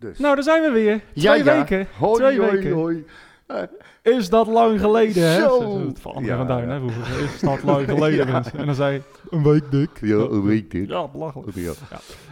Dus. 0.00 0.18
Nou, 0.18 0.34
daar 0.34 0.44
zijn 0.44 0.62
we 0.62 0.70
weer. 0.70 1.00
Ja, 1.12 1.32
Twee 1.32 1.44
ja. 1.44 1.56
weken. 1.58 1.86
Hoi, 1.98 2.14
Twee 2.18 2.38
hoi, 2.38 2.50
weken. 2.50 2.72
hoi. 2.72 3.04
Eh, 3.46 3.62
Is 4.02 4.28
dat 4.28 4.46
lang 4.46 4.80
geleden, 4.80 5.22
hè? 5.32 5.38
Zo. 5.40 5.80
Het 5.86 6.00
van 6.00 6.12
André 6.14 6.30
Ja, 6.30 6.36
van 6.36 6.46
Duin, 6.46 6.68
ja. 6.68 6.72
hè? 6.72 6.78
Vroeger. 6.78 7.22
Is 7.34 7.40
dat 7.40 7.62
lang 7.62 7.88
geleden, 7.98 8.26
Ja. 8.26 8.32
mensen. 8.32 8.58
En 8.58 8.66
dan 8.66 8.74
zei 8.74 9.02
een 9.30 9.42
week 9.42 9.70
dik. 9.70 9.90
ja, 10.00 10.14
een 10.16 10.42
week 10.42 10.70
dit. 10.70 10.88
Ja, 10.88 11.08
belachelijk. 11.08 11.54
Ja, 11.54 11.72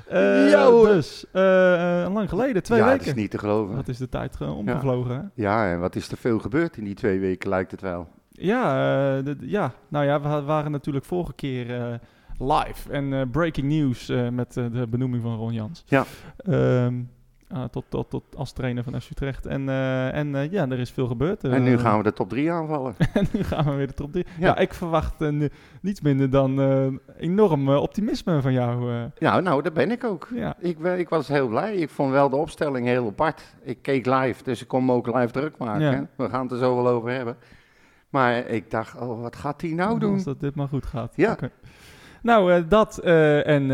Eh, 0.09 0.51
Ja, 0.51 0.65
hoor. 0.67 0.87
Dus, 0.87 1.25
eh, 1.33 2.07
lang 2.13 2.29
geleden, 2.29 2.63
twee 2.63 2.79
ja 2.79 2.85
weken. 2.85 2.99
dat 2.99 3.07
is 3.09 3.15
niet 3.15 3.31
te 3.31 3.39
geloven. 3.39 3.77
Wat 3.77 3.89
is 3.89 3.99
de 3.99 4.09
tijd 4.09 4.37
omgevlogen, 4.41 5.15
hè? 5.15 5.21
Ja, 5.43 5.71
en 5.73 5.81
wat 5.81 5.97
is 5.97 6.11
er 6.11 6.17
veel 6.17 6.39
gebeurd 6.39 6.77
in 6.77 6.85
die 6.85 6.95
twee 6.95 7.19
weken, 7.21 7.49
lijkt 7.49 7.71
het 7.71 7.81
wel. 7.81 8.09
Ja, 8.31 9.23
ja, 9.41 9.73
nou 9.89 10.05
ja, 10.05 10.21
we 10.21 10.43
waren 10.43 10.71
natuurlijk 10.71 11.05
vorige 11.05 11.33
keer 11.35 12.01
live 12.39 12.91
en 12.93 13.31
breaking 13.31 13.67
news 13.69 14.13
met 14.33 14.53
de 14.53 14.87
benoeming 14.91 15.23
van 15.23 15.37
Ron 15.37 15.53
Jans. 15.53 15.85
Ja. 15.87 16.05
Ehm, 16.37 16.95
ah, 17.51 17.65
tot, 17.65 17.85
tot, 17.89 18.11
tot 18.11 18.23
als 18.37 18.53
trainer 18.53 18.85
van 18.85 19.01
FC 19.01 19.11
Utrecht. 19.11 19.47
En, 19.47 19.69
eh, 19.69 20.15
en 20.15 20.35
eh, 20.35 20.51
ja, 20.51 20.69
er 20.69 20.79
is 20.79 20.91
veel 20.91 21.07
gebeurd. 21.07 21.45
en 21.45 21.63
nu 21.63 21.73
Eh, 21.75 21.81
gaan 21.81 21.97
we 21.99 22.03
de 22.05 22.13
top 22.13 22.29
drie 22.29 22.53
aanvallen. 22.53 22.95
en 23.15 23.27
nu 23.33 23.43
gaan 23.43 23.65
we 23.65 23.75
weer 23.75 23.87
de 23.87 23.95
top 23.95 24.13
3. 24.13 24.25
Ja. 24.39 24.47
Ja. 24.47 24.57
ik 24.57 24.75
verwacht 24.75 25.21
eh, 25.21 25.49
niets 25.83 26.01
minder 26.01 26.31
dan 26.31 26.61
eh, 26.61 26.87
enorm 27.25 27.69
eh, 27.69 27.77
optimisme 27.83 28.43
van 28.43 28.53
jou. 28.53 28.93
eh. 28.93 29.03
Ja, 29.19 29.41
nou, 29.41 29.63
daar 29.63 29.73
ben 29.73 29.91
ik 29.91 30.05
ook. 30.05 30.29
ja. 30.35 30.55
Ik, 30.59 30.79
ik 30.79 31.09
was 31.09 31.29
heel 31.29 31.49
blij. 31.49 31.75
Ik 31.75 31.91
vond 31.91 32.11
wel 32.11 32.29
de 32.31 32.37
opstelling 32.37 32.87
heel 32.87 33.07
apart. 33.07 33.43
Ik 33.63 33.83
keek 33.83 34.07
live, 34.07 34.43
dus 34.43 34.63
ik 34.63 34.69
kon 34.69 34.85
me 34.85 34.93
ook 34.93 35.07
live 35.07 35.31
druk 35.33 35.59
maken. 35.59 35.91
Ja. 35.91 36.07
We 36.17 36.29
gaan 36.29 36.43
het 36.43 36.53
er 36.53 36.59
zo 36.59 36.75
wel 36.83 36.89
over 36.89 37.11
hebben. 37.11 37.37
Maar 38.11 38.37
ik 38.47 38.71
dacht, 38.71 39.01
oh, 39.01 39.21
wat 39.23 39.37
gaat 39.37 39.61
hij 39.61 39.71
nou 39.71 39.99
doen? 39.99 40.13
Als 40.15 40.25
dat 40.25 40.41
dit 40.41 40.55
maar 40.55 40.69
goed 40.69 40.87
gaat. 40.87 41.13
Ja. 41.17 41.37
Nou, 42.23 42.53
eh, 42.53 42.63
dat 42.69 42.99
eh, 42.99 43.47
en 43.47 43.71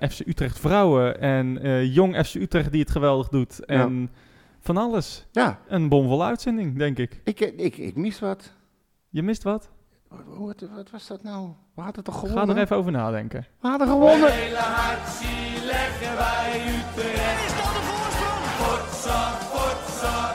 eh, 0.00 0.08
FC 0.10 0.20
Utrecht 0.26 0.58
vrouwen 0.58 1.20
en 1.20 1.62
eh, 1.62 1.94
jong 1.94 2.26
FC 2.26 2.34
Utrecht 2.34 2.72
die 2.72 2.80
het 2.80 2.90
geweldig 2.90 3.28
doet. 3.28 3.64
En 3.64 4.10
van 4.60 4.76
alles. 4.76 5.26
Ja, 5.30 5.58
Een 5.68 5.88
bomvolle 5.88 6.24
uitzending, 6.24 6.78
denk 6.78 6.98
ik. 6.98 7.20
ik, 7.24 7.40
ik, 7.40 7.76
ik 7.76 7.96
mis 7.96 8.20
wat. 8.20 8.52
Je 9.08 9.22
mist 9.22 9.42
wat? 9.42 9.68
Wat, 10.08 10.20
wat, 10.38 10.64
wat 10.74 10.90
was 10.90 11.06
dat 11.06 11.22
nou? 11.22 11.48
We 11.74 11.82
hadden 11.82 12.04
toch 12.04 12.20
Ga 12.20 12.26
gewonnen? 12.28 12.56
er 12.56 12.62
even 12.62 12.76
over 12.76 12.92
nadenken. 12.92 13.46
We 13.60 13.68
hadden 13.68 13.88
gewonnen. 13.88 14.32
hele 14.32 14.56
hartje 14.56 15.64
leggen 15.64 16.16
wij 16.16 16.60
Utrecht. 16.66 17.44
Is 17.46 17.56
dat 17.56 17.72
de 17.74 17.80
voorsprong? 17.90 18.44
Potsa, 18.60 19.32
potsa, 19.52 20.29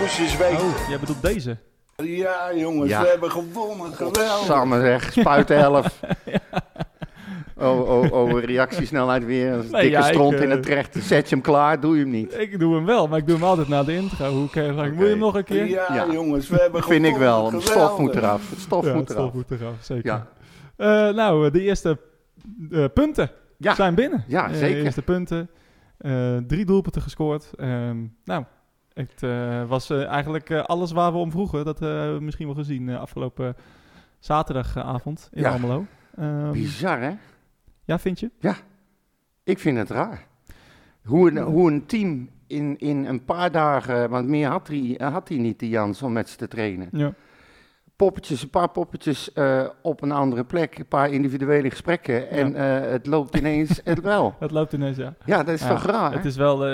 Moesten 0.00 0.24
eens 0.24 0.36
weten. 0.36 0.64
Oh, 0.66 0.88
jij 0.88 0.98
bedoelt 0.98 1.22
deze? 1.22 1.56
Ja, 1.96 2.54
jongens, 2.54 2.90
Ja. 2.90 3.02
we 3.02 3.08
hebben 3.08 3.30
gewonnen. 3.30 3.92
Geweldig. 3.94 4.44
Samen 4.44 4.80
zeg, 4.80 5.12
spuit 5.12 5.50
11. 5.50 6.00
Oh, 7.56 7.88
oh, 7.90 8.12
oh, 8.12 8.40
reactiesnelheid 8.42 9.24
weer. 9.24 9.52
Een 9.52 9.58
Nee, 9.58 9.70
dikke 9.70 9.88
ja, 9.88 9.98
ik, 9.98 10.04
stront 10.12 10.34
in 10.34 10.42
eh, 10.42 10.50
het 10.50 10.62
terecht. 10.62 10.96
Zet 11.02 11.28
je 11.28 11.34
hem 11.34 11.44
klaar, 11.44 11.80
doe 11.80 11.94
je 11.96 12.00
hem 12.02 12.10
niet. 12.10 12.34
Ik 12.38 12.58
doe 12.58 12.74
hem 12.74 12.84
wel, 12.84 13.08
maar 13.08 13.18
ik 13.18 13.26
doe 13.26 13.36
hem 13.36 13.44
altijd 13.44 13.68
na 13.68 13.82
de 13.84 13.94
intro. 13.94 14.30
Hoe 14.30 14.50
kan 14.50 14.62
je 14.64 14.72
zeggen, 14.74 14.94
Wil 14.96 15.04
je 15.04 15.10
hem 15.10 15.18
nog 15.18 15.34
een 15.34 15.44
keer? 15.44 15.68
Ja, 15.68 15.94
Ja. 15.94 16.06
jongens, 16.12 16.48
we 16.48 16.56
hebben 16.56 16.82
Vind 16.82 17.04
ik 17.04 17.16
wel. 17.16 17.52
Het 17.52 17.62
stof 17.62 17.98
moet 17.98 18.14
eraf. 18.14 18.50
Het 18.50 18.58
stof 18.60 18.84
ja, 18.84 18.92
moet 18.94 19.08
het 19.08 19.10
eraf. 19.18 19.30
stof 19.30 19.34
moet 19.48 19.60
eraf, 19.60 19.74
zeker. 19.80 20.04
Ja. 20.06 20.26
Eh, 20.76 21.14
nou, 21.14 21.50
de 21.50 21.60
eerste 21.60 21.98
eh, 22.70 22.84
punten 22.94 23.30
Ja. 23.56 23.74
zijn 23.74 23.94
binnen. 23.94 24.24
Ja, 24.26 24.48
Eh, 24.48 24.54
zeker. 24.54 24.76
De 24.78 24.82
eerste 24.84 25.02
punten. 25.02 25.50
Eh, 25.98 26.36
drie 26.46 26.64
doelpunten 26.64 27.02
gescoord. 27.02 27.50
Ehm, 27.56 27.96
nou, 28.24 28.44
het 29.08 29.22
eh, 29.22 29.68
was 29.68 29.90
eh, 29.90 30.06
eigenlijk 30.06 30.50
eh, 30.50 30.64
alles 30.64 30.92
waar 30.92 31.12
we 31.12 31.18
om 31.18 31.30
vroegen. 31.30 31.64
Dat 31.64 31.78
hebben 31.78 32.16
we 32.16 32.24
misschien 32.24 32.46
wel 32.46 32.54
gezien 32.54 32.90
afgelopen 32.90 33.56
zaterdagavond 34.18 35.28
in 35.32 35.42
Ja. 35.42 35.52
Almelo. 35.52 35.86
Ehm, 36.16 36.52
Bizar, 36.52 37.00
hè? 37.00 37.12
ja, 37.84 37.98
vind 37.98 38.20
je? 38.20 38.30
Ik 39.44 39.58
vind 39.58 39.76
het 39.78 39.90
raar. 39.90 40.26
Hoe 41.04 41.30
een, 41.30 41.38
hoe 41.38 41.70
een 41.70 41.86
team 41.86 42.30
in, 42.46 42.78
in 42.78 43.04
een 43.06 43.24
paar 43.24 43.50
dagen, 43.50 44.10
want 44.10 44.28
meer 44.28 44.48
had 44.48 44.68
hij, 44.68 45.00
had 45.10 45.28
hij 45.28 45.38
niet, 45.38 45.58
die 45.58 45.68
Jans, 45.68 46.02
om 46.02 46.12
met 46.12 46.28
ze 46.28 46.36
te 46.36 46.48
trainen. 46.48 46.88
Ja. 46.92 47.14
Poppetjes, 47.96 48.42
een 48.42 48.50
paar 48.50 48.70
poppetjes 48.70 49.32
op 49.82 50.02
een 50.02 50.12
andere 50.12 50.44
plek, 50.44 50.78
een 50.78 50.86
paar 50.86 51.10
individuele 51.10 51.70
gesprekken 51.70 52.30
en 52.30 52.54
het 52.90 53.06
loopt 53.06 53.36
ineens 53.36 53.80
het 53.84 54.00
wel. 54.00 54.34
Het 54.38 54.50
loopt 54.50 54.72
ineens, 54.72 54.96
ja. 54.96 55.14
Ja, 55.24 55.42
dat 55.42 55.54
is 55.54 55.62
Ja, 55.62 55.68
toch 55.68 55.84
raar? 55.84 56.12
Het 56.12 56.24
is 56.24 56.36
wel... 56.36 56.64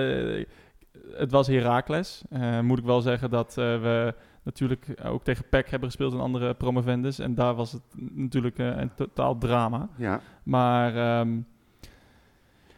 het 1.19 1.31
was 1.31 1.47
Heracles. 1.47 2.23
Eh, 2.31 2.61
moet 2.61 2.79
ik 2.79 2.85
wel 2.85 3.01
zeggen 3.01 3.31
dat 3.31 3.49
eh, 3.49 3.65
we 3.65 4.15
natuurlijk 4.43 4.95
ook 5.05 5.25
tegen 5.25 5.49
PEC 5.49 5.71
hebben 5.71 5.89
gespeeld 5.89 6.13
en 6.13 6.21
andere 6.21 6.55
promovendus. 6.55 7.19
En 7.19 7.35
daar 7.35 7.55
was 7.55 7.73
het 7.73 7.83
natuurlijk 8.15 8.59
eh, 8.59 8.67
een 8.67 8.95
totaal 8.95 9.39
drama. 9.39 9.89
Ja, 9.97 10.21
Maar 10.43 10.97
ehm, 10.97 11.29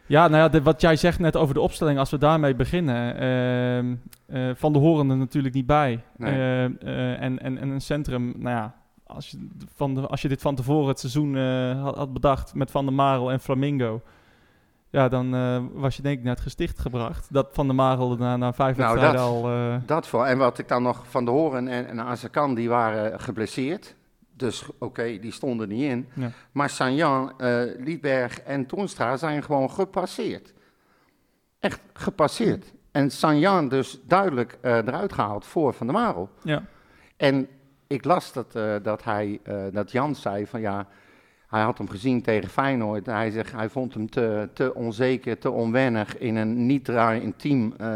ja, 0.05 0.27
nou 0.27 0.41
ja, 0.41 0.49
de- 0.49 0.61
wat 0.61 0.81
jij 0.81 0.95
zegt 0.95 1.19
net 1.19 1.35
over 1.35 1.53
de 1.53 1.61
opstelling, 1.61 1.99
als 1.99 2.09
we 2.11 2.17
daarmee 2.17 2.55
beginnen. 2.55 3.15
ehm, 3.17 3.95
eh, 4.25 4.55
van 4.55 4.73
de 4.73 4.79
Horen 4.79 5.09
er 5.09 5.17
natuurlijk 5.17 5.53
niet 5.53 5.65
bij. 5.65 6.03
Nee. 6.17 6.31
Eh, 6.33 6.65
eh, 6.65 7.21
en, 7.21 7.39
en, 7.39 7.57
en 7.57 7.69
een 7.69 7.81
centrum, 7.81 8.33
nou 8.37 8.55
ja, 8.55 8.75
als 9.07 9.29
je, 9.31 9.47
van 9.75 9.95
de, 9.95 10.07
als 10.07 10.21
je 10.21 10.27
dit 10.27 10.41
van 10.41 10.55
tevoren 10.55 10.87
het 10.87 10.99
seizoen 10.99 11.35
had, 11.77 11.95
had 11.95 12.13
bedacht 12.13 12.53
met 12.53 12.71
Van 12.71 12.85
der 12.85 12.93
Marel 12.93 13.31
en 13.31 13.39
Flamingo. 13.39 14.01
Ja, 14.91 15.07
dan 15.09 15.33
eh, 15.35 15.63
was 15.73 15.95
je 15.95 16.01
denk 16.01 16.17
ik 16.17 16.23
net 16.23 16.39
gesticht 16.39 16.79
gebracht. 16.79 17.27
Dat 17.33 17.49
Van 17.51 17.65
der 17.67 17.75
Marel 17.75 18.15
na, 18.17 18.37
na 18.37 18.53
vijf 18.53 18.77
Nou, 18.77 18.99
dat- 18.99 19.15
al... 19.15 19.49
eh, 19.51 19.75
dat 19.85 20.07
voor. 20.07 20.25
En 20.25 20.37
wat 20.37 20.57
ik 20.57 20.67
dan 20.67 20.83
nog 20.83 21.03
van 21.09 21.25
de 21.25 21.31
Horen 21.31 21.67
en, 21.67 21.87
en 21.87 21.99
Azarkan, 21.99 22.53
die 22.55 22.69
waren 22.69 23.19
geblesseerd. 23.19 23.95
Dus 24.35 24.65
oké, 24.79 25.03
die 25.19 25.31
stonden 25.31 25.67
niet 25.69 25.81
in. 25.83 26.07
Ja. 26.13 26.31
Maar 26.51 26.69
Sanjan, 26.69 27.33
eh 27.39 27.61
Liedberg 27.77 28.41
en 28.41 28.65
Toenstra 28.65 29.17
zijn 29.17 29.43
gewoon 29.43 29.71
gepasseerd. 29.71 30.53
Echt 31.59 31.79
gepasseerd. 31.93 32.73
En 32.91 33.11
Sanjan 33.11 33.67
dus 33.69 33.99
duidelijk 34.07 34.57
eruit 34.61 35.13
gehaald 35.13 35.45
voor 35.45 35.73
Van 35.73 35.87
der 35.87 35.95
Marel. 35.95 36.29
ja. 36.43 36.63
En 37.17 37.47
ik 37.87 38.03
las 38.05 38.33
dat, 38.33 38.51
dat, 38.83 39.03
hij, 39.03 39.39
dat 39.71 39.91
Jan 39.91 40.15
zei 40.15 40.47
van 40.47 40.61
ja, 40.61 40.87
hij 41.49 41.61
had 41.61 41.77
hem 41.77 41.89
gezien 41.89 42.21
tegen 42.21 42.49
Feyenoord. 42.49 43.05
Hij 43.05 43.29
zegt, 43.29 43.51
hij 43.51 43.69
vond 43.69 43.93
hem 43.93 44.09
te, 44.09 44.49
te 44.53 44.73
onzeker, 44.73 45.37
te 45.39 45.51
onwennig. 45.51 46.17
In 46.17 46.35
een 46.35 46.65
niet 46.65 46.85
draaiend 46.85 47.39
team 47.39 47.73
eh, 47.77 47.95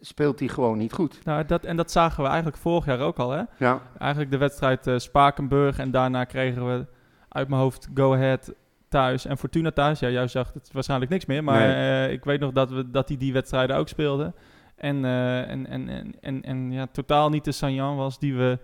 speelt 0.00 0.38
hij 0.38 0.48
gewoon 0.48 0.78
niet 0.78 0.92
goed. 0.92 1.24
Nou, 1.24 1.44
dat, 1.44 1.64
en 1.64 1.76
dat 1.76 1.90
zagen 1.90 2.22
we 2.22 2.28
eigenlijk 2.28 2.56
vorig 2.58 2.84
jaar 2.84 3.00
ook 3.00 3.18
al, 3.18 3.30
hè? 3.30 3.42
Ja, 3.56 3.80
Eigenlijk 3.98 4.30
de 4.30 4.36
wedstrijd 4.38 4.86
eh, 4.86 4.98
Spakenburg 4.98 5.78
en 5.78 5.90
daarna 5.90 6.24
kregen 6.24 6.66
we 6.66 6.86
uit 7.28 7.48
mijn 7.48 7.60
hoofd 7.60 7.88
Go 7.94 8.14
Ahead 8.14 8.52
thuis 8.88 9.24
en 9.26 9.38
Fortuna 9.38 9.70
thuis. 9.70 9.98
Ja, 9.98 10.08
jij 10.08 10.26
zag 10.26 10.52
het 10.52 10.70
waarschijnlijk 10.72 11.10
niks 11.10 11.26
meer, 11.26 11.44
maar 11.44 11.68
Nee. 11.68 12.06
eh, 12.06 12.12
ik 12.12 12.24
weet 12.24 12.40
nog 12.40 12.52
dat 12.52 12.70
we 12.70 12.90
dat 12.90 13.08
hij 13.08 13.16
die 13.16 13.32
wedstrijden 13.32 13.76
ook 13.76 13.88
speelde. 13.88 14.32
En, 14.76 15.04
en, 15.04 15.66
en, 15.66 15.88
en, 15.88 16.14
en, 16.20 16.42
en 16.42 16.72
ja, 16.72 16.86
totaal 16.92 17.28
niet 17.28 17.44
de 17.44 17.52
Sanjan 17.52 17.96
was 17.96 18.18
die 18.18 18.34
we 18.34 18.58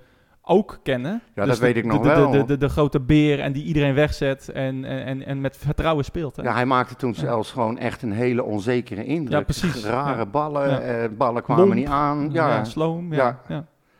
ook 0.48 0.78
kennen. 0.82 1.22
Ja, 1.34 1.44
Dus 1.44 1.46
dat 1.46 1.58
weet 1.58 1.74
de- 1.74 1.80
ik 1.80 1.86
nog 1.86 2.02
de, 2.02 2.08
wel. 2.08 2.30
De, 2.30 2.44
de, 2.44 2.56
de 2.56 2.68
grote 2.68 3.00
beer 3.00 3.40
en 3.40 3.52
die 3.52 3.64
iedereen 3.64 3.94
wegzet 3.94 4.48
en, 4.48 4.84
en, 4.84 5.26
en, 5.26 5.40
met 5.40 5.56
vertrouwen 5.56 6.04
speelt. 6.04 6.36
Hè? 6.36 6.42
ja, 6.42 6.52
hij 6.52 6.66
maakte 6.66 6.94
toen 6.96 7.14
zelfs 7.14 7.50
gewoon 7.52 7.78
echt 7.78 8.02
een 8.02 8.12
hele 8.12 8.42
onzekere 8.42 9.04
indruk. 9.04 9.38
Ja, 9.38 9.44
precies. 9.44 9.84
Rare 9.84 10.16
Ja. 10.18 10.26
ballen, 10.26 10.82
eh, 11.02 11.08
ballen 11.16 11.42
kwamen 11.42 11.64
Lomp. 11.64 11.74
niet 11.78 11.86
aan. 11.88 12.28
ja, 12.32 12.64
sloom. 12.64 13.12
Ja. 13.14 13.40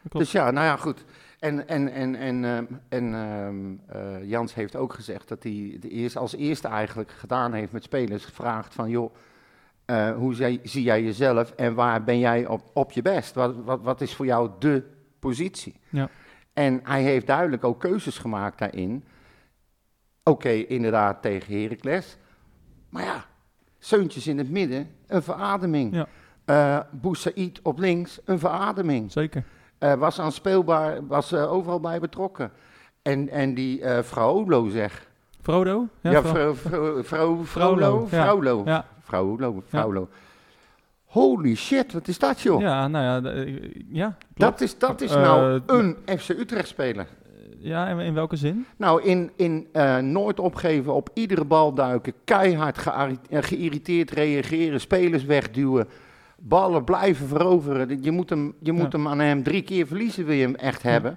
Dus 0.09 0.33
ja, 0.33 0.51
nou 0.51 0.67
ja, 0.67 0.77
goed. 0.77 1.05
En, 1.39 1.69
en, 1.69 1.93
en, 1.93 2.15
en, 2.17 2.45
ehm, 2.45 2.65
en 2.89 3.15
ehm, 3.15 3.57
eh, 3.99 4.29
Jans 4.29 4.55
heeft 4.55 4.77
ook 4.77 4.93
gezegd 4.93 5.29
dat 5.29 5.43
hij 5.43 5.77
de 5.81 5.89
eerste, 5.89 6.19
als 6.19 6.37
eerste 6.37 6.69
eigenlijk 6.69 7.11
gedaan 7.11 7.53
heeft 7.53 7.73
met 7.73 7.83
spelers 7.83 8.25
gevraagd 8.25 8.75
van 8.75 8.91
joh, 8.91 9.15
eh, 9.85 10.11
hoe 10.11 10.35
zie, 10.35 10.61
zie 10.63 10.83
jij 10.83 11.03
jezelf 11.03 11.51
en 11.51 11.75
waar 11.75 12.05
ben 12.05 12.19
jij 12.19 12.47
op, 12.47 12.63
op 12.73 12.93
je 12.93 13.03
best? 13.03 13.35
Wat, 13.35 13.55
wat, 13.65 13.81
wat 13.83 14.01
is 14.01 14.15
voor 14.15 14.27
jou 14.27 14.51
de 14.59 14.83
positie? 15.19 15.75
Ja. 15.89 16.09
En 16.59 16.81
hij 16.83 17.03
heeft 17.03 17.27
duidelijk 17.27 17.65
ook 17.65 17.81
keuzes 17.81 18.19
gemaakt 18.19 18.59
daarin. 18.59 19.05
Oké, 20.23 20.49
inderdaad 20.49 21.23
tegen 21.23 21.61
Heracles. 21.61 22.17
Maar 22.89 23.03
ja, 23.03 23.25
Seuntjes 23.79 24.27
in 24.27 24.39
het 24.39 24.51
midden, 24.51 24.91
een 25.07 25.23
verademing. 25.23 26.07
Ja. 26.45 26.89
Boussaïd 26.91 27.61
op 27.63 27.79
links, 27.79 28.21
een 28.25 28.39
verademing. 28.39 29.13
Zeker. 29.13 29.45
Eh, 29.79 29.95
was 29.95 30.21
aan 30.21 30.33
speelbaar, 30.33 31.07
was 31.07 31.33
eh, 31.33 31.53
overal 31.53 31.81
bij 31.81 32.01
betrokken. 32.01 32.51
En, 33.03 33.29
en 33.29 33.55
die 33.55 33.83
eh 33.83 34.03
vrouw 34.03 34.29
Olo 34.29 34.69
zeg. 34.69 35.09
Frodo? 35.41 35.89
Ja, 36.01 36.11
ja. 36.11 36.23
Vrouwlo. 37.45 38.63
ja. 38.65 38.85
Vrouwlo, 39.01 39.63
Vrouwlo. 39.67 40.09
Holy 41.09 41.55
shit, 41.55 41.93
wat 41.93 42.09
is 42.09 42.19
dat 42.19 42.41
joh? 42.41 42.61
Ja, 42.61 42.89
nou 42.89 43.05
ja, 43.25 43.31
eh, 43.31 43.71
ja 43.91 44.17
dat 44.35 44.61
is, 44.61 44.79
dat 44.79 45.01
is 45.01 45.15
Eh, 45.15 45.23
nou 45.23 45.61
een 45.67 45.97
FC 46.19 46.29
Utrecht 46.29 46.69
speler. 46.69 47.07
Ja, 47.59 47.89
in, 47.89 47.99
in 47.99 48.15
welke 48.15 48.37
zin? 48.37 48.67
Nou, 48.77 49.03
in, 49.03 49.31
in 49.37 49.67
eh, 49.73 49.99
nooit 49.99 50.41
opgeven, 50.41 50.95
op 50.95 51.11
iedere 51.15 51.45
bal 51.45 51.75
duiken, 51.75 52.13
keihard 52.25 52.87
eh, 52.87 53.09
geïrriteerd 53.43 54.11
reageren, 54.11 54.81
spelers 54.81 55.25
wegduwen, 55.25 55.89
ballen 56.39 56.85
blijven 56.85 57.27
veroveren. 57.29 58.03
Je 58.03 58.11
moet 58.11 58.31
hem, 58.31 58.55
je 58.61 58.73
moet 58.73 58.93
Ja. 58.93 58.99
hem 58.99 59.09
aan 59.09 59.19
hem 59.19 59.43
drie 59.43 59.63
keer 59.63 59.87
verliezen, 59.87 60.25
wil 60.25 60.35
je 60.35 60.43
hem 60.45 60.55
echt 60.55 60.83
hebben. 60.83 61.17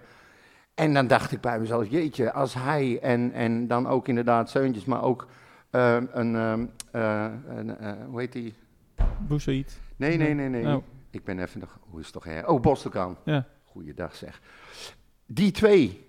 En 0.76 0.94
dan 0.94 1.08
dacht 1.08 1.32
ik 1.32 1.42
bij 1.42 1.60
mezelf, 1.60 1.90
jeetje, 1.90 2.34
als 2.34 2.54
hij 2.54 3.00
en, 3.02 3.32
en 3.32 3.68
dan 3.68 3.88
ook 3.88 4.08
inderdaad 4.08 4.50
Zeuntjes, 4.50 4.86
maar 4.86 5.04
ook 5.04 5.28
een, 5.72 6.10
ehm, 6.36 6.66
eh, 6.92 7.26
een 7.56 7.78
eh, 7.78 7.92
hoe 8.10 8.20
heet 8.20 8.32
die? 8.32 8.54
Boussaïd. 9.28 9.80
Nee, 9.96 10.18
nee, 10.18 10.34
nee, 10.34 10.50
nee. 10.50 10.76
Oh. 10.76 10.84
Ik 11.10 11.24
ben 11.24 11.40
even 11.40 11.60
nog, 11.60 11.80
hoe 11.90 12.00
is 12.00 12.06
het 12.06 12.14
toch 12.14 12.24
her? 12.24 12.48
Oh, 12.48 12.62
Bostokan. 12.62 13.18
Ja. 13.26 13.46
Goeiedag 13.64 14.16
zeg. 14.16 14.42
Die 15.26 15.52
twee, 15.52 16.06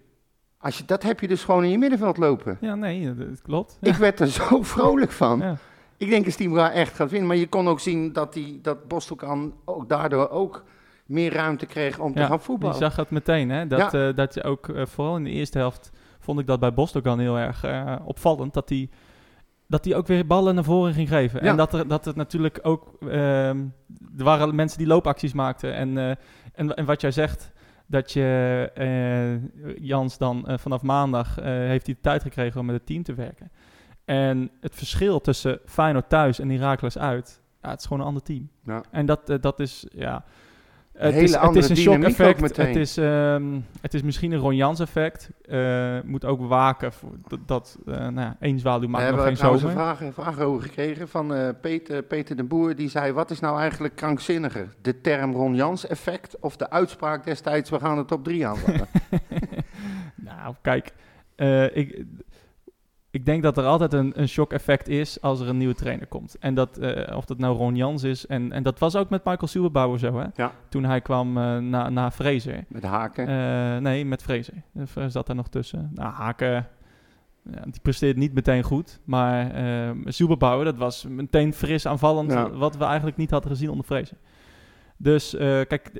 als 0.59 0.79
je, 0.79 0.85
dat 0.85 1.03
heb 1.03 1.21
je 1.21 1.29
dus 1.29 1.44
gewoon 1.44 1.65
in 1.65 1.71
je 1.71 1.79
middenveld 1.79 2.17
lopen. 2.17 2.59
Ja, 2.61 2.75
nee, 2.75 3.15
dat, 3.15 3.29
dat 3.29 3.43
klopt. 3.43 3.79
Ja. 3.81 3.91
Ik 3.91 3.97
werd 3.97 4.21
er 4.21 4.29
zo 4.29 4.62
vrolijk 4.75 5.11
van. 5.11 5.39
Ja. 5.41 5.56
Ik 5.97 6.09
denk 6.09 6.25
dat 6.25 6.33
Steve 6.33 6.61
echt 6.61 6.94
gaat 6.94 7.11
winnen. 7.11 7.29
Maar 7.29 7.37
je 7.37 7.49
kon 7.49 7.69
ook 7.69 7.81
zien 7.81 8.12
dat, 8.12 8.33
die, 8.33 8.61
dat 8.61 8.89
Bostokan 8.89 9.55
ook 9.65 9.88
daardoor 9.88 10.29
ook 10.31 10.65
meer 11.06 11.33
ruimte 11.33 11.67
kreeg 11.67 11.99
om 11.99 12.15
te 12.15 12.21
gaan 12.23 12.33
Je 12.33 12.38
voetballen. 12.38 12.77
zag 12.77 12.97
het 12.97 13.11
meteen, 13.11 13.50
hè? 13.50 13.67
Dat, 13.67 13.95
eh, 13.95 14.15
dat 14.15 14.35
je 14.35 14.43
ook 14.43 14.69
eh, 14.69 14.87
vooral 14.87 15.17
in 15.17 15.25
de 15.25 15.31
eerste 15.31 15.59
helft 15.59 15.91
vond 16.19 16.41
ik 16.41 16.47
dat 16.47 16.61
bij 16.61 16.75
Bosdogan 16.75 17.19
heel 17.19 17.38
erg 17.38 17.65
eh, 17.65 17.97
opvallend. 18.05 18.55
Dat 18.55 18.69
hij 18.69 18.88
dat 19.73 19.85
hij 19.85 19.97
ook 19.97 20.07
weer 20.07 20.27
ballen 20.27 20.55
naar 20.55 20.65
voren 20.65 20.95
ging 20.95 21.09
geven. 21.09 21.45
Ja. 21.45 21.51
En 21.51 21.57
dat, 21.57 21.75
er, 21.75 21.89
dat 21.89 22.05
het 22.05 22.17
natuurlijk 22.17 22.59
ook... 22.63 22.97
ehm, 23.01 23.65
er 24.19 24.25
waren 24.25 24.55
mensen 24.55 24.79
die 24.79 24.87
loopacties 24.87 25.33
maakten. 25.33 25.75
En, 25.75 25.99
eh, 25.99 26.11
en, 26.53 26.75
en 26.75 26.85
wat 26.85 27.01
jij 27.01 27.11
zegt, 27.11 27.53
dat 27.87 28.13
je... 28.13 28.71
eh, 28.75 29.85
Jans 29.85 30.19
dan 30.19 30.47
eh, 30.47 30.59
vanaf 30.59 30.83
maandag 30.83 31.35
heeft 31.45 31.87
hij 31.87 31.95
de 31.95 32.01
tijd 32.01 32.23
gekregen 32.23 32.61
om 32.61 32.67
met 32.67 32.75
het 32.75 32.87
team 32.87 33.03
te 33.03 33.15
werken. 33.15 33.51
En 34.05 34.51
het 34.61 34.75
verschil 34.75 35.21
tussen 35.21 35.61
Feyenoord 35.65 36.09
thuis 36.09 36.39
en 36.39 36.51
Heracles 36.51 36.99
uit... 36.99 37.41
Ja, 37.63 37.71
het 37.71 37.79
is 37.79 37.87
gewoon 37.87 38.01
een 38.01 38.09
ander 38.09 38.23
team. 38.23 38.49
Ja. 38.65 38.83
En 38.91 39.07
dat, 39.07 39.39
dat 39.41 39.61
is, 39.61 39.87
ja... 39.93 40.25
Het 40.93 41.12
hele 41.12 41.25
is, 41.25 41.35
het 41.35 41.56
is 41.56 41.69
een 41.69 41.77
shock-effect. 41.77 42.41
meteen. 42.41 42.67
Het 42.67 42.77
is, 42.77 42.97
ehm, 42.97 43.61
het 43.81 43.94
is 43.94 44.03
misschien 44.03 44.33
een 44.33 44.39
Ron 44.39 44.56
Jans 44.56 44.81
effect. 44.81 45.31
Eh, 45.43 45.99
moet 46.05 46.25
ook 46.25 46.41
waken 46.41 46.93
voor 46.93 47.11
dat, 47.29 47.39
dat 47.47 47.79
eh, 47.87 47.94
nou 47.94 48.21
ja, 48.21 48.37
één 48.41 48.59
zwaluw 48.59 48.81
We 48.81 48.87
maakt 48.87 49.05
nog 49.05 49.15
hebben 49.15 49.27
geen 49.27 49.37
trouwens 49.37 49.62
een 49.65 49.71
zomer. 49.71 49.85
vraag, 49.85 50.00
een 50.00 50.12
vraag 50.12 50.39
over 50.41 50.62
gekregen 50.62 51.09
van 51.09 51.35
eh, 51.35 51.49
Peter, 51.61 52.03
Peter 52.03 52.37
de 52.37 52.44
Boer. 52.44 52.77
Die 52.77 52.89
zei, 52.89 53.12
wat 53.12 53.31
is 53.31 53.41
nou 53.41 53.59
eigenlijk 53.59 53.97
krankzinniger? 53.97 54.69
De 54.83 55.00
term 55.00 55.33
Ron 55.33 55.55
Jans 55.55 55.87
effect 55.87 56.37
of 56.41 56.56
de 56.56 56.71
uitspraak 56.71 57.25
destijds, 57.25 57.71
we 57.71 57.79
gaan 57.79 57.99
het 57.99 58.12
op 58.12 58.25
drie 58.25 58.47
aanvallen? 58.47 58.87
nou, 60.15 60.55
kijk, 60.62 60.93
eh, 61.35 61.77
ik, 61.77 62.05
ik 63.12 63.25
denk 63.25 63.43
dat 63.43 63.56
er 63.56 63.64
altijd 63.64 63.93
een, 63.93 64.12
een 64.20 64.29
shock-effect 64.29 64.88
is 64.88 65.20
als 65.20 65.41
er 65.41 65.49
een 65.49 65.56
nieuwe 65.56 65.75
trainer 65.75 66.06
komt. 66.06 66.37
En 66.41 66.55
dat, 66.55 66.79
eh, 66.79 67.17
of 67.17 67.25
dat 67.25 67.38
nou 67.38 67.56
Ron 67.56 67.76
Jans 67.76 68.03
is. 68.03 68.26
En, 68.26 68.53
en 68.53 68.62
dat 68.62 68.79
was 68.79 68.97
ook 68.97 69.11
met 69.11 69.25
Michael 69.25 69.47
Suberbauer 69.47 69.99
zo, 69.99 70.19
hè? 70.19 70.26
Ja. 70.35 70.53
Toen 70.69 70.85
hij 70.85 71.00
kwam 71.00 71.38
eh, 71.38 71.59
na, 71.59 71.88
na 71.88 72.11
Fraser. 72.11 72.64
Met 72.69 72.82
haken. 72.82 73.29
Eh, 73.29 73.82
nee, 73.82 74.05
met 74.05 74.23
Fraser. 74.23 74.55
Er 74.94 75.11
zat 75.11 75.26
daar 75.26 75.37
nog 75.37 75.49
tussen. 75.49 75.91
Nou, 75.94 76.12
Haken, 76.12 76.69
ja, 77.50 77.62
die 77.64 77.81
presteert 77.82 78.17
niet 78.17 78.35
meteen 78.35 78.62
goed. 78.62 79.00
Maar 79.05 79.53
Suberbauer, 80.05 80.64
dat 80.64 80.76
was 80.76 81.06
meteen 81.09 81.53
fris 81.55 81.87
aanvallend. 81.87 82.31
Ja. 82.31 82.50
Wat 82.50 82.76
we 82.76 82.85
eigenlijk 82.85 83.17
niet 83.17 83.31
hadden 83.31 83.50
gezien 83.50 83.70
onder 83.70 83.85
Fraser. 83.85 84.17
Dus 84.97 85.35
kijk, 85.38 85.91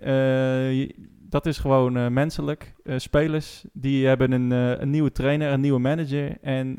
dat 1.33 1.47
is 1.47 1.59
gewoon 1.59 1.97
eh, 1.97 2.09
menselijk. 2.09 2.75
Eh, 2.85 2.99
spelers 2.99 3.65
die 3.73 4.07
hebben 4.07 4.33
een, 4.33 4.53
eh, 4.53 4.81
een 4.81 4.91
nieuwe 4.91 5.13
trainer, 5.13 5.53
een 5.53 5.61
nieuwe 5.61 5.79
manager. 5.79 6.39
En 6.41 6.79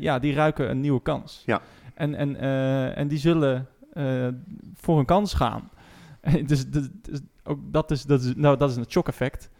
ja, 0.00 0.18
die 0.18 0.34
ruiken 0.34 0.70
een 0.70 0.80
nieuwe 0.80 1.02
kans. 1.02 1.42
Ja. 1.46 1.60
En, 1.94 2.14
en, 2.14 2.40
en 2.96 3.08
die 3.08 3.18
zullen 3.18 3.66
voor 4.74 4.98
een 4.98 5.04
kans 5.04 5.34
gaan. 5.34 5.70
dus, 6.46 6.64
ook 7.44 7.58
dat 7.72 7.90
is, 7.90 8.02
dat 8.02 8.22
is, 8.22 8.34
nou, 8.34 8.56
dat 8.56 8.70
is 8.70 8.76
een 8.76 8.90
shock-effect. 8.90 9.50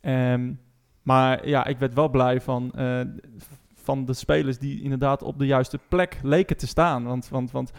Ehm, 0.00 0.52
maar 1.02 1.48
ja, 1.48 1.66
ik 1.66 1.78
werd 1.78 1.94
wel 1.94 2.08
blij 2.08 2.40
van, 2.40 2.72
van 3.74 4.04
de 4.04 4.14
spelers 4.14 4.58
die 4.58 4.82
inderdaad 4.82 5.22
op 5.22 5.38
de 5.38 5.46
juiste 5.46 5.78
plek 5.88 6.18
leken 6.22 6.56
te 6.56 6.66
staan. 6.66 7.04
Want, 7.04 7.28
want, 7.28 7.50
want 7.50 7.72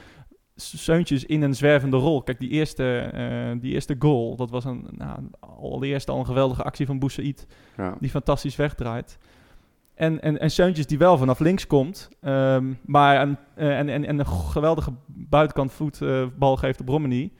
Seuntjes 0.59 1.25
in 1.25 1.41
een 1.41 1.55
zwervende 1.55 1.97
rol. 1.97 2.21
Kijk, 2.21 2.39
die 2.39 2.49
eerste, 2.49 2.97
eh, 2.99 3.61
die 3.61 3.73
eerste 3.73 3.95
goal, 3.99 4.35
dat 4.35 4.49
was 4.49 4.65
een, 4.65 4.87
nou, 4.91 5.19
allereerst 5.39 6.09
al 6.09 6.19
een 6.19 6.25
geweldige 6.25 6.63
actie 6.63 6.85
van 6.85 6.99
Boussaïd, 6.99 7.47
Ja. 7.77 7.95
die 7.99 8.09
fantastisch 8.09 8.55
wegdraait. 8.55 9.17
En, 9.95 10.21
en, 10.21 10.39
en 10.39 10.51
Seuntjes 10.51 10.85
die 10.87 10.97
wel 10.97 11.17
vanaf 11.17 11.39
links 11.39 11.67
komt, 11.67 12.09
ehm, 12.21 12.65
maar 12.85 13.21
een, 13.21 13.37
eh, 13.55 13.77
en, 13.79 13.89
en, 13.89 14.05
en 14.05 14.19
een 14.19 14.27
geweldige 14.27 14.91
buitenkant 15.07 15.71
voetbal 15.71 16.55
geeft 16.57 16.81
op 16.81 16.87
Romani. 16.87 17.31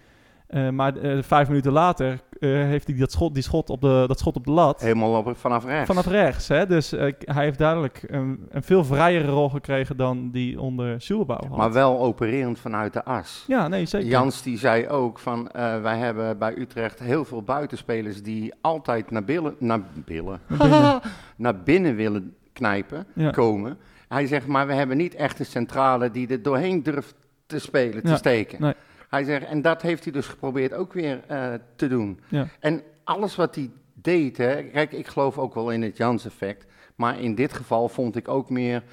Eh, 0.49 0.69
maar 0.69 0.95
eh, 0.97 1.17
vijf 1.23 1.47
minuten 1.47 1.71
later 1.71 2.11
eh, 2.39 2.49
heeft 2.49 2.87
hij 2.87 2.97
dat 2.97 3.11
schot, 3.11 3.33
die 3.33 3.43
schot 3.43 3.69
op 3.69 3.81
de, 3.81 4.03
dat 4.07 4.19
schot 4.19 4.35
op 4.35 4.45
de 4.45 4.51
lat. 4.51 4.81
Helemaal 4.81 5.17
op, 5.17 5.37
vanaf 5.37 5.65
rechts. 5.65 5.85
Vanaf 5.87 6.05
rechts, 6.07 6.47
hè? 6.47 6.65
Dus 6.65 6.91
hij 6.91 7.43
heeft 7.43 7.57
duidelijk 7.57 8.03
een, 8.07 8.47
een 8.49 8.63
veel 8.63 8.83
vrijere 8.85 9.27
rol 9.27 9.49
gekregen 9.49 9.97
dan 9.97 10.29
die 10.31 10.59
onder 10.61 11.01
Suelbouw 11.01 11.47
had. 11.47 11.57
Maar 11.57 11.71
wel 11.73 11.99
opererend 11.99 12.59
vanuit 12.59 12.93
de 12.93 13.03
as. 13.03 13.43
ja, 13.47 13.67
nee, 13.67 13.85
zeker. 13.85 14.07
Jans 14.07 14.41
die 14.41 14.57
zei 14.57 14.87
ook 14.87 15.19
van 15.19 15.49
wij 15.81 15.97
hebben 15.97 16.37
bij 16.37 16.57
Utrecht 16.57 16.99
heel 16.99 17.25
veel 17.25 17.41
buitenspelers 17.43 18.23
die 18.23 18.53
altijd 18.61 19.11
naar, 19.11 19.23
billen, 19.23 19.55
naar, 19.59 19.81
billen, 20.05 20.39
Naar 20.47 20.57
binnen. 20.69 21.01
naar 21.37 21.55
binnen 21.63 21.95
willen 21.95 22.35
knijpen, 22.53 23.05
Ja. 23.13 23.29
komen. 23.29 23.77
Hij 24.07 24.27
zegt 24.27 24.47
maar 24.47 24.67
we 24.67 24.73
hebben 24.73 24.97
niet 24.97 25.15
echt 25.15 25.39
een 25.39 25.45
centrale 25.45 26.11
die 26.11 26.27
er 26.27 26.41
doorheen 26.41 26.83
durft 26.83 27.15
te 27.45 27.59
spelen, 27.59 28.03
te 28.03 28.09
Ja, 28.09 28.17
steken. 28.17 28.61
nee. 28.61 28.73
Hij 29.09 29.23
zegt 29.23 29.45
en 29.45 29.61
dat 29.61 29.81
heeft 29.81 30.03
hij 30.03 30.13
dus 30.13 30.27
geprobeerd 30.27 30.73
ook 30.73 30.93
weer 30.93 31.23
eh, 31.27 31.53
te 31.75 31.87
doen. 31.87 32.19
Ja. 32.27 32.47
En 32.59 32.81
alles 33.03 33.35
wat 33.35 33.55
hij 33.55 33.71
deed, 33.93 34.37
hè, 34.37 34.63
kijk 34.63 34.91
ik 34.91 35.07
geloof 35.07 35.37
ook 35.37 35.53
wel 35.53 35.71
in 35.71 35.81
het 35.81 35.97
Jans 35.97 36.25
effect, 36.25 36.65
maar 36.95 37.19
in 37.19 37.35
dit 37.35 37.53
geval 37.53 37.89
vond 37.89 38.15
ik 38.15 38.27
ook 38.27 38.49
meer 38.49 38.83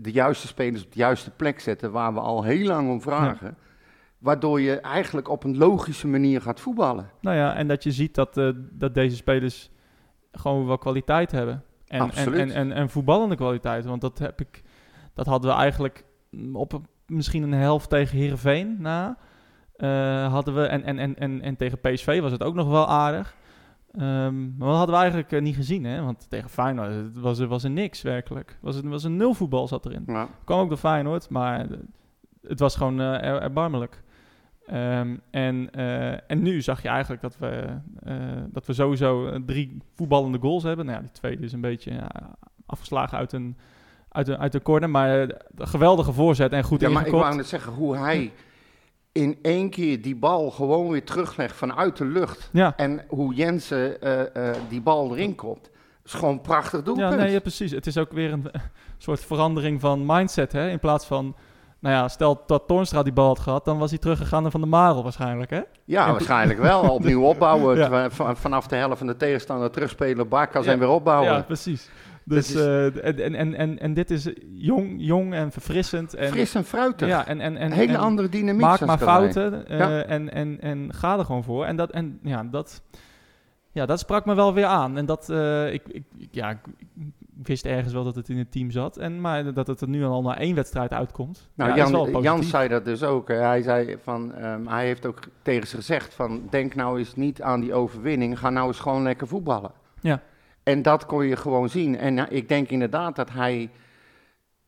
de 0.00 0.12
juiste 0.12 0.46
spelers 0.46 0.84
op 0.84 0.92
de 0.92 0.98
juiste 0.98 1.30
plek 1.30 1.60
zetten 1.60 1.92
waar 1.92 2.14
we 2.14 2.20
al 2.20 2.42
heel 2.42 2.66
lang 2.66 2.90
om 2.90 3.00
vragen. 3.00 3.56
Waardoor 4.18 4.60
je 4.60 4.80
eigenlijk 4.80 5.28
op 5.28 5.44
een 5.44 5.56
logische 5.56 6.06
manier 6.06 6.40
gaat 6.40 6.60
voetballen. 6.60 7.10
Nou 7.20 7.36
ja, 7.36 7.54
en 7.54 7.68
dat 7.68 7.82
je 7.82 7.92
ziet 7.92 8.14
dat, 8.14 8.36
eh, 8.36 8.50
dat 8.54 8.94
deze 8.94 9.16
spelers 9.16 9.70
gewoon 10.32 10.66
wel 10.66 10.78
kwaliteit 10.78 11.30
hebben. 11.30 11.64
En, 11.86 12.00
en, 12.00 12.06
Absoluut. 12.06 12.40
en, 12.40 12.50
en, 12.50 12.72
en 12.72 12.90
voetballende 12.90 13.36
kwaliteit. 13.36 13.84
Want 13.84 14.00
dat 14.00 14.18
heb 14.18 14.40
ik, 14.40 14.62
dat 15.14 15.26
hadden 15.26 15.50
we 15.50 15.56
eigenlijk 15.56 16.04
op 16.52 16.80
misschien 17.06 17.42
een 17.42 17.52
helft 17.52 17.88
tegen 17.88 18.18
Heerenveen 18.18 18.76
na. 18.80 19.18
Eh, 19.76 20.32
hadden 20.32 20.54
we, 20.54 20.62
en, 20.62 20.82
en, 20.84 20.98
en, 20.98 21.16
en, 21.18 21.42
en 21.42 21.56
tegen 21.56 21.80
PSV 21.80 22.20
was 22.20 22.32
het 22.32 22.42
ook 22.42 22.54
nog 22.54 22.68
wel 22.68 22.88
aardig. 22.88 23.36
Ehm, 23.92 24.56
maar 24.56 24.68
dat 24.68 24.76
hadden 24.76 24.94
we 24.94 25.00
eigenlijk 25.00 25.32
eh, 25.32 25.40
niet 25.42 25.54
gezien, 25.54 25.84
hè? 25.84 26.02
Want 26.02 26.26
tegen 26.30 26.50
Feyenoord 26.50 26.88
het 26.94 27.18
was, 27.18 27.38
er 27.38 27.46
was 27.46 27.64
er 27.64 27.70
niks 27.70 28.02
werkelijk. 28.02 28.58
Was 28.60 28.76
het 28.76 28.84
was 28.84 29.04
een 29.04 29.16
nul 29.16 29.34
voetbal 29.34 29.68
zat 29.68 29.86
erin. 29.86 30.02
Ja. 30.06 30.28
Kwam 30.44 30.60
ook 30.60 30.68
door 30.68 30.78
Feyenoord, 30.78 31.28
maar 31.30 31.60
eh, 31.60 31.76
het 32.48 32.58
was 32.60 32.76
gewoon 32.76 32.98
er- 32.98 33.42
erbarmelijk. 33.42 34.02
Ehm, 34.66 35.16
en, 35.30 35.70
en 36.26 36.42
nu 36.42 36.60
zag 36.62 36.82
je 36.82 36.88
eigenlijk 36.88 37.22
dat 37.22 37.38
we, 37.38 37.64
dat 38.52 38.66
we 38.66 38.72
sowieso 38.72 39.42
drie 39.44 39.78
voetballende 39.94 40.38
goals 40.38 40.62
hebben. 40.62 40.84
Nou 40.86 40.96
ja, 40.98 41.02
die 41.04 41.12
tweede 41.12 41.44
is 41.44 41.52
een 41.52 41.60
beetje 41.60 41.92
ja, 41.92 42.10
afgeslagen 42.66 43.18
uit 43.18 43.32
een, 43.32 43.56
uit, 44.08 44.28
een, 44.28 44.38
uit 44.38 44.54
een 44.54 44.62
corner. 44.62 44.90
Maar 44.90 45.10
een 45.18 45.34
geweldige 45.56 46.12
voorzet 46.12 46.52
en 46.52 46.64
goed 46.64 46.80
ja, 46.80 46.88
maar 46.88 46.96
ik 47.00 47.02
ingekopt. 47.06 47.24
wou 47.24 47.36
net 47.36 47.46
zeggen, 47.46 47.72
hoe 47.72 47.96
hij 47.96 48.32
in 49.16 49.38
één 49.42 49.70
keer 49.70 50.02
die 50.02 50.16
bal 50.16 50.50
gewoon 50.50 50.88
weer 50.88 51.04
teruglegt 51.04 51.56
vanuit 51.56 51.96
de 51.96 52.04
lucht. 52.04 52.48
Ja, 52.52 52.72
En 52.76 53.04
hoe 53.08 53.34
Jensen 53.34 54.00
eh, 54.02 54.48
eh, 54.50 54.56
die 54.68 54.80
bal 54.80 55.10
erin 55.16 55.34
kopt. 55.34 55.70
is 56.04 56.12
gewoon 56.12 56.34
een 56.34 56.40
prachtig 56.40 56.82
doelpunt. 56.82 57.10
ja, 57.12 57.16
nee, 57.16 57.32
ja, 57.32 57.40
precies. 57.40 57.70
Het 57.70 57.86
is 57.86 57.98
ook 57.98 58.12
weer 58.12 58.32
een 58.32 58.50
soort 58.98 59.20
verandering 59.20 59.80
van 59.80 60.06
mindset. 60.06 60.52
Hè? 60.52 60.68
In 60.70 60.78
plaats 60.78 61.06
van, 61.06 61.36
nou 61.78 61.94
ja, 61.94 62.08
stel 62.08 62.42
dat 62.46 62.62
Toornstra 62.66 63.02
die 63.02 63.12
bal 63.12 63.26
had 63.26 63.38
gehad, 63.38 63.64
dan 63.64 63.78
was 63.78 63.90
hij 63.90 63.98
teruggegaan 63.98 64.42
naar 64.42 64.50
Van 64.50 64.60
der 64.60 64.68
Marel 64.70 65.02
waarschijnlijk. 65.02 65.50
Hè? 65.50 65.60
Ja, 65.84 66.10
waarschijnlijk 66.10 66.58
wel. 66.60 66.80
Opnieuw 66.94 67.22
opbouwen. 67.22 67.76
Ja. 67.76 68.10
vanaf 68.34 68.66
de 68.66 68.76
helft 68.76 68.98
van 68.98 69.06
de 69.06 69.16
tegenstander 69.16 69.70
terugspelen, 69.70 70.26
Ja. 70.30 70.48
en 70.72 70.78
weer 70.78 70.88
opbouwen. 70.88 71.32
Ja, 71.32 71.42
precies. 71.42 71.90
Dus, 72.28 72.54
is- 72.54 72.54
eh, 72.60 72.84
en, 73.04 73.34
en, 73.34 73.54
en, 73.54 73.78
en, 73.78 73.94
dit 73.94 74.10
is 74.10 74.30
jong, 74.54 74.94
jong 74.96 75.34
en 75.34 75.52
verfrissend. 75.52 76.14
En, 76.14 76.28
Fris 76.28 76.54
en 76.54 76.64
fruitig. 76.64 77.08
Ja, 77.08 77.26
en, 77.26 77.40
en, 77.40 77.56
en, 77.56 77.66
Een 77.66 77.72
hele 77.76 77.92
en 77.92 77.98
andere 77.98 78.28
dynamiek. 78.28 78.60
maak 78.60 78.84
maar 78.84 78.98
fouten 78.98 79.66
eh, 79.66 79.78
Ja. 79.78 80.02
en, 80.02 80.32
en, 80.32 80.60
en 80.60 80.94
ga 80.94 81.18
er 81.18 81.24
gewoon 81.24 81.44
voor. 81.44 81.64
En 81.64 81.76
dat, 81.76 81.90
en, 81.90 82.18
ja, 82.22 82.44
dat, 82.44 82.82
ja, 83.70 83.86
dat 83.86 83.98
sprak 83.98 84.24
me 84.24 84.34
wel 84.34 84.54
weer 84.54 84.64
aan. 84.64 84.96
En 84.96 85.06
dat, 85.06 85.30
eh, 85.30 85.72
ik, 85.72 85.82
ik, 85.88 86.04
ja, 86.30 86.50
ik, 86.50 86.58
wist 87.42 87.66
ergens 87.66 87.92
wel 87.92 88.04
dat 88.04 88.14
het 88.14 88.28
in 88.28 88.38
het 88.38 88.52
team 88.52 88.70
zat. 88.70 88.96
En, 88.96 89.20
maar 89.20 89.52
dat 89.54 89.66
het 89.66 89.80
er 89.80 89.88
nu 89.88 90.04
al 90.04 90.22
naar 90.22 90.36
één 90.36 90.54
wedstrijd 90.54 90.92
uitkomt. 90.92 91.48
Nou, 91.54 91.74
ja, 91.76 92.20
Jan, 92.20 92.42
zei 92.42 92.68
dat 92.68 92.84
dus 92.84 93.02
ook. 93.02 93.28
Hij 93.28 93.62
zei 93.62 93.96
van, 94.02 94.34
ehm, 94.34 94.66
hij 94.66 94.86
heeft 94.86 95.06
ook 95.06 95.18
tegen 95.42 95.68
ze 95.68 95.76
gezegd 95.76 96.14
van, 96.14 96.42
denk 96.50 96.74
nou 96.74 96.98
eens 96.98 97.14
niet 97.16 97.42
aan 97.42 97.60
die 97.60 97.74
overwinning, 97.74 98.38
ga 98.38 98.50
nou 98.50 98.66
eens 98.66 98.80
gewoon 98.80 99.02
lekker 99.02 99.26
voetballen. 99.26 99.70
Ja. 100.00 100.22
En 100.66 100.82
dat 100.82 101.06
kon 101.06 101.26
je 101.26 101.36
gewoon 101.36 101.68
zien. 101.68 101.98
En 101.98 102.14
nou, 102.14 102.28
ik 102.28 102.48
denk 102.48 102.68
inderdaad 102.70 103.16
dat 103.16 103.30
hij, 103.30 103.70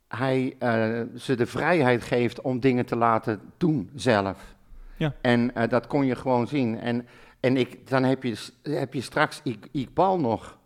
hij 0.09 0.55
eh, 0.59 1.00
ze 1.17 1.35
de 1.35 1.47
vrijheid 1.47 2.02
geeft 2.02 2.40
om 2.40 2.61
dingen 2.61 2.87
te 2.87 2.97
laten 2.97 3.40
doen 3.57 3.90
zelf. 3.95 4.55
Ja. 4.97 5.14
En 5.21 5.55
eh, 5.55 5.69
dat 5.69 5.87
kon 5.87 6.07
je 6.07 6.14
gewoon 6.14 6.47
zien. 6.47 6.78
En, 6.81 7.07
en 7.40 7.57
ik, 7.57 7.88
dan 7.90 8.05
heb 8.05 8.23
je, 8.23 8.37
heb 8.62 8.95
je 8.95 9.00
straks 9.00 9.40
Ik- 9.45 9.69
Iqbal 9.73 10.21
nog. 10.21 10.59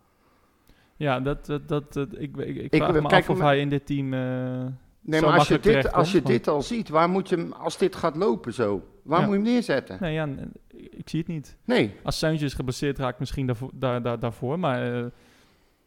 Ja, 0.95 1.19
dat, 1.19 1.45
dat, 1.45 1.67
dat, 1.67 1.93
dat- 1.93 2.13
ik, 2.19 2.37
ik, 2.37 2.55
ik 2.55 2.73
Ik- 2.73 2.83
vraag 2.83 3.01
me 3.01 3.07
af 3.09 3.29
of 3.29 3.39
hij 3.39 3.59
in 3.59 3.69
dit 3.69 3.85
team... 3.85 4.13
eh, 4.13 4.19
Nee, 5.05 5.21
maar 5.21 5.37
als 5.37 5.47
je, 5.47 5.59
dit, 5.59 5.91
als 5.91 6.11
je 6.11 6.17
want- 6.17 6.27
dit 6.27 6.47
al 6.47 6.61
ziet, 6.61 6.89
waar 6.89 7.09
moet 7.09 7.29
je 7.29 7.35
hem, 7.35 7.51
als 7.51 7.77
dit 7.77 7.95
gaat 7.95 8.15
lopen 8.15 8.53
zo, 8.53 8.87
waar 9.01 9.19
Ja. 9.19 9.25
moet 9.25 9.35
je 9.35 9.41
hem 9.41 9.51
neerzetten? 9.51 9.97
Nee, 9.99 10.13
ja, 10.13 10.27
ik 10.91 11.09
zie 11.09 11.19
het 11.19 11.27
niet. 11.27 11.55
Nee, 11.65 11.95
Als 12.03 12.17
Sanchez 12.17 12.55
geblesseerd 12.55 12.97
raakt, 12.97 13.19
misschien 13.19 13.45
daarvoor, 13.45 13.69
daar, 13.73 14.01
daar, 14.01 14.19
daarvoor. 14.19 14.59
Maar 14.59 15.09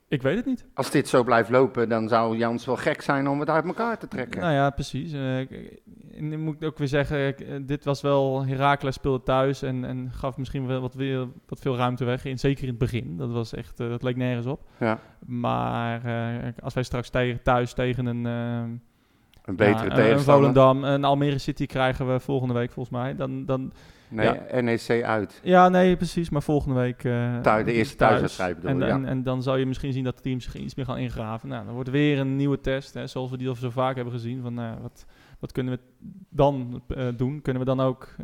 ik 0.08 0.22
weet 0.22 0.36
het 0.36 0.46
niet. 0.46 0.64
als 0.74 0.90
dit 0.90 1.08
zo 1.08 1.24
blijft 1.24 1.50
lopen, 1.50 1.88
dan 1.88 2.08
zou 2.08 2.36
Jans 2.36 2.64
wel 2.66 2.76
gek 2.76 3.02
zijn 3.02 3.28
om 3.28 3.40
het 3.40 3.50
uit 3.50 3.64
elkaar 3.64 3.98
te 3.98 4.08
trekken. 4.08 4.40
Nou 4.40 4.52
ja, 4.52 4.70
precies. 4.70 5.12
Eh, 5.12 5.40
ik- 5.40 5.80
en 6.16 6.30
dan 6.30 6.40
moet 6.40 6.54
ik 6.54 6.64
ook 6.68 6.78
weer 6.78 6.88
zeggen, 6.88 7.26
ik- 7.26 7.40
eh, 7.40 7.54
dit 7.62 7.84
was 7.84 8.00
wel... 8.00 8.44
Heracles 8.46 8.94
speelde 8.94 9.22
thuis 9.22 9.62
en, 9.62 9.84
en 9.84 10.10
gaf 10.12 10.36
misschien 10.36 10.66
wel 10.66 10.80
wat, 10.80 10.94
weer, 10.94 11.26
wat 11.48 11.60
veel 11.60 11.76
ruimte 11.76 12.04
weg. 12.04 12.24
In, 12.24 12.38
zeker 12.38 12.62
in 12.62 12.68
het 12.68 12.78
begin. 12.78 13.16
Dat, 13.16 13.30
was 13.30 13.54
echt, 13.54 13.80
eh, 13.80 13.88
dat 13.88 14.02
leek 14.02 14.16
nergens 14.16 14.46
op. 14.46 14.60
Ja, 14.80 14.98
Maar 15.26 16.04
eh, 16.04 16.52
als 16.62 16.74
wij 16.74 16.82
straks 16.82 17.08
tegen, 17.10 17.42
thuis 17.42 17.72
tegen 17.72 18.06
een... 18.06 18.26
eh, 18.26 18.78
een 19.44 19.56
betere 19.56 19.76
ja, 19.76 19.84
een- 19.84 19.90
Een 19.90 19.96
tegenstander. 19.96 20.52
Volendam, 20.52 20.84
een 20.84 21.04
Almere 21.04 21.38
City 21.38 21.66
krijgen 21.66 22.12
we 22.12 22.20
volgende 22.20 22.54
week 22.54 22.70
volgens 22.72 22.96
mij. 22.98 23.16
Dan, 23.16 23.44
dan, 23.44 23.72
nee, 24.08 24.62
NEC 24.62 25.02
uit. 25.02 25.40
ja, 25.42 25.68
nee, 25.68 25.96
precies. 25.96 26.30
Maar 26.30 26.42
volgende 26.42 26.80
week... 26.80 27.00
Thuis- 27.42 27.64
de 27.64 27.72
eerste 27.72 27.96
thuis. 27.96 28.10
thuiswedstrijd 28.10 28.64
en, 28.64 28.78
ja. 28.78 28.86
en, 28.86 29.06
en 29.06 29.22
dan 29.22 29.42
zal 29.42 29.56
je 29.56 29.66
misschien 29.66 29.92
zien 29.92 30.04
dat 30.04 30.16
de 30.16 30.22
teams 30.22 30.44
zich 30.44 30.54
iets 30.54 30.74
meer 30.74 30.84
gaan 30.84 30.98
ingraven. 30.98 31.48
Nou, 31.48 31.64
dan 31.64 31.74
wordt 31.74 31.90
weer 31.90 32.18
een 32.18 32.36
nieuwe 32.36 32.60
test, 32.60 32.94
hè, 32.94 33.06
zoals 33.06 33.30
we 33.30 33.36
die 33.36 33.48
al 33.48 33.54
zo 33.54 33.70
vaak 33.70 33.94
hebben 33.94 34.12
gezien. 34.12 34.42
Van, 34.42 34.54
nou, 34.54 34.80
wat, 34.82 35.04
wat 35.38 35.52
kunnen 35.52 35.72
we 35.72 36.08
dan 36.30 36.82
eh, 36.88 37.06
doen? 37.16 37.42
Kunnen 37.42 37.62
we 37.62 37.68
dan 37.68 37.80
ook 37.80 38.14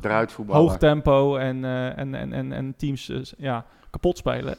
Eruit 0.00 0.32
voetballen. 0.32 0.62
hoog 0.62 0.78
tempo 0.78 1.36
en, 1.36 1.64
en, 1.64 2.14
en, 2.14 2.32
en, 2.32 2.52
en 2.52 2.74
teams 2.76 3.34
ja, 3.38 3.64
kapot 3.90 4.18
spelen? 4.18 4.56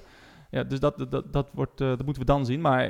Ja, 0.52 0.64
dus 0.64 0.80
dat, 0.80 1.06
dat, 1.10 1.34
dat, 1.34 1.50
wordt, 1.54 1.78
dat 1.78 2.04
moeten 2.04 2.22
we 2.22 2.28
dan 2.28 2.46
zien. 2.46 2.62
Maar 2.62 2.90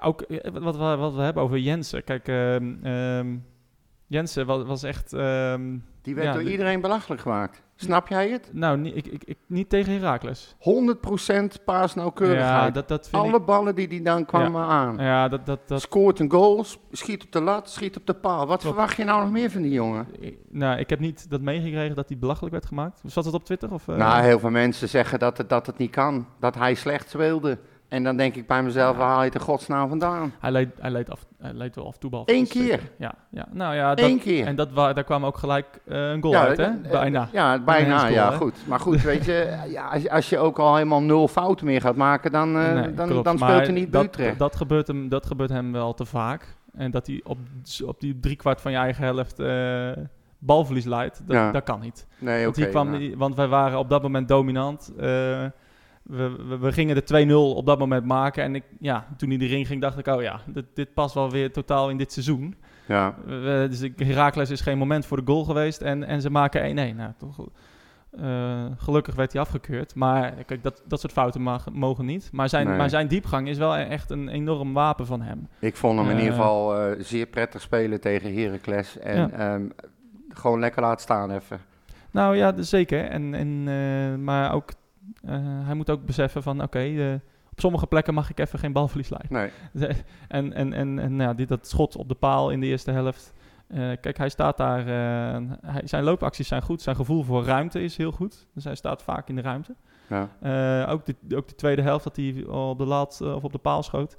ook 0.00 0.26
wat, 0.52 0.76
wat, 0.76 0.98
wat 0.98 1.14
we 1.14 1.22
hebben 1.22 1.42
over 1.42 1.58
Jensen. 1.58 2.04
Kijk, 2.04 2.28
ehm, 2.28 2.74
ehm, 2.82 3.36
Jensen 4.10 4.46
was, 4.46 4.64
was 4.64 4.82
echt... 4.82 5.12
ehm, 5.12 5.76
Die 6.02 6.14
werd 6.14 6.26
Ja, 6.26 6.32
door 6.32 6.42
de- 6.44 6.50
iedereen 6.50 6.80
belachelijk 6.80 7.20
gemaakt. 7.22 7.62
Snap 7.76 8.08
jij 8.08 8.28
het? 8.30 8.50
nou, 8.52 8.78
niet, 8.78 8.96
ik, 8.96 9.06
ik, 9.06 9.22
ik, 9.24 9.38
niet 9.46 9.68
tegen 9.68 9.92
Heracles. 9.92 10.54
100% 10.58 11.64
paasnauwkeurigheid. 11.64 12.48
Ja, 12.64 12.70
dat, 12.70 12.88
dat 12.88 13.08
vind 13.08 13.22
Alle 13.22 13.40
ballen 13.40 13.74
die 13.74 13.88
die 13.88 14.02
dan 14.02 14.24
kwamen 14.24 14.62
aan. 14.64 14.96
Ja, 14.98 15.28
dat, 15.28 15.46
dat, 15.46 15.68
dat, 15.68 15.80
Scoort 15.80 16.18
een 16.18 16.30
goal, 16.30 16.64
schiet 16.90 17.24
op 17.24 17.32
de 17.32 17.40
lat, 17.40 17.70
schiet 17.70 17.96
op 17.96 18.06
de 18.06 18.14
paal. 18.14 18.38
Wat 18.38 18.46
Klopt. 18.46 18.62
verwacht 18.62 18.96
je 18.96 19.04
nou 19.04 19.20
nog 19.22 19.30
meer 19.30 19.50
van 19.50 19.62
die 19.62 19.72
jongen? 19.72 20.06
Ik- 20.20 20.38
Nou, 20.48 20.78
ik 20.78 20.90
heb 20.90 20.98
niet 21.00 21.30
dat 21.30 21.40
meegekregen 21.40 21.96
dat 21.96 22.08
hij 22.08 22.18
belachelijk 22.18 22.52
werd 22.52 22.66
gemaakt. 22.66 23.00
Zat 23.04 23.24
het 23.24 23.34
op 23.34 23.44
Twitter? 23.44 23.72
Of, 23.72 23.88
eh? 23.88 23.96
Nou, 23.96 24.22
heel 24.22 24.38
veel 24.38 24.50
mensen 24.50 24.88
zeggen 24.88 25.18
dat 25.18 25.38
het, 25.38 25.48
dat 25.48 25.66
het 25.66 25.78
niet 25.78 25.90
kan. 25.90 26.26
Dat 26.40 26.54
hij 26.54 26.74
slecht 26.74 27.10
speelde. 27.10 27.58
En 27.90 28.04
dan 28.04 28.16
denk 28.16 28.34
ik 28.34 28.46
bij 28.46 28.62
mezelf, 28.62 28.96
waar 28.96 29.08
haal 29.08 29.18
je 29.18 29.24
het 29.24 29.34
in 29.34 29.40
godsnaam 29.40 29.88
vandaan? 29.88 30.32
hij, 30.38 30.50
leed, 30.50 30.68
hij, 30.80 30.90
leed 30.90 31.10
af, 31.10 31.26
hij 31.38 31.52
leed 31.52 31.74
wel 31.74 31.86
af 31.86 31.94
en 31.94 32.00
toe 32.00 32.10
bal. 32.10 32.22
Eén 32.26 32.48
keer? 32.48 32.80
Ja, 32.98 33.14
ja, 33.30 33.46
nou 33.52 33.74
ja. 33.74 33.94
Dat, 33.94 34.04
Eén 34.08 34.18
keer. 34.18 34.46
En 34.46 34.56
dat 34.56 34.74
daar 34.74 35.04
kwam 35.04 35.24
ook 35.24 35.38
gelijk 35.38 35.66
eh, 35.88 36.10
een 36.10 36.20
goal 36.22 36.32
Ja, 36.34 36.46
uit, 36.46 36.56
hè? 36.56 36.64
eh, 36.64 36.90
Bijna. 36.90 37.28
Ja, 37.32 37.58
bijna, 37.58 38.06
ja, 38.06 38.30
hè? 38.30 38.36
goed. 38.36 38.54
Maar 38.66 38.80
goed, 38.80 39.02
weet 39.02 39.24
je, 39.24 39.56
ja, 39.68 39.86
als, 39.88 40.02
je- 40.02 40.10
als 40.10 40.28
je 40.28 40.38
ook 40.38 40.58
al 40.58 40.74
helemaal 40.76 41.02
nul 41.02 41.28
fouten 41.28 41.66
meer 41.66 41.80
gaat 41.80 41.96
maken, 41.96 42.32
dan, 42.32 42.52
Nee, 42.52 42.94
dan, 42.94 43.08
klopt. 43.08 43.24
dan 43.24 43.38
speelt 43.38 43.62
hij 43.66 43.72
niet 43.72 43.92
dat, 43.92 44.04
Utrecht. 44.04 44.38
dat, 44.38 44.56
gebeurt 44.56 44.86
hem, 44.86 45.08
dat 45.08 45.26
gebeurt 45.26 45.50
hem 45.50 45.72
wel 45.72 45.94
te 45.94 46.04
vaak. 46.04 46.56
En 46.74 46.90
dat 46.90 47.06
hij 47.06 47.20
op, 47.24 47.38
op 47.86 48.00
die 48.00 48.18
driekwart 48.20 48.60
van 48.60 48.72
je 48.72 48.78
eigen 48.78 49.04
helft 49.04 49.38
eh, 49.38 49.90
balverlies 50.38 50.84
leidt, 50.84 51.22
dat, 51.26 51.36
Ja. 51.36 51.52
dat 51.52 51.62
kan 51.62 51.80
niet. 51.80 52.06
nee. 52.18 52.42
Want, 52.44 52.54
die 52.56 52.68
kwam, 52.68 52.90
nou. 52.90 53.16
want 53.16 53.34
wij 53.34 53.48
waren 53.48 53.78
op 53.78 53.88
dat 53.88 54.02
moment 54.02 54.28
dominant. 54.28 54.92
We, 56.02 56.44
we, 56.48 56.58
we 56.58 56.72
gingen 56.72 56.94
de 57.06 57.26
2-0 57.54 57.56
op 57.56 57.66
dat 57.66 57.78
moment 57.78 58.04
maken. 58.04 58.42
En 58.44 58.54
ik, 58.54 58.64
ja, 58.80 59.06
toen 59.16 59.30
hij 59.30 59.38
erin 59.38 59.66
ging, 59.66 59.80
dacht 59.80 59.98
ik, 59.98 60.06
oh 60.06 60.22
ja, 60.22 60.40
dit, 60.46 60.64
dit 60.74 60.94
past 60.94 61.14
wel 61.14 61.30
weer 61.30 61.52
totaal 61.52 61.90
in 61.90 61.96
dit 61.96 62.12
seizoen. 62.12 62.54
ja. 62.86 63.14
We- 63.26 63.66
dus 63.70 64.06
Heracles 64.08 64.50
is 64.50 64.60
geen 64.60 64.78
moment 64.78 65.06
voor 65.06 65.16
de 65.16 65.32
goal 65.32 65.44
geweest. 65.44 65.80
En, 65.80 66.04
en 66.04 66.20
ze 66.20 66.30
maken 66.30 66.92
1-1. 66.92 66.96
Nou, 66.96 67.12
toch, 67.18 67.46
eh, 68.10 68.64
gelukkig 68.76 69.14
werd 69.14 69.32
hij 69.32 69.40
afgekeurd. 69.40 69.94
Maar 69.94 70.32
kijk, 70.46 70.62
dat, 70.62 70.82
dat 70.86 71.00
soort 71.00 71.12
fouten 71.12 71.40
mag, 71.42 71.66
mogen 71.72 72.04
niet. 72.04 72.28
Maar 72.32 72.48
zijn, 72.48 72.66
Nee. 72.68 72.76
maar 72.76 72.90
zijn 72.90 73.08
diepgang 73.08 73.48
is 73.48 73.58
wel 73.58 73.76
echt 73.76 74.10
een 74.10 74.28
enorm 74.28 74.72
wapen 74.72 75.06
van 75.06 75.22
hem. 75.22 75.48
Ik 75.58 75.76
vond 75.76 75.98
hem 75.98 76.08
in 76.08 76.16
Eh. 76.16 76.18
ieder 76.22 76.34
geval 76.34 76.76
eh, 76.78 76.92
zeer 77.04 77.26
prettig 77.26 77.60
spelen 77.60 78.00
tegen 78.00 78.34
Heracles. 78.34 78.98
En 78.98 79.16
Ja. 79.16 79.30
ehm, 79.30 79.62
gewoon 80.28 80.60
lekker 80.60 80.82
laten 80.82 81.00
staan 81.02 81.30
even. 81.30 81.60
Nou 82.10 82.36
ja, 82.36 82.54
zeker. 82.62 83.04
En, 83.04 83.34
en, 83.34 84.24
maar 84.24 84.52
ook, 84.54 84.70
hij 85.64 85.74
moet 85.74 85.90
ook 85.90 86.04
beseffen 86.06 86.42
van, 86.42 86.62
oké, 86.62 86.78
eh, 86.78 87.14
op 87.50 87.60
sommige 87.60 87.86
plekken 87.86 88.14
mag 88.14 88.30
ik 88.30 88.38
even 88.38 88.58
geen 88.58 88.72
balverlies 88.72 89.08
leiden. 89.10 89.50
Nee, 89.72 89.90
En, 90.28 90.52
en, 90.52 90.72
en, 90.72 90.98
en 90.98 91.16
nou 91.16 91.28
ja, 91.30 91.34
dit, 91.34 91.48
dat 91.48 91.68
schot 91.68 91.96
op 91.96 92.08
de 92.08 92.14
paal 92.14 92.50
in 92.50 92.60
de 92.60 92.66
eerste 92.66 92.90
helft. 92.90 93.32
Eh, 93.68 93.90
kijk, 94.00 94.16
hij 94.18 94.28
staat 94.28 94.56
daar. 94.56 94.78
eh, 94.80 95.42
hij, 95.66 95.82
zijn 95.84 96.04
loopacties 96.04 96.48
zijn 96.48 96.62
goed. 96.62 96.82
Zijn 96.82 96.96
gevoel 96.96 97.22
voor 97.22 97.44
ruimte 97.44 97.82
is 97.82 97.96
heel 97.96 98.12
goed. 98.12 98.46
Dus 98.54 98.64
hij 98.64 98.74
staat 98.74 99.02
vaak 99.02 99.28
in 99.28 99.34
de 99.34 99.40
ruimte. 99.42 99.74
ja. 100.08 100.28
Eh, 100.40 100.92
ook, 100.92 101.06
de, 101.06 101.36
ook 101.36 101.48
de 101.48 101.54
tweede 101.54 101.82
helft 101.82 102.04
dat 102.04 102.16
hij 102.16 102.44
op 102.46 102.78
de 102.78 103.06
eh, 103.20 103.34
of 103.34 103.44
op 103.44 103.52
de 103.52 103.58
paal 103.58 103.82
schoot. 103.82 104.16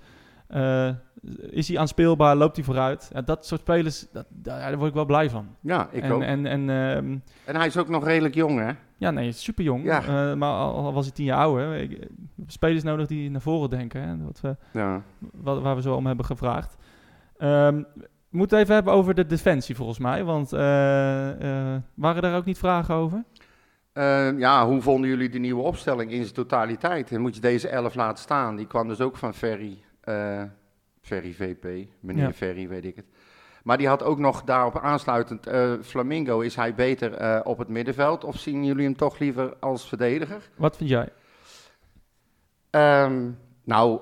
Eh, 0.51 0.89
is 1.49 1.67
hij 1.67 1.79
aanspeelbaar? 1.79 2.35
Loopt 2.35 2.55
hij 2.55 2.65
vooruit? 2.65 3.09
Ja, 3.13 3.21
dat 3.21 3.45
soort 3.45 3.61
spelers, 3.61 4.07
dat, 4.11 4.25
daar, 4.29 4.77
word 4.77 4.89
ik 4.89 4.95
wel 4.95 5.05
blij 5.05 5.29
van. 5.29 5.47
ja, 5.59 5.87
ik 5.91 6.03
en, 6.03 6.11
ook. 6.11 6.21
En, 6.21 6.45
en 6.45 6.69
ehm, 6.69 7.17
En 7.45 7.55
hij 7.55 7.67
is 7.67 7.77
ook 7.77 7.89
nog 7.89 8.05
redelijk 8.05 8.35
jong, 8.35 8.59
hè? 8.59 8.71
ja, 8.97 9.11
nee, 9.11 9.31
super 9.31 9.63
jong. 9.63 9.83
Ja. 9.83 10.35
maar 10.35 10.53
al, 10.53 10.75
al 10.75 10.93
was 10.93 11.05
hij 11.05 11.13
tien 11.13 11.25
jaar 11.25 11.37
ouder. 11.37 11.89
Spelers 12.47 12.83
nodig 12.83 13.07
die 13.07 13.29
naar 13.29 13.41
voren 13.41 13.69
denken. 13.69 14.01
Hè, 14.01 14.23
wat 14.23 14.41
we, 14.41 14.55
Ja. 14.73 15.01
wat, 15.19 15.61
waar 15.61 15.75
we 15.75 15.81
zo 15.81 15.95
om 15.95 16.05
hebben 16.05 16.25
gevraagd. 16.25 16.77
Ehm, 17.37 17.83
we 18.31 18.37
moeten 18.37 18.59
even 18.59 18.73
hebben 18.73 18.93
over 18.93 19.13
de 19.13 19.25
defensie 19.25 19.75
volgens 19.75 19.99
mij. 19.99 20.23
Want 20.23 20.53
eh, 20.53 21.73
eh, 21.75 21.81
waren 21.93 22.21
daar 22.21 22.35
ook 22.35 22.45
niet 22.45 22.57
vragen 22.57 22.95
over? 22.95 23.23
Eh, 23.93 24.39
ja, 24.39 24.65
hoe 24.65 24.81
vonden 24.81 25.09
jullie 25.09 25.29
de 25.29 25.39
nieuwe 25.39 25.61
opstelling 25.63 26.11
in 26.11 26.21
zijn 26.21 26.33
totaliteit? 26.33 27.11
En 27.11 27.21
moet 27.21 27.35
je 27.35 27.41
deze 27.41 27.67
elf 27.67 27.95
laten 27.95 28.23
staan? 28.23 28.55
Die 28.55 28.67
kwam 28.67 28.87
dus 28.87 29.01
ook 29.01 29.17
van 29.17 29.33
Ferry, 29.33 29.83
eh 30.01 30.43
Ferry 31.01 31.33
VP, 31.33 31.87
meneer 31.99 32.23
Ja. 32.23 32.33
Ferry, 32.33 32.67
weet 32.67 32.85
ik 32.85 32.95
het. 32.95 33.05
Maar 33.63 33.77
die 33.77 33.87
had 33.87 34.03
ook 34.03 34.19
nog 34.19 34.43
daarop 34.43 34.79
aansluitend, 34.79 35.47
eh, 35.47 35.73
Flamingo, 35.81 36.39
is 36.39 36.55
hij 36.55 36.75
beter 36.75 37.13
eh, 37.13 37.39
op 37.43 37.57
het 37.57 37.67
middenveld? 37.67 38.23
Of 38.23 38.37
zien 38.37 38.65
jullie 38.65 38.85
hem 38.85 38.95
toch 38.95 39.19
liever 39.19 39.53
als 39.59 39.87
verdediger? 39.87 40.49
Wat 40.55 40.77
vind 40.77 40.89
jij? 40.89 41.09
Ehm, 42.69 43.29
nou, 43.63 43.99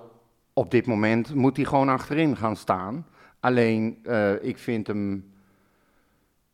op 0.53 0.71
dit 0.71 0.85
moment 0.85 1.33
moet 1.35 1.55
hij 1.55 1.65
gewoon 1.65 1.89
achterin 1.89 2.37
gaan 2.37 2.55
staan. 2.55 3.05
Alleen, 3.39 4.05
ik 4.41 4.57
vind 4.57 4.87
hem 4.87 5.33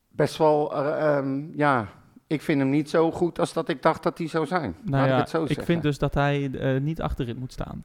best 0.08 0.38
wel, 0.38 0.76
eh, 0.76 1.18
ehm, 1.18 1.58
ja, 1.58 1.88
ik 2.28 2.42
vind 2.42 2.60
hem 2.60 2.70
niet 2.70 2.90
zo 2.90 3.12
goed 3.12 3.40
als 3.40 3.54
dat 3.54 3.70
ik 3.70 3.82
dacht 3.82 4.04
dat 4.04 4.18
hij 4.18 4.28
zou 4.28 4.46
zijn. 4.46 4.76
Nou 4.82 5.08
ja, 5.08 5.14
ik 5.14 5.20
het 5.20 5.30
zo 5.30 5.46
ik 5.48 5.62
vind 5.62 5.82
dus 5.82 5.98
dat 5.98 6.14
hij 6.14 6.52
niet 6.82 7.02
achterin 7.02 7.38
moet 7.38 7.52
staan. 7.52 7.84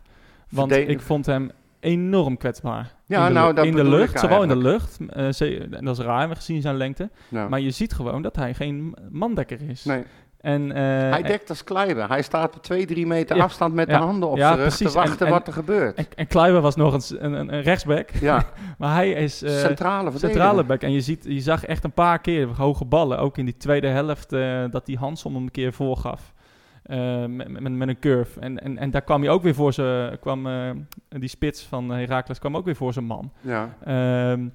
Want 0.51 0.73
Verde- 0.73 0.93
ik 0.93 1.01
vond 1.01 1.27
hem 1.27 1.51
enorm 1.81 2.37
kwetsbaar. 2.37 2.95
Ja, 3.07 3.21
in 3.27 3.33
de, 3.33 3.39
nou, 3.39 3.55
dat 3.55 3.65
in 3.65 3.75
de 3.75 3.85
lucht, 3.85 4.19
zowel 4.21 4.43
in 4.43 4.49
de 4.49 4.57
lucht, 4.57 4.99
eh, 5.09 5.61
en 5.77 5.85
dat 5.85 5.99
is 5.99 6.05
raar 6.05 6.37
gezien 6.37 6.61
zijn 6.61 6.77
lengte. 6.77 7.11
Ja. 7.29 7.49
Maar 7.49 7.61
je 7.61 7.71
ziet 7.71 7.93
gewoon 7.93 8.23
dat 8.23 8.37
hij 8.37 8.55
geen 8.55 8.97
mandekker 9.11 9.59
is. 9.69 9.85
nee, 9.85 10.03
En, 10.41 10.73
eh, 10.73 10.83
hij 11.11 11.23
dekt 11.23 11.49
als 11.49 11.65
Kleiber. 11.65 12.09
Hij 12.09 12.23
staat 12.23 12.57
op 12.57 12.63
twee, 12.63 12.87
drie 12.87 13.07
meter 13.07 13.37
Ja, 13.37 13.43
afstand 13.43 13.75
met 13.75 13.89
ja, 13.89 13.99
de 13.99 14.05
handen 14.05 14.29
op 14.29 14.37
ja, 14.37 14.51
rug 14.55 14.61
precies. 14.61 14.93
te 14.93 14.99
wachten 14.99 15.27
En- 15.27 15.33
wat 15.33 15.47
er 15.47 15.53
gebeurt. 15.53 15.97
en, 15.97 16.07
en 16.17 16.27
Kluiber 16.27 16.61
was 16.61 16.77
nog 16.77 16.93
eens 16.93 17.11
een, 17.11 17.33
een, 17.33 17.53
een 17.55 17.63
rechtsback. 17.63 18.11
ja, 18.21 18.45
Maar 18.79 18.95
hij 18.95 19.11
is 19.11 19.43
eh, 19.43 19.51
centrale 19.53 20.11
centrale 20.19 20.65
back. 20.65 20.83
En 20.83 20.93
je, 20.93 21.01
ziet, 21.01 21.25
je 21.29 21.41
zag 21.41 21.65
echt 21.65 21.85
een 21.85 21.93
paar 21.93 22.19
keer 22.21 22.49
hoge 22.57 22.85
ballen. 22.85 23.19
Ook 23.19 23.39
in 23.39 23.45
die 23.45 23.57
tweede 23.57 23.87
helft 23.89 24.33
eh, 24.33 24.65
dat 24.71 24.87
die 24.87 24.99
Hansom 24.99 25.35
hem 25.35 25.43
een 25.43 25.51
keer 25.51 25.73
voorgaf. 25.73 26.33
Eh, 26.91 27.25
met, 27.27 27.61
met, 27.61 27.73
met 27.73 27.89
een 27.89 27.99
curve. 27.99 28.41
En, 28.41 28.63
en, 28.63 28.79
en 28.79 28.91
daar 28.91 29.03
kwam 29.03 29.21
hij 29.23 29.31
ook 29.31 29.43
weer 29.43 29.55
voor 29.55 29.73
zijn... 29.73 30.19
kwam 30.19 30.47
eh, 30.47 30.71
Die 31.09 31.29
spits 31.29 31.63
van 31.65 31.91
Heracles 31.91 32.39
kwam 32.39 32.57
ook 32.57 32.65
weer 32.65 32.77
voor 32.77 32.93
zijn 32.93 33.05
man. 33.05 33.33
Ja, 33.41 33.77
Ehm, 33.85 34.49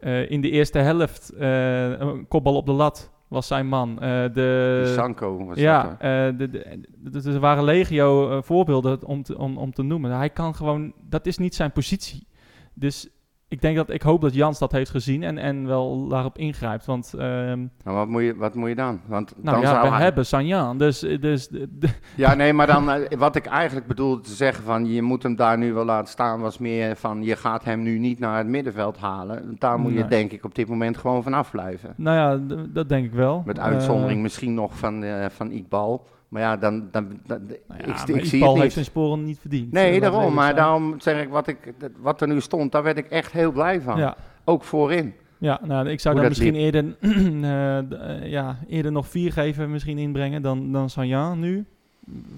eh, 0.00 0.30
in 0.30 0.40
de 0.40 0.50
eerste 0.50 0.78
helft 0.78 1.30
eh, 1.30 1.90
een 1.98 2.28
kopbal 2.28 2.56
op 2.56 2.66
de 2.66 2.72
lat 2.72 3.10
was 3.28 3.46
zijn 3.46 3.66
man. 3.66 4.00
Eh, 4.00 4.22
de, 4.32 4.80
die 4.84 4.94
Sanko 4.94 5.36
was 5.38 5.46
dat. 5.46 5.58
ja, 5.58 5.96
eh, 5.98 6.38
de, 6.38 6.50
de, 6.50 6.80
de- 7.10 7.20
de- 7.22 7.32
er 7.32 7.40
waren 7.40 7.64
legio 7.64 8.30
eh, 8.30 8.42
voorbeelden 8.42 9.04
om 9.04 9.22
te, 9.22 9.38
om, 9.38 9.58
om 9.58 9.72
te 9.72 9.82
noemen. 9.82 10.10
Hij 10.10 10.30
kan 10.30 10.54
gewoon, 10.54 10.92
dat 11.08 11.26
is 11.26 11.38
niet 11.38 11.54
zijn 11.54 11.72
positie. 11.72 12.26
Dus 12.74 13.08
ik 13.56 13.62
denk 13.62 13.76
dat, 13.76 13.90
ik 13.90 14.02
hoop 14.02 14.20
dat 14.20 14.34
Jans 14.34 14.58
dat 14.58 14.72
heeft 14.72 14.90
gezien 14.90 15.22
en, 15.22 15.38
en 15.38 15.66
wel 15.66 16.08
daarop 16.08 16.38
ingrijpt. 16.38 16.86
Want, 16.86 17.12
Nou, 17.16 17.68
wat 17.84 18.08
moet, 18.08 18.22
je, 18.22 18.36
wat 18.36 18.54
moet 18.54 18.68
je 18.68 18.74
dan? 18.74 19.00
Want 19.06 19.32
nou 19.36 19.56
dan 19.56 19.66
ja, 19.66 19.80
zou 19.80 19.90
we 19.90 20.02
hebben 20.02 20.26
Sanjan. 20.26 20.78
Dus, 20.78 20.98
dus 21.20 21.48
Ja, 22.14 22.34
nee, 22.34 22.52
maar 22.52 22.66
dan, 22.66 22.90
eh, 22.90 23.18
wat 23.18 23.36
ik 23.36 23.46
eigenlijk 23.46 23.86
bedoelde 23.86 24.20
te 24.20 24.30
zeggen 24.34 24.64
van 24.64 24.86
je 24.86 25.02
moet 25.02 25.22
hem 25.22 25.36
daar 25.36 25.58
nu 25.58 25.72
wel 25.72 25.84
laten 25.84 26.08
staan, 26.08 26.40
was 26.40 26.58
meer 26.58 26.96
van 26.96 27.22
je 27.22 27.36
gaat 27.36 27.64
hem 27.64 27.82
nu 27.82 27.98
niet 27.98 28.18
naar 28.18 28.38
het 28.38 28.46
middenveld 28.46 28.98
halen. 28.98 29.56
Daar 29.58 29.78
moet 29.78 29.92
je 29.92 30.06
denk 30.06 30.32
ik 30.32 30.44
op 30.44 30.54
dit 30.54 30.68
moment 30.68 30.96
gewoon 30.96 31.22
vanaf 31.22 31.50
blijven. 31.50 31.92
nou 31.96 32.16
ja, 32.16 32.56
dat 32.68 32.88
denk 32.88 33.04
ik 33.04 33.12
wel. 33.12 33.42
Met 33.46 33.58
Eh, 33.58 33.64
uitzondering 33.64 34.22
misschien 34.22 34.54
nog 34.54 34.76
van, 34.76 35.04
eh 35.04 35.26
van 35.28 35.50
Iqbal. 35.50 36.06
Maar 36.28 36.42
ja, 36.42 36.56
dan, 36.56 36.88
dan, 36.90 37.20
dan- 37.26 37.46
Nou 37.68 37.80
ja, 37.86 37.92
ik, 37.92 37.98
zie 37.98 38.14
Iqbal 38.14 38.40
het 38.40 38.40
heeft 38.40 38.62
niet. 38.62 38.72
zijn 38.72 38.84
sporen 38.84 39.24
niet 39.24 39.38
verdiend. 39.38 39.72
Nee, 39.72 40.00
daarom. 40.00 40.34
Maar 40.34 40.54
daarom 40.54 41.00
zeg 41.00 41.22
ik 41.22 41.28
wat, 41.28 41.46
ik, 41.46 41.72
wat 42.00 42.20
er 42.20 42.28
nu 42.28 42.40
stond, 42.40 42.72
daar 42.72 42.82
werd 42.82 42.98
ik 42.98 43.06
echt 43.06 43.32
heel 43.32 43.52
blij 43.52 43.80
van. 43.80 43.98
Ja, 43.98 44.16
Ook 44.44 44.64
voorin. 44.64 45.14
ja 45.38 45.60
nou, 45.64 45.88
ik 45.88 46.00
zou 46.00 46.14
Hoe 46.14 46.22
dan 46.22 46.32
misschien 46.32 46.54
eerder, 46.54 46.84
eh, 47.00 47.78
eh, 47.78 48.30
ja, 48.30 48.58
eerder 48.68 48.92
nog 48.92 49.08
vier 49.08 49.32
geven 49.32 49.70
misschien 49.70 49.98
inbrengen 49.98 50.42
dan, 50.42 50.72
dan 50.72 50.90
Sanjan 50.90 51.38
nu. 51.40 51.64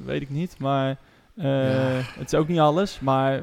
Weet 0.05 0.23
ik 0.23 0.31
niet, 0.31 0.59
maar 0.59 0.97
eh, 1.37 1.45
Ja. 1.45 2.01
het 2.19 2.33
is 2.33 2.35
ook 2.35 2.49
niet 2.49 2.59
alles. 2.59 3.01
Maar 3.01 3.41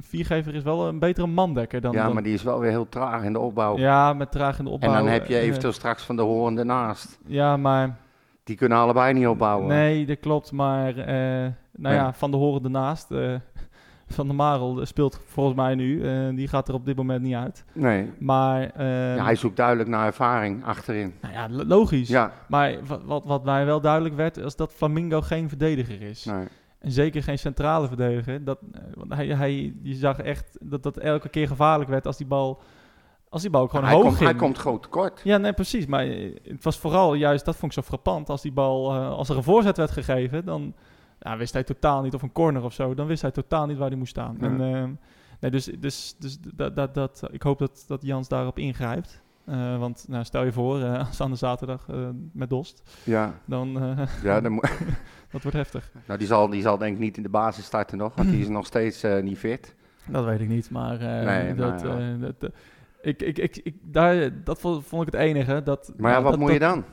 viergever 0.00 0.54
is 0.54 0.62
wel 0.62 0.88
een 0.88 0.98
betere 0.98 1.26
mandekker 1.26 1.80
dan... 1.80 1.92
ja, 1.92 2.04
dan, 2.04 2.14
maar 2.14 2.22
die 2.22 2.34
is 2.34 2.42
wel 2.42 2.58
weer 2.60 2.70
heel 2.70 2.88
traag 2.88 3.22
in 3.24 3.32
de 3.32 3.38
opbouw. 3.38 3.78
ja, 3.78 4.12
met 4.12 4.32
traag 4.32 4.58
in 4.58 4.64
de 4.64 4.70
en 4.70 4.76
opbouw. 4.76 4.92
dan 4.94 5.06
heb 5.06 5.26
je 5.26 5.38
eventueel 5.38 5.72
straks 5.72 6.02
van 6.02 6.16
de 6.16 6.22
horen 6.22 6.58
ernaast. 6.58 7.18
ja, 7.26 7.56
maar... 7.56 7.96
Die 8.44 8.56
kunnen 8.56 8.78
allebei 8.78 9.12
niet 9.12 9.26
opbouwen. 9.26 9.66
Nee, 9.68 10.06
dat 10.06 10.18
klopt. 10.20 10.52
Maar 10.52 10.96
eh, 10.98 11.06
nou 11.06 11.52
Nee. 11.72 11.94
ja, 11.94 12.12
Van 12.12 12.30
de 12.30 12.36
Horen 12.36 12.64
ernaast. 12.64 13.10
eh, 13.10 13.34
van 14.08 14.28
de 14.28 14.34
Marel 14.34 14.86
speelt 14.86 15.20
volgens 15.26 15.56
mij 15.56 15.74
nu. 15.74 16.04
eh, 16.08 16.28
die 16.34 16.48
gaat 16.48 16.68
er 16.68 16.74
op 16.74 16.84
dit 16.86 16.96
moment 16.96 17.22
niet 17.22 17.34
uit. 17.34 17.64
Nee. 17.72 18.10
Maar 18.18 18.62
eh, 18.70 19.16
Ja, 19.16 19.24
hij 19.24 19.34
zoekt 19.36 19.56
duidelijk 19.56 19.88
naar 19.88 20.06
ervaring 20.06 20.64
achterin. 20.64 21.14
nou 21.20 21.34
ja, 21.34 21.48
lo- 21.50 21.64
logisch. 21.64 22.08
Ja, 22.08 22.32
Maar 22.48 22.74
wat, 23.04 23.24
wat, 23.24 23.44
mij 23.44 23.64
wel 23.66 23.80
duidelijk 23.80 24.14
werd, 24.14 24.36
is 24.36 24.56
dat 24.56 24.72
Flamingo 24.72 25.20
geen 25.20 25.48
verdediger 25.48 26.02
is. 26.02 26.24
nee. 26.24 26.46
En 26.78 26.90
zeker 26.90 27.22
geen 27.22 27.38
centrale 27.38 27.88
verdediger. 27.88 28.44
Dat, 28.44 28.58
want 28.94 29.14
hij, 29.14 29.26
hij, 29.26 29.74
je 29.82 29.94
zag 29.94 30.18
echt 30.18 30.58
dat 30.60 30.82
dat 30.82 30.96
elke 30.96 31.28
keer 31.28 31.46
gevaarlijk 31.46 31.90
werd 31.90 32.06
als 32.06 32.16
die 32.16 32.26
bal, 32.26 32.62
als 33.32 33.42
die 33.42 33.50
bal 33.50 33.62
ook 33.62 33.70
gewoon 33.70 33.84
hij, 33.84 33.94
hoog 33.94 34.04
komt, 34.04 34.16
ging. 34.16 34.30
hij 34.30 34.38
komt 34.38 34.58
groot 34.58 34.82
tekort. 34.82 35.20
Ja, 35.24 35.36
nee, 35.36 35.52
precies. 35.52 35.86
Maar 35.86 36.06
eh, 36.06 36.36
het 36.42 36.64
was 36.64 36.78
vooral 36.78 37.14
juist, 37.14 37.44
dat 37.44 37.56
vond 37.56 37.72
ik 37.76 37.82
zo 37.82 37.88
frappant. 37.88 38.28
Als 38.28 38.42
die 38.42 38.52
bal, 38.52 38.94
eh, 38.94 39.10
als 39.10 39.28
er 39.28 39.36
een 39.36 39.42
voorzet 39.42 39.76
werd 39.76 39.90
gegeven, 39.90 40.44
dan 40.44 40.74
ja, 41.18 41.36
wist 41.36 41.52
hij 41.52 41.64
totaal 41.64 42.02
niet, 42.02 42.14
of 42.14 42.22
een 42.22 42.32
corner 42.32 42.62
of 42.64 42.72
zo, 42.72 42.94
dan 42.94 43.06
wist 43.06 43.22
hij 43.22 43.30
totaal 43.30 43.66
niet 43.66 43.78
waar 43.78 43.88
hij 43.88 43.96
moest 43.96 44.10
staan. 44.10 44.36
Ja. 44.40 44.46
En, 44.46 44.60
eh, 44.60 44.88
nee, 45.40 45.50
dus 45.50 45.64
dus, 45.64 46.16
dus 46.18 46.38
dat, 46.54 46.76
dat, 46.76 46.94
dat, 46.94 47.22
ik 47.30 47.42
hoop 47.42 47.58
dat, 47.58 47.84
dat 47.86 48.02
Jans 48.02 48.28
daarop 48.28 48.58
ingrijpt. 48.58 49.22
Want 49.78 50.04
nou, 50.08 50.24
stel 50.24 50.44
je 50.44 50.52
voor, 50.52 50.84
als 50.98 51.20
aan 51.20 51.30
de 51.30 51.36
zaterdag 51.36 51.86
met 52.32 52.50
Dost, 52.50 52.82
Ja, 53.04 53.34
dan 53.44 53.96
ja 54.22 54.40
dan 54.40 54.54
dat 55.32 55.42
wordt 55.42 55.52
heftig. 55.56 55.90
nou, 56.06 56.18
die, 56.18 56.28
zal, 56.28 56.48
die 56.48 56.62
zal 56.62 56.78
denk 56.78 56.94
ik 56.94 57.00
niet 57.00 57.16
in 57.16 57.22
de 57.22 57.28
basis 57.28 57.64
starten 57.64 57.98
nog, 57.98 58.14
want 58.14 58.30
die 58.30 58.40
is 58.40 58.48
nog 58.58 58.66
steeds 58.66 59.04
niet 59.22 59.38
fit. 59.38 59.74
Dat 60.06 60.24
weet 60.24 60.40
ik 60.40 60.48
niet, 60.48 60.70
maar, 60.70 60.98
Nee, 60.98 61.54
dat, 61.54 61.82
maar 61.84 62.00
ja. 62.00 62.12
eh, 62.12 62.20
dat, 62.38 62.50
ik, 63.02 63.22
ik, 63.22 63.38
ik, 63.38 63.56
ik, 63.62 63.74
daar, 63.82 64.30
dat 64.44 64.60
vond, 64.60 64.92
ik 64.92 65.04
het 65.12 65.14
enige. 65.14 65.62
Dat, 65.62 65.92
Maar 65.96 66.10
ja, 66.10 66.12
nou, 66.12 66.22
wat 66.22 66.32
dat- 66.32 66.40
moet 66.40 66.52
je 66.52 66.58
dan? 66.58 66.84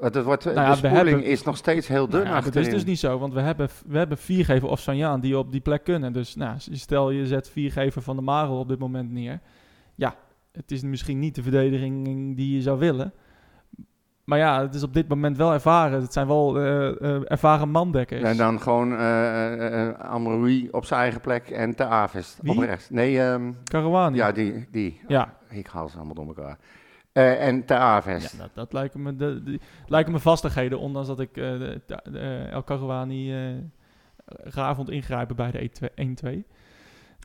Het 0.00 0.22
wordt, 0.22 0.44
Nou 0.44 0.56
ja, 0.56 0.64
de 0.64 0.70
we 0.70 0.76
spoeling 0.76 1.08
hebben- 1.08 1.24
is 1.24 1.42
nog 1.42 1.56
steeds 1.56 1.88
heel 1.88 2.08
dun 2.08 2.22
Nou 2.22 2.34
ja, 2.34 2.40
dat 2.40 2.56
is 2.56 2.68
dus 2.70 2.84
niet 2.84 2.98
zo, 2.98 3.18
want 3.18 3.32
we 3.34 3.40
hebben, 3.40 3.68
we 3.86 3.98
hebben 3.98 4.18
viergever 4.18 4.68
of 4.68 4.80
Sanjaan 4.80 5.20
die 5.20 5.38
op 5.38 5.52
die 5.52 5.60
plek 5.60 5.84
kunnen. 5.84 6.12
Dus 6.12 6.34
nou, 6.36 6.54
stel 6.58 7.10
je 7.10 7.26
zet 7.26 7.50
viergever 7.50 8.02
van 8.02 8.16
de 8.16 8.22
Marel 8.22 8.58
op 8.58 8.68
dit 8.68 8.78
moment 8.78 9.10
neer. 9.10 9.40
Ja, 9.94 10.14
het 10.52 10.70
is 10.70 10.82
misschien 10.82 11.18
niet 11.18 11.34
de 11.34 11.42
verdediging 11.42 12.36
die 12.36 12.54
je 12.54 12.62
zou 12.62 12.78
willen. 12.78 13.12
Maar 14.24 14.38
ja, 14.38 14.60
het 14.62 14.74
is 14.74 14.82
op 14.82 14.94
dit 14.94 15.08
moment 15.08 15.36
wel 15.36 15.52
ervaren. 15.52 16.00
Het 16.02 16.12
zijn 16.12 16.26
wel 16.26 16.58
eh, 16.58 16.88
eh, 16.88 17.20
ervaren 17.24 17.70
mandekkers. 17.70 18.22
En 18.22 18.36
dan 18.36 18.60
gewoon 18.60 18.96
eh 18.96 19.88
Amroui 19.98 20.68
op 20.70 20.84
zijn 20.84 21.00
eigen 21.00 21.20
plek 21.20 21.48
en 21.50 21.74
Te 21.74 21.84
Avest 21.84 22.38
op 22.46 22.58
rechts. 22.58 22.90
Nee, 22.90 23.20
ehm, 23.20 23.52
Caruani. 23.64 24.16
ja, 24.16 24.32
die, 24.32 24.66
die. 24.70 25.00
Ja. 25.08 25.36
Ik 25.48 25.66
haal 25.66 25.88
ze 25.88 25.96
allemaal 25.96 26.14
door 26.14 26.26
elkaar. 26.26 26.58
Eh, 27.12 27.46
en 27.46 27.64
Te 27.64 27.74
Avest. 27.74 28.32
Ja, 28.32 28.38
dat, 28.38 28.50
dat 28.54 28.72
lijken 28.72 29.02
me, 29.02 29.16
de, 29.16 29.42
die, 29.42 29.60
lijken 29.86 30.12
me 30.12 30.18
vastigheden, 30.18 30.78
ondanks 30.78 31.08
dat 31.08 31.20
ik 31.20 31.36
eh, 31.36 31.42
de, 31.58 31.80
de- 31.86 32.10
de- 32.10 32.46
El 32.50 32.64
Caruani 32.64 33.34
eh 33.36 33.54
raar 34.42 34.74
vond 34.74 34.90
ingrijpen 34.90 35.36
bij 35.36 35.50
de 35.50 35.70
1-2. 35.94 36.42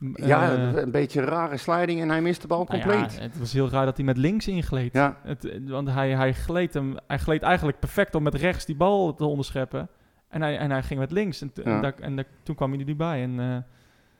M- 0.02 0.24
Ja, 0.26 0.52
eh, 0.52 0.82
een 0.82 0.90
beetje 0.90 1.20
een 1.20 1.26
rare 1.26 1.56
sliding 1.56 2.00
en 2.00 2.08
hij 2.08 2.22
mist 2.22 2.40
de 2.42 2.46
bal 2.46 2.64
nou 2.68 2.80
compleet. 2.80 3.14
ja, 3.14 3.20
het 3.20 3.38
was 3.38 3.52
heel 3.52 3.68
raar 3.70 3.84
dat 3.84 3.96
hij 3.96 4.06
met 4.06 4.16
links 4.16 4.48
ingleed. 4.48 4.92
Ja, 4.92 5.16
Het, 5.22 5.44
eh, 5.44 5.60
want 5.70 5.90
hij, 5.90 6.10
hij, 6.10 6.32
gleed 6.32 6.74
hem, 6.74 6.96
hij 7.06 7.18
gleed 7.18 7.42
eigenlijk 7.42 7.78
perfect 7.78 8.14
om 8.14 8.22
met 8.22 8.34
rechts 8.34 8.64
die 8.64 8.76
bal 8.76 9.14
te 9.14 9.24
onderscheppen. 9.24 9.88
En 10.28 10.42
hij, 10.42 10.58
en 10.58 10.70
hij 10.70 10.82
ging 10.82 11.00
met 11.00 11.10
links. 11.10 11.40
En, 11.40 11.50
en, 11.64 11.70
Ja. 11.72 11.80
daar- 11.80 11.94
en 12.00 12.16
daar- 12.16 12.24
toen 12.42 12.54
kwam 12.54 12.70
hij 12.70 12.80
er 12.80 12.86
niet 12.86 12.96
bij. 12.96 13.22
En, 13.22 13.40
eh, 13.40 13.56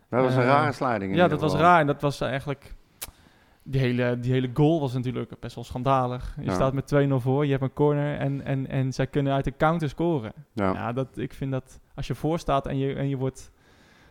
dat 0.09 0.23
was 0.23 0.35
een 0.35 0.41
Eh, 0.41 0.47
rare 0.47 0.73
sliding. 0.73 1.11
in 1.11 1.17
ja, 1.19 1.29
dat 1.29 1.41
was 1.41 1.55
raar. 1.55 1.81
En 1.81 1.87
dat 1.87 2.01
was 2.01 2.21
eigenlijk... 2.21 2.75
Die 3.67 3.81
hele, 3.81 4.19
die 4.21 4.33
hele 4.33 4.51
goal 4.55 4.81
was 4.81 4.93
natuurlijk 4.93 5.41
best 5.41 5.55
wel 5.55 5.65
schandalig. 5.65 6.35
Je 6.41 6.45
Ja. 6.45 6.55
staat 6.55 6.73
met 6.73 6.87
2-0 6.87 7.15
voor, 7.21 7.45
je 7.45 7.51
hebt 7.51 7.63
een 7.63 7.73
corner 7.73 8.19
en, 8.19 8.45
en, 8.45 8.67
en 8.69 8.93
zij 8.93 9.07
kunnen 9.07 9.33
uit 9.33 9.45
de 9.45 9.57
counter 9.57 9.89
scoren. 9.89 10.33
Ja. 10.53 10.73
Ja, 10.73 10.93
dat, 10.93 11.19
ik 11.19 11.33
vind 11.35 11.51
dat 11.53 11.81
als 11.95 12.07
je 12.07 12.15
voor 12.15 12.39
staat 12.39 12.67
en 12.67 12.79
je, 12.79 12.95
en 12.95 13.09
je 13.09 13.17
wordt 13.17 13.51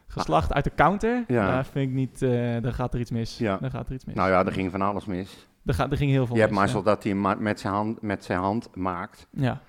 geslacht 0.08 0.54
uit 0.54 0.63
de 0.63 0.72
counter, 0.76 1.24
Ja. 1.28 1.48
daar 1.48 1.66
vind 1.66 1.89
ik 1.89 1.96
niet, 1.96 2.22
eh 2.22 2.62
dan 2.62 2.74
gaat 2.74 2.94
er 2.94 3.00
iets 3.00 3.12
mis. 3.12 3.38
Ja. 3.38 3.58
Dan 3.58 3.72
gaat 3.72 3.88
er 3.88 3.94
iets 3.94 4.06
mis. 4.06 4.16
Nou 4.16 4.30
ja, 4.30 4.46
er 4.46 4.52
ging 4.52 4.72
van 4.72 4.82
alles 4.82 5.06
mis. 5.06 5.48
er, 5.66 5.74
gaat, 5.74 5.92
er 5.92 5.98
ging 5.98 6.12
heel 6.12 6.26
veel 6.26 6.36
Je 6.36 6.42
hebt 6.42 6.54
mis. 6.54 6.60
maar 6.62 6.70
ja. 6.70 6.76
zo 6.76 6.84
dat 6.84 7.04
hij 7.04 7.13
met 7.39 7.60
zijn 7.60 7.74
hand, 7.74 8.02
met 8.02 8.24
zijn 8.24 8.39
hand 8.39 8.70
maakt. 8.76 9.28
Ja. 9.32 9.62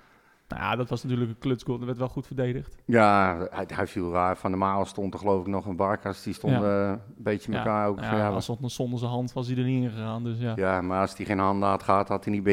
Nou 0.47 0.61
ja, 0.61 0.75
dat 0.75 0.89
was 0.89 1.03
natuurlijk 1.03 1.29
een 1.29 1.37
klutsgoal. 1.37 1.77
Dat 1.77 1.85
werd 1.85 1.97
wel 1.97 2.07
goed 2.07 2.27
verdedigd. 2.27 2.75
Ja, 2.85 3.37
hij, 3.49 3.65
hij 3.73 3.87
viel 3.87 4.11
raar. 4.11 4.37
Van 4.37 4.51
de 4.51 4.57
Maal 4.57 4.85
stond 4.85 5.13
er 5.13 5.19
geloof 5.19 5.41
ik 5.41 5.47
nog 5.47 5.65
een 5.65 5.75
Barkas. 5.75 6.23
Die 6.23 6.33
stond 6.33 6.53
Ja. 6.53 6.61
eh, 6.61 6.89
een 6.89 6.99
beetje 7.17 7.51
Ja. 7.51 7.57
elkaar 7.57 7.87
ook. 7.87 7.99
Ja, 7.99 8.17
ja, 8.17 8.29
als 8.29 8.45
zonder, 8.45 8.71
zijn 8.99 9.11
hand 9.11 9.33
was 9.33 9.47
hij 9.47 9.57
er 9.57 9.63
niet 9.63 9.83
in 9.83 9.89
gegaan. 9.89 10.23
Dus 10.23 10.39
ja. 10.39 10.53
ja, 10.55 10.81
maar 10.81 11.01
als 11.01 11.17
hij 11.17 11.25
geen 11.25 11.39
handen 11.39 11.69
had 11.69 11.83
gehad, 11.83 12.07
had 12.07 12.23
hij 12.25 12.33
niet 12.33 12.43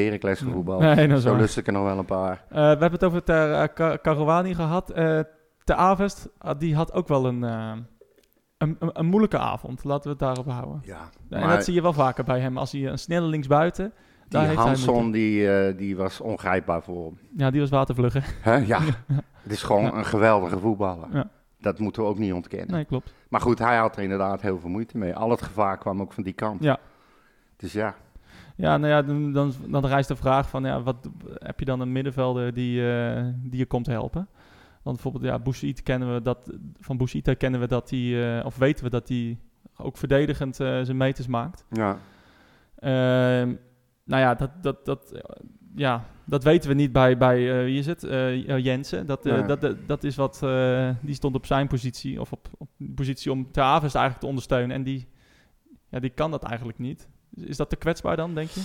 Nee. 0.41 0.49
gevoetbald. 0.53 0.81
Nee, 0.81 1.09
dat 1.09 1.23
Zo 1.23 1.37
lust 1.37 1.57
ik 1.57 1.67
er 1.67 1.73
nog 1.73 1.85
wel 1.85 1.99
een 1.99 2.05
paar. 2.05 2.45
Eh, 2.49 2.55
we 2.57 2.61
hebben 2.61 2.93
het 2.93 3.05
over 3.05 3.23
Ter, 3.23 3.53
eh, 3.53 3.69
Ka- 3.75 3.99
Caruani 4.03 4.55
gehad. 4.55 4.91
Eh 4.91 5.21
Ter 5.65 5.75
Avest, 5.77 6.29
ah, 6.39 6.59
die 6.59 6.75
had 6.75 6.93
ook 6.93 7.09
wel 7.09 7.27
een, 7.27 7.45
eh, 7.45 7.73
een, 8.59 8.77
een, 8.79 8.91
een 8.93 9.07
moeilijke 9.07 9.39
avond. 9.39 9.85
Laten 9.85 10.03
we 10.03 10.09
het 10.11 10.19
daarop 10.19 10.47
houden. 10.51 10.81
Ja, 10.85 11.01
en 11.31 11.41
maar 11.41 11.55
dat 11.57 11.65
zie 11.65 11.75
je 11.75 11.83
wel 11.83 11.93
vaker 11.93 12.25
bij 12.25 12.41
hem. 12.41 12.59
Als 12.59 12.73
hij 12.73 12.87
een 12.87 12.99
snelle 12.99 13.27
linksbuiten... 13.27 13.93
daar 14.33 14.49
die 14.49 14.87
moeten- 14.87 15.11
die, 15.11 15.51
eh, 15.57 15.77
die 15.79 15.97
was 15.97 16.21
ongrijpbaar 16.21 16.83
voor 16.83 17.05
hem. 17.05 17.19
Ja, 17.37 17.51
die 17.51 17.61
was 17.61 17.71
watervlugger. 17.71 18.35
Hè? 18.41 18.55
Ja, 18.57 18.81
het 19.43 19.53
is 19.53 19.63
gewoon 19.63 19.97
een 19.97 20.05
geweldige 20.05 20.59
voetballer. 20.59 21.09
Ja. 21.13 21.31
Dat 21.59 21.79
moeten 21.79 22.03
we 22.03 22.09
ook 22.09 22.19
niet 22.19 22.33
ontkennen. 22.33 22.75
Nee, 22.75 22.85
klopt. 22.85 23.15
Maar 23.29 23.41
goed, 23.41 23.59
hij 23.59 23.77
had 23.77 23.97
er 23.97 24.03
inderdaad 24.03 24.41
heel 24.43 24.59
veel 24.59 24.71
moeite 24.71 24.99
mee. 24.99 25.15
Al 25.15 25.31
het 25.31 25.43
gevaar 25.43 25.79
kwam 25.79 26.01
ook 26.01 26.13
van 26.13 26.23
die 26.23 26.33
kant. 26.33 26.63
Ja. 26.63 26.79
Dus 27.57 27.73
ja, 27.73 27.95
Ja, 28.57 28.77
nou 28.77 28.93
ja, 28.93 29.03
dan, 29.03 29.33
dan, 29.33 29.53
dan 29.69 29.87
rijst 29.87 30.09
de 30.09 30.17
vraag 30.17 30.49
van... 30.49 30.65
Ja, 30.65 30.83
wat, 30.83 31.09
heb 31.35 31.59
je 31.59 31.65
dan 31.65 31.81
een 31.81 31.93
middenvelder 31.93 32.55
die, 32.55 32.93
eh, 32.93 33.25
die 33.37 33.59
je 33.59 33.67
komt 33.67 33.87
helpen? 33.87 34.29
Want 34.83 34.97
bijvoorbeeld, 34.97 35.25
ja, 35.33 35.39
Bouchit 35.39 35.83
kennen 35.83 36.15
we 36.15 36.23
dat... 36.23 36.53
Van 36.81 36.97
Bouchita 36.97 37.35
kennen 37.35 37.61
we 37.61 37.67
dat 37.67 37.91
hij... 37.91 38.39
eh, 38.39 38.45
of 38.47 38.57
weten 38.57 38.85
we 38.85 38.91
dat 38.91 39.09
hij 39.09 39.39
ook 39.77 39.97
verdedigend 39.97 40.57
zijn 40.57 40.97
meters 40.97 41.27
maakt. 41.27 41.65
ja. 41.71 41.99
Nou 44.05 44.23
ja, 44.23 44.35
dat, 44.35 44.51
dat, 44.63 44.85
dat, 44.85 45.23
ja, 45.75 46.05
dat 46.25 46.45
weten 46.45 46.69
we 46.69 46.75
niet 46.75 46.93
bij, 46.93 47.17
bij 47.17 47.59
eh, 47.59 47.65
wie 47.65 47.79
is 47.79 47.87
het? 47.87 48.05
Eh, 48.05 48.59
Jensen. 48.59 49.07
Dat, 49.07 49.23
dat, 49.23 49.61
dat, 49.61 49.77
dat 49.87 50.05
is 50.05 50.17
wat, 50.17 50.39
die 51.01 51.15
stond 51.15 51.35
op 51.35 51.47
zijn 51.47 51.67
positie, 51.67 52.21
of 52.21 52.33
op, 52.33 52.49
op 52.59 52.69
positie 52.95 53.33
om 53.33 53.53
Ter 53.53 53.63
Avest 53.63 53.95
eigenlijk 53.95 54.25
te 54.25 54.29
ondersteunen. 54.29 54.77
En 54.77 54.83
die, 54.83 55.09
ja, 55.89 56.01
die 56.01 56.11
kan 56.11 56.31
dat 56.31 56.43
eigenlijk 56.43 56.79
niet. 56.79 57.09
Is 57.35 57.57
dat 57.57 57.71
te 57.71 57.77
kwetsbaar 57.77 58.17
dan, 58.17 58.35
denk 58.35 58.49
je? 58.49 58.63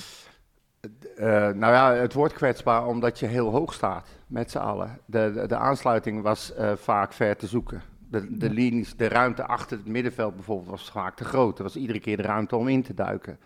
Nou 1.55 1.73
ja, 1.73 1.93
het 1.93 2.13
wordt 2.13 2.33
kwetsbaar 2.33 2.87
omdat 2.87 3.19
je 3.19 3.25
heel 3.25 3.51
hoog 3.51 3.73
staat 3.73 4.07
met 4.27 4.51
z'n 4.51 4.57
allen. 4.57 4.99
De, 5.05 5.31
de, 5.33 5.47
de 5.47 5.55
aansluiting 5.57 6.21
was 6.21 6.53
vaak 6.75 7.13
ver 7.13 7.37
te 7.37 7.47
zoeken. 7.47 7.81
De, 8.09 8.37
de, 8.37 8.49
linies, 8.49 8.95
de 8.95 9.07
ruimte 9.07 9.45
achter 9.45 9.77
het 9.77 9.87
middenveld 9.87 10.35
bijvoorbeeld 10.35 10.69
was 10.69 10.91
vaak 10.91 11.15
te 11.15 11.23
groot. 11.23 11.57
Er 11.57 11.63
was 11.63 11.75
iedere 11.75 11.99
keer 11.99 12.17
de 12.17 12.23
ruimte 12.23 12.55
om 12.55 12.67
in 12.67 12.83
te 12.83 12.93
duiken. 12.93 13.39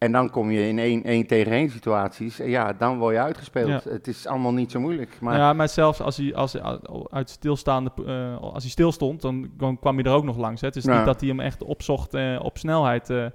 En 0.00 0.12
dan 0.12 0.30
kom 0.30 0.50
je 0.50 0.68
in 0.68 0.78
één, 0.78 1.02
één 1.04 1.26
tegen 1.26 1.52
één 1.52 1.70
situaties. 1.70 2.38
En 2.40 2.48
ja, 2.50 2.72
dan 2.72 2.98
word 2.98 3.14
je 3.14 3.20
uitgespeeld. 3.20 3.84
Het 3.84 4.06
is 4.06 4.26
allemaal 4.26 4.52
niet 4.52 4.70
zo 4.70 4.80
moeilijk. 4.80 5.16
Maar 5.20 5.36
ja, 5.36 5.52
maar 5.52 5.68
zelfs 5.68 6.00
als 6.02 6.16
hij, 6.16 6.34
als 6.34 6.52
hij 6.52 6.62
uit 7.10 7.30
stilstaande, 7.30 7.90
eh, 8.06 8.40
als 8.40 8.62
hij 8.62 8.70
stilstond, 8.72 9.22
dan, 9.22 9.50
dan 9.56 9.78
kwam 9.78 9.94
hij 9.96 10.04
er 10.04 10.12
ook 10.12 10.24
nog 10.24 10.36
langs. 10.36 10.60
Hè. 10.60 10.66
Het 10.66 10.76
is 10.76 10.84
Ja. 10.84 10.96
niet 10.96 11.04
dat 11.06 11.20
hij 11.20 11.28
hem 11.28 11.40
echt 11.40 11.62
opzocht 11.62 12.14
eh, 12.14 12.38
op 12.42 12.58
snelheid, 12.58 13.10
eh 13.10 13.26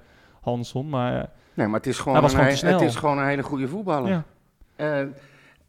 Hansson. 0.42 0.90
Maar 0.90 1.20
eh, 1.22 1.28
nee, 1.54 1.68
maar 1.68 1.78
het 1.80 1.88
is 1.88 2.00
gewoon, 2.00 2.24
een, 2.24 2.30
gewoon 2.30 2.46
he- 2.46 2.68
het 2.72 2.82
is 2.82 2.96
gewoon 2.96 3.18
een 3.18 3.28
hele 3.28 3.44
goede 3.44 3.68
voetballer. 3.68 4.10
ja. 4.10 4.24
Eh, 4.76 5.00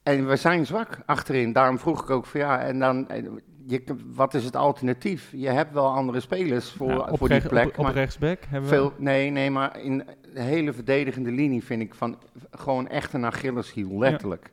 en 0.02 0.28
we 0.28 0.36
zijn 0.36 0.66
zwak 0.66 1.02
achterin. 1.06 1.52
Daarom 1.52 1.78
vroeg 1.78 2.02
ik 2.02 2.10
ook 2.10 2.26
van 2.26 2.40
ja, 2.40 2.58
en 2.60 2.78
dan, 2.78 3.08
eh, 3.08 3.24
je, 3.66 3.82
wat 4.14 4.34
is 4.34 4.44
het 4.44 4.56
alternatief? 4.56 5.32
Je 5.32 5.48
hebt 5.48 5.72
wel 5.72 5.88
andere 5.88 6.20
spelers 6.20 6.70
voor, 6.70 7.08
op, 7.10 7.18
voor 7.18 7.28
die 7.28 7.48
plek. 7.48 7.66
op, 7.66 7.78
op 7.78 7.84
maar 7.84 7.92
rechtsback 7.94 8.44
hebben 8.48 8.70
we... 8.70 8.76
veel, 8.76 8.92
nee, 8.98 9.30
nee, 9.30 9.50
maar 9.50 9.80
in 9.80 10.04
de 10.34 10.40
hele 10.42 10.72
verdedigende 10.72 11.30
linie 11.30 11.64
vind 11.64 11.82
ik 11.82 11.94
van 11.94 12.18
gewoon 12.50 12.88
echt 12.88 13.12
een 13.12 13.24
Achilleshiel, 13.24 13.98
letterlijk. 13.98 14.52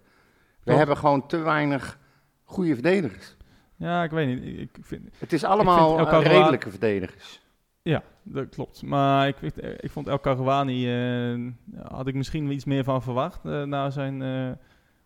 We 0.63 0.73
hebben 0.73 0.97
gewoon 0.97 1.27
te 1.27 1.37
weinig 1.37 1.99
goede 2.43 2.73
verdedigers. 2.73 3.35
Ja, 3.75 4.03
ik 4.03 4.11
weet 4.11 4.27
niet. 4.27 4.59
Ik 4.59 4.77
vind, 4.81 5.09
Het 5.17 5.33
is 5.33 5.43
allemaal 5.43 5.97
El 5.97 6.05
eh, 6.05 6.11
Karouani- 6.11 6.37
redelijke 6.37 6.69
verdedigers. 6.69 7.41
ja, 7.81 8.03
dat 8.23 8.49
klopt. 8.49 8.81
Maar 8.83 9.27
ik, 9.27 9.35
vind- 9.37 9.57
ik 9.83 9.91
vond 9.91 10.07
El 10.07 10.19
Karouani... 10.19 10.87
eh, 11.33 11.39
had 11.83 12.07
ik 12.07 12.13
misschien 12.15 12.51
iets 12.51 12.65
meer 12.65 12.83
van 12.83 13.01
verwacht. 13.01 13.45
eh, 13.45 13.63
na 13.63 13.89
zijn 13.89 14.21
eh, 14.21 14.51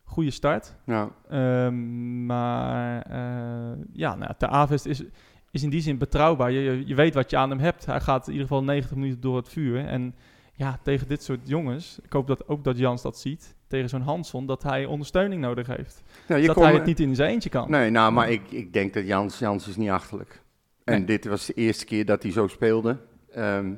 Goede 0.07 0.31
start. 0.31 0.75
Ja. 0.85 1.09
Ehm, 1.29 2.25
maar 2.25 3.01
eh, 3.01 3.77
ja, 3.93 4.15
nou, 4.15 4.31
Ter 4.37 4.47
Avest 4.47 4.85
is, 4.85 5.03
is 5.51 5.63
in 5.63 5.69
die 5.69 5.81
zin 5.81 5.97
betrouwbaar. 5.97 6.51
Je, 6.51 6.59
je, 6.59 6.87
je 6.87 6.95
weet 6.95 7.13
wat 7.13 7.29
je 7.29 7.37
aan 7.37 7.49
hem 7.49 7.59
hebt. 7.59 7.85
Hij 7.85 8.01
gaat 8.01 8.25
in 8.27 8.31
ieder 8.33 8.47
geval 8.47 8.63
90 8.63 8.95
minuten 8.95 9.21
door 9.21 9.35
het 9.35 9.49
vuur. 9.49 9.85
En 9.85 10.15
ja, 10.53 10.79
tegen 10.83 11.07
dit 11.07 11.23
soort 11.23 11.39
jongens, 11.47 11.99
ik 12.03 12.13
hoop 12.13 12.27
dat 12.27 12.47
ook 12.47 12.63
dat 12.63 12.77
Jans 12.77 13.01
dat 13.01 13.19
ziet, 13.19 13.55
tegen 13.67 13.89
zo'n 13.89 14.01
Hanson, 14.01 14.45
dat 14.45 14.63
hij 14.63 14.85
ondersteuning 14.85 15.41
nodig 15.41 15.67
heeft. 15.67 16.03
Je 16.27 16.45
dat 16.45 16.55
kon- 16.55 16.63
hij 16.63 16.73
het 16.73 16.85
niet 16.85 16.99
in 16.99 17.15
zijn 17.15 17.29
eentje 17.31 17.49
kan. 17.49 17.71
Nee, 17.71 17.89
nou, 17.89 18.11
maar 18.11 18.29
ik, 18.29 18.51
ik 18.51 18.73
denk 18.73 18.93
dat 18.93 19.07
Jans, 19.07 19.39
Jans 19.39 19.67
is 19.67 19.75
niet 19.75 19.89
achterlijk. 19.89 20.41
En 20.83 20.93
Nee. 20.97 21.05
dit 21.05 21.25
was 21.25 21.45
de 21.45 21.53
eerste 21.53 21.85
keer 21.85 22.05
dat 22.05 22.23
hij 22.23 22.31
zo 22.31 22.47
speelde. 22.47 22.97
Ehm, 23.31 23.73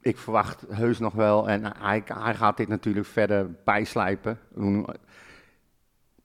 ik 0.00 0.18
verwacht 0.18 0.64
heus 0.70 0.98
nog 0.98 1.12
wel. 1.14 1.48
En 1.48 1.62
hij, 1.78 2.02
hij 2.04 2.34
gaat 2.34 2.56
dit 2.56 2.68
natuurlijk 2.68 3.06
verder 3.06 3.50
bijslijpen. 3.64 4.38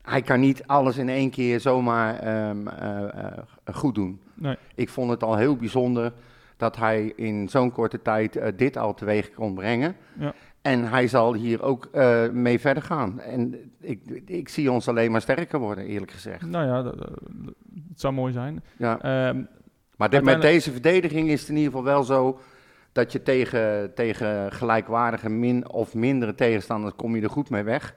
Hij 0.09 0.21
kan 0.21 0.39
niet 0.39 0.63
alles 0.65 0.97
in 0.97 1.09
één 1.09 1.29
keer 1.29 1.59
zomaar 1.59 2.19
ehm, 2.19 2.67
eh, 2.67 3.03
eh, 3.03 3.43
goed 3.73 3.95
doen. 3.95 4.19
Nee. 4.33 4.55
Ik 4.75 4.89
vond 4.89 5.09
het 5.09 5.23
al 5.23 5.35
heel 5.35 5.55
bijzonder 5.55 6.13
dat 6.57 6.75
hij 6.75 7.13
in 7.15 7.49
zo'n 7.49 7.71
korte 7.71 8.01
tijd 8.01 8.35
eh, 8.35 8.51
dit 8.55 8.77
al 8.77 8.93
teweeg 8.93 9.31
kon 9.33 9.55
brengen. 9.55 9.95
Ja. 10.19 10.33
En 10.61 10.89
hij 10.89 11.07
zal 11.07 11.33
hier 11.33 11.61
ook 11.61 11.89
mee 12.31 12.59
verder 12.59 12.83
gaan. 12.83 13.19
En 13.19 13.71
ik, 13.81 14.01
ik 14.25 14.49
zie 14.49 14.71
ons 14.71 14.87
alleen 14.87 15.11
maar 15.11 15.21
sterker 15.21 15.59
worden, 15.59 15.85
eerlijk 15.85 16.11
gezegd. 16.11 16.45
Nou 16.45 16.65
ja, 16.65 16.81
dat, 16.81 17.09
zou 17.95 18.13
mooi 18.13 18.33
zijn. 18.33 18.63
Ja. 18.77 18.99
Ehm, 19.01 19.43
Maar 19.97 20.23
met 20.23 20.41
deze 20.41 20.71
verdediging 20.71 21.29
is 21.29 21.39
het 21.39 21.49
in 21.49 21.55
ieder 21.55 21.71
geval 21.71 21.85
wel 21.85 22.03
zo 22.03 22.39
dat 22.91 23.11
je 23.11 23.23
tegen, 23.23 23.93
tegen 23.93 24.51
gelijkwaardige 24.51 25.29
min 25.29 25.69
of 25.69 25.93
mindere 25.93 26.35
tegenstanders 26.35 26.95
kom 26.95 27.15
je 27.15 27.21
er 27.21 27.29
goed 27.29 27.49
mee 27.49 27.63
weg. 27.63 27.95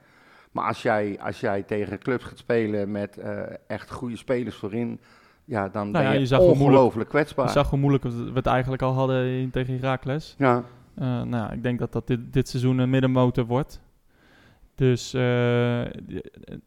Maar 0.51 0.67
als 0.67 0.81
jij, 0.81 1.19
als 1.21 1.39
jij 1.39 1.63
tegen 1.63 1.99
clubs 1.99 2.23
gaat 2.23 2.37
spelen 2.37 2.91
met 2.91 3.17
eh, 3.17 3.39
echt 3.67 3.91
goede 3.91 4.15
spelers 4.17 4.55
voorin, 4.55 4.99
ja, 5.45 5.69
dan 5.69 5.91
Nou 5.91 6.05
ja, 6.05 6.11
ben 6.11 6.19
je 6.21 6.27
je, 6.27 6.39
ongelooflijk 6.39 7.05
je 7.11 7.15
kwetsbaar. 7.15 7.49
zag 7.49 7.69
hoe 7.69 7.79
moeilijk 7.79 8.03
we 8.03 8.31
het 8.33 8.45
eigenlijk 8.45 8.81
al 8.81 8.93
hadden 8.93 9.49
tegen 9.51 9.75
Heracles. 9.79 10.35
Ja, 10.37 10.63
Eh, 10.95 11.05
nou, 11.07 11.29
ja, 11.29 11.51
ik 11.51 11.63
denk 11.63 11.79
dat 11.79 11.91
dat 11.91 12.07
dit, 12.07 12.33
dit 12.33 12.49
seizoen 12.49 12.77
een 12.77 12.89
middenmotor 12.89 13.45
wordt. 13.45 13.81
Dus 14.75 15.13
eh, 15.13 15.21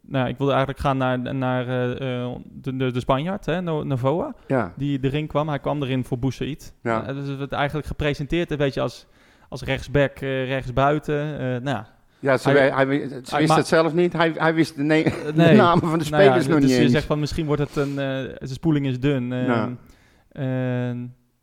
nou, 0.01 0.29
ik 0.29 0.37
wilde 0.39 0.53
eigenlijk 0.53 0.79
gaan 0.79 0.97
naar, 0.97 1.35
naar 1.35 1.67
de, 1.67 2.77
de, 2.77 2.91
de 2.91 3.01
Spanjaard, 3.01 3.47
hè, 3.47 3.61
No- 3.63 3.83
Novoa, 3.83 4.35
ja, 4.47 4.73
die 4.77 4.99
erin 5.03 5.27
kwam. 5.27 5.49
Hij 5.49 5.59
kwam 5.59 5.83
erin 5.83 6.05
voor 6.05 6.19
Boussaïd. 6.19 6.75
Ja. 6.83 7.07
Eh, 7.07 7.15
dus 7.15 7.29
het 7.29 7.39
werd 7.39 7.53
eigenlijk 7.53 7.87
gepresenteerd 7.87 8.51
een 8.51 8.57
beetje 8.57 8.81
als, 8.81 9.07
als 9.49 9.63
rechtsback, 9.63 10.19
rechtsbuiten. 10.19 11.63
Nou 11.63 11.85
ja, 12.25 12.31
ja 12.31 12.37
ze, 12.39 12.51
Hij- 12.51 12.71
hij, 12.71 13.09
ze 13.25 13.37
wist 13.37 13.55
het 13.57 13.67
zelf 13.67 13.95
niet. 13.95 14.13
Hij, 14.13 14.33
hij 14.37 14.55
wist 14.55 14.77
de, 14.77 14.83
ne- 14.83 15.03
de 15.27 15.33
nee. 15.35 15.57
namen 15.57 15.89
van 15.89 15.99
de 15.99 16.11
Nou 16.11 16.23
ja, 16.23 16.29
spelers 16.29 16.47
nog 16.47 16.61
dus 16.61 16.67
niet 16.69 16.77
je 16.77 16.83
eens. 16.83 16.93
zegt 16.93 17.07
van 17.07 17.19
misschien 17.21 17.47
wordt 17.47 17.63
het 17.63 17.77
een, 17.77 17.89
eh, 17.91 17.97
de 18.39 18.39
spoeling 18.47 18.87
is 18.87 19.01
dun. 19.01 19.33
Eh, 19.33 19.47
Ja. 19.47 19.69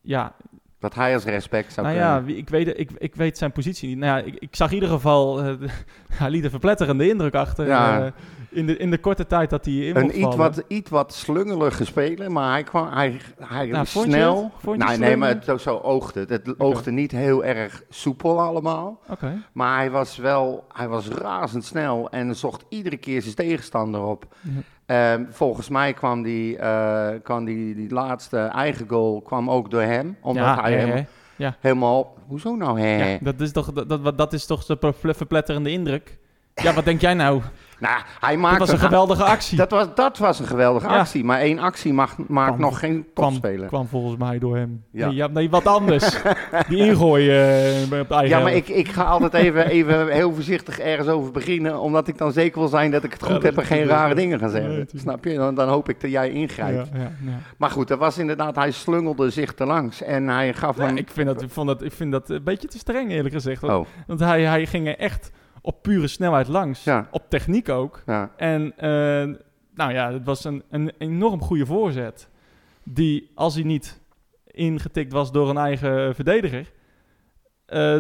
ja, 0.02 0.34
Dat 0.80 0.96
hij 0.96 1.14
als 1.14 1.24
respect 1.24 1.74
zou 1.74 1.88
nou 1.88 2.00
kunnen. 2.00 2.36
ja, 2.36 2.40
ik 2.40 2.50
weet, 2.50 2.80
ik, 2.80 2.90
ik 2.98 3.16
weet 3.16 3.38
zijn 3.38 3.52
positie 3.52 3.88
niet. 3.90 3.98
Nou 3.98 4.18
ja, 4.20 4.26
ik, 4.26 4.36
ik 4.40 4.56
zag 4.56 4.68
in 4.70 4.74
ieder 4.74 4.90
geval, 4.90 5.42
eh, 5.44 5.54
hij 6.14 6.30
liet 6.30 6.44
een 6.44 6.50
verpletterende 6.50 7.10
indruk 7.10 7.34
achter 7.36 7.68
Ja. 7.68 8.14
In, 8.52 8.66
de, 8.66 8.78
in 8.78 8.92
de 8.92 8.98
korte 8.98 9.28
tijd 9.28 9.50
dat 9.50 9.66
hij 9.66 9.74
in 9.74 9.96
Een 9.96 10.22
iets 10.22 10.36
wat, 10.36 10.64
iets 10.68 10.90
wat 10.90 11.14
slungelige 11.14 11.86
speler, 11.86 12.32
maar 12.32 12.52
hij 12.52 12.64
kwam 12.64 12.88
hij, 12.94 13.20
hij 13.40 13.66
Nou, 13.68 13.86
vond 13.88 14.06
snel. 14.06 14.44
het? 14.44 14.52
Vond 14.64 14.78
nee, 14.88 14.98
nee, 14.98 15.16
maar 15.18 15.30
het, 15.46 15.62
zo 15.62 15.78
oogde 15.78 16.20
het. 16.20 16.30
Het 16.30 16.60
oogde 16.60 16.92
niet 16.92 17.12
heel 17.12 17.44
erg 17.44 17.84
soepel 17.90 18.42
allemaal. 18.42 19.00
Oké. 19.10 19.42
Maar 19.52 19.78
hij 19.78 19.92
was 19.92 20.18
wel, 20.18 20.66
hij 20.74 20.88
was 20.88 21.08
razendsnel 21.08 22.10
en 22.10 22.36
zocht 22.36 22.66
iedere 22.70 22.98
keer 22.98 23.22
zijn 23.22 23.36
tegenstander 23.36 24.02
op. 24.04 24.26
Ja. 24.42 24.52
Ehm, 24.86 25.26
volgens 25.30 25.70
mij 25.70 25.94
kwam, 25.94 26.22
die, 26.24 26.58
eh, 26.58 27.10
kwam 27.24 27.46
die, 27.46 27.76
die 27.76 27.94
laatste 27.94 28.38
eigen 28.38 28.90
goal 28.90 29.22
kwam 29.22 29.50
ook 29.50 29.72
door 29.72 29.82
hem. 29.82 30.18
Omdat 30.22 30.44
Ja, 30.44 30.62
hij 30.62 30.72
hè, 30.72 30.78
helemaal, 30.78 31.04
hè. 31.38 31.50
helemaal... 31.60 32.14
Hoezo 32.28 32.56
nou 32.56 32.80
hè? 32.80 33.12
Ja, 33.12 33.18
dat 33.22 33.40
is 33.40 33.52
toch, 33.52 33.72
dat, 33.74 33.90
dat, 34.04 34.18
dat 34.18 34.34
is 34.34 34.46
toch 34.46 34.66
de 34.66 34.78
verple- 34.80 35.14
verpletterende 35.14 35.72
indruk? 35.72 36.18
Ja, 36.64 36.74
wat 36.74 36.86
denk 36.86 37.02
jij 37.02 37.14
nou? 37.14 37.42
Nou, 37.80 38.02
hij 38.20 38.32
Dat 38.34 38.42
maakte... 38.42 38.60
was 38.60 38.72
een 38.72 38.80
geweldige 38.80 39.24
actie. 39.24 39.58
dat 39.58 39.72
was, 39.72 39.88
dat 39.96 40.18
was 40.18 40.40
een 40.40 40.46
geweldige 40.46 40.88
Ja. 40.88 40.98
actie. 41.00 41.24
Maar 41.24 41.40
één 41.40 41.60
actie 41.60 41.94
mag, 41.94 42.18
maakt 42.28 42.48
Kwam- 42.48 42.62
nog 42.62 42.80
geen 42.80 43.06
kwam, 43.14 43.30
topspeler. 43.30 43.68
kwam 43.68 43.88
volgens 43.88 44.18
mij 44.18 44.40
door 44.40 44.56
hem. 44.58 44.84
Ja. 44.92 45.08
Nee, 45.08 45.16
ja, 45.16 45.28
nee 45.28 45.50
wat 45.50 45.66
anders. 45.68 46.18
Die 46.70 46.78
ingooien 46.86 47.46
eh, 47.92 48.00
op 48.02 48.08
de 48.08 48.14
eigen 48.16 48.38
Ja, 48.38 48.44
maar 48.44 48.54
ik, 48.54 48.68
ik 48.68 48.88
ga 48.88 49.04
altijd 49.04 49.34
even, 49.34 49.68
even 49.68 50.08
heel 50.12 50.34
voorzichtig 50.34 50.80
ergens 50.80 51.08
over 51.08 51.32
beginnen, 51.32 51.80
omdat 51.80 52.08
ik 52.08 52.18
dan 52.18 52.32
zeker 52.32 52.60
wil 52.60 52.68
zijn 52.68 52.92
dat 52.92 53.04
ik 53.04 53.12
het 53.12 53.24
goed 53.24 53.32
dat 53.34 53.44
heb 53.44 53.58
en 53.58 53.66
geen 53.66 53.86
rare 53.86 54.16
dingen 54.16 54.40
ga 54.40 54.48
zeggen. 54.48 54.72
Nee. 54.72 54.86
Snap 54.96 55.24
je? 55.26 55.36
Dan, 55.36 55.56
dan 55.56 55.70
hoop 55.70 55.90
ik 55.90 56.02
dat 56.02 56.12
jij 56.12 56.30
ingrijpt. 56.30 56.90
Ja, 56.94 57.00
ja, 57.00 57.12
ja. 57.26 57.40
Maar 57.58 57.70
goed, 57.70 57.88
dat 57.88 58.00
was 58.00 58.18
inderdaad, 58.18 58.56
hij 58.56 58.72
slungelde 58.72 59.30
zich 59.30 59.54
te 59.54 59.66
langs 59.66 60.02
en 60.04 60.28
hij 60.28 60.54
gaf 60.54 60.78
hem... 60.78 60.98
ik, 60.98 61.10
vind 61.14 61.28
dat, 61.28 61.42
ik, 61.42 61.50
vond 61.50 61.68
dat, 61.68 61.84
ik 61.84 61.92
vind 61.92 62.12
dat 62.12 62.30
een 62.30 62.44
beetje 62.44 62.68
te 62.68 62.78
streng, 62.78 63.12
eerlijk 63.12 63.34
gezegd. 63.34 63.62
Want, 63.62 63.74
Oh, 63.74 63.86
want 64.08 64.20
hij, 64.20 64.42
hij 64.44 64.66
ging 64.66 64.88
er 64.88 64.98
echt 64.98 65.32
op 65.62 65.82
pure 65.82 66.08
snelheid 66.08 66.48
langs. 66.48 66.84
Ja. 66.84 67.08
Op 67.12 67.30
techniek 67.30 67.70
ook. 67.70 68.02
ja. 68.06 68.32
En 68.38 68.74
eh, 68.78 68.90
nou 69.76 69.94
ja, 69.94 70.12
het 70.14 70.26
was 70.26 70.44
een, 70.44 70.64
een 70.70 70.92
enorm 70.98 71.42
goede 71.42 71.66
voorzet. 71.66 72.30
Die, 72.84 73.32
als 73.36 73.54
hij 73.56 73.64
niet 73.64 74.00
ingetikt 74.46 75.12
was 75.14 75.32
door 75.32 75.50
een 75.50 75.58
eigen 75.58 76.16
verdediger... 76.16 76.72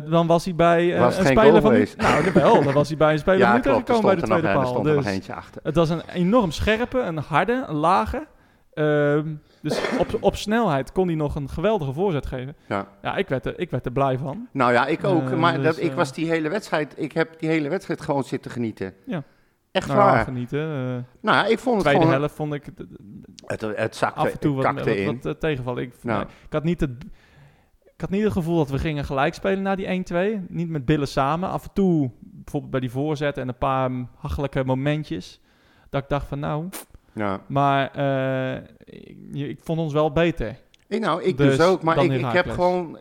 dan 0.10 0.28
was 0.28 0.46
hij 0.46 0.56
bij 0.56 1.00
Was 1.00 1.18
een 1.18 1.26
speler 1.26 1.62
van... 1.62 1.72
geweest? 1.72 1.98
Nou, 1.98 2.24
jawel, 2.24 2.64
dan 2.64 2.74
was 2.74 2.88
hij 2.88 2.98
bij 2.98 3.12
een 3.14 3.20
speler 3.26 3.40
Ja, 3.40 3.62
van 3.62 3.64
gekomen 3.64 3.84
bij 3.86 3.96
stond 3.96 4.20
de 4.20 4.28
nog, 4.28 4.40
tweede 4.40 4.48
er 4.48 4.54
paal. 4.54 4.68
stond 4.68 4.86
er 4.86 4.94
nog 4.94 5.04
Dus 5.04 5.14
eentje 5.14 5.34
achter. 5.34 5.62
het 5.64 5.76
was 5.76 5.90
een 5.90 6.02
enorm 6.14 6.52
scherpe, 6.52 7.00
een 7.00 7.18
harde, 7.18 7.64
een 7.68 7.76
lage. 7.76 8.28
Ehm, 8.74 9.28
dus 9.62 9.82
op, 10.00 10.18
op 10.20 10.36
snelheid 10.36 10.92
kon 10.92 11.08
hij 11.08 11.16
nog 11.16 11.36
een 11.36 11.50
geweldige 11.50 11.94
voorzet 11.94 12.26
geven. 12.26 12.56
Ja. 12.68 12.88
Ja, 13.02 13.16
ik 13.16 13.28
werd 13.28 13.46
er, 13.46 13.60
ik 13.60 13.70
werd 13.70 13.86
er 13.86 13.92
blij 13.92 14.18
van. 14.18 14.48
Nou 14.52 14.72
ja, 14.74 14.86
ik 14.88 15.04
ook, 15.04 15.30
Eh, 15.30 15.38
maar 15.38 15.54
dus, 15.56 15.64
dat, 15.64 15.80
ik 15.80 15.90
eh, 15.90 15.96
was 15.96 16.14
die 16.14 16.30
hele 16.30 16.50
wedstrijd, 16.50 16.94
ik 16.98 17.12
heb 17.12 17.40
die 17.40 17.50
hele 17.50 17.70
wedstrijd 17.70 18.02
gewoon 18.02 18.24
zitten 18.24 18.52
genieten. 18.52 18.94
Ja. 19.06 19.24
Echt 19.72 19.88
Nou, 19.88 20.00
waar. 20.00 20.24
genieten. 20.24 20.60
eh, 20.60 20.76
Nou 21.22 21.38
ja, 21.38 21.46
ik 21.46 21.60
vond 21.60 21.76
het 21.76 21.84
tweede 21.86 22.02
gewoon... 22.06 22.20
helft 22.20 22.36
vond 22.36 22.54
ik 22.54 22.66
Het, 23.46 23.62
het 23.62 23.96
zakte, 23.96 24.20
af 24.20 24.32
en 24.32 24.40
toe 24.40 24.56
wat, 24.56 24.74
wat, 24.74 24.86
in. 24.88 25.20
wat, 25.22 25.40
tegenvallen. 25.40 25.84
Ik, 25.84 25.94
Ja. 26.02 26.22
ik, 26.22 26.28
had 26.54 26.64
niet 26.64 26.80
het, 26.82 26.90
ik 27.84 28.02
had 28.02 28.10
niet 28.10 28.24
het 28.24 28.32
gevoel 28.32 28.58
dat 28.58 28.70
we 28.70 28.78
gingen 28.80 29.06
gelijk 29.06 29.34
spelen 29.34 29.62
na 29.62 29.76
die 29.76 30.04
1-2. 30.42 30.46
Niet 30.48 30.70
met 30.70 30.86
billen 30.86 31.08
samen. 31.08 31.50
Af 31.50 31.64
en 31.64 31.74
toe, 31.74 32.12
bijvoorbeeld 32.20 32.72
bij 32.72 32.80
die 32.80 32.92
voorzet 32.92 33.38
en 33.38 33.48
een 33.48 33.58
paar 33.58 33.92
hachelijke 34.18 34.64
momentjes. 34.64 35.42
Dat 35.90 36.04
ik 36.04 36.10
dacht 36.10 36.28
van 36.28 36.40
nou, 36.40 36.70
ja. 37.14 37.42
maar 37.48 37.92
eh, 37.92 38.62
ik, 38.86 39.50
ik 39.50 39.60
vond 39.64 39.80
ons 39.80 39.94
wel 39.94 40.12
beter. 40.12 40.56
Ik, 40.88 41.00
nou, 41.00 41.24
ik 41.24 41.38
Dus 41.38 41.58
dus 41.58 41.66
ook, 41.66 41.82
maar 41.84 42.04
ik, 42.04 42.12
ik 42.12 42.32
heb 42.32 42.50
gewoon... 42.50 42.98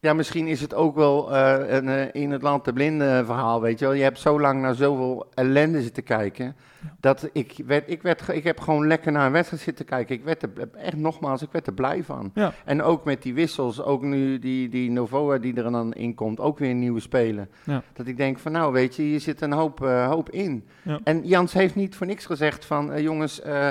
Ja, 0.00 0.12
misschien 0.12 0.46
is 0.46 0.60
het 0.60 0.74
ook 0.74 0.94
wel 0.94 1.34
eh, 1.34 1.74
een 1.74 1.88
eh, 1.88 2.22
in 2.22 2.30
het 2.30 2.42
land 2.42 2.64
de 2.64 2.72
blinde 2.72 3.22
verhaal, 3.24 3.60
weet 3.60 3.78
je 3.78 3.84
wel. 3.84 3.94
Je 3.94 4.02
hebt 4.02 4.18
zo 4.18 4.40
lang 4.40 4.60
naar 4.60 4.74
zoveel 4.74 5.26
ellende 5.34 5.82
zitten 5.82 6.02
kijken, 6.02 6.56
dat 7.00 7.28
ik 7.32 7.54
werd, 7.66 7.90
ik 7.90 8.02
werd, 8.02 8.28
ik 8.28 8.44
heb 8.44 8.60
gewoon 8.60 8.86
lekker 8.86 9.12
naar 9.12 9.26
een 9.26 9.32
wedstrijd 9.32 9.62
zitten 9.62 9.84
kijken. 9.84 10.14
Ik 10.14 10.24
werd 10.24 10.42
er, 10.42 10.50
echt 10.74 10.96
nogmaals, 10.96 11.42
ik 11.42 11.52
werd 11.52 11.66
er 11.66 11.72
blij 11.72 12.04
van. 12.04 12.30
Ja. 12.34 12.52
En 12.64 12.82
ook 12.82 13.04
met 13.04 13.22
die 13.22 13.34
wissels, 13.34 13.82
ook 13.82 14.02
nu 14.02 14.38
die, 14.38 14.68
die 14.68 14.90
Novoa 14.90 15.38
die 15.38 15.54
er 15.54 15.70
dan 15.70 15.92
in 15.92 16.14
komt, 16.14 16.40
ook 16.40 16.58
weer 16.58 16.70
een 16.70 16.78
nieuwe 16.78 17.00
speler. 17.00 17.48
Ja. 17.64 17.82
Dat 17.92 18.06
ik 18.06 18.16
denk 18.16 18.38
van, 18.38 18.52
nou 18.52 18.72
weet 18.72 18.96
je, 18.96 19.02
hier 19.02 19.20
zit 19.20 19.40
een 19.40 19.52
hoop, 19.52 19.84
eh, 19.84 20.08
hoop 20.08 20.30
in. 20.30 20.68
En 21.04 21.26
Jans 21.26 21.52
heeft 21.52 21.74
niet 21.74 21.96
voor 21.96 22.06
niks 22.06 22.26
gezegd 22.26 22.64
van, 22.64 22.92
eh, 22.92 23.02
jongens, 23.02 23.40
eh, 23.40 23.68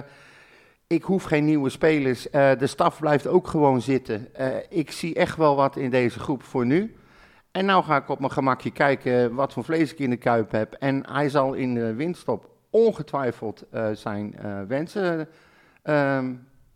ik 0.87 1.03
hoef 1.03 1.23
geen 1.23 1.45
nieuwe 1.45 1.69
spelers. 1.69 2.29
Eh, 2.29 2.51
de 2.57 2.67
staf 2.67 2.99
blijft 2.99 3.27
ook 3.27 3.47
gewoon 3.47 3.81
zitten. 3.81 4.27
Eh, 4.33 4.47
ik 4.69 4.91
zie 4.91 5.15
echt 5.15 5.37
wel 5.37 5.55
wat 5.55 5.75
in 5.75 5.89
deze 5.89 6.19
groep 6.19 6.43
voor 6.43 6.65
nu. 6.65 6.95
En 7.51 7.65
nou 7.65 7.83
ga 7.83 7.97
ik 7.97 8.09
op 8.09 8.19
mijn 8.19 8.31
gemakje 8.31 8.71
kijken 8.71 9.33
wat 9.33 9.53
voor 9.53 9.63
vlees 9.63 9.91
ik 9.91 9.99
in 9.99 10.09
de 10.09 10.17
kuip 10.17 10.51
heb. 10.51 10.73
En 10.73 11.03
hij 11.11 11.29
zal 11.29 11.53
in 11.53 11.73
de 11.73 11.93
winststop 11.93 12.49
ongetwijfeld 12.69 13.63
eh, 13.71 13.87
zijn 13.93 14.35
wensen, 14.67 15.27
ehm, 15.83 16.25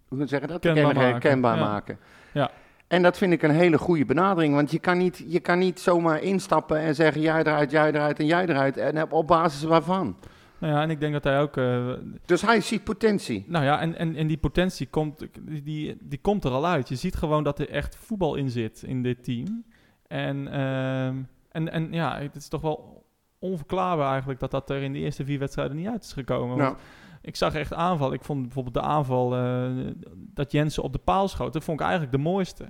hoe 0.08 0.17
moet 0.17 0.22
ik 0.22 0.30
zeggen 0.30 0.48
dat? 0.48 0.60
Kenbaar 0.60 0.95
maken, 0.95 1.19
kenbaar 1.19 1.58
ja. 1.58 1.63
maken. 1.63 2.00
Ja. 2.32 2.52
En 2.88 3.02
dat 3.02 3.17
vind 3.17 3.34
ik 3.34 3.41
een 3.43 3.52
hele 3.52 3.78
goede 3.78 4.06
benadering. 4.06 4.56
Want 4.56 4.72
je 4.72 4.80
kan 4.80 4.98
niet, 4.98 5.24
je 5.28 5.39
kan 5.39 5.60
niet 5.60 5.80
zomaar 5.80 6.22
instappen 6.22 6.78
en 6.78 6.95
zeggen 6.95 7.22
jij 7.22 7.39
eruit, 7.39 7.72
jij 7.72 7.88
eruit 7.91 8.19
en 8.19 8.26
jij 8.26 8.45
eruit. 8.45 8.78
En 8.78 9.12
op 9.12 9.28
basis 9.28 9.63
waarvan. 9.63 10.15
Nou 10.60 10.74
ja, 10.74 10.82
en 10.82 10.89
ik 10.89 11.00
denk 11.00 11.13
dat 11.13 11.24
hij 11.24 11.41
ook... 11.41 11.58
eh, 11.58 11.89
Dus 12.26 12.41
hij 12.41 12.62
ziet 12.62 12.84
potentie. 12.84 13.45
nou 13.48 13.65
ja, 13.65 13.80
en, 13.80 13.95
en, 13.98 14.15
en 14.15 14.28
die 14.28 14.38
potentie 14.38 14.88
komt, 14.88 15.28
die, 15.41 15.98
die, 16.02 16.19
komt 16.22 16.43
er 16.43 16.52
al 16.52 16.65
uit. 16.67 16.89
Je 16.89 16.95
ziet 16.95 17.15
gewoon 17.15 17.43
dat 17.43 17.60
er 17.60 17.69
echt 17.69 17.95
voetbal 17.95 18.36
in 18.36 18.50
zit 18.50 18.84
in 18.84 19.02
dit 19.04 19.24
team. 19.24 19.65
En, 20.08 20.48
ehm, 20.52 21.15
en, 21.52 21.72
en 21.72 21.91
ja, 21.91 22.19
het 22.19 22.36
is 22.36 22.48
toch 22.48 22.62
wel 22.62 23.04
onverklaarbaar 23.39 24.10
eigenlijk 24.10 24.39
dat 24.39 24.52
dat 24.52 24.69
er 24.69 24.82
in 24.82 24.93
de 24.93 25.00
eerste 25.00 25.26
vier 25.26 25.39
wedstrijden 25.39 25.76
niet 25.76 25.88
uit 25.88 26.04
is 26.04 26.13
gekomen. 26.13 26.58
Nou, 26.58 26.76
Ik 27.22 27.36
zag 27.36 27.54
echt 27.56 27.74
aanval. 27.74 28.13
Ik 28.13 28.24
vond 28.24 28.41
bijvoorbeeld 28.41 28.74
de 28.76 28.82
aanval 28.82 29.36
eh, 29.36 29.69
dat 30.15 30.52
Jensen 30.52 30.84
op 30.84 30.93
de 30.93 31.00
paal 31.00 31.28
schoot. 31.28 31.54
Dat 31.54 31.63
vond 31.63 31.80
ik 31.80 31.86
eigenlijk 31.86 32.15
de 32.15 32.24
mooiste. 32.30 32.65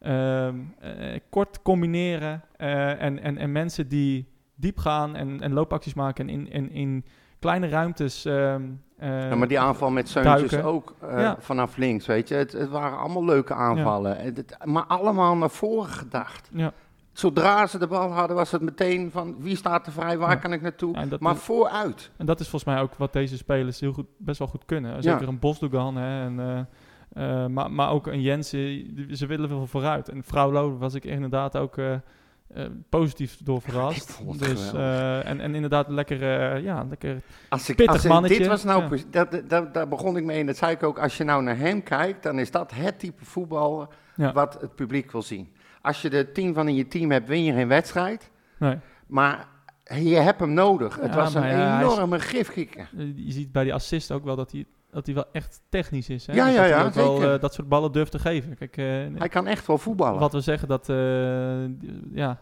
Ehm, 0.00 0.56
eh, 0.78 1.20
kort 1.30 1.62
combineren 1.62 2.42
en, 2.56 3.18
en, 3.22 3.38
en 3.38 3.52
mensen 3.52 3.88
die 3.88 4.28
diep 4.54 4.78
gaan 4.78 5.16
en, 5.16 5.40
en 5.40 5.52
loopacties 5.52 5.94
maken 5.94 6.28
en 6.28 6.34
in, 6.34 6.52
en 6.52 6.70
in 6.70 7.04
kleine 7.38 7.68
ruimtes. 7.68 8.24
ehm, 8.24 8.62
eh, 8.98 9.28
Ja, 9.28 9.34
maar 9.34 9.48
die 9.48 9.60
aanval 9.60 9.90
met 9.90 10.08
Seuntjes 10.08 10.62
ook 10.62 10.94
eh, 11.00 11.18
Ja. 11.18 11.36
vanaf 11.40 11.76
links, 11.76 12.06
weet 12.06 12.28
je. 12.28 12.34
Het, 12.34 12.52
het 12.52 12.68
waren 12.68 12.98
allemaal 12.98 13.24
leuke 13.24 13.54
aanvallen. 13.54 14.16
Het- 14.16 14.36
het- 14.36 14.56
maar 14.64 14.84
allemaal 14.84 15.36
naar 15.36 15.50
voren 15.50 15.90
gedacht. 15.90 16.48
Ja. 16.52 16.72
Zodra 17.12 17.66
ze 17.66 17.78
de 17.78 17.86
bal 17.86 18.10
hadden, 18.12 18.36
was 18.36 18.50
het 18.50 18.62
meteen 18.62 19.10
van 19.10 19.36
wie 19.38 19.56
staat 19.56 19.86
er 19.86 19.92
vrij, 19.92 20.18
waar 20.18 20.38
kan 20.40 20.52
ik 20.52 20.60
naartoe? 20.62 20.94
Ja, 20.94 21.00
en 21.00 21.08
dat 21.08 21.20
maar 21.20 21.34
is- 21.34 21.40
vooruit. 21.40 22.10
En 22.16 22.26
dat 22.26 22.40
is 22.40 22.48
volgens 22.48 22.72
mij 22.74 22.82
ook 22.82 22.94
wat 22.94 23.12
deze 23.12 23.36
spelers 23.36 23.80
heel 23.80 23.92
goed, 23.92 24.06
best 24.18 24.38
wel 24.38 24.48
goed 24.48 24.64
kunnen. 24.64 25.02
Zeker 25.02 25.28
een 25.28 25.38
Bosdogan, 25.38 25.96
hè, 25.96 26.24
en, 26.24 26.40
eh, 26.40 27.42
eh, 27.42 27.46
maar, 27.50 27.70
maar 27.70 27.90
ook 27.90 28.06
een 28.06 28.20
Jensen, 28.20 28.58
ze 29.16 29.26
willen 29.26 29.48
wel 29.48 29.66
vooruit. 29.66 30.08
En 30.08 30.22
Vrouwlo 30.24 30.76
was 30.78 30.94
ik 30.94 31.04
inderdaad 31.04 31.56
ook 31.56 31.78
eh, 31.78 31.94
eh, 32.54 32.64
positief 32.88 33.36
door 33.44 33.60
verrast. 33.62 34.20
dus, 34.38 34.72
eh, 34.72 35.28
en, 35.28 35.40
en 35.40 35.54
inderdaad 35.54 35.88
lekker, 35.88 36.22
eh, 36.22 36.62
ja, 36.62 36.84
lekker 36.88 37.22
Als 37.48 37.68
ik, 37.68 37.76
Pittig 37.76 37.94
als 37.94 38.04
ik- 38.04 38.10
mannetje, 38.10 38.38
dit 38.38 38.46
was 38.46 38.64
nou, 38.64 38.96
ja. 38.96 39.02
dat, 39.10 39.42
dat, 39.48 39.74
daar 39.74 39.88
begon 39.88 40.16
ik 40.16 40.24
mee 40.24 40.40
en 40.40 40.46
dat 40.46 40.56
zei 40.56 40.72
ik 40.72 40.82
ook. 40.82 40.98
Als 40.98 41.16
je 41.16 41.24
nou 41.24 41.42
naar 41.42 41.56
hem 41.58 41.82
kijkt, 41.82 42.22
dan 42.22 42.38
is 42.38 42.50
dat 42.50 42.72
het 42.74 42.98
type 42.98 43.24
voetbal 43.24 43.92
Ja. 44.16 44.32
wat 44.32 44.60
het 44.60 44.74
publiek 44.74 45.12
wil 45.12 45.22
zien. 45.22 45.52
Als 45.82 46.02
je 46.02 46.10
er 46.10 46.32
tien 46.32 46.54
van 46.54 46.68
in 46.68 46.74
je 46.74 46.88
team 46.88 47.10
hebt, 47.10 47.28
win 47.28 47.44
je 47.44 47.52
geen 47.52 47.68
wedstrijd. 47.68 48.30
nee. 48.58 48.78
Maar 49.06 49.48
je 49.84 50.14
hebt 50.16 50.40
hem 50.40 50.52
nodig. 50.52 51.00
Het 51.00 51.14
was 51.14 51.34
een 51.34 51.78
enorme 51.78 52.20
gifkikker. 52.20 52.88
Je 53.14 53.32
ziet 53.32 53.52
bij 53.52 53.64
die 53.64 53.74
assist 53.74 54.12
ook 54.12 54.24
wel 54.24 54.36
dat 54.36 54.52
hij, 54.52 54.66
dat 54.96 55.06
hij 55.06 55.14
wel 55.14 55.26
echt 55.32 55.60
technisch 55.68 56.08
is. 56.08 56.26
Hè? 56.26 56.32
Ja, 56.32 56.44
Dus 56.46 56.54
ja, 56.54 56.60
dat 56.60 56.94
hij 56.94 57.02
ja, 57.04 57.08
ook 57.08 57.18
wel 57.18 57.32
eh, 57.34 57.40
dat 57.40 57.54
soort 57.54 57.68
ballen 57.68 57.92
durft 57.92 58.10
te 58.10 58.18
geven. 58.18 58.56
Kijk, 58.56 58.76
eh, 58.76 58.84
Hij 59.18 59.28
kan 59.28 59.46
echt 59.46 59.66
wel 59.66 59.78
voetballen. 59.78 60.20
wat 60.20 60.32
we 60.32 60.40
zeggen, 60.40 60.68
dat 60.68 60.88
eh, 60.88 61.64
ja, 62.12 62.38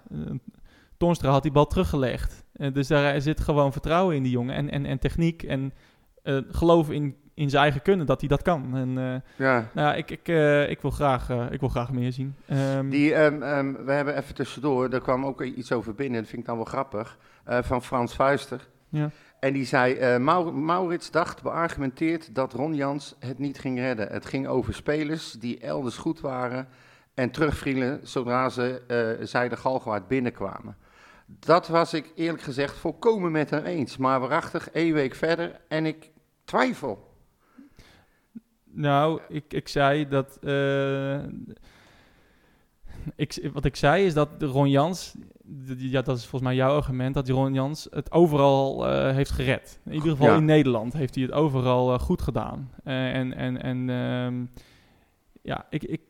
Toornstra 0.97 1.31
had 1.31 1.43
die 1.43 1.53
bal 1.53 1.67
teruggelegd. 1.67 2.45
Dus 2.73 2.89
daar 2.89 3.21
zit 3.21 3.41
gewoon 3.41 3.73
vertrouwen 3.73 4.17
in 4.17 4.23
die 4.23 4.33
jongen 4.33 4.55
en, 4.55 4.71
en, 4.71 4.87
en 4.87 4.99
techniek 4.99 5.43
en 5.43 5.73
geloof 6.51 6.91
in, 6.91 7.17
in 7.35 7.51
zijn 7.51 7.63
eigen 7.63 7.83
kunnen 7.83 8.07
dat 8.07 8.21
hij 8.21 8.29
dat 8.29 8.43
kan. 8.43 8.77
En 8.77 9.23
Ja. 9.37 9.69
nou, 9.75 9.89
ja, 9.89 9.95
ik, 9.95 10.11
ik, 10.11 10.29
ik, 10.69 10.81
wil 10.81 10.91
graag, 10.91 11.31
ik 11.51 11.61
wil 11.61 11.69
graag 11.69 11.93
meer 11.93 12.13
zien. 12.13 12.35
Ehm, 12.47 12.89
Die, 12.89 13.15
ehm, 13.15 13.73
we 13.85 13.93
hebben 13.93 14.17
even 14.17 14.35
tussendoor, 14.35 14.89
er 14.89 15.01
kwam 15.01 15.27
ook 15.27 15.43
iets 15.43 15.73
over 15.73 15.95
binnen, 15.95 16.21
dat 16.21 16.29
vind 16.29 16.41
ik 16.41 16.47
dan 16.47 16.57
wel 16.57 16.65
grappig, 16.65 17.19
van 17.45 17.83
Frans 17.83 18.15
Vuister. 18.15 18.69
Ja. 18.89 19.11
En 19.45 19.53
die 19.53 19.65
zei, 19.65 20.19
Mau- 20.19 20.53
Maurits 20.53 21.11
dacht 21.11 21.43
beargumenteerd 21.43 22.35
dat 22.35 22.53
Ron 22.53 22.75
Jans 22.75 23.15
het 23.19 23.39
niet 23.39 23.59
ging 23.59 23.79
redden. 23.79 24.09
Het 24.09 24.27
ging 24.27 24.47
over 24.47 24.75
spelers 24.75 25.33
die 25.33 25.59
elders 25.59 25.97
goed 25.97 26.21
waren 26.21 26.69
en 27.15 27.31
terugvielen 27.31 28.01
zodra 28.03 28.49
ze, 28.49 28.83
eh 29.19 29.27
zij 29.27 29.49
de 29.49 29.57
Galgenwaard 29.57 30.09
binnenkwamen. 30.09 30.77
Dat 31.27 31.69
was 31.69 31.95
ik 31.95 32.13
eerlijk 32.15 32.43
gezegd 32.43 32.77
volkomen 32.77 33.33
met 33.33 33.51
hem 33.51 33.65
eens. 33.65 33.97
Maar 33.97 34.21
waarachtig, 34.21 34.71
één 34.71 34.95
week 34.95 35.15
verder 35.15 35.61
en 35.69 35.87
ik 35.87 36.11
twijfel. 36.45 37.15
Nou, 38.65 39.21
ik, 39.29 39.45
ik 39.53 39.69
zei 39.69 40.09
dat. 40.09 40.39
eh, 40.43 41.23
ik, 43.17 43.49
wat 43.53 43.65
ik 43.65 43.77
zei 43.77 44.07
is 44.07 44.15
dat 44.15 44.29
Ron 44.39 44.71
Jans. 44.71 45.15
Ja, 45.77 46.03
dat 46.03 46.17
is 46.17 46.23
volgens 46.23 46.43
mij 46.43 46.55
jouw 46.55 46.77
argument. 46.77 47.15
Dat 47.15 47.27
die 47.27 47.35
Ron 47.35 47.55
Jans 47.55 47.87
het 47.91 48.13
overal 48.13 48.89
eh, 48.89 49.15
heeft 49.15 49.31
gered. 49.31 49.81
In 49.85 49.93
ieder 49.93 50.11
geval 50.11 50.27
Ja. 50.27 50.37
in 50.37 50.45
Nederland 50.45 50.93
heeft 50.93 51.15
hij 51.15 51.25
het 51.25 51.33
overal 51.33 51.93
eh, 51.95 51.99
goed 52.01 52.23
gedaan. 52.23 52.71
Eh, 52.85 53.15
en 53.15 53.35
en, 53.37 53.63
en 53.63 53.91
ehm, 53.91 54.45
ja, 55.43 55.67
ik, 55.71 55.83
ik, 55.85 56.01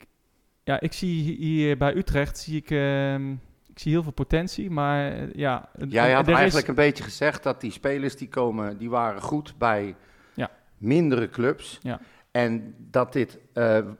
ja, 0.64 0.81
ik 0.81 0.92
zie 0.92 1.37
hier 1.37 1.77
bij 1.77 1.97
Utrecht. 1.97 2.38
Zie 2.38 2.57
ik, 2.57 2.70
ehm, 2.70 3.31
ik 3.66 3.79
zie 3.79 3.92
heel 3.92 4.03
veel 4.03 4.12
potentie. 4.12 4.70
Maar 4.70 5.29
ja. 5.38 5.68
Jij 5.88 6.09
er 6.11 6.14
had 6.16 6.29
is- 6.29 6.35
eigenlijk 6.35 6.68
een 6.68 6.75
beetje 6.75 7.05
gezegd 7.05 7.42
dat 7.42 7.61
die 7.61 7.70
spelers 7.73 8.16
die 8.16 8.29
komen, 8.29 8.79
die 8.79 8.90
waren 8.90 9.23
goed 9.23 9.55
bij 9.59 9.94
Ja. 10.35 10.51
mindere 10.79 11.29
clubs. 11.31 11.79
Ja. 11.83 12.01
En 12.31 12.75
dat 12.90 13.12
dit 13.12 13.38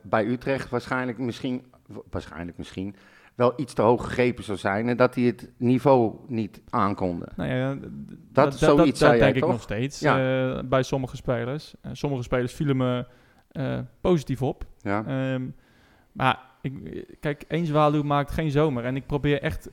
bij 0.03 0.27
Utrecht 0.27 0.69
waarschijnlijk 0.71 1.19
misschien, 1.19 1.65
waarschijnlijk 2.11 2.59
misschien, 2.59 2.97
wel 3.35 3.53
iets 3.57 3.73
te 3.75 3.83
hoog 3.83 4.05
gegrepen 4.05 4.45
zou 4.45 4.59
zijn. 4.59 4.89
En 4.89 4.97
dat 4.97 5.15
die 5.15 5.27
het 5.27 5.51
niveau 5.57 6.15
niet 6.29 6.61
aankonden. 6.71 7.29
Nou 7.37 7.51
ja, 7.51 7.75
Dat- 8.33 8.55
zoiets 8.59 9.01
dat, 9.01 9.11
denk 9.19 9.35
ik 9.37 9.47
nog 9.53 9.63
steeds 9.63 10.01
eh, 10.17 10.59
bij 10.65 10.83
sommige 10.83 11.17
spelers. 11.17 11.75
Eh, 11.81 11.91
sommige 11.95 12.23
spelers 12.23 12.53
vielen 12.53 12.77
me 12.77 13.07
eh, 13.51 13.79
positief 14.01 14.43
op. 14.43 14.65
Ja. 14.81 15.05
Ehm, 15.07 15.47
maar 16.13 16.39
ik, 16.63 17.05
kijk, 17.21 17.45
één 17.49 17.67
zwaluw 17.67 18.03
maakt 18.03 18.31
geen 18.31 18.51
zomer. 18.51 18.85
En 18.85 18.97
ik 18.97 19.07
probeer 19.07 19.43
echt, 19.43 19.71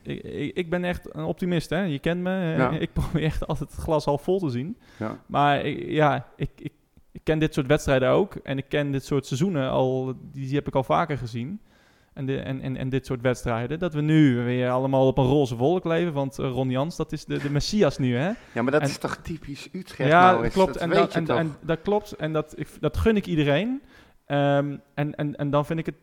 ik, 0.56 0.70
ben 0.70 0.84
echt 0.84 1.14
een 1.14 1.24
optimist, 1.24 1.70
hè? 1.70 1.82
Je 1.82 1.98
kent 1.98 2.20
me. 2.20 2.54
Ja. 2.56 2.70
Ik 2.86 2.92
probeer 2.92 3.22
echt 3.22 3.46
altijd 3.46 3.70
het 3.70 3.80
glas 3.80 4.04
half 4.04 4.22
vol 4.22 4.38
te 4.38 4.48
zien. 4.50 4.76
Ja. 4.98 5.18
Maar 5.26 5.64
ik- 5.64 5.88
ja, 5.88 6.26
ik, 6.36 6.50
ik, 6.56 6.72
ik 7.12 7.20
ken 7.24 7.38
dit 7.38 7.54
soort 7.54 7.66
wedstrijden 7.66 8.08
ook. 8.08 8.34
En 8.34 8.58
ik 8.58 8.64
ken 8.68 8.90
dit 8.92 9.04
soort 9.04 9.26
seizoenen 9.26 9.70
al, 9.70 10.04
die, 10.32 10.46
die 10.46 10.54
heb 10.54 10.66
ik 10.66 10.74
al 10.74 10.84
vaker 10.84 11.18
gezien. 11.18 11.60
En, 12.14 12.26
de, 12.26 12.38
en, 12.38 12.60
en, 12.60 12.76
en 12.76 12.88
dit 12.88 13.06
soort 13.06 13.20
wedstrijden. 13.20 13.78
Dat 13.78 13.94
we 13.94 14.00
nu 14.00 14.36
weer 14.44 14.70
allemaal 14.70 15.06
op 15.06 15.18
een 15.18 15.24
roze 15.26 15.56
wolk 15.56 15.84
leven. 15.84 16.12
Want 16.12 16.38
eh, 16.38 16.50
Ron 16.50 16.70
Jans, 16.70 16.96
dat 16.96 17.12
is 17.12 17.24
de, 17.24 17.38
de 17.38 17.50
messias 17.50 17.98
nu, 17.98 18.16
hè? 18.16 18.30
ja, 18.52 18.62
maar 18.62 18.72
dat 18.72 18.80
En- 18.80 18.88
is 18.88 18.98
toch 18.98 19.16
typisch 19.16 19.68
Utrecht? 19.72 20.10
ja, 20.10 20.48
klopt. 20.48 20.72
Dat 20.72 20.82
en, 20.82 20.90
dat, 20.90 21.14
en, 21.36 21.56
dat 21.60 21.82
klopt. 21.82 22.12
En 22.12 22.32
dat, 22.32 22.52
ik, 22.56 22.68
dat 22.80 22.96
gun 22.96 23.16
ik 23.16 23.26
iedereen. 23.26 23.82
Ehm, 24.26 24.76
en, 24.94 25.14
en, 25.14 25.36
en 25.36 25.50
dan 25.50 25.66
vind 25.66 25.78
ik 25.78 25.86
het 25.86 25.94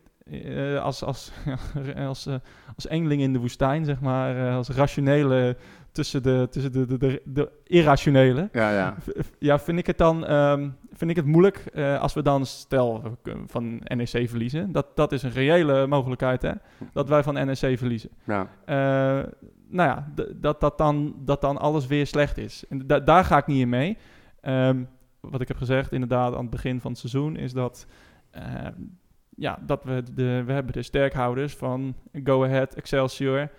eh, 0.46 0.82
als, 0.84 1.04
als, 1.04 1.32
als, 2.08 2.26
eh, 2.26 2.36
als 2.76 2.88
engeling 2.88 3.22
in 3.22 3.34
de 3.34 3.40
woestijn, 3.40 3.86
zeg 3.86 4.00
maar, 4.00 4.52
als 4.56 4.70
rationele 4.70 5.58
tussen 5.92 6.24
de, 6.24 6.48
tussen 6.52 6.72
de, 6.72 6.86
de, 6.86 6.98
de, 6.98 7.22
de 7.26 7.52
irrationele. 7.64 8.50
ja, 8.52 8.72
ja. 8.72 8.96
Ja, 9.40 9.60
vind 9.60 9.80
ik 9.80 9.88
het 9.88 9.98
dan 9.98 10.26
ehm, 10.26 10.70
vind 10.94 11.10
ik 11.12 11.16
het 11.16 11.26
moeilijk 11.26 11.58
eh, 11.58 12.00
als 12.02 12.14
we 12.14 12.22
dan 12.22 12.46
stel 12.46 13.18
van 13.46 13.82
NEC 13.84 14.30
verliezen. 14.30 14.72
Dat, 14.72 14.96
dat 14.96 15.12
is 15.12 15.24
een 15.24 15.32
reële 15.32 15.88
mogelijkheid, 15.88 16.42
hè? 16.42 16.52
Dat 16.94 17.10
wij 17.10 17.24
van 17.24 17.34
NEC 17.34 17.78
verliezen. 17.78 18.10
ja. 18.24 18.50
Eh, 18.66 19.28
nou 19.72 19.90
ja, 19.90 20.12
dat, 20.36 20.62
dat, 20.62 20.78
dan, 20.78 21.16
dat 21.26 21.42
dan 21.42 21.58
alles 21.58 21.88
weer 21.88 22.08
slecht 22.08 22.38
is. 22.38 22.64
En 22.70 22.88
da- 22.88 23.00
daar 23.00 23.24
ga 23.26 23.38
ik 23.38 23.48
niet 23.48 23.62
in 23.62 23.70
mee. 23.70 23.98
Ehm, 24.42 24.84
wat 25.20 25.42
ik 25.42 25.48
heb 25.48 25.58
gezegd, 25.58 25.92
inderdaad, 25.92 26.34
aan 26.34 26.42
het 26.42 26.50
begin 26.50 26.80
van 26.82 26.92
het 26.92 27.00
seizoen, 27.00 27.36
is 27.36 27.54
dat, 27.54 27.88
ehm, 28.32 28.74
ja, 29.36 29.60
dat 29.66 29.84
we, 29.84 30.04
de, 30.14 30.44
we 30.46 30.52
hebben 30.54 30.74
de 30.74 30.82
sterkhouders 30.82 31.56
van 31.56 31.96
Go 32.24 32.44
Ahead, 32.46 32.74
Excelsior, 32.76 33.50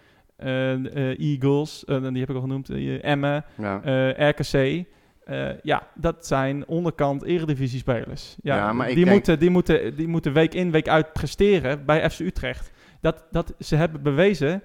Eagles, 1.18 1.84
eh, 1.84 2.02
die 2.08 2.20
heb 2.20 2.28
ik 2.28 2.34
al 2.34 2.40
genoemd, 2.40 2.70
eh, 2.70 3.04
Emmen, 3.04 3.44
ja. 3.56 3.82
eh, 3.82 4.28
RKC. 4.28 4.86
Eh, 5.24 5.48
ja, 5.62 5.88
dat 5.94 6.26
zijn 6.26 6.66
onderkant 6.68 7.22
eredivisiespelers. 7.22 8.36
Ja, 8.42 8.56
Ja, 8.56 8.72
maar 8.72 8.88
die, 8.88 9.06
moeten, 9.06 9.38
die, 9.38 9.50
moeten, 9.50 9.96
die 9.96 10.08
moeten 10.08 10.32
week 10.32 10.54
in, 10.54 10.70
week 10.70 10.88
uit 10.88 11.12
presteren 11.12 11.84
bij 11.84 12.10
FC 12.10 12.18
Utrecht. 12.20 12.70
Dat, 13.00 13.24
dat 13.30 13.54
ze 13.58 13.76
hebben 13.76 14.02
bewezen 14.02 14.62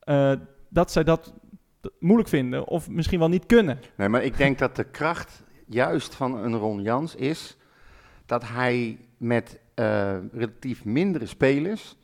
eh, 0.00 0.32
dat 0.68 0.92
zij 0.92 1.04
dat 1.04 1.34
moeilijk 1.98 2.28
vinden 2.28 2.66
of 2.66 2.88
misschien 2.90 3.18
wel 3.18 3.28
niet 3.28 3.46
kunnen. 3.46 3.80
Nee, 3.96 4.08
maar 4.08 4.24
ik 4.24 4.36
denk 4.36 4.58
dat 4.58 4.76
de 4.76 4.84
kracht 4.84 5.42
juist 5.66 6.14
van 6.14 6.36
een 6.36 6.56
Ron 6.56 6.82
Jans 6.82 7.14
is 7.14 7.56
dat 8.26 8.48
hij 8.48 8.98
met 9.16 9.60
eh, 9.74 10.16
relatief 10.32 10.84
mindere 10.84 11.26
spelers 11.26 11.96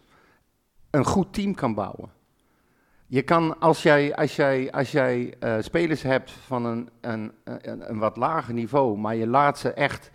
een 0.90 1.04
goed 1.04 1.32
team 1.32 1.54
kan 1.54 1.74
bouwen. 1.74 2.10
Je 3.06 3.22
kan, 3.22 3.60
als 3.60 3.82
jij, 3.82 4.14
als 4.14 4.36
jij, 4.36 4.72
als 4.72 4.92
jij 4.92 5.34
eh, 5.38 5.54
spelers 5.60 6.02
hebt 6.02 6.30
van 6.30 6.64
een, 6.64 6.88
een, 7.00 7.32
een, 7.44 7.90
een 7.90 7.98
wat 7.98 8.16
lager 8.16 8.54
niveau, 8.54 8.98
maar 8.98 9.14
je 9.14 9.26
laat 9.26 9.58
ze 9.58 9.72
echt 9.72 10.10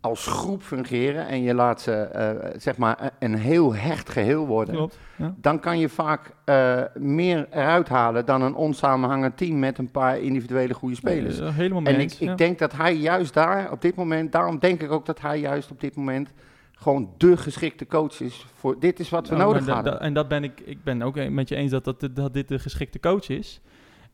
als 0.00 0.26
groep 0.26 0.62
fungeren 0.62 1.26
en 1.26 1.42
je 1.42 1.54
laat 1.54 1.80
ze 1.80 1.92
eh, 1.92 2.50
zeg 2.56 2.76
maar 2.76 3.10
een 3.18 3.34
heel 3.34 3.74
hecht 3.74 4.08
geheel 4.08 4.46
worden, 4.46 4.74
Klopt. 4.74 4.98
Ja. 5.16 5.34
dan 5.36 5.60
kan 5.60 5.78
je 5.78 5.88
vaak 5.88 6.34
eh, 6.44 6.82
meer 6.94 7.46
eruit 7.50 7.88
halen 7.88 8.26
dan 8.26 8.42
een 8.42 8.54
onsamenhangend 8.54 9.36
team 9.36 9.58
met 9.58 9.78
een 9.78 9.90
paar 9.90 10.18
individuele 10.18 10.74
goede 10.74 10.94
spelers. 10.94 11.40
Helemaal 11.40 11.82
en 11.82 12.00
ik, 12.00 12.12
ik 12.12 12.18
ja. 12.18 12.34
denk 12.34 12.58
dat 12.58 12.72
hij 12.72 12.94
juist 12.94 13.34
daar 13.34 13.72
op 13.72 13.82
dit 13.82 13.94
moment, 13.94 14.32
daarom 14.32 14.58
denk 14.58 14.82
ik 14.82 14.90
ook 14.90 15.06
dat 15.06 15.20
hij 15.20 15.40
juist 15.40 15.70
op 15.70 15.80
dit 15.80 15.96
moment 15.96 16.32
gewoon 16.80 17.14
de 17.18 17.36
geschikte 17.36 17.86
coach 17.86 18.20
is 18.20 18.46
voor 18.54 18.78
dit 18.80 19.00
is 19.00 19.08
wat 19.08 19.28
we 19.28 19.36
Nou, 19.36 19.46
nodig 19.52 19.64
da- 19.66 19.82
da- 19.82 20.00
en 20.00 20.14
dat 20.14 20.28
ben 20.28 20.44
ik, 20.44 20.60
ik 20.60 20.84
ben 20.84 21.02
ook 21.02 21.28
met 21.28 21.48
je 21.48 21.54
eens 21.56 21.70
dat, 21.70 21.84
dat, 21.84 22.08
dat 22.12 22.34
dit 22.34 22.48
de 22.48 22.58
geschikte 22.58 23.00
coach 23.00 23.28
is. 23.28 23.60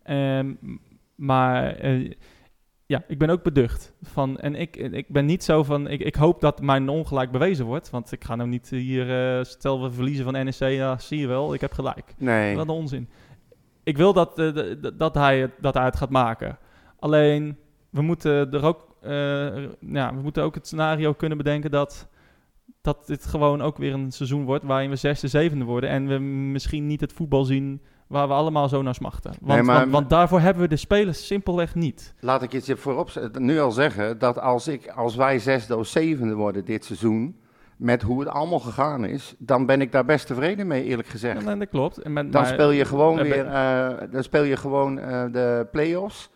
Ehm, 0.02 0.54
maar 1.14 1.74
eh, 1.76 2.10
ja, 2.86 3.02
ik 3.08 3.18
ben 3.18 3.30
ook 3.30 3.42
beducht. 3.42 3.92
Van, 4.02 4.38
en 4.38 4.54
ik, 4.54 4.76
ik 4.76 5.08
ben 5.08 5.24
niet 5.24 5.44
zo 5.44 5.62
van, 5.62 5.88
ik, 5.88 6.00
ik 6.00 6.14
hoop 6.14 6.40
dat 6.40 6.60
mijn 6.60 6.88
ongelijk 6.88 7.30
bewezen 7.30 7.64
wordt. 7.66 7.90
Want 7.90 8.12
ik 8.12 8.24
ga 8.24 8.34
nou 8.34 8.48
niet 8.48 8.68
hier, 8.68 9.36
eh, 9.38 9.44
stel 9.44 9.82
we 9.82 9.90
verliezen 9.92 10.24
van 10.24 10.32
NEC, 10.32 10.54
ja, 10.54 10.98
zie 10.98 11.18
je 11.18 11.26
wel, 11.26 11.54
ik 11.54 11.60
heb 11.60 11.72
gelijk. 11.72 12.14
nee, 12.18 12.56
Wat 12.56 12.64
een 12.64 12.70
onzin. 12.74 13.08
Ik 13.82 13.96
wil 13.96 14.12
dat, 14.12 14.38
eh, 14.38 14.74
dat, 14.96 15.14
hij 15.14 15.40
het, 15.40 15.50
dat 15.60 15.74
hij 15.74 15.84
het 15.84 15.96
gaat 15.96 16.10
maken. 16.10 16.58
Alleen, 16.98 17.56
we 17.90 18.02
moeten 18.02 18.52
er 18.52 18.64
ook, 18.64 18.96
ja, 19.80 20.14
we 20.14 20.20
moeten 20.22 20.42
ook 20.42 20.54
het 20.54 20.66
scenario 20.66 21.12
kunnen 21.12 21.38
bedenken 21.38 21.70
dat, 21.70 22.08
dat 22.86 23.06
dit 23.06 23.24
gewoon 23.26 23.62
ook 23.62 23.76
weer 23.76 23.92
een 23.92 24.12
seizoen 24.12 24.44
wordt 24.44 24.64
waarin 24.64 24.90
we 24.90 24.96
zesde, 24.96 25.28
zevende 25.28 25.64
worden. 25.64 25.90
En 25.90 26.06
we 26.06 26.18
misschien 26.18 26.86
niet 26.86 27.00
het 27.00 27.12
voetbal 27.12 27.44
zien 27.44 27.80
waar 28.06 28.28
we 28.28 28.34
allemaal 28.34 28.68
zo 28.68 28.82
naar 28.82 28.94
smachten. 28.94 29.30
Want, 29.40 29.52
Nee, 29.52 29.62
maar- 29.62 29.78
want, 29.78 29.90
want 29.92 30.10
daarvoor 30.10 30.40
hebben 30.40 30.62
we 30.62 30.68
de 30.68 30.76
spelers 30.76 31.26
simpelweg 31.26 31.74
niet. 31.74 32.14
Laat 32.20 32.42
ik 32.42 32.52
je 32.52 32.76
voorop 32.76 33.30
nu 33.38 33.60
al 33.60 33.70
zeggen 33.72 34.18
dat 34.18 34.38
als, 34.40 34.68
ik, 34.68 34.88
als 34.88 35.16
wij 35.16 35.38
zesde 35.38 35.76
of 35.76 35.86
zevende 35.86 36.34
worden 36.34 36.64
dit 36.64 36.84
seizoen, 36.84 37.40
met 37.76 38.02
hoe 38.02 38.20
het 38.20 38.28
allemaal 38.28 38.58
gegaan 38.58 39.04
is, 39.04 39.34
dan 39.38 39.66
ben 39.66 39.80
ik 39.80 39.92
daar 39.92 40.04
best 40.04 40.26
tevreden 40.26 40.66
mee, 40.66 40.84
eerlijk 40.84 41.08
gezegd. 41.08 41.42
Ja, 41.44 41.56
dat 41.56 41.68
klopt. 41.68 41.98
En 41.98 42.12
met, 42.12 42.32
Dan 42.32 42.42
maar- 42.42 42.52
speel 42.52 42.70
je 42.70 42.84
gewoon 42.84 43.16
weer 43.22 43.46
eh, 43.46 43.88
dan 44.10 44.22
speel 44.22 44.42
je 44.42 44.56
gewoon 44.56 44.94
de 45.32 45.66
play-offs. 45.72 46.30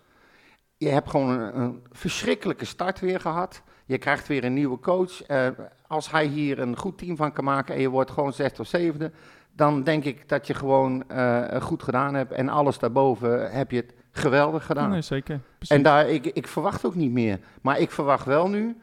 Je 0.76 0.88
hebt 0.88 1.10
gewoon 1.10 1.28
een, 1.40 1.60
een 1.60 1.80
verschrikkelijke 1.90 2.64
start 2.64 3.00
weer 3.00 3.20
gehad. 3.20 3.62
Je 3.90 3.98
krijgt 3.98 4.28
weer 4.28 4.44
een 4.44 4.54
nieuwe 4.54 4.78
coach. 4.78 5.22
Eh, 5.22 5.46
als 5.86 6.10
hij 6.10 6.26
hier 6.26 6.58
een 6.58 6.76
goed 6.76 6.98
team 6.98 7.16
van 7.16 7.32
kan 7.32 7.44
maken 7.44 7.74
en 7.74 7.80
je 7.80 7.88
wordt 7.88 8.10
gewoon 8.10 8.32
zesde 8.32 8.60
of 8.62 8.68
zevende, 8.68 9.10
dan 9.52 9.82
denk 9.82 10.04
ik 10.04 10.28
dat 10.28 10.46
je 10.46 10.54
gewoon 10.54 11.08
eh, 11.08 11.60
goed 11.62 11.82
gedaan 11.82 12.14
hebt. 12.14 12.32
En 12.32 12.48
alles 12.48 12.78
daarboven 12.78 13.50
heb 13.52 13.70
je 13.70 13.76
het 13.76 13.94
geweldig 14.10 14.66
gedaan. 14.66 14.90
Nee, 14.90 15.02
zeker. 15.02 15.40
Precies. 15.58 15.76
En 15.76 15.82
daar, 15.82 16.08
ik, 16.08 16.26
ik 16.26 16.46
verwacht 16.46 16.84
ook 16.86 16.94
niet 16.94 17.10
meer. 17.12 17.38
Maar 17.62 17.78
ik 17.78 17.90
verwacht 17.90 18.24
wel 18.26 18.48
nu 18.48 18.76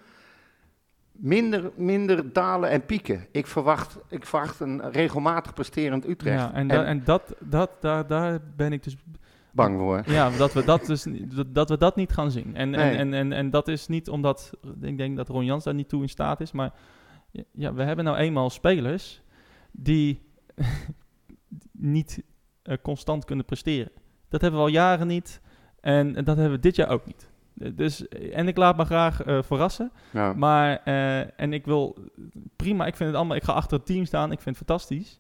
minder, 1.11 1.71
minder 1.75 2.33
dalen 2.33 2.69
en 2.69 2.85
pieken. 2.85 3.25
Ik 3.31 3.47
verwacht, 3.47 3.97
ik 4.09 4.25
verwacht 4.25 4.59
een 4.59 4.91
regelmatig 4.91 5.53
presterend 5.53 6.07
Utrecht. 6.07 6.39
Ja, 6.39 6.53
en, 6.53 6.67
da- 6.67 6.83
en 6.83 7.03
dat, 7.03 7.35
dat, 7.39 7.69
daar, 7.79 8.07
daar 8.07 8.39
ben 8.55 8.73
ik 8.73 8.83
dus 8.83 8.95
bang 9.57 9.77
voor. 9.79 10.03
Ja, 10.05 10.29
dat 10.29 10.53
we 10.53 10.63
dat, 10.63 10.85
dus, 10.85 11.05
niet- 11.05 11.43
dat, 11.55 11.69
we 11.69 11.77
dat 11.77 11.95
niet 11.95 12.11
gaan 12.11 12.31
zien. 12.31 12.55
En, 12.55 12.69
Nee. 12.69 12.79
en, 12.79 12.97
en, 12.97 13.13
en, 13.13 13.31
en 13.33 13.49
dat 13.49 13.67
is 13.67 13.87
niet 13.87 14.09
omdat 14.09 14.51
ik 14.81 14.97
denk 14.97 15.17
dat 15.17 15.29
Ron 15.29 15.45
Jans 15.45 15.63
daar 15.63 15.73
niet 15.73 15.89
toe 15.89 16.01
in 16.01 16.09
staat 16.09 16.41
is. 16.41 16.51
Maar 16.51 16.73
ja, 17.51 17.73
we 17.73 17.83
hebben 17.83 18.05
nou 18.05 18.17
eenmaal 18.17 18.49
spelers 18.49 19.21
die 19.71 20.21
niet 21.71 22.23
eh, 22.63 22.77
constant 22.81 23.25
kunnen 23.25 23.45
presteren. 23.45 23.91
Dat 24.29 24.41
hebben 24.41 24.59
we 24.59 24.65
al 24.65 24.71
jaren 24.71 25.07
niet. 25.07 25.41
En, 25.79 26.15
en 26.15 26.23
dat 26.23 26.35
hebben 26.37 26.55
we 26.55 26.61
dit 26.61 26.75
jaar 26.75 26.89
ook 26.89 27.05
niet. 27.05 27.29
Dus, 27.75 28.07
en 28.07 28.47
ik 28.47 28.57
laat 28.57 28.77
me 28.77 28.85
graag 28.85 29.23
eh, 29.23 29.41
verrassen. 29.43 29.91
Ja. 30.11 30.33
Maar, 30.33 30.81
eh, 30.83 31.39
en 31.41 31.53
ik 31.53 31.65
wil, 31.65 31.97
prima, 32.55 32.85
ik 32.85 32.95
vind 32.95 33.09
het 33.09 33.17
allemaal, 33.17 33.35
ik 33.37 33.43
ga 33.43 33.53
achter 33.53 33.77
het 33.77 33.85
team 33.85 34.05
staan, 34.05 34.31
ik 34.31 34.41
vind 34.41 34.57
het 34.57 34.67
fantastisch. 34.67 35.19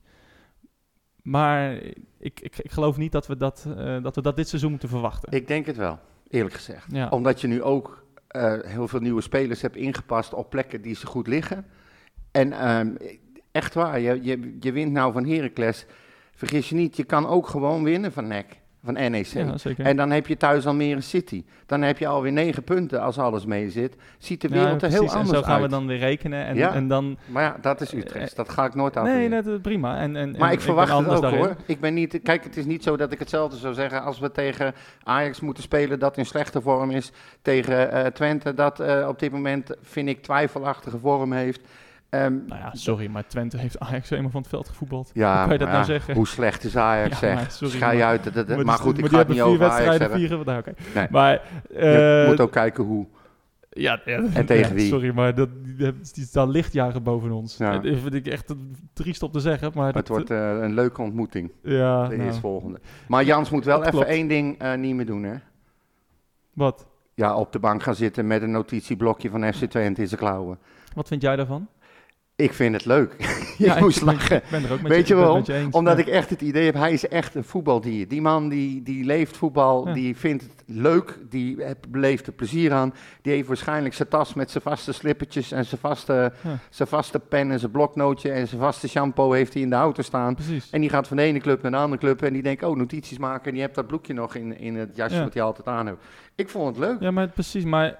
Maar 1.27 1.73
ik, 2.19 2.39
ik, 2.39 2.57
ik 2.57 2.71
geloof 2.71 2.97
niet 2.97 3.11
dat 3.11 3.27
we 3.27 3.37
dat, 3.37 3.67
eh, 3.77 4.03
dat 4.03 4.15
we 4.15 4.21
dat 4.21 4.35
dit 4.35 4.47
seizoen 4.47 4.69
moeten 4.69 4.89
verwachten. 4.89 5.31
Ik 5.31 5.47
denk 5.47 5.65
het 5.65 5.77
wel, 5.77 5.99
eerlijk 6.29 6.55
gezegd. 6.55 6.85
ja. 6.91 7.09
Omdat 7.09 7.41
je 7.41 7.47
nu 7.47 7.63
ook 7.63 8.05
eh, 8.27 8.53
heel 8.61 8.87
veel 8.87 8.99
nieuwe 8.99 9.21
spelers 9.21 9.61
hebt 9.61 9.75
ingepast 9.75 10.33
op 10.33 10.49
plekken 10.49 10.81
die 10.81 10.95
ze 10.95 11.05
goed 11.05 11.27
liggen. 11.27 11.65
En 12.31 12.51
ehm, 12.51 12.95
echt 13.51 13.73
waar, 13.73 13.99
je, 13.99 14.19
je, 14.23 14.57
je 14.59 14.71
wint 14.71 14.91
nou 14.91 15.13
van 15.13 15.25
Heracles. 15.25 15.85
Vergis 16.35 16.69
je 16.69 16.75
niet, 16.75 16.95
je 16.95 17.03
kan 17.03 17.27
ook 17.27 17.47
gewoon 17.47 17.83
winnen 17.83 18.11
van 18.11 18.27
NEC, 18.27 18.59
van 18.93 19.11
NEC. 19.11 19.25
ja. 19.25 19.53
En 19.77 19.97
dan 19.97 20.11
heb 20.11 20.27
je 20.27 20.37
thuis 20.37 20.65
Almere 20.67 21.01
City. 21.01 21.43
Dan 21.65 21.81
heb 21.81 21.97
je 21.97 22.07
alweer 22.07 22.31
negen 22.31 22.63
punten 22.63 23.01
als 23.01 23.17
alles 23.17 23.45
mee 23.45 23.69
zit. 23.69 23.95
Ziet 24.17 24.41
de 24.41 24.47
Ja, 24.49 24.53
wereld 24.53 24.81
er 24.81 24.89
heel 24.89 25.03
En 25.03 25.09
anders 25.09 25.37
zo 25.37 25.43
gaan 25.43 25.53
uit. 25.53 25.61
we 25.63 25.69
dan 25.69 25.87
weer 25.87 25.97
rekenen. 25.97 26.45
En, 26.45 26.55
Ja. 26.55 26.73
en 26.73 26.87
dan. 26.87 27.17
Maar 27.25 27.43
ja, 27.43 27.57
dat 27.61 27.81
is 27.81 27.93
Utrecht. 27.93 28.35
Dat 28.35 28.49
ga 28.49 28.65
ik 28.65 28.75
nooit 28.75 28.93
Nee, 28.93 29.03
afweren. 29.03 29.43
dat 29.43 29.53
is 29.53 29.59
prima. 29.61 29.97
En, 29.97 30.15
en, 30.15 30.35
Maar 30.37 30.47
en 30.47 30.53
ik 30.53 30.61
verwacht 30.61 30.97
het 30.97 31.07
ook 31.07 31.21
daarin. 31.21 31.39
hoor. 31.39 31.55
Ik 31.65 31.79
ben 31.79 31.93
niet, 31.93 32.19
kijk, 32.23 32.43
het 32.43 32.57
is 32.57 32.65
niet 32.65 32.83
zo 32.83 32.97
dat 32.97 33.11
ik 33.11 33.19
hetzelfde 33.19 33.57
zou 33.57 33.73
zeggen 33.73 34.03
als 34.03 34.19
we 34.19 34.31
tegen 34.31 34.73
Ajax 35.03 35.39
moeten 35.39 35.63
spelen 35.63 35.99
dat 35.99 36.17
in 36.17 36.25
slechte 36.25 36.61
vorm 36.61 36.91
is. 36.91 37.11
Tegen 37.41 37.91
eh, 37.91 38.05
Twente 38.05 38.53
dat 38.53 38.79
eh, 38.79 39.05
op 39.07 39.19
dit 39.19 39.31
moment, 39.31 39.69
vind 39.81 40.07
ik, 40.09 40.21
twijfelachtige 40.23 40.97
vorm 40.99 41.31
heeft. 41.33 41.61
Ehm, 42.09 42.33
Nou 42.47 42.59
ja, 42.61 42.69
sorry, 42.73 43.07
maar 43.07 43.27
Twente 43.27 43.57
heeft 43.57 43.79
Ajax 43.79 44.09
helemaal 44.09 44.31
van 44.31 44.41
het 44.41 44.49
veld 44.49 44.67
gevoetbald. 44.67 45.11
ja, 45.13 45.31
Hoe 45.37 45.41
kan 45.43 45.51
je 45.51 45.57
dat 45.57 45.67
nou 45.67 45.79
ja, 45.79 45.85
zeggen? 45.85 46.15
Hoe 46.15 46.27
slecht 46.27 46.63
is 46.63 46.75
Ajax, 46.77 47.09
Ja, 47.09 47.15
zeg. 47.17 47.35
maar 47.35 47.51
sorry, 47.51 47.73
Schij 47.75 47.95
maar- 47.97 48.05
uit. 48.05 48.33
dat- 48.33 48.63
maar 48.63 48.77
goed, 48.77 48.97
ik 48.97 49.05
ga 49.07 49.17
het 49.17 49.27
niet 49.27 49.41
over 49.41 49.65
Ajax 49.69 49.97
hebben. 49.97 50.45
Nou. 50.45 50.63
Nee. 50.93 51.07
Maar, 51.11 51.41
Je 51.69 52.21
eh, 52.23 52.27
moet 52.29 52.39
ook 52.39 52.51
kijken 52.51 52.83
hoe. 52.83 53.05
Ja, 53.69 54.01
ja, 54.05 54.23
En 54.33 54.45
tegen 54.45 54.75
wie? 54.75 54.87
Sorry, 54.87 55.13
maar 55.13 55.35
dat, 55.35 55.49
die, 55.77 55.93
staan 56.25 56.49
lichtjaren 56.49 57.03
boven 57.03 57.31
ons. 57.31 57.57
Dat 57.57 57.81
vind 57.83 58.13
ik 58.13 58.27
echt 58.27 58.53
triest 58.93 59.23
om 59.23 59.31
te 59.31 59.39
zeggen. 59.39 59.71
Maar 59.75 59.93
Het 59.93 60.07
wordt 60.07 60.29
eh, 60.29 60.49
een 60.61 60.73
leuke 60.73 61.01
ontmoeting, 61.01 61.51
ja, 61.63 62.07
de 62.07 62.15
nou, 62.15 62.27
eerstvolgende. 62.27 62.79
Maar 63.07 63.23
Jans 63.23 63.49
moet 63.49 63.65
wel 63.65 63.79
even 63.79 63.91
klopt. 63.91 64.07
één 64.07 64.27
ding 64.27 64.57
eh, 64.59 64.73
niet 64.73 64.95
meer 64.95 65.05
doen, 65.05 65.23
hè. 65.23 65.35
Wat? 66.53 66.87
Ja, 67.13 67.35
op 67.35 67.51
de 67.51 67.59
bank 67.59 67.83
gaan 67.83 67.95
zitten 67.95 68.27
met 68.27 68.41
een 68.41 68.51
notitieblokje 68.51 69.29
van 69.29 69.53
FC 69.53 69.63
Twente 69.65 70.01
in 70.01 70.07
zijn 70.07 70.19
klauwen. 70.19 70.57
Wat 70.95 71.07
vind 71.07 71.21
jij 71.21 71.35
daarvan? 71.35 71.67
Ik 72.37 72.53
vind 72.53 72.75
het 72.75 72.85
leuk. 72.85 73.15
je 73.57 73.65
Ja, 73.65 73.75
ik 73.75 73.81
moest 73.81 74.05
ben- 74.05 74.13
lachen. 74.13 74.35
Ik 74.37 74.43
ben 74.51 74.63
er 74.63 74.71
ook 74.73 74.81
met 74.81 74.91
Weet 74.91 75.07
je 75.07 75.15
ik 75.15 75.47
eens. 75.47 75.75
Omdat 75.75 75.97
Ja. 75.97 76.03
ik 76.03 76.09
echt 76.09 76.29
het 76.29 76.41
idee 76.41 76.65
heb, 76.65 76.73
hij 76.73 76.91
is 76.93 77.07
echt 77.07 77.35
een 77.35 77.43
voetbaldier. 77.43 78.07
Die 78.07 78.21
man 78.21 78.49
die, 78.49 78.83
die 78.83 79.03
leeft 79.05 79.37
voetbal, 79.37 79.87
Ja. 79.87 79.93
die 79.93 80.17
vindt 80.17 80.43
het 80.43 80.63
leuk, 80.65 81.17
die 81.29 81.57
beleeft 81.87 82.27
er 82.27 82.33
plezier 82.33 82.73
aan. 82.73 82.93
Die 83.21 83.33
heeft 83.33 83.47
waarschijnlijk 83.47 83.93
zijn 83.95 84.07
tas 84.07 84.33
met 84.33 84.51
zijn 84.51 84.63
vaste 84.63 84.91
slippertjes 84.93 85.51
en 85.51 85.65
zijn 85.65 85.81
vaste, 85.81 86.33
zijn 86.69 86.87
vaste 86.87 87.19
pen 87.19 87.51
en 87.51 87.59
zijn 87.59 87.71
bloknootje 87.71 88.31
en 88.31 88.47
zijn 88.47 88.61
vaste 88.61 88.87
shampoo 88.87 89.31
heeft 89.31 89.53
hij 89.53 89.61
in 89.61 89.69
de 89.69 89.75
auto 89.75 90.01
staan. 90.01 90.35
Precies. 90.35 90.69
En 90.69 90.81
die 90.81 90.89
gaat 90.89 91.07
van 91.07 91.17
de 91.17 91.23
ene 91.23 91.39
club 91.39 91.61
naar 91.61 91.71
de 91.71 91.77
andere 91.77 92.01
club 92.01 92.21
en 92.21 92.33
die 92.33 92.43
denkt, 92.43 92.63
oh, 92.63 92.75
notities 92.77 93.17
maken. 93.17 93.45
En 93.45 93.51
die 93.53 93.61
hebt 93.61 93.75
dat 93.75 93.87
bloekje 93.87 94.13
nog 94.13 94.35
in, 94.35 94.59
in 94.59 94.75
het 94.75 94.95
jasje 94.95 95.15
Ja. 95.17 95.23
wat 95.23 95.33
hij 95.33 95.43
altijd 95.43 95.67
aan 95.67 95.87
heeft. 95.87 95.99
Ik 96.35 96.49
vond 96.49 96.75
het 96.75 96.85
leuk. 96.85 96.99
Ja, 96.99 97.11
maar 97.11 97.27
precies. 97.27 97.63
Maar 97.63 97.99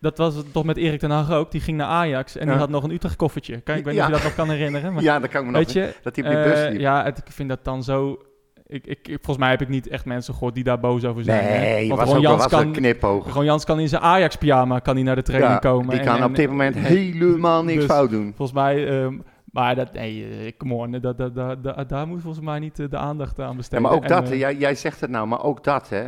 dat 0.00 0.18
was 0.18 0.34
het 0.34 0.52
toch 0.52 0.64
met 0.64 0.76
Erik 0.76 0.98
ten 1.00 1.10
Hag 1.10 1.30
ook. 1.32 1.50
Die 1.50 1.60
ging 1.60 1.76
naar 1.76 1.86
Ajax 1.86 2.36
en 2.36 2.46
Ja. 2.46 2.50
die 2.52 2.60
had 2.60 2.70
nog 2.70 2.82
een 2.84 2.90
Utrecht 2.90 3.16
koffertje. 3.16 3.60
Kijk, 3.60 3.78
ik 3.78 3.84
weet 3.84 3.94
niet 3.94 4.02
Ja. 4.02 4.08
of 4.08 4.08
je 4.08 4.12
dat 4.16 4.22
nog 4.24 4.34
kan 4.34 4.50
herinneren. 4.50 4.92
Maar 4.92 5.02
Ja, 5.08 5.18
dat 5.18 5.30
kan 5.30 5.40
ik 5.40 5.46
me 5.46 5.52
nog 5.52 5.60
weet 5.64 5.72
je, 5.72 5.94
Dat 6.02 6.16
hij 6.16 6.24
op 6.24 6.30
die 6.30 6.42
bus 6.42 6.62
eh, 6.64 6.70
liep. 6.70 6.80
ja, 6.80 7.04
het, 7.04 7.18
ik 7.18 7.32
vind 7.32 7.48
dat 7.48 7.64
dan 7.64 7.82
zo... 7.82 8.18
Ik, 8.66 8.86
ik, 8.86 8.98
volgens 9.06 9.36
mij 9.38 9.50
heb 9.50 9.60
ik 9.60 9.68
niet 9.68 9.88
echt 9.88 10.04
mensen 10.04 10.34
gehoord 10.34 10.54
die 10.54 10.64
daar 10.64 10.80
boos 10.80 11.04
over 11.04 11.24
zijn. 11.24 11.44
Nee, 11.60 11.88
Want 11.88 12.00
was 12.00 12.10
Ron 12.10 12.20
Jans 12.20 12.46
kan, 12.46 12.60
een 12.60 12.72
knipoog. 12.72 13.32
Ron 13.34 13.44
Jans 13.44 13.64
kan 13.64 13.80
in 13.80 13.88
zijn 13.88 14.02
Ajax-pyjama 14.02 14.78
kan 14.78 14.94
hij 14.94 15.04
naar 15.04 15.14
de 15.14 15.22
training 15.22 15.52
Ja, 15.52 15.58
komen. 15.58 15.88
die 15.96 16.00
kan 16.04 16.16
en- 16.16 16.24
op 16.24 16.34
dit 16.34 16.48
moment 16.48 16.76
en- 16.76 16.82
helemaal 16.82 17.64
niks 17.64 17.76
Dus- 17.78 17.90
fout 17.90 18.10
doen. 18.10 18.32
Volgens 18.36 18.58
mij... 18.58 18.88
ehm, 19.02 19.18
maar 19.52 19.74
dat, 19.74 19.92
nee, 19.92 20.26
eh, 20.44 20.52
come 20.56 20.74
on, 20.74 20.90
dat, 20.90 21.18
dat, 21.18 21.34
dat, 21.34 21.62
dat- 21.62 21.88
daar 21.88 22.06
moet 22.06 22.22
volgens 22.22 22.44
mij 22.44 22.58
niet 22.58 22.78
eh, 22.78 22.86
de 22.90 22.96
aandacht 22.96 23.40
aan 23.40 23.50
Ja, 23.50 23.56
besteden. 23.56 23.82
maar 23.82 23.92
ook 23.92 24.02
En, 24.04 24.08
dat, 24.08 24.28
jij, 24.28 24.56
jij 24.56 24.74
zegt 24.74 25.00
het 25.00 25.10
nou, 25.10 25.26
maar 25.26 25.42
ook 25.42 25.64
dat, 25.64 25.88
hè. 25.88 26.04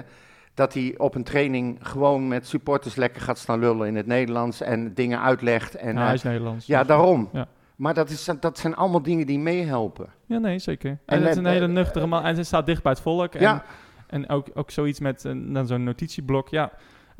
Dat 0.61 0.75
hij 0.75 0.95
op 0.97 1.15
een 1.15 1.25
training 1.25 1.79
gewoon 1.81 2.29
met 2.29 2.47
supporters 2.47 2.95
lekker 2.95 3.23
gaat 3.23 3.39
staan 3.39 3.59
lullen 3.59 3.87
in 3.87 3.97
het 3.97 4.07
Nederlands 4.07 4.61
en 4.61 4.95
dingen 4.95 5.21
uitlegt. 5.23 5.75
En, 5.75 5.87
nou, 5.87 5.99
eh, 5.99 6.05
hij 6.05 6.15
is 6.15 6.23
Nederlands. 6.23 6.67
ja, 6.67 6.79
dus- 6.79 6.87
daarom. 6.89 7.29
Ja. 7.33 7.47
Maar 7.77 7.95
dat, 7.95 8.11
is, 8.11 8.29
dat 8.41 8.59
zijn 8.59 8.77
allemaal 8.77 9.03
dingen 9.03 9.27
die 9.27 9.39
meehelpen. 9.39 10.07
Ja, 10.27 10.39
nee, 10.39 10.59
zeker. 10.59 10.99
En, 11.07 11.21
het 11.23 11.31
is 11.31 11.37
een 11.37 11.47
hele 11.47 11.67
eh, 11.67 11.73
nuchtere 11.73 12.07
man. 12.07 12.25
En 12.25 12.35
hij 12.35 12.45
staat 12.45 12.67
dicht 12.67 12.83
bij 12.83 12.93
het 12.93 13.01
volk. 13.01 13.35
En, 13.35 13.41
Ja. 13.41 13.65
en 14.07 14.29
ook, 14.29 14.47
ook 14.55 14.71
zoiets 14.71 15.01
met 15.01 15.25
een- 15.25 15.53
dan 15.53 15.67
zo'n 15.67 15.85
notitieblok. 15.85 16.49
Ja, 16.49 16.71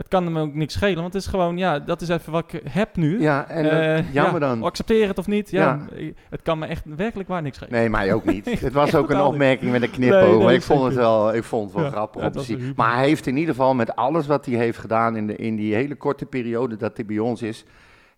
het 0.01 0.09
kan 0.09 0.25
hem 0.25 0.39
ook 0.39 0.55
niks 0.55 0.75
schelen. 0.75 1.01
Want 1.03 1.13
het 1.13 1.23
is 1.23 1.29
gewoon, 1.29 1.59
ja, 1.59 1.79
dat 1.79 2.01
is 2.01 2.09
even 2.09 2.33
wat 2.33 2.53
ik 2.53 2.61
heb 2.71 2.97
nu. 2.97 3.21
Ja, 3.21 3.49
en 3.49 3.71
Eh, 3.71 4.13
jammer 4.13 4.41
ja, 4.41 4.47
dan. 4.49 4.63
Accepteer 4.63 5.09
het 5.09 5.19
of 5.19 5.27
niet. 5.27 5.51
Ja, 5.51 5.87
Ja. 5.97 6.03
Het 6.31 6.43
kan 6.43 6.59
me 6.59 6.67
echt 6.67 6.85
werkelijk 6.97 7.29
waar 7.29 7.43
niks 7.43 7.57
schelen. 7.57 7.75
Nee, 7.75 7.91
mij 7.91 8.13
ook 8.13 8.25
niet. 8.25 8.61
Het 8.61 8.73
was 8.73 8.95
ook 8.95 9.11
een 9.11 9.17
niet. 9.17 9.25
opmerking 9.27 9.71
met 9.71 9.83
een 9.83 9.91
knipoog. 9.91 10.45
Nee, 10.45 10.55
ik 10.57 10.63
vond 10.63 10.83
het 10.85 10.95
wel, 10.95 11.35
ik 11.35 11.45
vond 11.45 11.73
het 11.73 11.81
wel 11.83 11.91
grappig 11.91 12.23
om 12.23 12.31
te 12.31 12.41
zien. 12.41 12.73
Maar 12.77 12.95
hij 12.97 13.07
heeft 13.07 13.27
in 13.27 13.37
ieder 13.37 13.55
geval 13.55 13.75
met 13.75 13.97
alles 13.97 14.27
wat 14.27 14.47
hij 14.47 14.55
heeft 14.55 14.79
gedaan 14.79 15.17
in, 15.17 15.27
de, 15.27 15.37
in 15.37 15.57
die 15.57 15.75
hele 15.75 15.95
korte 15.95 16.27
periode 16.27 16.77
dat 16.77 16.97
hij 16.97 17.07
bij 17.07 17.19
ons 17.19 17.43
is, 17.43 17.65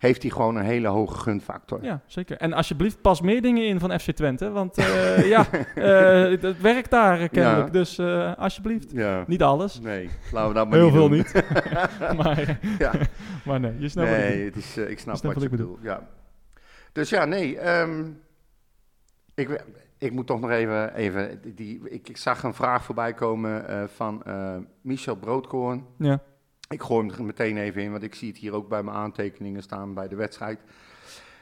heeft 0.03 0.21
hij 0.21 0.31
gewoon 0.31 0.55
een 0.55 0.65
hele 0.65 0.87
hoge 0.87 1.17
gunfactor. 1.17 1.83
Ja, 1.83 2.01
zeker. 2.05 2.37
En 2.37 2.53
alsjeblieft, 2.53 3.01
pas 3.01 3.21
meer 3.21 3.41
dingen 3.41 3.67
in 3.67 3.79
van 3.79 3.99
FC 3.99 4.11
Twente. 4.11 4.49
Want 4.49 4.77
eh, 4.77 5.27
ja, 5.33 5.45
eh, 5.75 6.41
het, 6.41 6.61
werkt 6.61 6.91
daar 6.91 7.29
kennelijk. 7.29 7.65
Ja. 7.65 7.71
Dus 7.71 7.97
eh, 7.97 8.33
alsjeblieft. 8.37 8.91
Ja. 8.91 9.23
Niet 9.27 9.43
alles. 9.43 9.79
Nee, 9.79 10.09
laten 10.31 10.47
we 10.47 10.55
dat 10.55 10.67
maar 10.69 10.77
Heel 10.77 10.85
niet 10.85 10.93
veel 10.95 11.09
doen. 11.09 11.17
niet. 11.17 12.17
maar, 12.23 12.59
Ja. 12.79 12.91
maar 13.45 13.59
nee, 13.59 13.79
je 13.79 13.89
snapt 13.89 14.09
wat 14.09 14.17
ik 14.17 14.29
bedoel. 14.29 14.35
Nee, 14.35 14.45
het 14.45 14.55
is, 14.55 14.77
ik 14.77 14.99
snap 14.99 15.13
wat 15.13 15.21
je 15.21 15.33
wat 15.33 15.43
ik 15.43 15.49
bedoelt. 15.49 15.79
Ja. 15.81 16.07
Dus 16.91 17.09
ja, 17.09 17.25
nee. 17.25 17.57
ehm, 17.57 18.03
ik, 19.33 19.63
ik 19.97 20.11
moet 20.11 20.27
toch 20.27 20.39
nog 20.39 20.49
even... 20.51 20.95
even 20.95 21.39
die, 21.55 21.89
ik, 21.89 22.09
ik 22.09 22.17
zag 22.17 22.43
een 22.43 22.53
vraag 22.53 22.83
voorbij 22.83 23.13
komen 23.13 23.89
van 23.89 24.23
Michel 24.81 25.15
Broodkoorn. 25.15 25.85
Ja. 25.97 26.21
Ik 26.73 26.81
gooi 26.81 27.07
hem 27.07 27.17
er 27.17 27.23
meteen 27.23 27.57
even 27.57 27.81
in, 27.81 27.91
want 27.91 28.03
ik 28.03 28.15
zie 28.15 28.27
het 28.27 28.37
hier 28.37 28.53
ook 28.53 28.67
bij 28.67 28.83
mijn 28.83 28.97
aantekeningen 28.97 29.61
staan 29.61 29.93
bij 29.93 30.07
de 30.07 30.15
wedstrijd. 30.15 30.59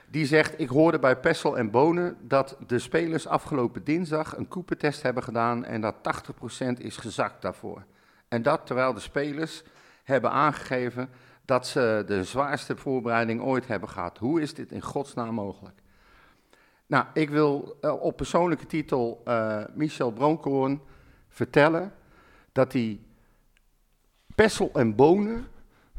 Die 0.07 0.25
zegt, 0.25 0.59
ik 0.59 0.69
hoorde 0.69 0.99
bij 0.99 1.19
Pessel 1.19 1.57
en 1.57 1.71
Bonen 1.71 2.17
dat 2.21 2.57
de 2.67 2.79
spelers 2.79 3.27
afgelopen 3.27 3.83
dinsdag 3.83 4.37
een 4.37 4.47
koepentest 4.47 5.01
hebben 5.01 5.23
gedaan 5.23 5.65
en 5.65 5.81
dat 5.81 5.95
80% 5.95 6.67
is 6.77 6.97
gezakt 6.97 7.41
daarvoor. 7.41 7.83
En 8.27 8.41
dat 8.41 8.65
terwijl 8.65 8.93
de 8.93 8.99
spelers 8.99 9.63
hebben 10.03 10.31
aangegeven 10.31 11.09
dat 11.45 11.67
ze 11.67 12.03
de 12.05 12.23
zwaarste 12.23 12.77
voorbereiding 12.77 13.41
ooit 13.41 13.67
hebben 13.67 13.89
gehad. 13.89 14.17
Hoe 14.17 14.41
is 14.41 14.53
dit 14.53 14.71
in 14.71 14.81
godsnaam 14.81 15.33
mogelijk? 15.33 15.79
Nou, 16.85 17.05
ik 17.13 17.29
wil 17.29 17.77
eh, 17.81 18.01
op 18.01 18.17
persoonlijke 18.17 18.65
titel 18.65 19.21
eh, 19.25 19.63
Michel 19.73 20.11
Bronkoorn 20.11 20.81
vertellen 21.29 21.93
dat 22.51 22.73
hij 22.73 22.99
Pessel 24.41 24.69
en 24.73 24.95
Bonen 24.95 25.47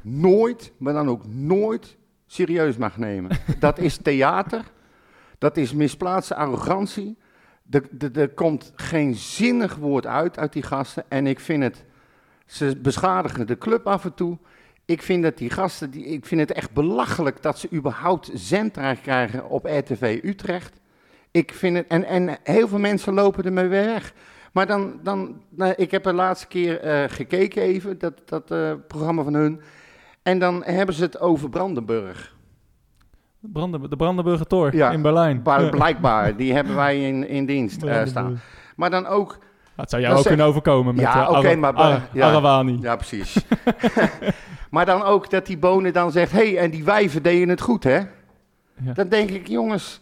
nooit, 0.01 0.73
maar 0.77 0.93
dan 0.93 1.09
ook 1.09 1.27
nooit 1.27 1.97
serieus 2.27 2.77
mag 2.77 2.97
nemen. 2.97 3.39
Dat 3.59 3.79
is 3.79 3.97
theater, 3.97 4.65
dat 5.39 5.57
is 5.57 5.73
misplaatste 5.73 6.35
arrogantie, 6.35 7.17
Er, 7.71 7.83
er, 7.99 8.19
er 8.19 8.29
komt 8.29 8.73
geen 8.77 9.15
zinnig 9.15 9.75
woord 9.75 10.07
uit 10.07 10.39
uit 10.39 10.53
die 10.53 10.63
gasten. 10.63 11.05
En 11.09 11.27
ik 11.27 11.41
vind 11.41 11.63
het, 11.63 11.85
ze 12.47 12.77
beschadigen 12.77 13.47
de 13.47 13.59
club 13.59 13.87
af 13.87 14.05
en 14.05 14.15
toe. 14.15 14.39
Ik 14.85 15.03
vind 15.03 15.23
dat 15.23 15.39
die 15.39 15.51
gasten, 15.51 15.91
die, 15.91 16.05
ik 16.05 16.27
vind 16.27 16.41
het 16.41 16.53
echt 16.53 16.73
belachelijk 16.73 17.43
dat 17.43 17.59
ze 17.59 17.69
überhaupt 17.73 18.31
zendtijd 18.35 19.01
krijgen 19.01 19.49
op 19.49 19.65
RTV 19.65 20.21
Utrecht. 20.23 20.81
Ik 21.31 21.55
vind 21.55 21.77
het, 21.77 21.87
en, 21.87 22.05
en 22.05 22.39
heel 22.43 22.69
veel 22.69 22.79
mensen 22.79 23.15
lopen 23.15 23.45
ermee 23.45 23.69
weg. 23.69 24.15
Maar 24.53 24.67
dan, 24.67 25.01
dan 25.03 25.43
nou, 25.49 25.73
ik 25.77 25.91
heb 25.91 26.03
de 26.03 26.13
laatste 26.13 26.47
keer 26.47 26.81
eh, 26.81 27.05
gekeken 27.09 27.63
even, 27.63 27.99
dat, 27.99 28.15
dat 28.25 28.51
eh, 28.51 28.73
programma 28.89 29.23
van 29.23 29.35
hun. 29.35 29.61
En 30.23 30.39
dan 30.39 30.65
hebben 30.65 30.95
ze 30.95 31.03
het 31.03 31.21
over 31.21 31.49
Brandenburg. 31.49 32.37
Branden, 33.41 33.91
de 33.91 33.97
Brandenburger 33.97 34.47
Tor 34.47 34.77
Ja, 34.77 34.91
in 34.91 35.03
Berlijn. 35.03 35.43
Blijkbaar, 35.71 36.37
die 36.37 36.53
hebben 36.59 36.75
wij 36.75 37.07
in, 37.09 37.29
in 37.29 37.47
dienst 37.47 37.83
eh, 37.83 38.07
staan. 38.07 38.41
Maar 38.77 38.91
dan 38.91 39.07
ook, 39.07 39.39
het 39.77 39.91
zou 39.91 40.03
jou 40.03 40.15
Dat 40.15 40.23
ook 40.23 40.29
kunnen 40.29 40.47
overkomen 40.47 40.95
met 40.95 41.05
Ja, 41.05 41.13
Ara- 41.27 41.57
maar- 41.57 42.09
ja. 42.13 42.29
Arawani. 42.29 42.79
ja 42.81 42.97
precies. 42.97 43.45
maar 44.71 44.87
dan 44.87 45.03
ook 45.03 45.31
dat 45.31 45.47
die 45.47 45.59
bonen 45.59 45.93
dan 45.93 46.13
zegt, 46.13 46.33
hé, 46.33 46.53
hey, 46.53 46.59
en 46.59 46.71
die 46.71 46.85
wijven 46.85 47.23
deden 47.23 47.49
het 47.49 47.61
goed, 47.61 47.85
hè? 47.85 47.99
Ja. 48.85 48.93
Dan 48.95 49.09
denk 49.09 49.31
ik, 49.31 49.49
jongens, 49.49 50.01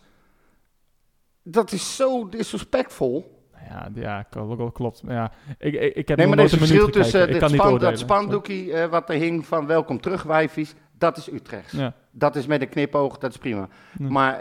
dat 1.42 1.72
is 1.72 1.96
zo 1.96 2.28
disrespectvol. 2.28 3.38
Ja, 3.70 3.88
ja, 3.94 4.22
kl- 4.22 4.64
klopt. 4.72 5.02
Ja, 5.08 5.32
ik, 5.58 5.74
ik, 5.74 5.94
ik 5.94 6.08
heb 6.08 6.18
Nee, 6.18 6.26
maar 6.26 6.38
er 6.38 6.44
is 6.44 6.52
een 6.52 6.58
verschil 6.58 6.90
tussen 6.90 7.20
kan 7.38 7.50
niet 7.50 7.60
span, 7.60 7.72
oordelen. 7.72 7.90
dat 7.90 7.98
spandoekie 7.98 8.72
eh, 8.72 8.88
wat 8.90 9.08
er 9.08 9.14
hing 9.14 9.46
van 9.46 9.66
welkom 9.66 10.00
terug 10.00 10.22
wijfies, 10.22 10.74
dat 10.98 11.16
is 11.16 11.32
Utrecht. 11.32 11.72
Ja. 11.72 11.94
Dat 12.10 12.36
is 12.36 12.46
met 12.46 12.60
een 12.62 12.68
knipoog, 12.68 13.18
dat 13.18 13.30
is 13.30 13.36
prima. 13.38 13.68
Ja. 13.98 14.08
Maar 14.08 14.40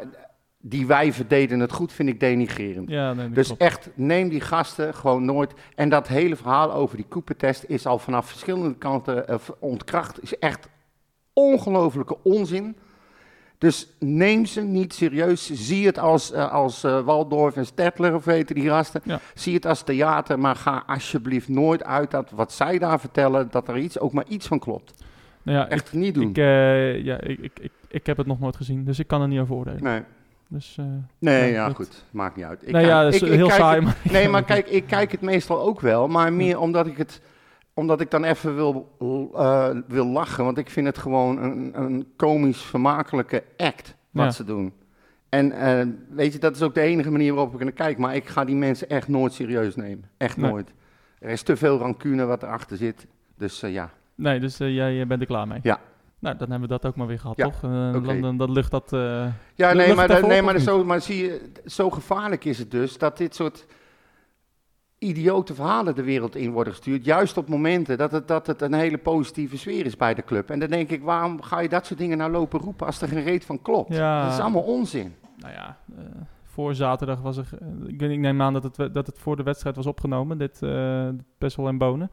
die 0.61 0.87
wijven 0.87 1.27
deden 1.27 1.59
het 1.59 1.71
goed, 1.71 1.93
vind 1.93 2.09
ik 2.09 2.19
denigrerend. 2.19 2.89
Ja, 2.89 3.13
nee, 3.13 3.29
Dus 3.29 3.45
klopt. 3.47 3.61
echt, 3.61 3.89
neem 3.95 4.29
die 4.29 4.41
gasten 4.41 4.93
gewoon 4.93 5.25
nooit. 5.25 5.53
En 5.75 5.89
dat 5.89 6.07
hele 6.07 6.35
verhaal 6.35 6.73
over 6.73 6.95
die 6.97 7.05
Cooper-test 7.09 7.63
is 7.67 7.85
al 7.85 7.99
vanaf 7.99 8.27
verschillende 8.29 8.75
kanten 8.77 9.27
eh, 9.27 9.35
ontkracht. 9.59 10.23
Is 10.23 10.37
echt 10.39 10.67
ongelofelijke 11.33 12.17
onzin. 12.23 12.77
Dus 13.59 13.87
neem 13.99 14.45
ze 14.45 14.61
niet 14.61 14.93
serieus. 14.93 15.51
Zie 15.53 15.85
het 15.85 15.99
als, 15.99 16.31
eh, 16.31 16.51
als 16.51 16.83
eh, 16.83 16.99
Waldorf 17.01 17.55
en 17.55 17.65
Stettler 17.65 18.15
of 18.15 18.25
weten 18.25 18.55
die 18.55 18.69
gasten. 18.69 19.01
Ja. 19.03 19.19
Zie 19.33 19.53
het 19.53 19.65
als 19.65 19.81
theater, 19.81 20.39
maar 20.39 20.55
ga 20.55 20.83
alsjeblieft 20.87 21.47
nooit 21.49 21.83
uit 21.83 22.11
dat 22.11 22.31
wat 22.31 22.51
zij 22.51 22.77
daar 22.79 22.99
vertellen, 22.99 23.47
dat 23.51 23.67
er 23.67 23.77
iets, 23.77 23.99
ook 23.99 24.13
maar 24.13 24.25
iets 24.27 24.47
van 24.47 24.59
klopt. 24.59 24.93
Nou 25.43 25.57
ja, 25.57 25.65
ik, 25.65 25.71
Echt 25.71 25.93
niet 25.93 26.13
doen. 26.13 26.29
ik, 26.29 26.37
eh, 26.37 27.03
ja, 27.03 27.21
ik, 27.21 27.39
ik, 27.39 27.59
ik, 27.61 27.71
ik 27.87 28.05
heb 28.05 28.17
het 28.17 28.27
nog 28.27 28.39
nooit 28.39 28.55
gezien, 28.55 28.83
dus 28.83 28.99
ik 28.99 29.07
kan 29.07 29.21
er 29.21 29.27
niet 29.27 29.39
over 29.39 29.55
oordelen. 29.55 29.83
nee, 29.83 30.01
Dus, 30.47 30.77
nee 31.19 31.47
Ja, 31.51 31.55
ja, 31.61 31.67
dat- 31.67 31.75
goed. 31.75 32.03
Maakt 32.11 32.35
niet 32.35 32.45
uit. 32.45 32.61
Ik 32.67 32.71
nou 32.71 32.85
ja, 32.85 33.03
dat 33.03 33.13
is 33.13 33.21
heel 33.21 33.49
saai. 33.49 33.85
het- 33.85 34.11
Nee, 34.11 34.27
maar 34.29 34.43
kijk, 34.53 34.67
ik 34.67 34.83
kijk 34.87 35.11
het 35.11 35.21
meestal 35.21 35.61
ook 35.61 35.79
wel, 35.81 36.07
maar 36.07 36.33
meer 36.33 36.59
omdat 36.59 36.87
ik 36.87 36.97
het, 36.97 37.21
omdat 37.79 38.01
ik 38.01 38.11
dan 38.11 38.23
even 38.23 38.55
wil, 38.55 38.89
eh, 39.35 39.69
wil 39.87 40.05
lachen, 40.07 40.43
want 40.43 40.57
ik 40.57 40.69
vind 40.69 40.85
het 40.87 40.97
gewoon 40.97 41.37
een, 41.43 41.71
een 41.81 42.07
komisch 42.15 42.61
vermakelijke 42.61 43.43
act 43.57 43.95
wat 44.11 44.25
Ja. 44.25 44.31
ze 44.31 44.43
doen. 44.43 44.73
En 45.29 45.51
eh, 45.51 45.87
weet 46.09 46.33
je, 46.33 46.39
dat 46.39 46.55
is 46.55 46.61
ook 46.61 46.73
de 46.73 46.81
enige 46.81 47.11
manier 47.11 47.33
waarop 47.33 47.53
ik 47.53 47.59
er 47.59 47.65
naar 47.65 47.73
kijk, 47.73 47.97
maar 47.97 48.15
ik 48.15 48.27
ga 48.27 48.45
die 48.45 48.55
mensen 48.55 48.89
echt 48.89 49.07
nooit 49.07 49.33
serieus 49.33 49.75
nemen. 49.75 50.09
Echt 50.17 50.37
Nee. 50.37 50.51
nooit. 50.51 50.73
Er 51.19 51.29
is 51.29 51.41
te 51.41 51.55
veel 51.55 51.77
rancune 51.77 52.25
wat 52.25 52.43
erachter 52.43 52.77
zit, 52.77 53.07
dus 53.37 53.61
eh, 53.63 53.73
ja. 53.73 53.89
Nee, 54.15 54.39
dus 54.39 54.57
jij 54.57 55.07
bent 55.07 55.21
er 55.21 55.27
klaar 55.27 55.47
mee? 55.47 55.59
Ja. 55.63 55.79
Nou, 56.19 56.37
dan 56.37 56.49
hebben 56.51 56.69
we 56.69 56.75
dat 56.75 56.85
ook 56.85 56.95
maar 56.95 57.07
weer 57.07 57.19
gehad, 57.19 57.37
Ja, 57.37 57.43
toch? 57.43 57.63
Oké. 57.95 58.19
dan, 58.21 58.37
dan 58.37 58.51
lucht 58.51 58.71
dat... 58.71 58.87
Ja, 59.55 59.73
nee, 59.73 59.93
maar, 59.93 60.07
dat- 60.07 60.27
nee, 60.27 60.41
maar, 60.41 60.59
zo, 60.59 60.83
maar 60.85 61.01
zie 61.01 61.23
je, 61.23 61.51
zo 61.65 61.89
gevaarlijk 61.89 62.45
is 62.45 62.57
het 62.59 62.71
dus 62.71 62.97
dat 62.97 63.17
dit 63.17 63.35
soort 63.35 63.65
idiote 64.99 65.53
verhalen 65.53 65.95
de 65.95 66.03
wereld 66.03 66.35
in 66.35 66.51
worden 66.51 66.73
gestuurd. 66.73 67.05
Juist 67.05 67.37
op 67.37 67.47
momenten 67.49 67.97
dat 67.97 68.11
het, 68.11 68.27
dat 68.27 68.47
het 68.47 68.61
een 68.61 68.73
hele 68.73 68.97
positieve 68.97 69.57
sfeer 69.57 69.85
is 69.85 69.97
bij 69.97 70.13
de 70.13 70.23
club. 70.23 70.49
En 70.49 70.59
dan 70.59 70.69
denk 70.69 70.89
ik, 70.89 71.03
waarom 71.03 71.41
ga 71.41 71.59
je 71.59 71.69
dat 71.69 71.85
soort 71.85 71.99
dingen 71.99 72.17
nou 72.17 72.31
lopen 72.31 72.59
roepen 72.59 72.85
als 72.85 73.01
er 73.01 73.07
geen 73.07 73.23
reet 73.23 73.45
van 73.45 73.61
klopt? 73.61 73.95
Ja. 73.95 74.23
Dat 74.23 74.33
is 74.33 74.39
allemaal 74.39 74.61
onzin. 74.61 75.13
nou 75.37 75.53
ja, 75.53 75.77
eh, 75.97 76.03
voor 76.43 76.75
zaterdag 76.75 77.21
was 77.21 77.37
er... 77.37 77.49
eh, 77.59 77.67
ik, 77.87 78.01
ik 78.01 78.19
neem 78.19 78.41
aan 78.41 78.53
dat 78.53 78.63
het, 78.63 78.93
dat 78.93 79.07
het 79.07 79.19
voor 79.19 79.35
de 79.35 79.43
wedstrijd 79.43 79.75
was 79.75 79.85
opgenomen, 79.85 80.37
dit 80.37 80.59
uh, 80.63 81.09
Pessel 81.37 81.67
en 81.67 81.77
Bonen. 81.77 82.11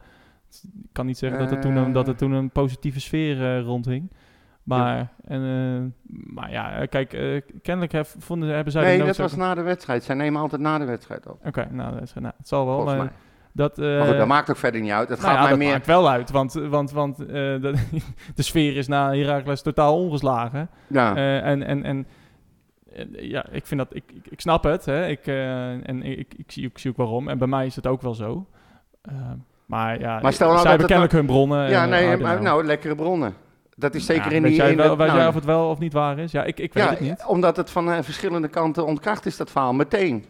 Ik 0.63 0.89
kan 0.91 1.05
niet 1.05 1.17
zeggen 1.17 1.39
dat, 1.39 1.51
er 1.51 1.59
toen 1.59 1.75
een, 1.75 1.91
dat 1.91 2.07
er 2.07 2.15
toen 2.15 2.31
een 2.31 2.49
positieve 2.49 2.99
sfeer 2.99 3.43
eh, 3.43 3.61
rondhing. 3.63 4.11
Maar, 4.67 5.07
en, 5.27 5.41
eh, 5.41 6.07
maar 6.33 6.51
ja, 6.51 6.71
eh, 6.79 6.87
kijk, 6.87 7.13
eh, 7.13 7.41
kennelijk 7.61 7.91
hef- 7.93 8.15
vonden, 8.19 8.49
hebben 8.55 8.71
zij 8.73 8.83
nee, 8.83 8.97
de 8.99 9.05
dat 9.05 9.17
was 9.17 9.35
na 9.35 9.55
de 9.55 9.61
wedstrijd. 9.61 10.03
Zij 10.03 10.15
nemen 10.15 10.41
altijd 10.41 10.61
na 10.61 10.77
de 10.77 10.85
wedstrijd 10.85 11.27
op. 11.27 11.39
Oké, 11.45 11.67
nou, 11.71 11.93
dat 11.93 12.01
is- 12.01 12.13
nou, 12.13 12.33
het 12.37 12.47
zal 12.47 12.65
wel. 12.65 12.75
Volgens 12.75 12.97
mij. 12.97 13.09
dat, 13.53 13.79
eh, 13.79 13.97
Maar 13.97 14.07
goed, 14.07 14.17
dat 14.17 14.27
maakt 14.27 14.49
ook 14.49 14.57
verder 14.57 14.81
niet 14.81 14.91
uit. 14.91 15.09
Het 15.09 15.21
nou 15.21 15.29
gaat 15.29 15.35
ja, 15.35 15.41
mij 15.41 15.49
dat 15.49 15.59
meer... 15.59 15.71
maakt 15.71 15.85
wel 15.85 16.09
uit, 16.09 16.31
want, 16.31 16.53
want, 16.53 16.91
want 16.91 17.19
eh, 17.19 17.25
de, 17.63 17.73
de 18.35 18.41
sfeer 18.41 18.77
is 18.77 18.87
na 18.87 19.13
Heracles 19.13 19.61
totaal 19.61 19.97
ongeslagen. 20.03 20.69
Ja. 20.87 21.15
Eh, 21.15 21.45
en, 21.45 21.63
en, 21.63 21.83
en 21.83 22.07
ja, 23.11 23.45
ik 23.51 23.65
vind 23.65 23.79
dat, 23.79 23.95
ik, 23.95 24.03
ik, 24.13 24.27
ik 24.29 24.39
snap 24.41 24.63
het, 24.63 24.85
hè. 24.85 25.07
Ik, 25.07 25.27
eh, 25.27 25.89
en 25.89 26.03
ik, 26.03 26.33
ik, 26.37 26.51
zie, 26.51 26.65
ik 26.65 26.77
zie 26.77 26.91
ook 26.91 26.97
waarom. 26.97 27.27
En 27.27 27.37
bij 27.37 27.47
mij 27.47 27.65
is 27.65 27.75
het 27.75 27.87
ook 27.87 28.01
wel 28.01 28.13
zo. 28.13 28.45
Eh, 29.01 29.13
maar 29.65 29.99
ja, 29.99 30.19
Maar 30.21 30.33
stel 30.33 30.47
nou 30.47 30.59
zij 30.59 30.69
hebben 30.69 30.87
kennelijk 30.87 31.15
hun 31.15 31.25
bronnen. 31.25 31.69
ja, 31.69 31.83
en, 31.83 31.89
nee, 31.89 32.17
maar, 32.17 32.41
nou, 32.41 32.63
lekkere 32.65 32.95
bronnen. 32.95 33.33
Dat 33.79 33.95
is 33.95 34.05
zeker 34.05 34.29
Ja, 34.29 34.35
in 34.37 34.43
die... 34.43 34.55
jij, 34.55 34.71
in 34.71 34.77
wel, 34.77 34.89
het- 34.89 34.97
nou, 34.97 35.17
jij 35.17 35.27
of 35.27 35.33
het 35.35 35.45
wel 35.45 35.69
of 35.69 35.79
niet 35.79 35.93
waar 35.93 36.19
is? 36.19 36.31
Ja, 36.31 36.43
ik, 36.43 36.59
ik 36.59 36.73
weet 36.73 36.83
Ja, 36.83 36.89
het 36.89 36.99
niet. 36.99 37.23
omdat 37.27 37.57
het 37.57 37.69
van 37.69 37.91
eh, 37.91 37.97
verschillende 38.01 38.47
kanten 38.47 38.85
ontkracht 38.85 39.25
is, 39.25 39.37
dat 39.37 39.51
verhaal, 39.51 39.73
meteen. 39.73 40.25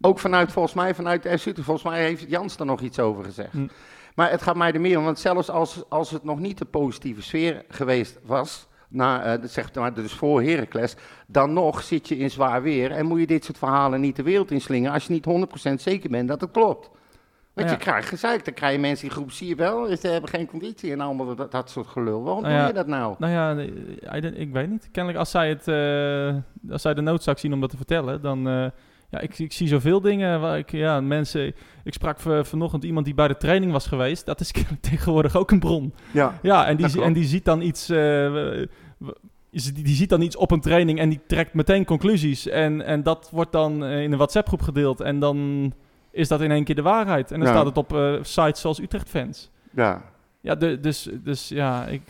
Ook 0.00 0.18
vanuit, 0.18 0.52
volgens 0.52 0.74
mij, 0.74 0.94
vanuit 0.94 1.22
de 1.22 1.38
FC. 1.38 1.48
Volgens 1.54 1.82
mij 1.82 2.02
heeft 2.02 2.24
Jans 2.28 2.56
er 2.56 2.66
nog 2.66 2.80
iets 2.80 2.98
over 2.98 3.24
gezegd. 3.24 3.52
Hm. 3.52 3.66
Maar 4.14 4.30
het 4.30 4.42
gaat 4.42 4.56
mij 4.56 4.72
er 4.72 4.80
meer 4.80 4.98
om, 4.98 5.04
want 5.04 5.18
zelfs 5.18 5.50
als, 5.50 5.82
als 5.88 6.10
het 6.10 6.24
nog 6.24 6.38
niet 6.38 6.58
de 6.58 6.64
positieve 6.64 7.22
sfeer 7.22 7.64
geweest 7.68 8.18
was, 8.24 8.68
na, 8.88 9.36
dat 9.36 9.50
zegt 9.50 9.74
maar 9.74 9.94
dus 9.94 10.12
voor 10.12 10.42
Heracles, 10.42 10.94
dan 11.26 11.52
nog 11.52 11.82
zit 11.82 12.08
je 12.08 12.16
in 12.16 12.30
zwaar 12.30 12.62
weer 12.62 12.90
en 12.90 13.06
moet 13.06 13.20
je 13.20 13.26
dit 13.26 13.44
soort 13.44 13.58
verhalen 13.58 14.00
niet 14.00 14.16
de 14.16 14.22
wereld 14.22 14.50
inslingen 14.50 14.92
als 14.92 15.06
je 15.06 15.12
niet 15.12 15.26
100% 15.70 15.74
zeker 15.74 16.10
bent 16.10 16.28
dat 16.28 16.40
het 16.40 16.50
klopt. 16.50 16.90
Want 17.54 17.68
Ja. 17.68 17.74
je 17.74 17.80
krijgt 17.80 18.08
gezeik, 18.08 18.44
dan 18.44 18.54
krijg 18.54 18.72
je 18.74 18.78
mensen 18.80 19.04
in 19.06 19.10
groep, 19.12 19.30
zie 19.32 19.48
je 19.48 19.54
wel, 19.54 19.96
ze 19.96 20.06
hebben 20.08 20.30
geen 20.30 20.46
conditie 20.46 20.92
en 20.92 21.00
allemaal 21.00 21.34
dat, 21.34 21.52
dat 21.52 21.70
soort 21.70 21.86
gelul. 21.86 22.22
Waarom 22.22 22.42
Nou 22.42 22.56
doe 22.58 22.66
je 22.66 22.72
dat 22.72 22.86
nou? 22.86 23.14
Nou 23.18 23.32
ja, 23.32 23.52
nee, 23.52 23.72
don't- 24.20 24.38
ik 24.38 24.52
weet 24.52 24.70
niet. 24.70 24.88
Kennelijk 24.92 25.18
als 25.18 25.30
zij, 25.30 25.48
het, 25.48 25.68
eh, 25.68 26.72
als 26.72 26.82
zij 26.82 26.94
de 26.94 27.00
noodzaak 27.00 27.38
zien 27.38 27.52
om 27.52 27.60
dat 27.60 27.70
te 27.70 27.76
vertellen, 27.76 28.22
dan... 28.22 28.48
eh, 28.48 28.66
ja, 29.10 29.20
ik, 29.20 29.38
ik 29.38 29.52
zie 29.52 29.68
zoveel 29.68 30.00
dingen 30.00 30.40
waar 30.40 30.58
ik... 30.58 30.70
Ja, 30.70 31.00
mensen... 31.00 31.54
Ik 31.84 31.92
sprak 31.92 32.20
v- 32.20 32.46
vanochtend 32.48 32.84
iemand 32.84 33.04
die 33.04 33.14
bij 33.14 33.28
de 33.28 33.36
training 33.36 33.72
was 33.72 33.86
geweest. 33.86 34.26
Dat 34.26 34.40
is 34.40 34.52
tegenwoordig 34.80 35.36
ook 35.36 35.50
een 35.50 35.58
bron. 35.58 35.94
Ja. 36.12 36.38
Ja, 36.42 36.66
en 36.66 36.76
die, 36.76 37.02
en 37.02 37.12
die 37.12 37.24
ziet 37.24 37.44
dan 37.44 37.60
iets... 37.62 37.88
eh, 37.88 38.62
die, 39.50 39.72
die 39.72 39.94
ziet 39.94 40.08
dan 40.08 40.20
iets 40.20 40.36
op 40.36 40.50
een 40.50 40.60
training 40.60 40.98
en 40.98 41.08
die 41.08 41.20
trekt 41.26 41.54
meteen 41.54 41.84
conclusies. 41.84 42.46
En, 42.48 42.84
en 42.84 43.02
dat 43.02 43.28
wordt 43.32 43.52
dan 43.52 43.84
eh, 43.84 44.02
in 44.02 44.12
een 44.12 44.18
WhatsApp-groep 44.18 44.62
gedeeld. 44.62 45.00
En 45.00 45.18
dan 45.18 45.72
is 46.12 46.28
dat 46.28 46.40
in 46.40 46.50
één 46.50 46.64
keer 46.64 46.74
de 46.74 46.82
waarheid. 46.82 47.30
En 47.32 47.38
dan 47.38 47.48
Ja. 47.48 47.54
staat 47.54 47.66
het 47.66 47.76
op 47.76 47.92
eh, 47.94 48.14
sites 48.22 48.60
zoals 48.60 48.80
Utrecht 48.80 49.08
Fans. 49.08 49.50
Ja. 49.74 50.02
Ja, 50.40 50.54
de, 50.54 50.80
dus, 50.80 51.08
dus 51.22 51.48
ja, 51.48 51.86
ik... 51.86 52.02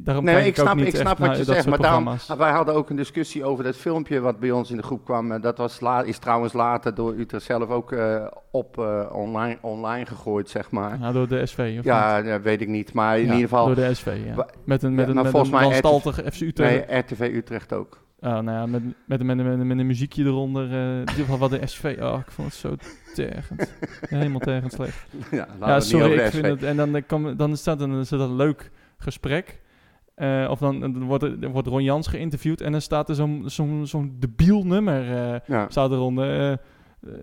Daarom 0.00 0.24
Nee, 0.24 0.40
ik 0.46 0.58
ook 0.58 0.66
snap, 0.66 0.76
niet 0.76 0.86
ik 0.86 0.96
snap 0.96 1.18
wat 1.18 1.36
je 1.36 1.44
zegt, 1.44 1.66
maar 1.66 1.78
daarom, 1.78 2.10
wij 2.38 2.50
hadden 2.50 2.74
ook 2.74 2.90
een 2.90 2.96
discussie 2.96 3.44
over 3.44 3.64
dat 3.64 3.76
filmpje 3.76 4.20
wat 4.20 4.38
bij 4.40 4.50
ons 4.50 4.70
in 4.70 4.76
de 4.76 4.82
groep 4.82 5.04
kwam. 5.04 5.32
Eh, 5.32 5.42
Dat 5.42 5.58
was 5.58 5.80
la, 5.80 6.02
is 6.02 6.18
trouwens 6.18 6.52
later 6.52 6.94
door 6.94 7.14
Utrecht 7.14 7.44
zelf 7.44 7.68
ook 7.68 7.92
eh, 7.92 8.26
op 8.50 8.78
online, 9.12 9.58
online 9.60 10.06
gegooid, 10.06 10.48
zeg 10.50 10.70
maar. 10.70 10.98
Ja, 11.00 11.12
door 11.12 11.28
de 11.28 11.46
SV, 11.46 11.58
of 11.58 11.64
niet? 11.74 11.84
Ja, 11.84 12.22
dat 12.22 12.42
weet 12.42 12.60
ik 12.60 12.68
niet, 12.68 12.92
maar 12.92 13.14
in 13.18 13.26
Ja, 13.26 13.32
ieder 13.32 13.48
geval, 13.48 13.66
Door 13.66 13.74
de 13.74 13.94
SV, 13.94 14.16
ja. 14.26 14.46
Met 14.64 14.82
een, 14.82 14.94
met 14.94 15.04
Ja, 15.04 15.10
een, 15.10 15.16
met 15.22 15.28
volgens 15.30 15.50
een 15.52 15.56
mij 15.58 15.64
wanstaltige 15.64 16.32
FC 16.32 16.40
Utrecht. 16.40 16.86
nee, 16.88 16.98
RTV 16.98 17.20
Utrecht 17.34 17.72
ook. 17.72 18.02
Oh, 18.24 18.30
nou 18.30 18.50
ja, 18.50 18.66
met, 18.66 18.82
met, 19.06 19.22
met, 19.22 19.36
met, 19.36 19.64
met 19.64 19.78
een 19.78 19.86
muziekje 19.86 20.24
eronder. 20.24 20.70
eh, 20.72 20.92
in 20.94 20.98
ieder 21.00 21.14
geval 21.14 21.38
wat 21.38 21.50
de 21.50 21.66
SV. 21.66 21.96
Oh, 22.00 22.18
ik 22.26 22.30
vond 22.32 22.48
het 22.48 22.56
zo 22.56 22.74
tergend. 23.14 23.72
Helemaal 24.08 24.40
tergend 24.40 24.72
slecht. 24.72 25.06
ja, 25.30 25.46
ja, 25.60 25.80
sorry, 25.80 26.18
ik 26.18 26.30
vind 26.30 26.46
het... 26.46 26.62
En 26.62 26.76
dan, 26.76 26.96
eh, 26.96 27.02
kom, 27.06 27.36
dan 27.36 27.56
staat 27.56 27.80
een, 27.80 28.00
is 28.00 28.08
dat 28.08 28.20
een 28.20 28.36
leuk 28.36 28.70
gesprek. 28.98 29.60
Eh, 30.14 30.46
of 30.50 30.58
dan, 30.58 30.80
dan 30.80 31.02
wordt, 31.04 31.22
er, 31.24 31.48
wordt 31.50 31.68
Ron 31.68 31.82
Jans 31.82 32.06
geïnterviewd 32.06 32.60
en 32.60 32.72
dan 32.72 32.80
staat 32.80 33.08
er 33.08 33.14
zo'n 33.14 33.42
zo'n 33.46 33.86
zo'n 33.86 34.16
debiel 34.18 34.64
nummer 34.66 35.10
eh, 35.32 35.40
Ja. 35.46 35.66
staat 35.68 35.90
eronder. 35.90 36.30
eh, 36.30 36.52
eh, 36.52 36.58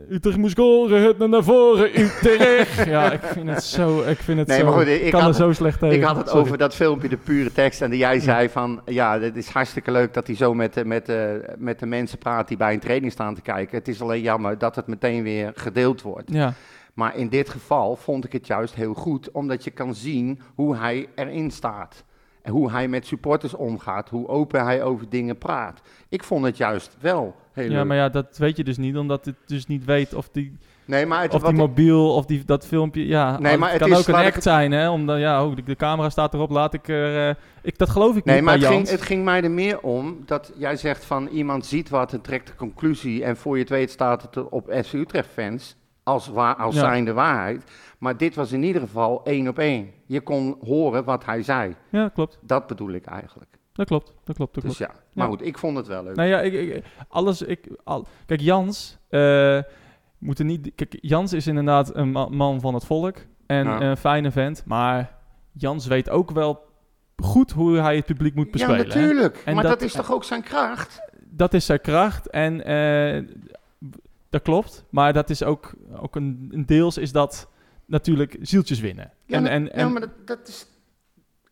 Utrecht 0.09 0.37
moet 0.37 0.49
scoren, 0.49 1.01
het 1.03 1.17
naar 1.17 1.43
voren, 1.43 1.99
Utrecht. 1.99 2.85
ja, 2.95 3.11
ik 3.11 3.21
vind 3.23 3.49
het 3.49 3.63
zo, 3.63 4.01
ik 4.01 4.17
vind 4.17 4.39
het 4.39 4.47
Nee, 4.47 4.57
zo, 4.59 4.65
maar 4.65 4.73
goed, 4.73 4.87
ik 4.87 5.11
kan 5.11 5.19
had- 5.21 5.29
er 5.29 5.35
zo 5.35 5.51
slecht 5.51 5.79
tegen. 5.79 5.95
Ik 5.95 6.03
had 6.03 6.15
het 6.15 6.27
Sorry. 6.27 6.41
over 6.41 6.57
dat 6.57 6.75
filmpje, 6.75 7.09
de 7.09 7.17
pure 7.17 7.51
tekst. 7.51 7.81
En 7.81 7.89
die 7.89 7.99
jij 7.99 8.19
zei 8.19 8.49
van, 8.49 8.81
ja, 8.85 9.19
het 9.19 9.35
is 9.35 9.47
hartstikke 9.49 9.91
leuk 9.91 10.13
dat 10.13 10.27
hij 10.27 10.35
zo 10.35 10.53
met, 10.53 10.73
de- 10.73 10.85
met, 10.85 11.05
de- 11.05 11.53
met 11.57 11.79
de 11.79 11.85
mensen 11.85 12.17
praat 12.17 12.47
die 12.47 12.57
bij 12.57 12.73
een 12.73 12.79
training 12.79 13.11
staan 13.11 13.35
te 13.35 13.41
kijken. 13.41 13.77
Het 13.77 13.87
is 13.87 14.01
alleen 14.01 14.21
jammer 14.21 14.57
dat 14.57 14.75
het 14.75 14.87
meteen 14.87 15.23
weer 15.23 15.51
gedeeld 15.55 16.01
wordt. 16.01 16.31
Ja, 16.33 16.53
Maar 16.93 17.15
in 17.17 17.29
dit 17.29 17.49
geval 17.49 17.95
vond 17.95 18.25
ik 18.25 18.31
het 18.33 18.47
juist 18.47 18.75
heel 18.75 18.93
goed, 18.93 19.31
omdat 19.31 19.63
je 19.63 19.71
kan 19.71 19.95
zien 19.95 20.39
hoe 20.55 20.75
hij 20.77 21.07
erin 21.15 21.51
staat. 21.51 22.03
En 22.41 22.51
hoe 22.51 22.71
hij 22.71 22.87
met 22.87 23.05
supporters 23.05 23.53
omgaat, 23.53 24.09
hoe 24.09 24.27
open 24.27 24.63
hij 24.63 24.83
over 24.83 25.09
dingen 25.09 25.37
praat. 25.37 25.81
Ik 26.09 26.23
vond 26.23 26.45
het 26.45 26.57
juist 26.57 26.97
wel 26.99 27.35
heel 27.53 27.69
Ja, 27.69 27.77
leuk. 27.77 27.85
maar 27.85 27.97
ja, 27.97 28.09
dat 28.09 28.37
weet 28.37 28.57
je 28.57 28.63
dus 28.63 28.77
niet, 28.77 28.97
omdat 28.97 29.25
het 29.25 29.35
dus 29.45 29.65
niet 29.67 29.85
weet 29.85 30.13
of 30.13 30.29
die, 30.29 30.57
nee, 30.85 31.05
maar 31.05 31.21
het, 31.21 31.33
of 31.33 31.41
die 31.41 31.51
ik- 31.51 31.57
mobiel, 31.57 32.13
of 32.15 32.25
die, 32.25 32.45
dat 32.45 32.65
filmpje, 32.67 33.07
ja. 33.07 33.39
Nee, 33.39 33.57
maar 33.57 33.71
het 33.71 33.79
het 33.79 33.89
kan 33.89 33.99
is- 33.99 34.09
ook 34.09 34.15
een 34.15 34.25
ik 34.25 34.41
zijn, 34.41 34.71
hè, 34.71 34.89
omdat, 34.89 35.19
ja, 35.19 35.45
oh, 35.45 35.55
de, 35.55 35.63
de 35.63 35.75
camera 35.75 36.09
staat 36.09 36.33
erop, 36.33 36.49
laat 36.49 36.73
ik 36.73 36.87
er, 36.87 37.29
eh, 37.29 37.35
ik, 37.61 37.77
dat 37.77 37.89
geloof 37.89 38.15
ik 38.15 38.25
Nee, 38.25 38.35
niet 38.35 38.43
maar 38.45 38.53
het 38.57 38.65
ging, 38.65 38.89
het 38.89 39.01
ging 39.01 39.23
mij 39.23 39.43
er 39.43 39.51
meer 39.51 39.79
om 39.79 40.17
dat 40.25 40.51
jij 40.57 40.75
zegt 40.75 41.05
van 41.05 41.27
iemand 41.27 41.65
ziet 41.65 41.89
wat 41.89 42.13
en 42.13 42.21
trekt 42.21 42.47
de 42.47 42.55
conclusie 42.55 43.23
en 43.23 43.37
voor 43.37 43.55
je 43.55 43.61
het 43.61 43.69
weet 43.71 43.91
staat 43.91 44.21
het 44.21 44.49
op 44.49 44.71
FC 44.83 44.93
Utrecht 44.93 45.29
fans 45.33 45.75
als, 46.03 46.27
waar, 46.27 46.55
als 46.55 46.75
Ja. 46.75 46.81
zijnde 46.81 47.13
waarheid. 47.13 47.63
Maar 47.97 48.17
dit 48.17 48.35
was 48.35 48.51
in 48.51 48.63
ieder 48.63 48.81
geval 48.81 49.21
één 49.23 49.47
op 49.47 49.59
één. 49.59 49.89
Je 50.05 50.21
kon 50.21 50.57
horen 50.65 51.03
wat 51.03 51.25
hij 51.25 51.43
zei. 51.43 51.75
Ja, 51.89 52.09
klopt, 52.09 52.39
Dat 52.41 52.67
bedoel 52.67 52.89
ik 52.91 53.05
eigenlijk. 53.05 53.57
dat 53.73 53.87
klopt, 53.87 54.13
dat 54.23 54.35
klopt, 54.35 54.53
dat 54.53 54.63
Dus 54.63 54.77
klopt. 54.77 54.91
ja, 54.93 54.99
maar 55.13 55.25
Ja. 55.25 55.31
goed, 55.31 55.45
ik 55.45 55.57
vond 55.57 55.77
het 55.77 55.87
wel 55.87 56.03
leuk. 56.03 56.15
Nou 56.15 56.29
ja, 56.29 56.39
ik, 56.41 56.53
ik, 56.53 56.83
alles, 57.07 57.41
ik, 57.41 57.67
al, 57.83 58.07
kijk, 58.25 58.39
Jans, 58.41 58.97
eh 59.09 59.59
moet 60.17 60.39
er 60.39 60.45
niet, 60.45 60.71
kijk, 60.75 60.97
Jans 61.01 61.33
is 61.33 61.47
inderdaad 61.47 61.95
een 61.95 62.11
ma- 62.11 62.27
man 62.29 62.59
van 62.59 62.73
het 62.73 62.85
volk 62.85 63.15
en 63.45 63.63
Ja. 63.65 63.81
een 63.81 63.97
fijne 63.97 64.31
vent, 64.31 64.63
maar 64.65 65.15
Jans 65.51 65.87
weet 65.87 66.09
ook 66.09 66.31
wel 66.31 66.59
goed 67.23 67.51
hoe 67.51 67.77
hij 67.77 67.95
het 67.95 68.05
publiek 68.05 68.35
moet 68.35 68.45
ja, 68.45 68.51
bespelen. 68.51 68.77
hè. 68.79 68.85
natuurlijk. 68.87 69.41
En 69.45 69.53
maar 69.53 69.63
dat, 69.63 69.71
dat- 69.71 69.81
is 69.81 69.93
toch 69.93 70.11
ook 70.11 70.23
zijn 70.23 70.43
kracht? 70.43 71.09
dat 71.33 71.53
is 71.53 71.65
zijn 71.65 71.81
kracht 71.81 72.29
en 72.29 72.63
eh, 72.65 73.23
dat 74.31 74.41
klopt. 74.41 74.85
Maar 74.89 75.13
dat 75.13 75.29
is 75.29 75.43
ook, 75.43 75.73
ook 75.95 76.15
een, 76.15 76.47
een 76.51 76.65
deels 76.65 76.97
is 76.97 77.11
dat 77.11 77.49
natuurlijk 77.85 78.37
zieltjes 78.41 78.79
winnen. 78.79 79.11
Ja, 79.25 79.35
en, 79.37 79.41
maar- 79.43 79.51
en, 79.51 79.63
ja, 79.63 79.69
en, 79.71 79.91
maar 79.91 80.01
dat, 80.01 80.27
dat 80.27 80.47
is... 80.47 80.65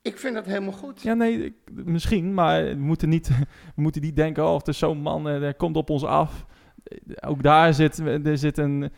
Ik 0.01 0.17
vind 0.17 0.34
dat 0.36 0.45
helemaal 0.45 0.71
goed. 0.73 1.01
ja, 1.01 1.13
nee, 1.13 1.45
ik- 1.45 1.53
misschien, 1.86 2.34
maar 2.34 2.63
we 2.63 2.75
moeten 2.75 3.09
niet, 3.09 3.27
we 3.75 3.82
moeten 3.82 4.01
niet 4.01 4.15
denken, 4.15 4.45
oh, 4.45 4.53
of 4.53 4.61
er 4.61 4.67
is 4.69 4.77
zo'n 4.77 4.97
man, 5.01 5.30
eh, 5.30 5.39
der 5.39 5.53
komt 5.55 5.75
op 5.75 5.89
ons 5.89 6.03
af. 6.03 6.45
Ook 7.19 7.43
daar 7.43 7.73
zit, 7.73 7.97
er 7.99 8.38
zit 8.38 8.57
een, 8.57 8.91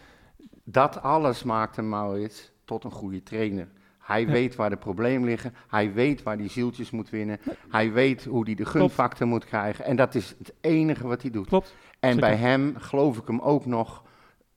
Dat 0.63 1.01
alles 1.01 1.43
maakte 1.43 1.81
Maurits 1.81 2.51
tot 2.65 2.83
een 2.83 2.91
goede 2.91 3.23
trainer. 3.23 3.67
Hij 3.99 4.21
Ja. 4.21 4.27
weet 4.31 4.55
waar 4.55 4.69
de 4.69 4.77
problemen 4.77 5.27
liggen. 5.27 5.53
Hij 5.67 5.93
weet 5.93 6.23
waar 6.23 6.37
hij 6.37 6.47
zieltjes 6.49 6.91
moet 6.91 7.09
winnen. 7.09 7.39
Hij 7.69 7.91
weet 7.91 8.25
hoe 8.25 8.43
hij 8.45 8.55
de 8.55 8.65
gunfactor 8.65 9.27
moet 9.27 9.45
krijgen. 9.45 9.85
En 9.85 9.95
dat 9.95 10.15
is 10.15 10.35
het 10.37 10.53
enige 10.61 11.07
wat 11.07 11.21
hij 11.21 11.31
doet. 11.31 11.47
klopt. 11.47 11.75
En 12.01 12.13
zeker. 12.13 12.29
bij 12.29 12.37
hem 12.37 12.75
geloof 12.77 13.17
ik 13.17 13.27
hem 13.27 13.39
ook 13.39 13.65
nog 13.65 14.03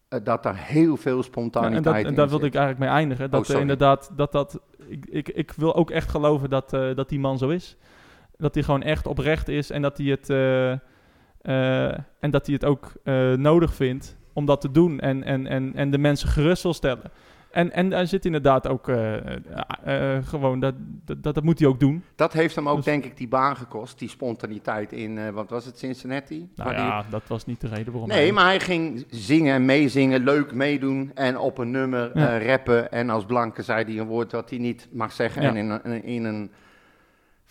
eh, 0.08 0.20
dat 0.24 0.44
er 0.44 0.56
heel 0.56 0.96
veel 0.96 1.16
Ja, 1.16 1.22
spontaniteit 1.22 1.76
en 1.76 1.82
dat, 1.82 1.96
in 1.96 2.06
en 2.06 2.14
daar 2.14 2.28
wilde 2.28 2.46
ik 2.46 2.54
eigenlijk 2.54 2.84
mee 2.84 2.94
eindigen. 2.98 3.30
Dat 3.30 3.40
eh, 3.40 3.46
sorry. 3.46 3.60
inderdaad, 3.60 4.10
dat 4.16 4.32
dat, 4.32 4.60
ik, 4.88 5.06
ik, 5.06 5.28
ik 5.28 5.52
wil 5.52 5.74
ook 5.74 5.90
echt 5.90 6.08
geloven 6.10 6.50
dat, 6.50 6.72
eh, 6.72 6.94
dat 6.94 7.08
die 7.08 7.20
man 7.20 7.38
zo 7.38 7.48
is. 7.48 7.76
Dat 8.36 8.54
hij 8.54 8.62
gewoon 8.62 8.82
echt 8.82 9.06
oprecht 9.06 9.48
is 9.48 9.70
en 9.70 9.82
dat 9.82 9.98
hij 9.98 10.06
het, 10.06 10.30
eh, 10.30 10.72
eh, 10.72 11.98
en 12.20 12.30
dat 12.30 12.46
hij 12.46 12.54
het 12.54 12.64
ook 12.64 12.92
eh, 13.04 13.32
nodig 13.32 13.74
vindt 13.74 14.16
om 14.32 14.46
dat 14.46 14.60
te 14.60 14.70
doen 14.70 15.00
en, 15.00 15.22
en, 15.22 15.46
en, 15.46 15.74
en 15.74 15.90
de 15.90 15.98
mensen 15.98 16.28
gerust 16.28 16.62
wil 16.62 16.74
stellen. 16.74 17.10
En, 17.54 17.72
en 17.72 17.90
daar 17.90 18.06
zit 18.06 18.24
inderdaad 18.24 18.68
ook 18.68 18.88
eh, 18.88 19.14
eh, 19.16 20.16
eh, 20.16 20.26
gewoon, 20.26 20.60
dat, 20.60 20.74
dat, 21.04 21.34
dat 21.34 21.42
moet 21.42 21.58
hij 21.58 21.68
ook 21.68 21.80
doen. 21.80 22.02
Dat 22.14 22.32
heeft 22.32 22.54
hem 22.54 22.68
ook, 22.68 22.76
Dus- 22.76 22.84
denk 22.84 23.04
ik, 23.04 23.16
die 23.16 23.28
baan 23.28 23.56
gekost. 23.56 23.98
Die 23.98 24.08
spontaniteit 24.08 24.92
in, 24.92 25.18
eh, 25.18 25.28
wat 25.28 25.50
was 25.50 25.64
het, 25.64 25.78
Cincinnati? 25.78 26.38
Nou 26.38 26.68
Waar 26.68 26.78
die- 26.78 26.84
ja, 26.86 27.04
dat 27.10 27.22
was 27.26 27.46
niet 27.46 27.60
de 27.60 27.68
reden 27.68 27.92
waarom 27.92 28.08
Nee, 28.10 28.22
hij- 28.22 28.32
maar 28.32 28.44
hij 28.44 28.60
ging 28.60 29.04
zingen 29.10 29.54
en 29.54 29.64
meezingen, 29.64 30.24
leuk 30.24 30.54
meedoen 30.54 31.10
en 31.14 31.38
op 31.38 31.58
een 31.58 31.70
nummer 31.70 32.18
Ja. 32.18 32.38
rappen. 32.38 32.92
En 32.92 33.10
als 33.10 33.24
blanke 33.24 33.62
zei 33.62 33.84
hij 33.84 33.98
een 33.98 34.06
woord 34.06 34.30
dat 34.30 34.50
hij 34.50 34.58
niet 34.58 34.88
mag 34.92 35.12
zeggen. 35.12 35.42
Ja. 35.42 35.48
En 35.48 35.56
in, 35.56 35.70
een- 35.82 36.04
in 36.04 36.24
een 36.24 36.50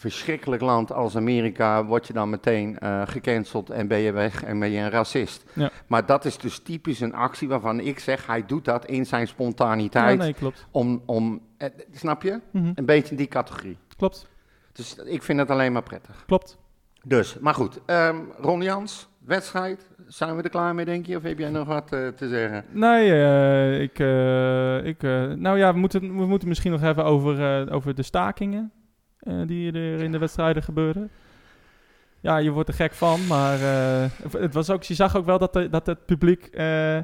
verschrikkelijk 0.10 0.62
land 0.62 0.92
als 0.92 1.16
Amerika 1.16 1.86
word 1.86 2.08
je 2.08 2.14
dan 2.14 2.30
meteen 2.30 2.80
eh, 2.80 3.02
gecanceld 3.06 3.70
en 3.70 3.88
ben 3.88 4.00
je 4.00 4.12
weg 4.12 4.44
en 4.44 4.60
ben 4.60 4.70
je 4.72 4.80
een 4.80 4.90
racist. 4.90 5.44
Ja. 5.54 5.70
Maar 5.88 6.06
dat 6.06 6.26
is 6.26 6.38
dus 6.38 6.60
typisch 6.60 7.00
een 7.00 7.14
actie 7.14 7.48
waarvan 7.48 7.80
ik 7.80 8.00
zeg, 8.00 8.26
hij 8.28 8.46
doet 8.46 8.66
dat 8.66 8.86
in 8.86 9.06
zijn 9.06 9.22
Ja, 9.22 9.28
spontaniteit. 9.28 10.18
nee, 10.20 10.34
klopt. 10.34 10.68
om, 10.72 11.02
om 11.06 11.42
eh, 11.58 11.70
snap 11.92 12.22
je? 12.24 12.40
Mhm. 12.52 12.72
Een 12.76 12.86
beetje 12.86 13.12
in 13.12 13.18
die 13.18 13.28
categorie. 13.28 13.78
Klopt, 13.98 14.28
Dus 14.74 14.96
ik 15.06 15.24
vind 15.24 15.40
het 15.40 15.50
alleen 15.50 15.72
maar 15.72 15.84
prettig. 15.84 16.24
klopt. 16.26 16.58
Dus, 17.04 17.40
maar 17.40 17.54
goed. 17.54 17.80
ehm 17.86 18.16
Ron 18.38 18.62
Jans, 18.62 19.10
wedstrijd. 19.26 19.90
Zijn 20.08 20.36
we 20.36 20.42
er 20.42 20.50
klaar 20.50 20.76
mee, 20.76 20.86
denk 20.86 21.06
je? 21.06 21.18
Of 21.18 21.24
heb 21.24 21.40
jij 21.40 21.50
nog 21.50 21.68
wat 21.68 21.92
eh, 21.94 22.08
te 22.08 22.28
zeggen? 22.28 22.66
Nee, 22.72 23.80
ik, 23.82 24.00
ik, 24.86 25.02
nou 25.38 25.58
ja, 25.58 25.74
we 25.74 25.80
moeten, 25.80 26.02
we 26.02 26.26
moeten 26.26 26.48
misschien 26.48 26.72
nog 26.72 26.84
even 26.84 27.04
over, 27.06 27.72
over 27.72 27.96
de 27.96 28.04
stakingen 28.04 28.72
die 29.46 29.72
er 29.72 30.04
in 30.04 30.12
de 30.12 30.18
wedstrijden 30.18 30.64
gebeuren. 30.64 31.10
Ja, 32.20 32.38
je 32.38 32.52
wordt 32.52 32.70
er 32.70 32.76
gek 32.76 32.94
van, 32.94 33.28
maar 33.28 33.54
eh, 33.62 34.10
het 34.32 34.54
was 34.54 34.70
ook, 34.70 34.84
je 34.84 34.94
zag 34.94 35.16
ook 35.18 35.26
wel 35.26 35.38
dat, 35.38 35.54
de, 35.54 35.70
dat 35.70 35.86
het 35.86 36.06
publiek, 36.06 36.46
eh, 36.46 36.98
eh, 36.98 37.04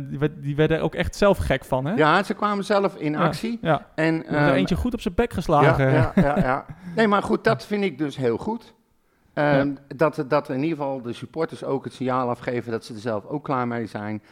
die, 0.00 0.18
werd- 0.18 0.42
die 0.42 0.56
werden 0.56 0.76
er 0.76 0.82
ook 0.82 0.94
echt 0.94 1.16
zelf 1.16 1.38
gek 1.38 1.64
van, 1.64 1.84
hè? 1.84 1.94
Ja, 1.94 2.22
ze 2.22 2.34
kwamen 2.34 2.64
zelf 2.64 2.96
in 2.96 3.16
actie. 3.16 3.58
Ja, 3.62 3.86
En, 3.94 4.26
er 4.26 4.34
ehm, 4.46 4.54
eentje 4.54 4.76
goed 4.76 4.94
op 4.94 5.00
zijn 5.00 5.14
bek 5.14 5.32
geslagen. 5.32 5.90
ja, 5.92 6.12
ja, 6.14 6.38
ja. 6.38 6.66
Nee, 6.96 7.08
maar 7.08 7.22
goed, 7.22 7.44
dat 7.44 7.66
vind 7.66 7.84
ik 7.84 7.98
dus 7.98 8.16
heel 8.16 8.36
goed. 8.36 8.74
Ehm, 9.34 9.74
dat, 9.96 10.24
dat 10.28 10.48
in 10.48 10.62
ieder 10.62 10.76
geval 10.76 11.02
de 11.02 11.12
supporters 11.12 11.64
ook 11.64 11.84
het 11.84 11.92
signaal 11.92 12.28
afgeven 12.28 12.72
dat 12.72 12.84
ze 12.84 12.94
er 12.94 13.00
zelf 13.00 13.24
ook 13.26 13.44
klaar 13.44 13.68
mee 13.68 13.86
zijn. 13.86 14.22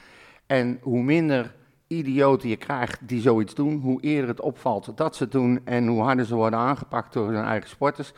En 0.46 0.78
hoe 0.82 1.02
minder 1.02 1.54
idioten 1.90 2.48
je 2.48 2.56
krijgt 2.56 2.98
die 3.08 3.20
zoiets 3.20 3.54
doen, 3.54 3.80
hoe 3.80 4.00
eerder 4.00 4.28
het 4.28 4.40
opvalt 4.40 4.92
dat 4.94 5.16
ze 5.16 5.22
het 5.22 5.32
doen 5.32 5.60
en 5.64 5.86
hoe 5.86 6.02
harder 6.02 6.24
ze 6.24 6.34
worden 6.34 6.58
aangepakt 6.58 7.12
door 7.12 7.32
hun 7.32 7.44
eigen 7.44 7.68
sporters. 7.68 8.12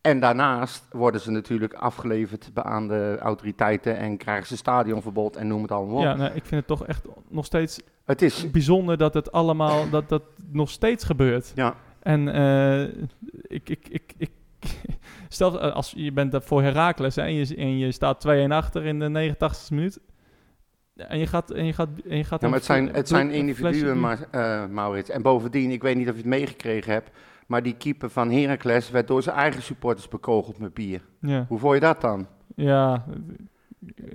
En 0.00 0.20
daarnaast 0.20 0.84
worden 0.90 1.20
ze 1.20 1.30
natuurlijk 1.30 1.74
afgeleverd 1.74 2.50
aan 2.54 2.88
de 2.88 3.16
autoriteiten 3.20 3.96
en 3.96 4.16
krijgen 4.16 4.46
ze 4.46 4.56
stadionverbod 4.56 5.36
en 5.36 5.46
noem 5.46 5.62
het 5.62 5.72
allemaal 5.72 5.96
op. 5.96 6.02
Ja, 6.02 6.14
nee, 6.14 6.28
ik 6.28 6.44
vind 6.44 6.50
het 6.50 6.66
toch 6.66 6.86
echt 6.86 7.04
nog 7.28 7.44
steeds 7.44 7.80
Het 8.04 8.22
is, 8.22 8.50
bijzonder 8.50 8.96
dat 8.96 9.14
het 9.14 9.32
allemaal, 9.32 9.90
dat 9.90 10.08
dat 10.08 10.22
nog 10.50 10.70
steeds 10.70 11.04
gebeurt. 11.04 11.52
ja, 11.54 11.74
En 12.00 12.28
eh, 12.28 12.82
ik, 13.42 13.68
ik, 13.68 13.88
ik, 13.88 14.14
ik, 14.16 14.30
stel 15.28 15.60
eh, 15.60 15.74
als 15.74 15.92
je 15.96 16.12
bent 16.12 16.36
voor 16.44 16.62
Herakles 16.62 17.16
en, 17.16 17.34
je, 17.34 17.56
en 17.56 17.78
je 17.78 17.92
staat 17.92 18.26
2-1 18.26 18.30
achter 18.48 18.84
in 18.84 18.98
de 18.98 19.34
89e 19.34 19.68
minuut. 19.68 20.00
En 21.08 21.18
je 21.18 21.26
gaat, 21.26 21.50
en 21.50 21.64
je 21.66 21.72
gaat, 21.72 21.88
en 22.08 22.16
je 22.16 22.24
gaat 22.24 22.40
Ja, 22.40 22.44
een 22.46 22.50
maar 22.50 22.58
het 22.58 22.68
zijn, 22.68 22.94
het 22.94 23.08
zijn 23.08 23.30
individuen, 23.30 24.00
maar, 24.00 24.18
eh, 24.30 24.66
Maurits. 24.66 25.10
En 25.10 25.22
bovendien, 25.22 25.70
ik 25.70 25.82
weet 25.82 25.96
niet 25.96 26.06
of 26.08 26.12
je 26.12 26.18
het 26.20 26.28
meegekregen 26.28 26.92
hebt, 26.92 27.10
maar 27.46 27.62
die 27.62 27.76
keeper 27.76 28.10
van 28.10 28.30
Heracles 28.30 28.90
werd 28.90 29.06
door 29.08 29.22
zijn 29.22 29.36
eigen 29.36 29.62
supporters 29.62 30.08
bekogeld 30.08 30.58
met 30.58 30.74
bier. 30.74 31.00
Ja, 31.20 31.44
Hoe 31.48 31.58
vond 31.58 31.74
je 31.74 31.80
dat 31.80 32.00
dan? 32.00 32.26
ja, 32.56 33.04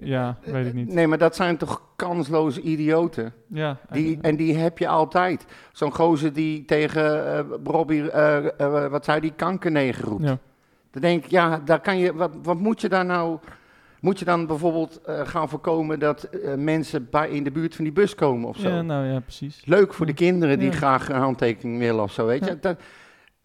ja, 0.01 0.37
weet 0.43 0.65
ik 0.65 0.73
niet. 0.73 0.93
Nee, 0.93 1.07
maar 1.07 1.17
dat 1.17 1.35
zijn 1.35 1.57
toch 1.57 1.81
kansloze 1.95 2.61
idioten? 2.61 3.33
Ja, 3.47 3.77
Die, 3.91 4.17
en 4.21 4.35
die 4.35 4.55
heb 4.57 4.77
je 4.77 4.87
altijd. 4.87 5.45
Zo'n 5.71 5.93
gozer 5.93 6.33
die 6.33 6.65
tegen 6.65 7.27
eh 7.37 7.43
Robbie, 7.63 8.11
eh, 8.11 8.87
wat 8.89 9.05
zei 9.05 9.19
die, 9.19 9.33
kankerneger 9.35 10.05
roept. 10.05 10.23
ja. 10.23 10.37
Dan 10.91 11.01
denk 11.01 11.23
ik, 11.25 11.31
ja, 11.31 11.61
daar 11.65 11.79
kan 11.81 11.97
je, 11.97 12.13
wat, 12.13 12.31
wat 12.43 12.57
moet 12.59 12.81
je 12.81 12.89
daar 12.89 13.05
nou... 13.05 13.37
Moet 14.07 14.19
je 14.19 14.25
dan 14.25 14.45
bijvoorbeeld 14.47 15.01
eh, 15.05 15.27
gaan 15.27 15.49
voorkomen 15.49 15.99
dat 15.99 16.23
eh, 16.23 16.53
mensen 16.53 17.07
bij, 17.11 17.29
in 17.29 17.43
de 17.43 17.51
buurt 17.51 17.75
van 17.75 17.83
die 17.83 17.93
bus 17.93 18.15
komen 18.15 18.49
of 18.49 18.57
zo? 18.57 18.69
ja, 18.69 18.81
nou 18.81 19.05
ja, 19.05 19.19
precies. 19.19 19.61
Leuk 19.65 19.93
voor 19.93 20.05
de 20.05 20.13
kinderen 20.13 20.59
die 20.59 20.69
Ja. 20.71 20.75
graag 20.75 21.09
een 21.09 21.15
handtekening 21.15 21.79
willen 21.79 22.03
of 22.03 22.11
zo, 22.11 22.25
weet 22.25 22.45
je. 22.45 22.59
Dat, 22.59 22.79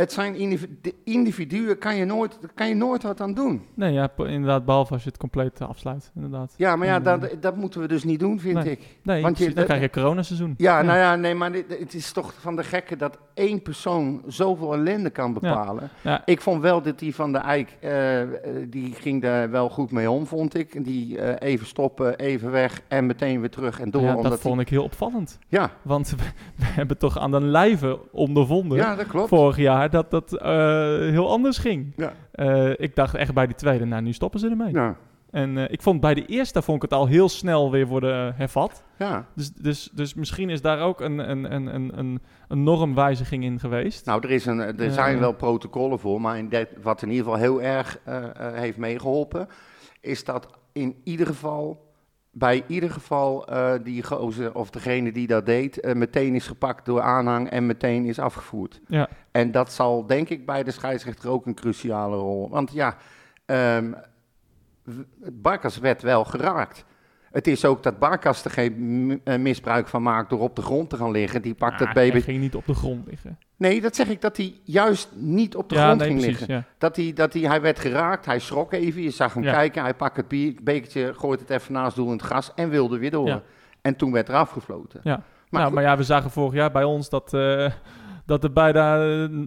het 0.03 0.13
zijn 0.13 0.35
individu- 0.35 0.93
individuen, 1.05 1.79
kan 1.79 1.97
je, 1.97 2.05
nooit, 2.05 2.39
kan 2.55 2.69
je 2.69 2.75
nooit 2.75 3.03
wat 3.03 3.21
aan 3.21 3.35
doen. 3.35 3.63
Nee, 3.75 3.93
ja, 3.93 4.09
inderdaad, 4.17 4.65
behalve 4.65 4.93
als 4.93 5.03
je 5.03 5.09
het 5.09 5.19
compleet 5.19 5.61
eh, 5.61 5.69
afsluit, 5.69 6.11
inderdaad. 6.15 6.55
Ja, 6.57 6.77
maar 6.77 6.87
ja, 6.87 6.95
En, 6.95 7.05
eh, 7.07 7.21
dat, 7.21 7.43
dat 7.43 7.57
moeten 7.57 7.81
we 7.81 7.89
dus 7.89 8.05
niet 8.05 8.21
doen, 8.21 8.41
vind 8.41 8.55
Nee. 8.65 8.71
ik. 8.73 8.99
Nee, 9.03 9.23
want 9.23 9.39
je- 9.39 9.53
dan 9.53 9.65
krijg 9.65 9.81
je 9.81 9.91
coronaseizoen. 9.91 10.55
Ja, 10.57 10.83
nou 10.83 10.99
ja, 10.99 11.17
nee, 11.17 11.35
maar 11.35 11.53
dit- 11.53 11.79
het 11.79 11.95
is 11.95 12.13
toch 12.13 12.35
van 12.41 12.57
de 12.57 12.65
gekke 12.65 12.97
dat 12.97 13.19
één 13.35 13.63
persoon 13.63 14.23
zoveel 14.27 14.73
ellende 14.75 15.11
kan 15.11 15.33
bepalen. 15.33 15.91
Ja, 16.01 16.23
Ik 16.25 16.41
vond 16.41 16.63
wel 16.63 16.83
dat 16.83 16.99
die 16.99 17.15
van 17.15 17.33
de 17.33 17.39
Eik, 17.39 17.77
eh, 17.81 17.93
die 18.69 18.95
ging 18.95 19.23
daar 19.23 19.51
wel 19.51 19.69
goed 19.71 19.91
mee 19.91 20.11
om, 20.11 20.27
vond 20.27 20.55
ik. 20.55 20.85
Die 20.85 21.41
even 21.43 21.67
stoppen, 21.67 22.19
even 22.19 22.51
weg 22.51 22.81
en 22.89 23.07
meteen 23.07 23.41
weer 23.41 23.51
terug 23.51 23.81
en 23.81 23.91
door. 23.91 24.03
ja, 24.03 24.17
omdat 24.17 24.31
dat 24.33 24.41
vond 24.41 24.61
ik 24.61 24.69
heel 24.69 24.83
opvallend. 24.85 25.39
ja, 25.49 25.71
Want 25.83 26.11
we, 26.11 26.17
we 26.57 26.65
hebben 26.65 26.99
toch 26.99 27.19
aan 27.19 27.31
de 27.31 27.41
lijve 27.41 27.99
ondervonden 28.13 28.79
ja, 28.79 28.95
dat 28.95 29.07
klopt. 29.07 29.29
vorig 29.29 29.57
jaar 29.57 29.91
dat 29.93 30.11
dat 30.11 30.33
eh, 30.33 30.49
heel 30.99 31.31
anders 31.31 31.59
ging. 31.59 31.93
Ja. 31.97 32.13
Eh, 32.33 32.71
ik 32.77 32.97
dacht 32.97 33.15
echt 33.15 33.35
bij 33.35 33.47
die 33.47 33.55
tweede, 33.55 33.85
nou 33.85 34.03
nu 34.03 34.13
stoppen 34.13 34.41
ze 34.41 34.49
ermee. 34.49 34.73
Ja, 34.73 34.97
En 35.31 35.59
eh, 35.59 35.65
ik 35.73 35.83
vond 35.83 36.01
bij 36.01 36.15
de 36.15 36.27
eerste 36.27 36.63
vond 36.63 36.77
ik 36.77 36.91
het 36.91 36.99
al 37.01 37.07
heel 37.07 37.29
snel 37.29 37.71
weer 37.71 37.87
worden 37.87 38.35
hervat. 38.37 38.85
ja. 38.99 39.27
Dus, 39.35 39.53
dus, 39.53 39.91
dus 39.93 40.15
misschien 40.15 40.51
is 40.51 40.61
daar 40.61 40.81
ook 40.81 41.01
een, 41.01 41.31
een, 41.31 41.55
een, 41.55 41.75
een, 41.99 42.21
een, 42.49 42.63
normwijziging 42.63 43.45
in 43.45 43.61
geweest. 43.61 44.07
Nou, 44.07 44.21
er, 44.23 44.31
is 44.31 44.47
een, 44.47 44.59
er 44.79 44.91
zijn 44.91 45.19
wel 45.19 45.33
protocollen 45.35 45.99
voor, 45.99 46.21
maar 46.21 46.39
in 46.39 46.49
dit- 46.49 46.77
wat 46.83 47.03
in 47.03 47.09
ieder 47.11 47.25
geval 47.25 47.41
heel 47.41 47.63
erg 47.63 47.99
heeft 48.53 48.79
meegeholpen, 48.79 49.49
is 50.01 50.25
dat 50.25 50.49
in 50.73 50.97
ieder 51.05 51.27
geval 51.27 51.91
bij 52.35 52.65
ieder 52.67 52.91
geval 52.91 53.47
die 53.83 54.03
gozer 54.03 54.55
of 54.55 54.71
degene 54.71 55.13
die 55.13 55.27
dat 55.27 55.47
deed, 55.47 55.95
meteen 55.95 56.35
is 56.35 56.47
gepakt 56.47 56.87
door 56.87 57.01
aanhang 57.01 57.51
en 57.51 57.67
meteen 57.67 58.05
is 58.05 58.19
afgevoerd. 58.19 58.81
Ja. 58.89 59.09
En 59.33 59.51
dat 59.53 59.73
zal 59.73 60.07
denk 60.07 60.29
ik 60.29 60.47
bij 60.47 60.63
de 60.63 60.71
scheidsrechter 60.71 61.31
ook 61.31 61.47
een 61.47 61.55
cruciale 61.55 62.17
rol. 62.17 62.49
Want 62.51 62.73
ja, 62.73 62.97
ehm 63.47 63.93
Barkas 65.33 65.79
werd 65.79 66.03
wel 66.03 66.25
geraakt. 66.25 66.85
Het 67.33 67.47
is 67.47 67.65
ook 67.65 67.83
dat 67.83 67.99
Barkas 67.99 68.45
er 68.45 68.51
geen 68.51 69.21
eh, 69.25 69.39
misbruik 69.39 69.89
van 69.89 70.03
maakt 70.03 70.31
door 70.31 70.41
op 70.41 70.57
de 70.57 70.63
grond 70.63 70.91
te 70.91 70.97
gaan 70.97 71.11
liggen. 71.11 71.43
Die 71.43 71.55
pakt 71.55 71.73
Ah, 71.73 71.79
het 71.81 71.93
baby. 71.93 72.11
Hij 72.11 72.21
ging 72.21 72.41
niet 72.41 72.55
op 72.55 72.67
de 72.67 72.75
grond 72.75 73.07
liggen. 73.07 73.39
Nee, 73.57 73.81
dat 73.81 73.97
zeg 73.97 74.09
ik 74.09 74.21
dat 74.21 74.37
hij 74.37 74.55
juist 74.65 75.09
niet 75.15 75.57
op 75.57 75.69
de 75.69 75.75
ja, 75.75 75.85
grond 75.85 75.99
nee, 75.99 76.09
ging 76.09 76.21
precies. 76.21 76.39
liggen. 76.39 76.57
Ja. 76.57 76.65
Dat 76.79 76.97
hij, 76.97 77.13
dat 77.13 77.33
hij, 77.33 77.43
hij 77.43 77.61
werd 77.61 77.79
geraakt, 77.79 78.27
hij 78.27 78.39
schrok 78.39 78.73
even, 78.73 79.03
je 79.03 79.11
zag 79.11 79.35
hem 79.35 79.43
Ja. 79.43 79.53
kijken, 79.53 79.83
hij 79.83 79.95
pakt 79.95 80.17
het 80.17 80.29
bier, 80.29 80.55
bekertje, 80.63 81.15
gooit 81.15 81.41
het 81.41 81.51
even 81.51 81.73
naast 81.73 81.97
doel 81.97 82.07
in 82.07 82.13
het 82.13 82.23
gas 82.23 82.55
en 82.55 82.69
wilde 82.69 82.99
weer 82.99 83.11
door. 83.11 83.43
En 83.81 83.97
toen 83.97 84.13
werd 84.13 84.29
er 84.29 84.35
afgefloten. 84.35 85.01
Ja. 85.03 85.23
Maar, 85.49 85.61
nou, 85.63 85.73
maar 85.75 85.83
ja, 85.83 85.97
we 85.97 86.03
zagen 86.03 86.31
vorig 86.31 86.55
jaar 86.55 86.71
bij 86.73 86.85
ons 86.85 87.09
dat, 87.09 87.35
eh, 87.35 87.71
dat, 88.33 88.45
er 88.45 88.53
bijna, 88.53 88.99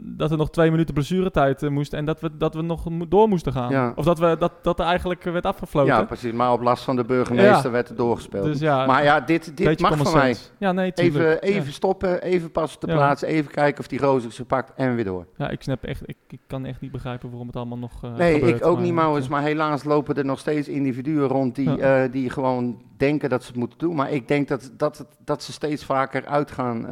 dat 0.03 0.31
er 0.31 0.38
nog 0.38 0.49
twee 0.49 0.71
minuten 0.71 0.93
blessuretijd 0.93 1.63
eh, 1.63 1.69
moest 1.69 1.93
en 1.93 2.05
dat 2.05 2.19
we, 2.21 2.38
dat 2.38 2.53
we 2.53 2.61
nog 2.61 2.83
door 3.07 3.27
moesten 3.27 3.51
gaan. 3.51 3.71
Ja. 3.71 3.93
Of 3.95 4.05
dat, 4.05 4.19
we, 4.19 4.36
dat, 4.39 4.51
dat 4.61 4.79
er 4.79 4.86
eigenlijk 4.86 5.25
eh, 5.25 5.31
werd 5.31 5.45
afgefloten. 5.45 5.93
ja, 5.93 6.03
precies, 6.03 6.31
maar 6.31 6.51
op 6.51 6.61
last 6.61 6.83
van 6.83 6.95
de 6.95 7.03
burgemeester 7.03 7.65
Ja. 7.65 7.69
werd 7.71 7.89
er 7.89 7.95
doorgespeeld. 7.95 8.45
dus 8.45 8.59
ja, 8.59 8.86
maar 8.86 9.03
ja, 9.03 9.19
dit, 9.19 9.57
dit 9.57 9.79
mag 9.79 9.97
van 9.97 10.13
mij. 10.13 10.36
Ja, 10.57 10.71
nee, 10.71 10.93
tuurlijk. 10.93 11.25
Even, 11.25 11.41
even 11.41 11.73
stoppen, 11.73 12.21
even 12.21 12.51
pas 12.51 12.75
op 12.75 12.81
de 12.81 12.88
Ja. 12.88 12.93
plaats, 12.95 13.21
even 13.21 13.51
kijken 13.51 13.79
of 13.79 13.88
die 13.88 13.99
rozer 13.99 14.31
ze 14.31 14.45
pakt 14.45 14.71
en 14.75 14.95
weer 14.95 15.05
door. 15.05 15.25
Ja, 15.38 15.49
ik 15.49 15.61
snap 15.61 15.83
echt, 15.83 16.01
ik, 16.05 16.17
ik 16.27 16.39
kan 16.47 16.65
echt 16.65 16.81
niet 16.81 16.91
begrijpen 16.91 17.29
waarom 17.29 17.47
het 17.47 17.55
allemaal 17.55 17.77
nog 17.77 18.03
eh, 18.03 18.15
Nee, 18.15 18.33
gebeurt, 18.33 18.55
ik 18.57 18.65
ook 18.65 18.75
maar, 18.75 18.83
niet, 18.83 18.93
Maurits. 18.93 19.27
Maar 19.27 19.41
helaas 19.41 19.83
lopen 19.83 20.15
er 20.15 20.25
nog 20.25 20.39
steeds 20.39 20.67
individuen 20.67 21.27
rond 21.27 21.55
die, 21.55 22.09
die 22.09 22.29
gewoon 22.29 22.81
denken 22.97 23.29
dat 23.29 23.41
ze 23.43 23.47
het 23.47 23.57
moeten 23.57 23.77
doen. 23.77 23.95
Maar 23.95 24.11
ik 24.11 24.27
denk 24.27 24.47
dat, 24.47 24.71
dat, 24.77 24.97
het- 24.97 25.17
dat 25.25 25.43
ze 25.43 25.51
steeds 25.51 25.83
vaker 25.86 26.25
uit 26.25 26.51
gaan, 26.51 26.86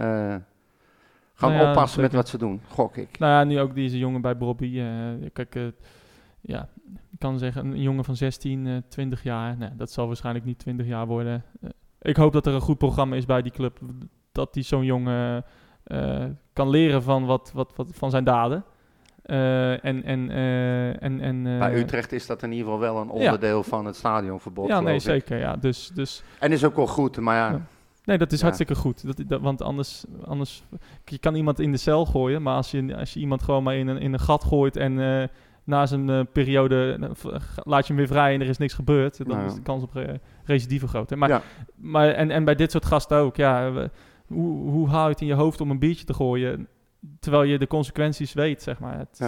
eh, 1.44 1.50
gaan 1.50 1.58
Nou 1.58 1.64
ja, 1.64 1.72
oppassen 1.72 2.02
met 2.02 2.14
wat 2.14 2.30
ze 2.30 2.38
doen. 2.38 2.62
Gok 2.70 2.98
ik. 2.98 3.20
Nou 3.20 3.32
ja, 3.32 3.44
nu 3.44 3.60
ook 3.60 3.76
deze 3.76 3.98
jongen 3.98 4.22
bij 4.22 4.38
Bobby. 4.38 4.80
eh, 4.80 5.30
kijk, 5.34 5.56
eh, 5.56 5.64
ja, 6.42 6.70
ik 7.12 7.20
kan 7.20 7.38
zeggen, 7.40 7.66
een 7.66 7.82
jongen 7.82 8.04
van 8.04 8.16
16, 8.16 8.68
eh 8.68 8.74
20 8.90 9.24
jaar. 9.24 9.58
Nee, 9.58 9.70
dat 9.76 9.92
zal 9.92 10.08
waarschijnlijk 10.08 10.46
niet 10.46 10.60
20 10.60 10.86
jaar 10.88 11.08
worden. 11.08 11.44
Eh, 11.62 11.70
ik 12.02 12.16
hoop 12.16 12.34
dat 12.34 12.46
er 12.46 12.54
een 12.54 12.62
goed 12.62 12.78
programma 12.78 13.16
is 13.16 13.26
bij 13.26 13.42
die 13.42 13.52
club. 13.52 13.80
Dat 14.32 14.54
die 14.54 14.64
zo'n 14.64 14.86
jongen 14.86 15.46
eh, 15.84 16.24
kan 16.54 16.70
leren 16.70 17.04
van, 17.04 17.26
wat, 17.26 17.52
wat, 17.54 17.72
wat, 17.76 17.88
van 17.92 18.10
zijn 18.10 18.24
daden. 18.24 18.64
Eh, 19.24 19.86
en, 19.86 20.04
en, 20.04 20.30
eh, 20.30 21.04
en, 21.04 21.20
en, 21.22 21.48
eh, 21.48 21.60
Bij 21.60 21.74
Utrecht 21.80 22.12
is 22.12 22.26
dat 22.26 22.44
in 22.44 22.52
ieder 22.52 22.66
geval 22.66 22.80
wel 22.80 22.98
een 22.98 23.08
ja. 23.08 23.14
onderdeel 23.14 23.64
van 23.64 23.86
het 23.86 23.96
stadionverbod. 23.96 24.68
Ja, 24.68 24.80
nee, 24.80 24.96
ik. 24.96 25.02
zeker. 25.02 25.38
Ja. 25.40 25.56
Dus, 25.56 25.92
dus 25.94 26.24
En 26.40 26.52
is 26.52 26.64
ook 26.64 26.76
wel 26.76 26.88
goed, 26.88 27.20
maar 27.20 27.36
ja. 27.36 27.50
Ja. 27.50 27.62
Nee, 28.04 28.18
dat 28.18 28.32
is 28.32 28.38
Ja. 28.38 28.44
hartstikke 28.44 28.76
goed. 28.76 29.06
Dat, 29.06 29.28
dat, 29.28 29.42
want 29.42 29.62
anders, 29.62 30.04
anders... 30.26 30.64
Je 31.06 31.18
kan 31.18 31.36
iemand 31.36 31.60
in 31.60 31.72
de 31.72 31.78
cel 31.78 32.06
gooien, 32.06 32.42
maar 32.42 32.56
als 32.56 32.72
je, 32.72 32.96
als 32.98 33.14
je 33.14 33.20
iemand 33.20 33.44
gewoon 33.44 33.64
maar 33.64 33.76
in 33.76 33.88
een, 33.88 33.98
in 33.98 34.14
een 34.14 34.20
gat 34.20 34.44
gooit 34.44 34.76
en 34.76 35.00
eh, 35.22 35.28
na 35.64 35.86
zijn 35.86 36.10
eh, 36.10 36.20
periode 36.34 36.98
eh, 37.24 37.36
laat 37.64 37.82
je 37.82 37.88
hem 37.88 37.96
weer 37.96 38.08
vrij 38.12 38.34
en 38.34 38.42
er 38.42 38.48
is 38.48 38.58
niks 38.58 38.74
gebeurd, 38.74 39.18
dan 39.18 39.28
Nou. 39.28 39.46
is 39.46 39.54
de 39.56 39.62
kans 39.62 39.84
op 39.84 39.94
re- 39.94 40.20
recidive 40.46 40.88
groot. 40.88 41.10
Hè? 41.10 41.16
Maar, 41.16 41.30
Ja. 41.30 41.42
maar, 41.76 42.10
en, 42.10 42.32
en 42.32 42.44
bij 42.46 42.56
dit 42.56 42.72
soort 42.72 42.86
gasten 42.86 43.18
ook, 43.18 43.36
ja. 43.36 43.72
we- 43.72 43.90
hoe, 44.28 44.70
hoe 44.70 44.90
haal 44.90 45.04
je 45.06 45.12
het 45.12 45.22
in 45.22 45.28
je 45.28 45.34
hoofd 45.34 45.62
om 45.62 45.70
een 45.72 45.80
biertje 45.80 46.06
te 46.06 46.14
gooien, 46.14 46.68
terwijl 47.20 47.44
je 47.44 47.58
de 47.60 47.68
consequenties 47.68 48.34
weet, 48.34 48.62
zeg 48.64 48.80
maar. 48.80 48.98
Het. 48.98 49.20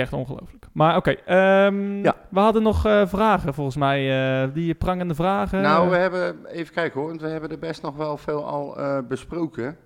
Echt 0.00 0.12
ongelooflijk. 0.12 0.66
Maar 0.72 0.96
oké, 0.96 1.10
ehm, 1.10 2.02
Ja. 2.02 2.14
we 2.28 2.40
hadden 2.40 2.62
nog 2.62 2.86
eh, 2.86 3.06
vragen 3.06 3.54
volgens 3.54 3.76
mij, 3.76 4.00
eh, 4.42 4.54
die 4.54 4.74
prangende 4.74 5.14
vragen. 5.14 5.62
Nou, 5.62 5.90
we 5.90 5.96
hebben, 5.96 6.46
even 6.46 6.74
kijken 6.74 7.00
hoor, 7.00 7.08
want 7.08 7.20
we 7.20 7.28
hebben 7.28 7.50
er 7.50 7.58
best 7.58 7.82
nog 7.82 7.96
wel 7.96 8.16
veel 8.16 8.46
al 8.46 8.78
eh, 8.78 8.98
besproken. 9.08 9.76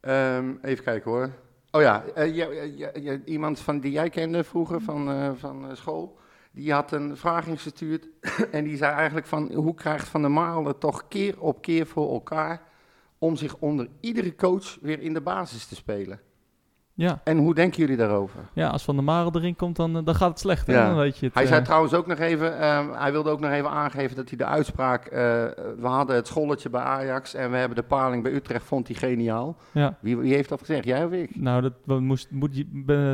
Ehm, 0.00 0.54
even 0.62 0.84
kijken 0.84 1.10
hoor. 1.10 1.30
Oh 1.70 1.80
ja, 1.80 2.04
ja, 2.16 2.24
ja, 2.76 2.90
ja, 2.94 3.18
iemand 3.24 3.60
van, 3.60 3.80
die 3.80 3.92
jij 3.92 4.10
kende 4.10 4.44
vroeger 4.44 4.80
van, 4.80 5.10
eh, 5.10 5.30
van 5.34 5.70
eh, 5.70 5.76
school, 5.76 6.18
die 6.52 6.72
had 6.72 6.92
een 6.92 7.16
vraag 7.16 7.46
ingestuurd 7.46 8.08
en 8.50 8.64
die 8.64 8.76
zei 8.76 8.94
eigenlijk 8.94 9.26
van, 9.26 9.52
hoe 9.52 9.74
krijgt 9.74 10.08
Van 10.08 10.20
der 10.20 10.30
Marel 10.30 10.64
het 10.64 10.80
toch 10.80 11.08
keer 11.08 11.40
op 11.40 11.62
keer 11.62 11.86
voor 11.86 12.12
elkaar 12.12 12.62
om 13.18 13.36
zich 13.36 13.56
onder 13.56 13.88
iedere 14.00 14.34
coach 14.34 14.78
weer 14.80 15.00
in 15.00 15.14
de 15.14 15.20
basis 15.20 15.66
te 15.66 15.74
spelen? 15.74 16.20
Ja. 16.98 17.20
En 17.24 17.38
hoe 17.38 17.54
denken 17.54 17.80
jullie 17.80 17.96
daarover? 17.96 18.40
Ja, 18.52 18.68
als 18.68 18.84
Van 18.84 18.94
der 18.94 19.04
Marel 19.04 19.34
erin 19.34 19.56
komt, 19.56 19.76
dan, 19.76 19.96
eh, 19.96 20.04
dan 20.04 20.14
gaat 20.14 20.28
het 20.28 20.38
slecht. 20.38 20.66
Hè? 20.66 20.72
Ja. 20.72 20.86
Dan 20.86 20.96
weet 20.96 21.18
je 21.18 21.26
het, 21.26 21.34
Hij 21.34 21.42
eh, 21.42 21.48
zei 21.48 21.62
trouwens 21.62 21.94
ook 21.94 22.06
nog 22.06 22.18
even, 22.18 22.60
ehm, 22.60 22.92
hij 22.92 23.12
wilde 23.12 23.30
ook 23.30 23.40
nog 23.40 23.50
even 23.50 23.70
aangeven 23.70 24.16
dat 24.16 24.28
hij 24.28 24.38
de 24.38 24.44
uitspraak, 24.44 25.04
eh, 25.06 25.20
we 25.78 25.86
hadden 25.86 26.16
het 26.16 26.26
scholletje 26.26 26.70
bij 26.70 26.80
Ajax 26.80 27.34
en 27.34 27.50
we 27.50 27.56
hebben 27.56 27.76
de 27.76 27.82
paling 27.82 28.22
bij 28.22 28.32
Utrecht, 28.32 28.64
vond 28.64 28.88
hij 28.88 28.96
geniaal. 28.96 29.56
ja. 29.72 29.96
Wie, 30.00 30.16
wie 30.16 30.34
heeft 30.34 30.48
dat 30.48 30.60
gezegd, 30.60 30.84
jij 30.84 31.04
of 31.04 31.12
ik? 31.12 31.40
Nou, 31.40 31.62
dat, 31.62 31.72
we 31.84 32.00
moest, 32.00 32.30
moet, 32.30 32.64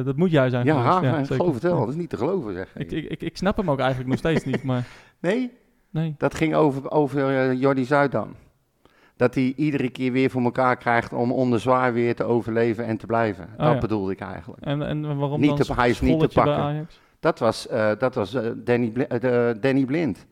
dat 0.05 0.17
moet 0.17 0.31
jij 0.31 0.51
zijn. 0.51 0.67
Ja, 0.67 0.91
geweest. 0.93 1.29
ja 1.29 1.37
geloof 1.37 1.55
het 1.55 1.63
wel, 1.63 1.79
dat 1.79 1.89
is 1.89 1.95
niet 1.95 2.11
te 2.11 2.17
geloven 2.17 2.55
zeg. 2.55 2.75
Ik, 2.77 2.93
ik, 2.93 3.11
ik, 3.11 3.23
ik 3.23 3.37
snap 3.37 3.57
hem 3.57 3.71
ook 3.71 3.79
eigenlijk 3.79 4.09
nog 4.09 4.19
steeds 4.19 4.45
niet, 4.45 4.63
maar 4.63 4.87
Nee, 5.21 5.53
nee. 5.91 6.15
dat 6.19 6.35
ging 6.35 6.55
over, 6.55 6.91
over 6.91 7.53
Jordi 7.55 7.85
Zuidam. 7.85 8.35
Dat 9.17 9.35
hij 9.35 9.53
iedere 9.57 9.89
keer 9.89 10.13
weer 10.13 10.31
voor 10.31 10.43
elkaar 10.43 10.77
krijgt 10.77 11.13
om 11.13 11.33
onder 11.33 11.61
zwaar 11.61 11.93
weer 11.93 12.15
te 12.15 12.25
overleven 12.25 12.85
en 12.85 12.97
te 12.97 13.07
blijven. 13.07 13.49
Oh, 13.53 13.65
dat 13.65 13.73
ja. 13.75 13.79
bedoelde 13.79 14.13
ik 14.13 14.21
eigenlijk. 14.21 14.63
En, 14.65 14.83
en 14.83 15.19
waarom 15.19 15.41
Niet 15.41 15.49
dan 15.57 15.59
te- 15.67 15.75
hij 15.75 15.89
is 15.91 16.01
niet 16.01 16.21
te 16.21 16.29
pakken. 16.35 16.89
Dat 17.21 17.39
was, 17.39 17.69
eh, 17.69 17.91
dat 17.99 18.15
was 18.15 18.35
eh, 18.35 18.51
Danny, 18.57 18.89
Bli- 18.91 19.03
eh, 19.05 19.51
Danny 19.61 19.85
Blind. 19.85 20.27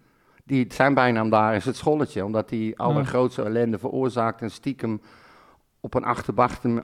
Die, 0.44 0.66
zijn 0.68 0.94
bijnaam 0.94 1.30
daar 1.30 1.54
is 1.54 1.64
het 1.64 1.76
scholletje, 1.76 2.24
omdat 2.24 2.50
hij 2.50 2.72
allergrootste 2.76 3.42
ellende 3.42 3.78
veroorzaakt 3.78 4.40
en 4.42 4.50
stiekem 4.50 5.00
op 5.80 5.94
een 5.94 6.04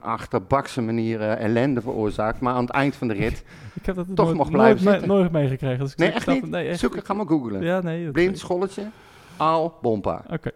achterbakse, 0.01 0.81
manier 0.81 1.21
ellende 1.21 1.81
veroorzaakt. 1.81 2.39
Maar 2.39 2.53
aan 2.53 2.61
het 2.61 2.69
eind 2.73 2.95
van 2.95 3.07
de 3.07 3.13
rit, 3.13 3.43
Ik 3.79 3.85
heb 3.85 3.95
dat 3.95 4.05
Toch 4.15 4.25
nooit, 4.25 4.37
nog 4.37 4.49
nooit, 4.49 4.51
blijven 4.51 4.83
me- 4.83 4.89
zitten. 4.91 5.07
nooit 5.07 5.31
meegekregen. 5.31 5.79
Dus 5.79 5.91
ik 5.91 5.97
nee 5.97 6.11
echt 6.11 6.27
niet, 6.27 6.49
Nee, 6.49 6.67
echt. 6.67 6.79
Zoek, 6.79 7.05
ga 7.05 7.13
maar 7.13 7.27
googlen. 7.27 7.61
Ja, 7.61 7.81
nee. 7.81 8.11
Blind, 8.11 8.37
scholletje, 8.39 8.83
aal, 9.37 9.77
bompa. 9.81 10.23
Oké. 10.29 10.51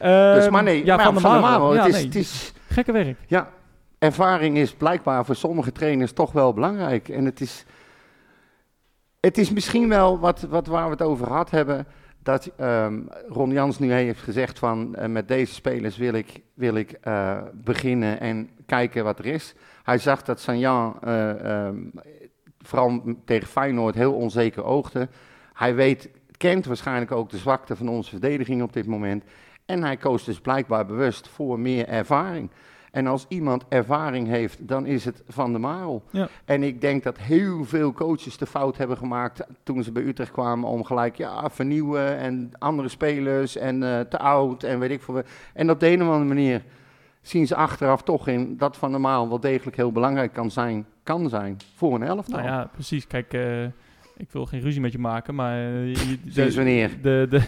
Dus 0.00 0.48
maar 0.48 0.62
nee, 0.62 0.84
ja, 0.84 0.96
maar 0.96 1.04
van, 1.04 1.40
de 1.40 1.48
het, 1.48 1.74
Ja, 1.74 1.86
is, 1.86 1.92
nee, 1.92 2.04
het 2.04 2.14
is, 2.14 2.52
Gekke 2.68 2.92
werk. 2.92 3.18
ja, 3.26 3.50
ervaring 3.98 4.56
is 4.56 4.74
blijkbaar 4.74 5.24
voor 5.24 5.36
sommige 5.36 5.72
trainers 5.72 6.12
toch 6.12 6.32
wel 6.32 6.52
belangrijk. 6.52 7.08
En 7.08 7.24
het 7.24 7.40
is, 7.40 7.64
het 9.20 9.38
is 9.38 9.50
misschien 9.50 9.88
wel 9.88 10.18
wat, 10.18 10.40
wat 10.40 10.66
waar 10.66 10.84
we 10.84 10.90
het 10.90 11.02
over 11.02 11.26
gehad 11.26 11.50
hebben, 11.50 11.86
dat 12.26 12.50
ehm, 12.56 13.00
Ron 13.28 13.50
Jans 13.50 13.78
nu 13.78 13.92
heeft 13.92 14.20
gezegd 14.22 14.58
van 14.58 14.94
eh, 14.94 15.08
met 15.08 15.28
deze 15.28 15.54
spelers 15.54 15.96
wil 15.96 16.12
ik, 16.12 16.42
wil 16.54 16.74
ik 16.74 16.92
eh, 16.92 17.38
beginnen 17.52 18.20
en 18.20 18.50
kijken 18.66 19.04
wat 19.04 19.18
er 19.18 19.26
is. 19.26 19.54
Hij 19.82 19.98
zag 19.98 20.22
dat 20.22 20.40
Sanjan 20.40 20.96
eh, 21.02 21.64
ehm, 21.66 21.76
vooral 22.58 23.02
tegen 23.24 23.48
Feyenoord 23.48 23.94
heel 23.94 24.14
onzeker 24.14 24.64
oogde. 24.64 25.08
Hij 25.52 25.74
weet, 25.74 26.10
kent 26.36 26.66
waarschijnlijk 26.66 27.12
ook 27.12 27.30
de 27.30 27.38
zwakte 27.38 27.76
van 27.76 27.88
onze 27.88 28.10
verdediging 28.10 28.62
op 28.62 28.72
dit 28.72 28.86
moment. 28.86 29.24
En 29.66 29.82
hij 29.82 29.96
koos 29.96 30.24
dus 30.24 30.40
blijkbaar 30.40 30.86
bewust 30.86 31.28
voor 31.28 31.58
meer 31.60 31.88
ervaring. 31.88 32.50
En 32.90 33.06
als 33.06 33.26
iemand 33.28 33.64
ervaring 33.68 34.28
heeft, 34.28 34.68
dan 34.68 34.86
is 34.86 35.04
het 35.04 35.22
Van 35.28 35.50
der 35.52 35.60
Marel. 35.60 36.02
Ja. 36.10 36.28
En 36.44 36.62
ik 36.62 36.80
denk 36.80 37.02
dat 37.02 37.18
heel 37.18 37.64
veel 37.64 37.92
coaches 37.92 38.36
de 38.38 38.46
fout 38.46 38.76
hebben 38.76 38.96
gemaakt 38.96 39.46
toen 39.62 39.82
ze 39.82 39.92
bij 39.92 40.02
Utrecht 40.02 40.30
kwamen 40.30 40.68
om 40.68 40.84
gelijk 40.84 41.16
ja, 41.16 41.50
vernieuwen 41.50 42.16
en 42.16 42.50
andere 42.58 42.88
spelers 42.88 43.56
en 43.56 43.82
eh, 43.82 44.00
te 44.00 44.18
oud 44.18 44.62
en 44.62 44.78
weet 44.78 44.90
ik 44.90 45.02
veel. 45.02 45.22
En 45.54 45.70
op 45.70 45.80
de 45.80 45.90
een 45.90 46.02
of 46.02 46.08
andere 46.08 46.34
manier 46.34 46.62
zien 47.22 47.46
ze 47.46 47.54
achteraf 47.54 48.02
toch 48.02 48.28
in 48.28 48.56
dat 48.56 48.76
Van 48.76 48.90
der 48.90 49.00
Marel 49.00 49.28
wel 49.28 49.40
degelijk 49.40 49.76
heel 49.76 49.92
belangrijk 49.92 50.32
kan 50.32 50.50
zijn, 50.50 50.86
kan 51.02 51.28
zijn 51.28 51.56
voor 51.74 51.94
een 51.94 52.02
elftal. 52.02 52.38
Nou 52.38 52.48
ja, 52.50 52.70
precies. 52.72 53.06
Kijk, 53.06 53.32
eh, 53.32 53.64
ik 54.16 54.30
wil 54.30 54.46
geen 54.46 54.60
ruzie 54.60 54.80
met 54.80 54.92
je 54.92 54.98
maken, 54.98 55.34
maar... 55.34 55.56
je- 55.58 56.18
de- 56.24 56.30
Sinds 56.32 56.56
wanneer? 56.56 56.90
De, 57.02 57.26
de, 57.30 57.42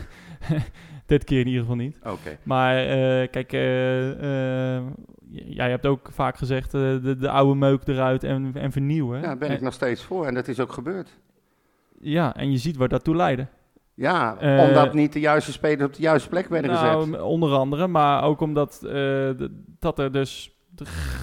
dit 1.09 1.25
keer 1.25 1.41
in 1.41 1.47
ieder 1.47 1.61
geval 1.61 1.77
niet. 1.77 1.97
Oké. 2.05 2.39
Maar 2.43 2.77
eh, 2.77 3.29
kijk, 3.31 3.53
eh, 3.53 4.77
eh, 4.77 4.83
jij 5.31 5.71
hebt 5.71 5.87
ook 5.87 6.09
vaak 6.13 6.37
gezegd 6.37 6.71
de, 6.71 7.17
de 7.19 7.31
oude 7.31 7.55
meuk 7.55 7.87
eruit 7.87 8.25
en, 8.25 8.51
en 8.55 8.73
vernieuwen. 8.73 9.21
Ja, 9.21 9.27
daar 9.27 9.39
ben 9.39 9.51
ik 9.51 9.61
nog 9.61 9.73
steeds 9.73 10.03
voor 10.03 10.27
en 10.27 10.35
dat 10.35 10.49
is 10.49 10.61
ook 10.61 10.73
gebeurd. 10.73 11.19
Ja, 12.01 12.37
en 12.37 12.51
je 12.51 12.59
ziet 12.59 12.77
waar 12.77 12.89
dat 12.89 13.05
toe 13.05 13.17
leidde. 13.17 13.47
Ja, 13.95 14.37
omdat 14.69 14.95
niet 14.95 15.13
de 15.13 15.21
juiste 15.21 15.53
spelers 15.53 15.83
op 15.89 15.95
de 15.95 16.03
juiste 16.03 16.29
plek 16.29 16.49
werden 16.49 16.71
Nou, 16.71 17.05
gezet. 17.05 17.21
onder 17.21 17.53
andere, 17.53 17.87
maar 17.87 18.23
ook 18.23 18.41
omdat 18.41 18.81
dat 19.79 19.99
er 19.99 20.13
dus 20.13 20.57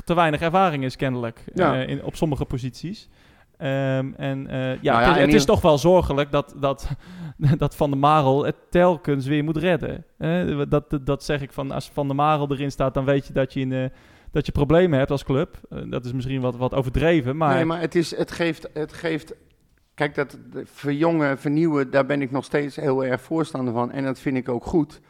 te, 0.06 0.16
weinig 0.16 0.42
ervaring 0.42 0.84
is 0.84 0.96
kennelijk 0.96 1.44
Ja. 1.54 1.76
in, 1.76 2.04
op 2.04 2.16
sommige 2.16 2.46
posities. 2.46 3.10
Ehm, 3.58 4.12
en 4.18 4.48
eh, 4.48 4.82
ja, 4.82 5.00
Nou 5.00 5.16
ja, 5.16 5.20
het, 5.20 5.28
is, 5.28 5.34
het 5.34 5.46
toch 5.46 5.62
wel 5.62 5.78
zorgelijk 5.78 6.32
dat, 6.32 6.56
dat, 6.58 6.90
dat 7.58 7.76
Van 7.76 7.90
der 7.90 8.00
Marel 8.00 8.46
het 8.46 8.56
telkens 8.70 9.26
weer 9.26 9.44
moet 9.44 9.58
redden. 9.58 10.06
Eh, 10.18 10.62
dat, 10.70 11.00
dat, 11.02 11.24
zeg 11.24 11.42
ik 11.42 11.52
van, 11.52 11.72
als 11.72 11.90
Van 11.94 12.08
der 12.08 12.16
Marel 12.16 12.52
erin 12.52 12.72
staat, 12.72 12.94
dan 12.94 13.06
weet 13.06 13.28
je 13.28 13.34
dat 13.34 13.54
je, 13.54 13.60
in, 13.60 13.72
eh, 13.72 13.86
dat 14.32 14.46
je 14.46 14.52
problemen 14.52 15.00
hebt 15.00 15.12
als 15.12 15.24
club. 15.24 15.58
Eh, 15.70 15.80
dat 15.90 16.06
is 16.06 16.14
misschien 16.14 16.42
wat, 16.42 16.56
wat 16.56 16.74
overdreven, 16.74 17.38
maar, 17.38 17.56
Nee, 17.56 17.66
maar 17.66 17.82
het, 17.82 17.96
is, 17.96 18.16
het, 18.16 18.32
geeft, 18.32 18.70
het 18.74 18.94
geeft 18.94 19.34
Kijk, 19.96 20.16
dat 20.16 20.38
verjongen, 20.64 21.38
vernieuwen, 21.38 21.92
daar 21.92 22.06
ben 22.06 22.22
ik 22.22 22.32
nog 22.32 22.44
steeds 22.44 22.76
heel 22.76 23.06
erg 23.06 23.22
voorstander 23.22 23.74
van. 23.74 23.92
En 23.92 24.04
dat 24.04 24.20
vind 24.20 24.38
ik 24.38 24.50
ook 24.50 24.66
goed. 24.66 25.02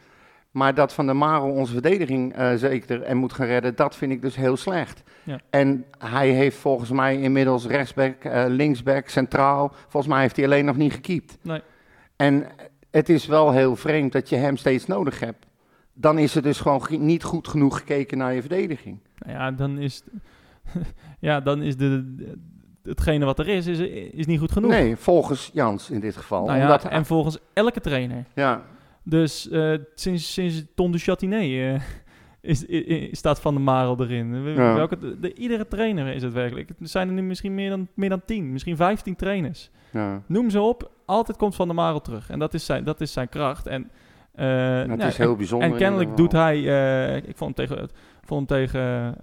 Maar 0.56 0.74
dat 0.74 0.92
Van 0.92 1.06
der 1.06 1.16
Marel 1.16 1.50
onze 1.50 1.72
verdediging 1.72 2.34
eh, 2.34 2.54
zeker 2.54 3.02
en 3.02 3.16
moet 3.16 3.32
gaan 3.32 3.46
redden, 3.46 3.76
dat 3.76 3.96
vind 3.96 4.12
ik 4.12 4.22
dus 4.22 4.36
heel 4.36 4.56
slecht. 4.56 5.02
Ja. 5.22 5.40
En 5.50 5.84
hij 5.98 6.28
heeft 6.30 6.56
volgens 6.56 6.90
mij 6.90 7.20
inmiddels 7.20 7.66
rechtsback, 7.66 8.24
eh, 8.24 8.44
linksback, 8.48 9.08
centraal. 9.08 9.72
Volgens 9.88 10.12
mij 10.12 10.20
heeft 10.22 10.36
hij 10.36 10.44
alleen 10.44 10.64
nog 10.64 10.76
niet 10.76 10.92
gekiept. 10.92 11.38
Nee. 11.42 11.60
En 12.16 12.46
het 12.90 13.08
is 13.08 13.26
wel 13.26 13.52
heel 13.52 13.76
vreemd 13.76 14.12
dat 14.12 14.28
je 14.28 14.36
hem 14.36 14.56
steeds 14.56 14.86
nodig 14.86 15.20
hebt. 15.20 15.46
Dan 15.92 16.18
is 16.18 16.34
er 16.34 16.42
dus 16.42 16.60
gewoon 16.60 16.84
ge- 16.84 16.96
niet 16.96 17.22
goed 17.24 17.48
genoeg 17.48 17.78
gekeken 17.78 18.18
naar 18.18 18.34
je 18.34 18.40
verdediging. 18.40 18.98
Nou 19.18 19.32
ja, 19.38 19.50
dan 19.50 19.78
is, 19.78 20.02
ja, 21.20 21.40
dan 21.40 21.62
is 21.62 21.76
de, 21.76 22.14
de- 22.16 22.38
hetgene 22.82 23.24
wat 23.24 23.38
er 23.38 23.48
is, 23.48 23.66
is, 23.66 23.78
is 24.12 24.26
niet 24.26 24.38
goed 24.38 24.52
genoeg. 24.52 24.70
Nee, 24.70 24.96
volgens 24.96 25.50
Jans 25.52 25.90
in 25.90 26.00
dit 26.00 26.16
geval. 26.16 26.44
Nou 26.44 26.56
ja, 26.58 26.62
Omdat, 26.64 26.84
en 26.84 27.04
volgens 27.06 27.38
elke 27.52 27.80
trainer. 27.80 28.24
ja, 28.34 28.62
Dus 29.08 29.48
eh, 29.48 29.72
sinds, 29.94 30.32
sinds 30.32 30.64
Ton 30.74 30.92
du 30.92 30.98
Châtinet 30.98 31.40
eh, 31.42 31.80
is, 32.52 32.64
i- 32.68 32.92
i- 32.94 33.08
staat 33.14 33.40
Van 33.40 33.54
der 33.54 33.62
Marel 33.62 34.00
erin. 34.00 34.34
Ja. 34.54 34.74
Welke, 34.74 34.98
de, 34.98 35.20
de- 35.20 35.34
iedere 35.34 35.68
trainer 35.68 36.14
is 36.14 36.22
het 36.22 36.32
werkelijk. 36.32 36.68
Er 36.68 36.74
zijn 36.88 37.08
er 37.08 37.14
nu 37.14 37.22
misschien 37.22 37.54
meer 37.54 37.70
dan, 37.70 37.88
meer 37.94 38.08
dan 38.08 38.22
tien, 38.24 38.52
misschien 38.52 38.76
vijftien 38.76 39.16
trainers. 39.16 39.70
ja. 39.92 40.22
Noem 40.26 40.50
ze 40.50 40.60
op, 40.60 40.90
altijd 41.04 41.36
komt 41.38 41.54
Van 41.54 41.66
der 41.66 41.76
Marel 41.76 42.00
terug. 42.00 42.30
En 42.30 42.38
dat 42.38 42.54
is 42.54 42.64
zijn, 42.66 42.84
dat 42.84 43.00
is 43.00 43.12
zijn 43.12 43.28
kracht. 43.28 43.66
En, 43.66 43.90
eh, 44.34 44.46
het 44.78 44.86
nou, 44.86 45.00
is 45.08 45.16
en- 45.18 45.24
heel 45.24 45.36
bijzonder. 45.36 45.70
En 45.70 45.76
kennelijk 45.76 46.16
doet 46.16 46.32
hij, 46.32 46.58
ik 47.22 47.36
vond 47.36 47.56
hem 47.56 47.66
tegen, 47.68 47.88
vond 48.24 48.50
hem 48.50 48.58
tegen, 48.58 49.14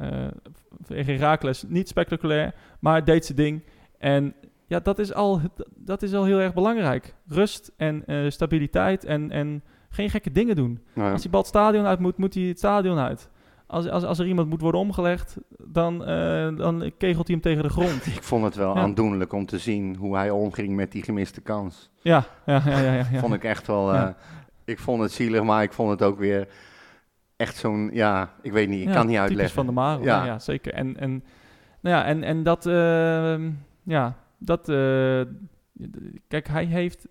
tegen 0.87 1.13
Heracles 1.15 1.63
niet 1.67 1.87
spectaculair, 1.87 2.53
maar 2.79 2.93
hij 2.93 3.03
deed 3.03 3.25
zijn 3.25 3.37
ding. 3.37 3.61
En 3.97 4.33
ja, 4.67 4.79
dat 4.79 4.99
is 4.99 5.13
al, 5.13 5.41
dat 5.75 6.01
is 6.01 6.13
al 6.13 6.23
heel 6.25 6.39
erg 6.39 6.53
belangrijk. 6.53 7.13
Rust 7.27 7.71
en 7.77 8.03
stabiliteit 8.31 9.05
en, 9.05 9.31
en 9.31 9.63
geen 9.93 10.09
gekke 10.09 10.31
dingen 10.31 10.55
doen. 10.55 10.79
Ja. 10.93 11.11
Als 11.11 11.21
die 11.21 11.29
bal 11.31 11.39
het 11.39 11.49
stadion 11.49 11.85
uit 11.85 11.99
moet, 11.99 12.17
moet 12.17 12.33
hij 12.33 12.43
het 12.43 12.57
stadion 12.57 12.97
uit. 12.97 13.29
Als, 13.67 13.89
als, 13.89 14.03
als 14.03 14.19
er 14.19 14.25
iemand 14.27 14.49
moet 14.49 14.61
worden 14.61 14.79
omgelegd, 14.81 15.37
dan, 15.57 16.05
eh, 16.05 16.55
dan 16.57 16.91
kegelt 16.97 17.27
hij 17.27 17.35
hem 17.35 17.41
tegen 17.41 17.63
de 17.63 17.69
grond. 17.69 18.05
Ik 18.15 18.23
vond 18.23 18.43
het 18.43 18.55
wel 18.55 18.75
Ja. 18.75 18.81
aandoenlijk 18.81 19.33
om 19.33 19.45
te 19.45 19.57
zien 19.57 19.95
hoe 19.95 20.15
hij 20.15 20.29
omging 20.29 20.75
met 20.75 20.91
die 20.91 21.03
gemiste 21.03 21.41
kans. 21.41 21.89
Ja, 22.01 22.23
ja, 22.45 22.61
ja, 22.65 22.79
ja. 22.79 22.93
ja. 22.93 23.19
Vond 23.19 23.33
ik 23.33 23.43
echt 23.43 23.67
wel. 23.67 23.93
Eh, 23.93 24.07
ik 24.65 24.79
vond 24.79 25.01
het 25.01 25.11
zielig, 25.11 25.43
maar 25.43 25.63
ik 25.63 25.73
vond 25.73 25.89
het 25.89 26.01
ook 26.01 26.17
weer 26.17 26.47
echt 27.35 27.55
zo'n. 27.55 27.89
Ja, 27.93 28.33
ik 28.41 28.51
weet 28.51 28.69
niet, 28.69 28.87
ik 28.87 28.93
kan 28.93 29.07
niet 29.07 29.17
uitleggen. 29.17 29.55
van 29.65 29.65
de 29.65 29.81
Ja. 29.81 29.97
ja. 30.01 30.25
ja, 30.25 30.39
zeker. 30.39 30.73
En, 30.73 30.97
en, 30.97 31.23
nou 31.79 31.95
ja, 31.95 32.05
en, 32.05 32.23
en 32.23 32.43
dat, 32.43 32.65
ehm, 32.65 33.51
ja, 33.83 34.15
dat, 34.37 34.69
eh, 34.69 35.21
kijk, 36.27 36.47
hij 36.47 36.65
heeft 36.65 37.07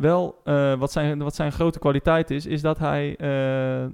wel, 0.00 0.40
eh, 0.44 0.74
wat, 0.74 0.92
zijn, 0.92 1.18
wat 1.22 1.34
zijn 1.34 1.52
grote 1.52 1.78
kwaliteit 1.78 2.30
is, 2.30 2.46
is 2.46 2.60
dat 2.60 2.78
hij 2.78 3.16
eh, 3.16 3.86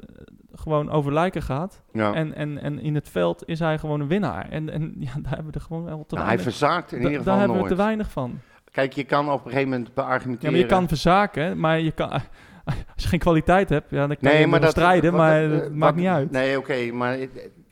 gewoon 0.53 0.91
over 0.91 1.13
lijken 1.13 1.43
gaat. 1.43 1.83
Ja. 1.93 2.15
En, 2.15 2.35
en, 2.35 2.63
en 2.63 2.79
in 2.81 2.95
het 2.95 3.09
veld 3.09 3.43
is 3.49 3.59
hij 3.59 3.79
gewoon 3.79 4.01
een 4.01 4.09
winnaar. 4.09 4.49
En, 4.51 4.71
en 4.71 4.95
ja, 4.99 5.13
daar 5.23 5.35
hebben 5.35 5.53
we 5.53 5.59
er 5.59 5.65
gewoon 5.65 5.85
wel 5.85 6.05
te 6.07 6.15
Nou, 6.15 6.27
hij 6.27 6.37
weinig, 6.37 6.43
verzaakt 6.43 6.93
in 6.93 7.03
da- 7.03 7.09
ieder 7.09 7.13
daar 7.13 7.35
geval 7.35 7.39
hebben 7.39 7.57
nooit. 7.57 7.69
we 7.71 7.77
te 7.77 7.83
weinig 7.83 8.11
van. 8.11 8.39
Kijk, 8.71 8.93
je 8.93 9.05
kan 9.05 9.31
op 9.31 9.45
een 9.45 9.51
gegeven 9.51 9.69
moment 9.69 9.87
Ja, 9.89 10.03
beargumenteren. 10.03 10.53
maar 10.53 10.61
je 10.61 10.67
kan 10.67 10.89
verzaken, 10.89 11.61
maar 11.61 11.81
je 11.81 11.93
kan, 11.93 12.11
als 12.95 13.03
je 13.03 13.09
geen 13.09 13.19
kwaliteit 13.19 13.69
hebt, 13.69 13.91
ja, 13.91 14.07
dan 14.07 14.17
kan 14.17 14.31
Nee, 14.31 14.41
je 14.41 14.47
maar 14.47 14.61
dat 14.61 14.71
strijden, 14.71 15.11
wat- 15.13 15.21
maar 15.21 15.41
het 15.41 15.63
wat- 15.63 15.73
maakt 15.73 15.97
niet 15.97 16.07
uit. 16.07 16.31
Nee, 16.31 16.59
oké, 16.59 16.91
maar 16.93 17.17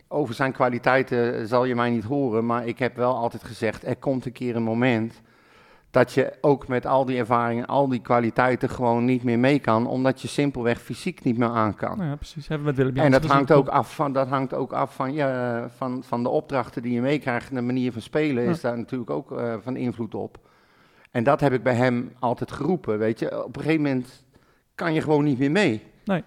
over 0.09 0.35
zijn 0.35 0.53
kwaliteiten 0.53 1.47
zal 1.49 1.64
je 1.64 1.74
mij 1.74 1.91
niet 1.91 2.05
horen. 2.05 2.47
Maar 2.47 2.66
ik 2.66 2.78
heb 2.78 2.97
wel 2.97 3.14
altijd 3.16 3.45
gezegd: 3.45 3.87
er 3.87 3.97
komt 3.97 4.26
een 4.26 4.32
keer 4.32 4.57
een 4.57 4.62
moment 4.62 5.22
dat 5.95 6.13
je 6.13 6.33
ook 6.41 6.69
met 6.69 6.87
al 6.87 7.05
die 7.05 7.19
ervaringen, 7.19 7.67
al 7.67 7.89
die 7.89 8.01
kwaliteiten 8.01 8.69
gewoon 8.69 9.05
niet 9.05 9.23
meer 9.23 9.39
mee 9.39 9.59
kan, 9.59 9.87
omdat 9.87 10.21
je 10.21 10.29
simpelweg 10.29 10.81
fysiek 10.81 11.25
niet 11.25 11.39
meer 11.39 11.49
aan 11.49 11.75
kan. 11.75 11.99
Ja, 12.01 12.17
precies. 12.17 12.49
Hebben 12.49 12.67
we 12.67 12.73
met 12.73 12.95
Willem 12.95 13.05
En 13.05 13.11
dat 13.11 13.25
hangt, 13.31 13.53
ook 13.53 13.69
af 13.69 13.95
van, 13.95 14.13
dat 14.13 14.29
hangt 14.29 14.55
ook 14.55 14.73
af 14.73 14.95
van, 14.95 15.13
ja, 15.13 15.69
van, 15.77 16.03
van 16.03 16.23
de 16.23 16.29
opdrachten 16.29 16.83
die 16.83 16.93
je 16.93 17.01
meekrijgt. 17.01 17.49
En 17.49 17.55
de 17.55 17.61
manier 17.61 17.93
van 17.93 18.03
spelen 18.03 18.45
is 18.45 18.61
daar 18.61 18.77
natuurlijk 18.77 19.11
ook 19.11 19.39
eh, 19.39 19.55
van 19.61 19.77
invloed 19.77 20.15
op. 20.15 20.39
En 21.11 21.25
dat 21.25 21.41
heb 21.41 21.53
ik 21.53 21.63
bij 21.63 21.75
hem 21.75 22.13
altijd 22.19 22.53
geroepen, 22.53 22.99
weet 22.99 23.19
je. 23.19 23.45
Op 23.45 23.57
een 23.57 23.63
gegeven 23.63 23.83
moment 23.83 24.25
kan 24.75 24.95
je 24.95 25.01
gewoon 25.01 25.25
niet 25.25 25.39
meer 25.39 25.51
mee. 25.51 25.83
Nee. 26.05 26.25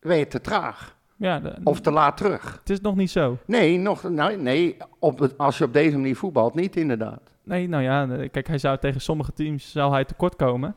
Ben 0.00 0.16
je 0.16 0.26
te 0.26 0.40
traag 0.40 0.97
Ja, 1.20 1.40
de- 1.40 1.54
of 1.64 1.80
te 1.80 1.90
laat 1.90 2.16
terug. 2.16 2.56
het 2.60 2.70
is 2.70 2.80
nog 2.80 2.96
niet 2.96 3.10
zo. 3.10 3.38
Nee, 3.46 3.78
nog, 3.78 4.02
nou, 4.02 4.36
nee 4.36 4.76
op 4.98 5.18
het, 5.18 5.38
als 5.38 5.58
je 5.58 5.64
op 5.64 5.72
deze 5.72 5.96
manier 5.96 6.16
voetbalt, 6.16 6.54
niet 6.54 6.76
inderdaad. 6.76 7.20
Nee, 7.42 7.68
nou 7.68 7.82
ja, 7.82 8.06
kijk, 8.30 8.46
hij 8.46 8.58
zou 8.58 8.78
tegen 8.78 9.00
sommige 9.00 9.32
teams 9.32 9.70
zou 9.72 9.92
hij 9.92 10.04
tekort 10.04 10.36
komen. 10.36 10.74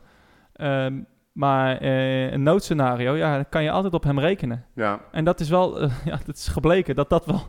Ehm, 0.52 1.00
maar 1.32 1.78
eh, 1.78 2.32
een 2.32 2.42
noodscenario, 2.42 3.14
ja, 3.14 3.34
dan 3.34 3.48
kan 3.48 3.62
je 3.62 3.70
altijd 3.70 3.94
op 3.94 4.02
hem 4.02 4.18
rekenen. 4.20 4.64
Ja. 4.74 5.00
En 5.12 5.24
dat 5.24 5.40
is 5.40 5.48
wel, 5.48 5.80
eh, 5.80 5.90
ja, 6.04 6.18
het 6.26 6.36
is 6.36 6.48
gebleken 6.48 6.94
dat 6.94 7.08
dat 7.10 7.26
wel 7.26 7.40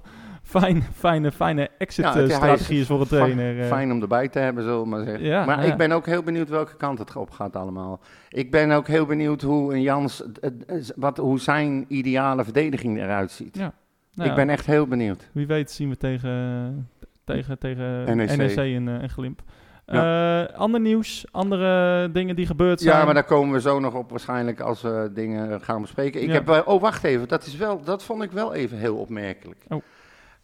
fijn, 0.44 0.84
fijne, 0.94 1.32
fijne 1.32 1.70
exit-strategie 1.78 2.76
is 2.76 2.82
is 2.82 2.88
voor 2.88 3.02
een 3.02 3.08
trainer. 3.08 3.60
eh. 3.62 3.68
Fijn 3.68 3.92
om 3.92 4.02
erbij 4.02 4.28
te 4.28 4.40
hebben, 4.40 4.64
zullen 4.64 4.82
we 4.82 4.88
maar 4.88 5.04
zeggen. 5.04 5.24
Ja, 5.26 5.46
maar 5.46 5.66
ja. 5.66 5.72
ik 5.72 5.78
ben 5.78 5.92
ook 5.92 6.06
heel 6.06 6.24
benieuwd 6.24 6.50
welke 6.50 6.76
kant 6.76 7.00
het 7.00 7.16
op 7.16 7.30
gaat 7.32 7.56
allemaal. 7.56 8.00
Ik 8.30 8.52
ben 8.52 8.72
ook 8.72 8.88
heel 8.88 9.06
benieuwd 9.06 9.42
hoe 9.42 9.74
een 9.74 9.82
Jans, 9.82 10.24
eh, 10.42 10.50
eh, 10.68 10.84
wat, 10.96 11.18
hoe 11.18 11.40
zijn 11.40 11.86
ideale 11.88 12.44
verdediging 12.44 12.98
eruit 12.98 13.32
ziet. 13.32 13.58
Ja. 13.58 13.74
Nou 14.14 14.30
ik 14.30 14.36
ja, 14.36 14.46
ben 14.46 14.50
echt 14.54 14.66
heel 14.66 14.88
benieuwd. 14.88 15.30
Wie 15.32 15.48
weet 15.48 15.72
zien 15.72 15.90
we 15.90 15.98
tegen, 15.98 16.90
tegen, 17.24 17.58
tegen 17.60 18.18
NEC. 18.18 18.36
NEC, 18.38 18.56
en, 18.58 18.88
eh, 18.88 19.02
en 19.02 19.10
Glimp. 19.10 19.42
Eh, 19.86 20.44
ander 20.56 20.80
nieuws, 20.80 21.26
andere 21.32 22.12
dingen 22.12 22.36
die 22.36 22.46
gebeurd 22.46 22.82
zijn. 22.82 22.98
Ja, 22.98 23.06
maar 23.06 23.14
daar 23.14 23.24
komen 23.24 23.54
we 23.54 23.62
zo 23.62 23.80
nog 23.80 23.94
op 23.94 24.10
waarschijnlijk 24.10 24.60
als 24.60 24.82
we 24.82 25.12
dingen 25.14 25.62
gaan 25.62 25.82
bespreken. 25.82 26.22
Ik 26.22 26.28
Ja. 26.28 26.34
heb, 26.34 26.50
eh, 26.50 26.60
oh, 26.66 26.82
wacht 26.82 27.04
even. 27.04 27.28
Dat, 27.28 27.46
is 27.46 27.58
wel, 27.58 27.84
dat 27.84 28.04
vond 28.04 28.24
ik 28.24 28.32
wel 28.32 28.54
even 28.54 28.78
heel 28.78 28.96
opmerkelijk. 28.96 29.60
Oh. 29.70 29.82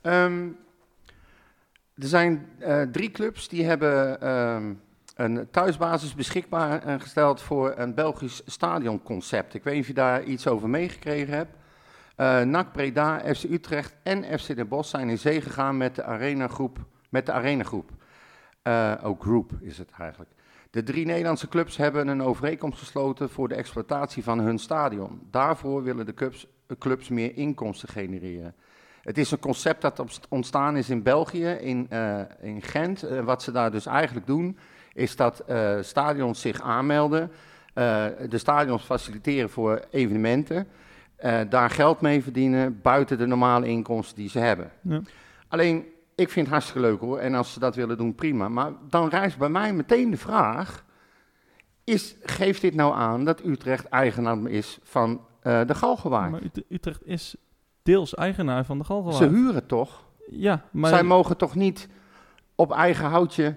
Ehm, 0.01 0.47
er 1.95 2.07
zijn 2.07 2.49
eh, 2.59 2.81
drie 2.81 3.11
clubs 3.11 3.47
die 3.47 3.65
hebben 3.65 4.21
ehm, 4.21 4.73
een 5.15 5.47
thuisbasis 5.51 6.15
beschikbaar 6.15 6.83
eh, 6.83 6.99
gesteld 6.99 7.41
voor 7.41 7.73
een 7.77 7.93
Belgisch 7.93 8.41
stadionconcept. 8.45 9.53
Ik 9.53 9.63
weet 9.63 9.73
niet 9.73 9.81
of 9.81 9.87
je 9.87 9.93
daar 9.93 10.23
iets 10.23 10.47
over 10.47 10.69
meegekregen 10.69 11.33
hebt. 11.33 11.55
Eh 12.15 12.41
NAC 12.41 12.71
Breda, 12.71 13.21
FC 13.35 13.43
Utrecht 13.43 13.95
en 14.03 14.39
FC 14.39 14.55
Den 14.55 14.67
Bosch 14.67 14.89
zijn 14.89 15.09
in 15.09 15.17
zee 15.17 15.41
gegaan 15.41 15.77
met 15.77 15.95
de 15.95 16.03
arenagroep. 16.03 16.77
Met 17.09 17.25
de 17.25 17.31
ook 19.03 19.21
groep 19.21 19.51
is 19.61 19.77
het 19.77 19.91
eigenlijk. 19.97 20.31
De 20.69 20.83
drie 20.83 21.05
Nederlandse 21.05 21.47
clubs 21.47 21.77
hebben 21.77 22.07
een 22.07 22.21
overeenkomst 22.21 22.79
gesloten 22.79 23.29
voor 23.29 23.47
de 23.47 23.55
exploitatie 23.55 24.23
van 24.23 24.39
hun 24.39 24.59
stadion. 24.59 25.21
Daarvoor 25.31 25.83
willen 25.83 26.05
de 26.05 26.35
clubs 26.77 27.09
meer 27.09 27.37
inkomsten 27.37 27.89
genereren. 27.89 28.55
Het 29.09 29.17
is 29.17 29.31
een 29.31 29.39
concept 29.39 29.81
dat 29.81 30.19
ontstaan 30.29 30.77
is 30.77 30.89
in 30.89 31.03
België, 31.03 31.47
in, 31.47 31.85
eh, 31.89 32.19
in 32.41 32.61
Gent. 32.61 33.03
Eh, 33.03 33.19
wat 33.19 33.43
ze 33.43 33.51
daar 33.51 33.71
dus 33.71 33.85
eigenlijk 33.85 34.25
doen, 34.25 34.57
is 34.93 35.15
dat 35.15 35.39
eh, 35.39 35.77
stadions 35.81 36.41
zich 36.41 36.61
aanmelden, 36.61 37.31
de 38.29 38.37
stadions 38.37 38.83
faciliteren 38.83 39.49
voor 39.49 39.81
evenementen, 39.89 40.67
daar 41.49 41.69
geld 41.69 42.01
mee 42.01 42.23
verdienen 42.23 42.81
buiten 42.81 43.17
de 43.17 43.25
normale 43.25 43.67
inkomsten 43.67 44.15
die 44.15 44.29
ze 44.29 44.39
hebben. 44.39 44.71
Ja. 44.81 45.01
Alleen, 45.47 45.85
ik 46.15 46.29
vind 46.29 46.45
het 46.45 46.55
hartstikke 46.55 46.87
leuk 46.87 46.99
hoor, 46.99 47.19
en 47.19 47.35
als 47.35 47.53
ze 47.53 47.59
dat 47.59 47.75
willen 47.75 47.97
doen, 47.97 48.15
prima. 48.15 48.49
Maar 48.49 48.71
dan 48.89 49.09
rijst 49.09 49.37
bij 49.37 49.49
mij 49.49 49.73
meteen 49.73 50.09
de 50.11 50.17
vraag, 50.17 50.85
is, 51.83 52.15
geeft 52.23 52.61
dit 52.61 52.75
nou 52.75 52.93
aan 52.93 53.25
dat 53.25 53.45
Utrecht 53.45 53.85
eigenaar 53.85 54.49
is 54.49 54.79
van 54.83 55.21
de 55.41 55.75
Galgenwaard? 55.75 56.31
Maar 56.31 56.41
Ut- 56.41 56.63
Utrecht 56.69 57.05
is 57.05 57.35
deels 57.89 58.15
eigenaar 58.15 58.65
van 58.65 58.77
de 58.77 58.83
Ze 58.83 58.91
Galgenwaard. 58.91 59.31
huren 59.31 59.65
toch? 59.65 60.03
Ja, 60.31 60.61
maar... 60.71 60.89
Zij 60.89 61.03
mogen 61.03 61.37
toch 61.37 61.55
niet 61.55 61.89
op 62.55 62.71
eigen 62.71 63.05
houtje 63.05 63.55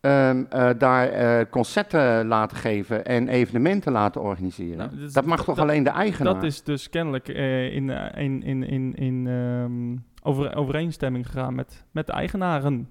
ehm, 0.00 0.44
eh, 0.50 0.70
daar 0.78 1.08
eh, 1.08 1.46
concerten 1.50 2.26
laten 2.26 2.56
geven 2.56 3.04
en 3.04 3.28
evenementen 3.28 3.92
laten 3.92 4.20
organiseren? 4.22 4.76
Nou, 4.78 5.02
is- 5.04 5.12
dat 5.12 5.24
mag 5.24 5.44
toch 5.44 5.54
dat- 5.56 5.64
alleen 5.64 5.82
de 5.82 5.90
eigenaar? 5.90 6.34
Dat 6.34 6.42
is 6.42 6.62
dus 6.62 6.88
kennelijk 6.90 7.28
eh, 7.28 7.74
in, 7.74 7.90
in, 8.14 8.42
in, 8.42 8.62
in, 8.62 8.94
in 8.94 9.26
ehm, 9.26 9.96
over, 10.28 10.56
overeenstemming 10.56 11.26
gegaan 11.26 11.54
met, 11.54 11.84
met 11.90 12.06
de 12.06 12.12
eigenaren 12.12 12.88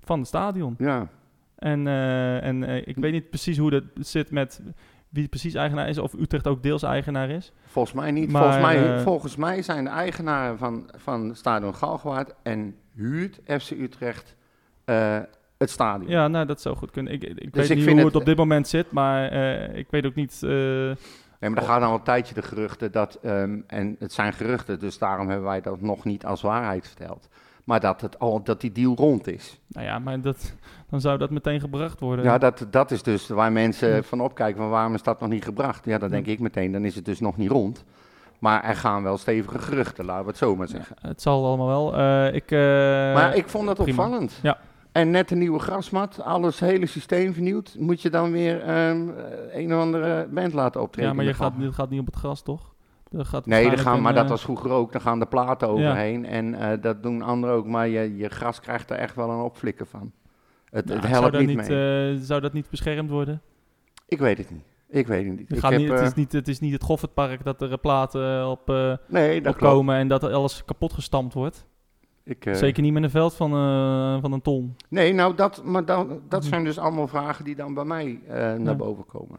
van 0.00 0.18
het 0.18 0.28
stadion. 0.28 0.74
Ja, 0.78 1.08
En, 1.56 1.86
en 2.42 2.86
ik 2.88 2.96
weet 2.96 3.12
niet 3.12 3.28
precies 3.30 3.58
hoe 3.58 3.70
dat 3.70 3.84
zit 3.94 4.30
met 4.30 4.60
wie 5.16 5.28
precies 5.28 5.54
eigenaar 5.54 5.88
is, 5.88 5.98
of 5.98 6.12
Utrecht 6.12 6.46
ook 6.46 6.62
deels 6.62 6.82
eigenaar 6.82 7.30
is. 7.30 7.52
volgens 7.66 7.94
mij 7.94 8.10
niet. 8.10 8.30
Maar, 8.30 8.42
volgens, 8.42 8.62
mij, 8.62 8.94
eh, 8.96 9.02
volgens 9.02 9.36
mij 9.36 9.62
zijn 9.62 9.84
de 9.84 9.90
eigenaren 9.90 10.58
van, 10.58 10.90
van 10.96 11.34
Stadion 11.34 11.74
Galgenwaard 11.74 12.34
en 12.42 12.76
huurt 12.94 13.40
FC 13.46 13.70
Utrecht 13.70 14.36
eh, 14.84 15.18
het 15.58 15.70
stadion. 15.70 16.10
Ja, 16.10 16.28
nou, 16.28 16.46
dat 16.46 16.60
zou 16.60 16.76
goed 16.76 16.90
kunnen. 16.90 17.12
Ik, 17.12 17.22
ik 17.22 17.34
weet 17.38 17.52
Dus 17.52 17.70
ik 17.70 17.76
niet 17.76 17.86
hoe 17.86 17.94
het- 17.96 18.04
het 18.04 18.14
op 18.16 18.24
dit 18.24 18.36
moment 18.36 18.68
zit, 18.68 18.90
maar 18.92 19.28
eh, 19.28 19.76
ik 19.76 19.86
weet 19.90 20.06
ook 20.06 20.14
niet... 20.14 20.38
Nee, 21.40 21.50
maar 21.50 21.62
er 21.62 21.68
gaan 21.68 21.82
al 21.82 21.94
een 21.94 22.02
tijdje 22.02 22.34
de 22.34 22.42
geruchten 22.42 22.92
dat, 22.92 23.18
ehm, 23.22 23.58
en 23.66 23.96
het 23.98 24.12
zijn 24.12 24.32
geruchten, 24.32 24.78
dus 24.78 24.98
daarom 24.98 25.28
hebben 25.28 25.46
wij 25.46 25.60
dat 25.60 25.80
nog 25.80 26.04
niet 26.04 26.24
als 26.24 26.42
waarheid 26.42 26.86
verteld. 26.86 27.28
Maar 27.66 27.80
dat, 27.80 28.00
het 28.00 28.18
al, 28.18 28.42
dat 28.42 28.60
die 28.60 28.72
deal 28.72 28.94
rond 28.94 29.26
is. 29.26 29.60
Nou 29.68 29.86
ja, 29.86 29.98
maar 29.98 30.20
dat, 30.20 30.54
dan 30.90 31.00
zou 31.00 31.18
dat 31.18 31.30
meteen 31.30 31.60
gebracht 31.60 32.00
worden. 32.00 32.24
Ja, 32.24 32.38
dat, 32.38 32.66
dat 32.70 32.90
is 32.90 33.02
dus 33.02 33.28
waar 33.28 33.52
mensen 33.52 34.04
van 34.04 34.20
opkijken 34.20 34.60
van 34.60 34.70
waarom 34.70 34.94
is 34.94 35.02
dat 35.02 35.20
nog 35.20 35.28
niet 35.28 35.44
gebracht. 35.44 35.84
Ja, 35.84 35.98
dan 35.98 36.10
denk 36.10 36.26
ik 36.26 36.40
meteen, 36.40 36.72
dan 36.72 36.84
is 36.84 36.94
het 36.94 37.04
dus 37.04 37.20
nog 37.20 37.36
niet 37.36 37.50
rond. 37.50 37.84
Maar 38.38 38.64
er 38.64 38.76
gaan 38.76 39.02
wel 39.02 39.18
stevige 39.18 39.58
geruchten, 39.58 40.04
laten 40.04 40.24
we 40.24 40.28
het 40.30 40.38
zo 40.38 40.56
maar 40.56 40.68
zeggen. 40.68 40.96
Het 41.00 41.22
zal 41.22 41.44
allemaal 41.46 41.66
wel. 41.66 41.96
Eh, 41.96 42.34
ik, 42.34 42.50
eh, 42.50 42.58
maar 43.14 43.36
ik 43.36 43.48
vond 43.48 43.66
dat 43.66 43.76
prima. 43.76 44.02
opvallend. 44.02 44.38
Ja. 44.42 44.58
En 44.92 45.10
net 45.10 45.30
een 45.30 45.38
nieuwe 45.38 45.58
grasmat, 45.58 46.20
alles 46.20 46.60
hele 46.60 46.86
systeem 46.86 47.32
vernieuwd. 47.32 47.76
Moet 47.78 48.02
je 48.02 48.10
dan 48.10 48.32
weer 48.32 48.62
ehm, 48.62 49.08
een 49.52 49.74
of 49.74 49.80
andere 49.80 50.26
band 50.30 50.52
laten 50.52 50.80
optreden? 50.80 51.10
ja, 51.10 51.16
maar 51.16 51.24
je 51.24 51.34
gaat, 51.34 51.52
gaat 51.70 51.90
niet 51.90 52.00
op 52.00 52.06
het 52.06 52.16
gras, 52.16 52.42
toch? 52.42 52.74
Gaat 53.24 53.46
Nee, 53.46 53.76
gaan, 53.76 54.02
maar 54.02 54.14
dat 54.14 54.24
eh, 54.24 54.30
was 54.30 54.42
vroeger 54.42 54.70
ook. 54.70 54.92
Dan 54.92 55.00
gaan 55.00 55.18
de 55.18 55.26
platen 55.26 55.68
overheen. 55.68 56.26
En 56.26 56.54
eh, 56.54 56.82
dat 56.82 57.02
doen 57.02 57.22
anderen 57.22 57.54
ook. 57.54 57.66
Maar 57.66 57.88
je, 57.88 58.16
je 58.16 58.28
gras 58.28 58.60
krijgt 58.60 58.90
er 58.90 58.96
echt 58.96 59.14
wel 59.14 59.30
een 59.30 59.40
opflikker 59.40 59.86
van. 59.86 60.12
Het, 60.70 60.84
nou, 60.86 60.98
het 61.00 61.08
zou 61.08 61.20
helpt 61.20 61.32
dat 61.36 61.46
niet 61.46 61.68
mee. 61.68 62.12
eh, 62.14 62.20
zou 62.22 62.40
dat 62.40 62.52
niet 62.52 62.70
beschermd 62.70 63.10
worden? 63.10 63.40
ik 64.08 64.18
weet 64.18 64.38
het 64.38 64.50
niet. 64.50 64.64
Ik 64.88 65.06
weet 65.06 65.26
het 65.26 65.38
niet. 65.38 65.48
Het, 65.48 65.56
Ik 65.58 65.62
heb, 65.64 65.78
niet, 65.80 65.88
het, 65.90 66.00
is 66.00 66.14
niet, 66.14 66.32
het 66.32 66.48
is 66.48 66.60
niet 66.60 66.72
het 66.72 66.82
Goffertpark 66.82 67.44
dat 67.44 67.60
er 67.62 67.78
platen 67.78 68.48
op, 68.48 68.72
nee, 69.08 69.40
dat 69.40 69.54
op 69.54 69.60
komen 69.60 69.96
en 69.96 70.08
dat 70.08 70.22
alles 70.22 70.64
kapot 70.64 70.92
gestampt 70.92 71.34
wordt. 71.34 71.66
Ik, 72.24 72.48
Zeker 72.52 72.82
niet 72.82 72.92
met 72.92 73.02
een 73.02 73.10
veld 73.10 73.34
van, 73.34 73.50
van 74.20 74.32
een 74.32 74.42
ton. 74.42 74.76
Nee, 74.88 75.12
nou, 75.12 75.34
dat, 75.34 75.64
maar 75.64 75.84
dan, 75.84 76.20
dat 76.28 76.40
Mhm. 76.40 76.48
zijn 76.48 76.64
dus 76.64 76.78
allemaal 76.78 77.08
vragen 77.08 77.44
die 77.44 77.54
dan 77.56 77.74
bij 77.74 77.84
mij 77.84 78.20
naar 78.28 78.60
Ja. 78.60 78.74
boven 78.74 79.06
komen. 79.06 79.38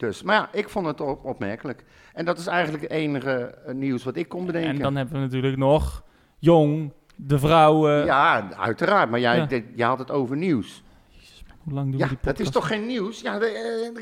Dus, 0.00 0.22
maar 0.22 0.34
ja, 0.34 0.48
ik 0.52 0.68
vond 0.68 0.86
het 0.86 1.00
op, 1.00 1.24
opmerkelijk. 1.24 1.84
En 2.14 2.24
dat 2.24 2.38
is 2.38 2.46
eigenlijk 2.46 2.82
het 2.82 2.92
enige 2.92 3.30
eh, 3.66 3.74
nieuws 3.74 4.04
wat 4.04 4.16
ik 4.16 4.28
kon 4.28 4.46
bedenken. 4.46 4.70
En 4.70 4.78
dan 4.78 4.96
hebben 4.96 5.14
we 5.14 5.20
natuurlijk 5.20 5.56
nog 5.56 6.02
Jong, 6.38 6.92
de 7.16 7.38
vrouwen. 7.38 8.04
ja, 8.04 8.50
uiteraard. 8.56 9.10
Maar 9.10 9.20
jij, 9.20 9.36
Ja. 9.36 9.46
dit- 9.46 9.64
je 9.74 9.84
had 9.84 9.98
het 9.98 10.10
over 10.10 10.36
nieuws. 10.36 10.82
Hoe 11.64 11.72
lang 11.74 11.90
doen 11.90 11.98
Ja, 11.98 12.04
we 12.08 12.10
die 12.14 12.18
dat 12.22 12.38
is 12.40 12.50
toch 12.50 12.66
geen 12.66 12.86
nieuws? 12.86 13.20
Ja, 13.20 13.38
daar 13.38 13.50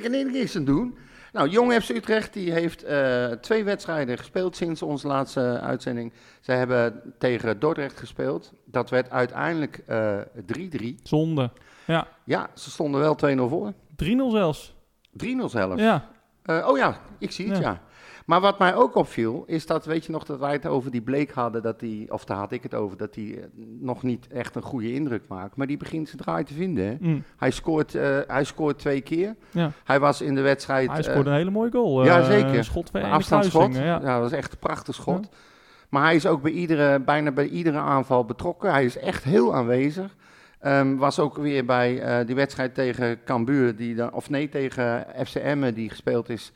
kan 0.02 0.14
ik 0.14 0.30
niks 0.32 0.56
aan 0.56 0.64
doen. 0.64 0.96
Nou, 1.32 1.48
Jong 1.48 1.72
FC 1.72 1.88
Utrecht 1.88 2.32
die 2.32 2.52
heeft 2.52 2.82
eh, 2.84 3.26
twee 3.26 3.64
wedstrijden 3.64 4.18
gespeeld 4.18 4.56
sinds 4.56 4.82
onze 4.82 5.06
laatste 5.06 5.60
uitzending. 5.60 6.12
Ze 6.40 6.52
hebben 6.52 7.14
tegen 7.18 7.58
Dordrecht 7.60 7.98
gespeeld. 7.98 8.52
Dat 8.64 8.90
werd 8.90 9.10
uiteindelijk 9.10 9.82
eh 9.86 10.16
3-3. 10.46 10.94
Zonde. 11.02 11.50
Ja, 11.84 12.06
Ja, 12.24 12.50
ze 12.54 12.70
stonden 12.70 13.00
wel 13.00 13.14
2-0 13.14 13.48
voor. 13.48 13.72
3-0 13.96 14.30
zelfs. 14.30 14.76
3-0 15.12 15.26
zelfs. 15.44 15.82
Ja, 15.82 16.08
Eh, 16.42 16.66
oh 16.68 16.78
ja, 16.78 16.96
ik 17.18 17.30
zie 17.30 17.48
het, 17.48 17.56
ja. 17.58 17.62
Ja. 17.62 17.80
Maar 18.26 18.40
wat 18.40 18.58
mij 18.58 18.74
ook 18.74 18.94
opviel, 18.94 19.44
is 19.46 19.66
dat, 19.66 19.84
weet 19.84 20.04
je 20.06 20.12
nog, 20.12 20.24
dat 20.24 20.38
wij 20.38 20.52
het 20.52 20.66
over 20.66 20.90
die 20.90 21.00
Bleek 21.00 21.30
hadden, 21.30 21.62
dat 21.62 21.80
die, 21.80 22.12
of 22.12 22.24
daar 22.24 22.36
had 22.36 22.52
ik 22.52 22.62
het 22.62 22.74
over, 22.74 22.96
dat 22.96 23.14
hij 23.14 23.48
nog 23.80 24.02
niet 24.02 24.26
echt 24.26 24.54
een 24.54 24.62
goede 24.62 24.92
indruk 24.92 25.22
maakt. 25.28 25.56
Maar 25.56 25.66
die 25.66 25.76
begint 25.76 26.08
zijn 26.08 26.20
draai 26.22 26.44
te 26.44 26.54
vinden. 26.54 26.98
Mm, 27.00 27.24
Hij, 27.36 27.50
scoort, 27.50 27.94
eh, 27.94 28.18
hij 28.26 28.44
scoort 28.44 28.78
twee 28.78 29.00
keer. 29.00 29.36
ja. 29.50 29.70
Hij 29.84 30.00
was 30.00 30.20
in 30.20 30.34
de 30.34 30.40
wedstrijd... 30.40 30.88
hij 30.90 30.98
eh, 30.98 31.10
scoorde 31.10 31.30
een 31.30 31.36
hele 31.36 31.50
mooie 31.50 31.70
goal. 31.70 32.04
ja, 32.04 32.18
Eh, 32.18 32.26
zeker. 32.26 32.56
een 32.56 32.64
schot 32.64 32.92
afstandsschot. 32.92 33.74
Ja. 33.74 33.82
Ja. 33.84 33.98
dat 33.98 34.20
was 34.20 34.32
echt 34.32 34.52
een 34.52 34.58
prachtig 34.58 34.94
schot. 34.94 35.28
Maar 35.88 36.02
hij 36.02 36.14
is 36.14 36.26
ook 36.26 36.42
bij 36.42 36.52
iedere, 36.52 37.00
bijna 37.00 37.30
bij 37.32 37.48
iedere 37.48 37.78
aanval 37.78 38.24
betrokken. 38.24 38.70
Hij 38.70 38.84
is 38.84 38.98
echt 38.98 39.24
heel 39.24 39.54
aanwezig. 39.54 40.16
Ehm, 40.60 40.96
was 40.96 41.18
ook 41.18 41.36
weer 41.36 41.64
bij 41.64 42.00
eh, 42.00 42.26
die 42.26 42.34
wedstrijd 42.34 42.74
tegen 42.74 43.24
Cambuur, 43.24 43.76
die 43.76 43.94
dan, 43.94 44.12
of 44.12 44.30
nee, 44.30 44.48
tegen 44.48 45.06
FCM 45.24 45.72
die 45.72 45.88
gespeeld 45.88 46.28
is. 46.28 46.52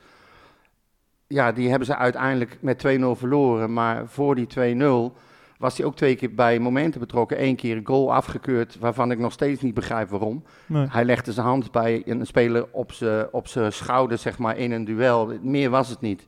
Ja, 1.26 1.52
die 1.52 1.68
hebben 1.68 1.86
ze 1.86 1.96
uiteindelijk 1.96 2.58
met 2.60 2.78
2-0 2.78 3.16
verloren. 3.16 3.72
Maar 3.72 4.06
voor 4.06 4.34
die 4.34 4.46
2-0 4.46 5.16
was 5.58 5.76
hij 5.76 5.86
ook 5.86 5.96
twee 5.96 6.16
keer 6.16 6.34
bij 6.34 6.58
momenten 6.58 7.00
betrokken. 7.00 7.42
Eén 7.42 7.56
keer 7.56 7.76
een 7.76 7.86
goal 7.86 8.14
afgekeurd, 8.14 8.78
waarvan 8.78 9.10
ik 9.10 9.18
nog 9.18 9.32
steeds 9.32 9.62
niet 9.62 9.74
begrijp 9.74 10.08
waarom. 10.08 10.44
Nee. 10.66 10.86
Hij 10.90 11.04
legde 11.04 11.32
zijn 11.32 11.46
hand 11.46 11.70
bij 11.70 12.02
een 12.06 12.26
speler 12.26 12.66
op 12.70 12.92
zijn 12.92 13.26
op 13.32 13.46
schouder, 13.68 14.18
zeg 14.18 14.38
maar, 14.38 14.56
in 14.56 14.72
een 14.72 14.84
duel. 14.84 15.38
Meer 15.42 15.70
was 15.70 15.88
het 15.88 16.00
niet. 16.00 16.26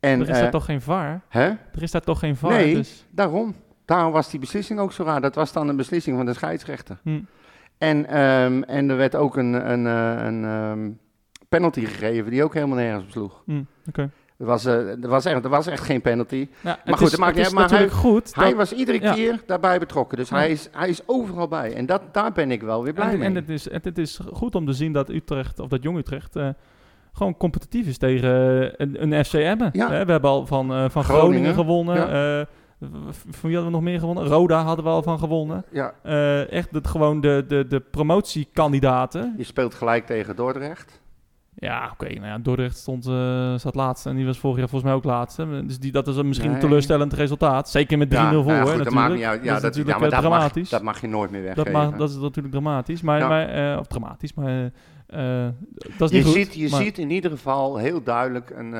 En, 0.00 0.20
er 0.20 0.28
is 0.28 0.34
eh, 0.34 0.42
daar 0.42 0.50
toch 0.50 0.64
geen 0.64 0.80
VAR? 0.80 1.20
hè? 1.28 1.46
Er 1.48 1.82
is 1.82 1.90
daar 1.90 2.02
toch 2.02 2.18
geen 2.18 2.36
VAR? 2.36 2.50
Nee. 2.50 2.74
Dus, 2.74 3.06
Daarom. 3.10 3.54
Daarom 3.84 4.12
was 4.12 4.30
die 4.30 4.40
beslissing 4.40 4.78
ook 4.80 4.92
zo 4.92 5.04
raar. 5.04 5.20
Dat 5.20 5.34
was 5.34 5.52
dan 5.52 5.68
een 5.68 5.76
beslissing 5.76 6.16
van 6.16 6.26
de 6.26 6.32
scheidsrechter. 6.34 6.98
hm. 7.02 7.20
En, 7.78 8.06
ehm, 8.06 8.62
en 8.62 8.90
er 8.90 8.96
werd 8.96 9.14
ook 9.16 9.36
een, 9.36 9.70
een, 9.72 9.86
eh, 9.86 10.24
een 10.26 10.44
ehm, 10.44 10.90
penalty 11.48 11.84
gegeven 11.84 12.30
die 12.30 12.44
ook 12.44 12.54
helemaal 12.54 12.76
nergens 12.76 13.04
op 13.04 13.10
sloeg. 13.10 13.42
hm, 13.46 13.62
Oké. 13.88 14.10
Er 14.38 14.46
was, 14.46 14.64
eh, 14.64 14.74
er, 15.02 15.08
was 15.08 15.24
echt, 15.24 15.44
er 15.44 15.50
was 15.50 15.66
echt 15.66 15.84
geen 15.84 16.00
penalty. 16.00 16.48
Ja, 16.60 16.78
goed, 16.86 17.12
is, 17.12 17.16
maakt 17.16 17.30
het 17.30 17.38
is 17.40 17.44
uit, 17.44 17.54
maar 17.54 17.62
natuurlijk 17.62 17.92
goed. 17.92 18.34
Hij 18.34 18.44
dat- 18.48 18.54
was 18.56 18.72
iedere 18.72 19.00
ja. 19.00 19.12
keer 19.14 19.40
daarbij 19.46 19.78
betrokken. 19.78 20.18
Dus 20.18 20.28
Ja. 20.28 20.36
hij, 20.36 20.50
is, 20.50 20.68
hij 20.72 20.88
is 20.88 21.02
overal 21.06 21.48
bij. 21.48 21.74
En 21.74 21.86
dat, 21.86 22.02
daar 22.12 22.32
ben 22.32 22.50
ik 22.50 22.62
wel 22.62 22.82
weer 22.84 22.92
blij 22.92 23.10
en, 23.12 23.18
mee. 23.18 23.28
en 23.28 23.34
het, 23.34 23.48
is, 23.48 23.70
het, 23.70 23.84
het 23.84 23.98
is 23.98 24.20
goed 24.32 24.54
om 24.54 24.66
te 24.66 24.72
zien 24.72 24.92
dat 24.92 25.08
Utrecht, 25.08 25.58
of 25.60 25.68
dat 25.68 25.82
Jong 25.82 25.98
Utrecht, 25.98 26.36
eh, 26.36 26.48
gewoon 27.12 27.36
competitief 27.36 27.86
is 27.86 27.98
tegen 27.98 28.30
een, 28.82 29.12
een 29.12 29.24
FC 29.24 29.32
Emmen. 29.34 29.70
We 29.72 29.82
hebben 29.94 30.20
al 30.22 30.46
van, 30.46 30.66
van 30.90 31.04
Groningen, 31.04 31.04
Groningen, 31.04 31.54
gewonnen. 31.54 32.48
Van 33.10 33.48
wie 33.50 33.54
hadden 33.54 33.64
we 33.64 33.70
nog 33.70 33.82
meer 33.82 33.98
gewonnen? 33.98 34.24
Roda 34.26 34.62
hadden 34.62 34.84
we 34.84 34.90
al 34.90 35.02
van 35.02 35.18
gewonnen. 35.18 35.64
ja, 35.72 35.94
Eh, 36.02 36.50
echt 36.52 36.70
het, 36.70 36.86
gewoon 36.86 37.20
de, 37.20 37.44
de, 37.48 37.66
de 37.66 37.80
promotiekandidaten. 37.80 39.34
je 39.36 39.44
speelt 39.44 39.74
gelijk 39.74 40.06
tegen 40.06 40.36
Dordrecht. 40.36 41.02
Ja, 41.56 41.88
oké. 41.92 42.08
nou 42.14 42.26
ja, 42.26 42.38
Dordrecht 42.38 42.76
stond, 42.76 43.06
eh 43.06 43.54
zat 43.54 43.74
laatste 43.74 44.08
en 44.08 44.16
die 44.16 44.26
was 44.26 44.38
vorig 44.38 44.58
jaar 44.58 44.68
volgens 44.68 44.90
mij 44.90 44.98
ook 44.98 45.04
laatste. 45.04 45.62
Dus 45.66 45.78
die, 45.78 45.92
dat 45.92 46.08
is 46.08 46.16
een 46.16 46.28
misschien 46.28 46.52
een 46.52 46.58
teleurstellend 46.60 47.12
resultaat. 47.12 47.70
Zeker 47.70 47.98
met 47.98 48.08
3-0 48.08 48.12
Ja, 48.12 48.30
voor, 48.32 48.44
nou 48.44 48.48
ja, 48.52 48.58
dat 48.58 48.66
natuurlijk. 48.66 48.94
maakt 48.94 49.14
niet 49.14 49.24
uit. 49.24 49.44
Ja, 49.44 49.46
dat 49.46 49.56
is 49.56 49.62
dat, 49.62 49.62
natuurlijk 49.62 49.88
ja, 49.88 49.98
maar 49.98 50.12
eh, 50.12 50.20
dat 50.20 50.30
mag, 50.30 50.38
dramatisch. 50.38 50.68
dat 50.70 50.82
mag 50.82 51.00
je 51.00 51.06
nooit 51.06 51.30
meer 51.30 51.46
Dat, 51.54 51.54
weggeven. 51.64 51.88
mag, 51.90 51.98
dat 51.98 52.10
is 52.10 52.16
natuurlijk 52.16 52.54
dramatisch. 52.54 53.02
Maar, 53.02 53.18
Ja. 53.18 53.28
maar, 53.28 53.78
of 53.78 53.86
dramatisch, 53.86 54.34
maar 54.34 54.70
dat 55.98 56.10
is 56.10 56.10
je 56.10 56.16
niet 56.16 56.24
goed. 56.24 56.34
ziet, 56.34 56.54
je 56.54 56.68
maar- 56.70 56.82
ziet 56.82 56.98
in 56.98 57.10
ieder 57.10 57.30
geval 57.30 57.76
heel 57.76 58.02
duidelijk 58.02 58.50
een, 58.50 58.72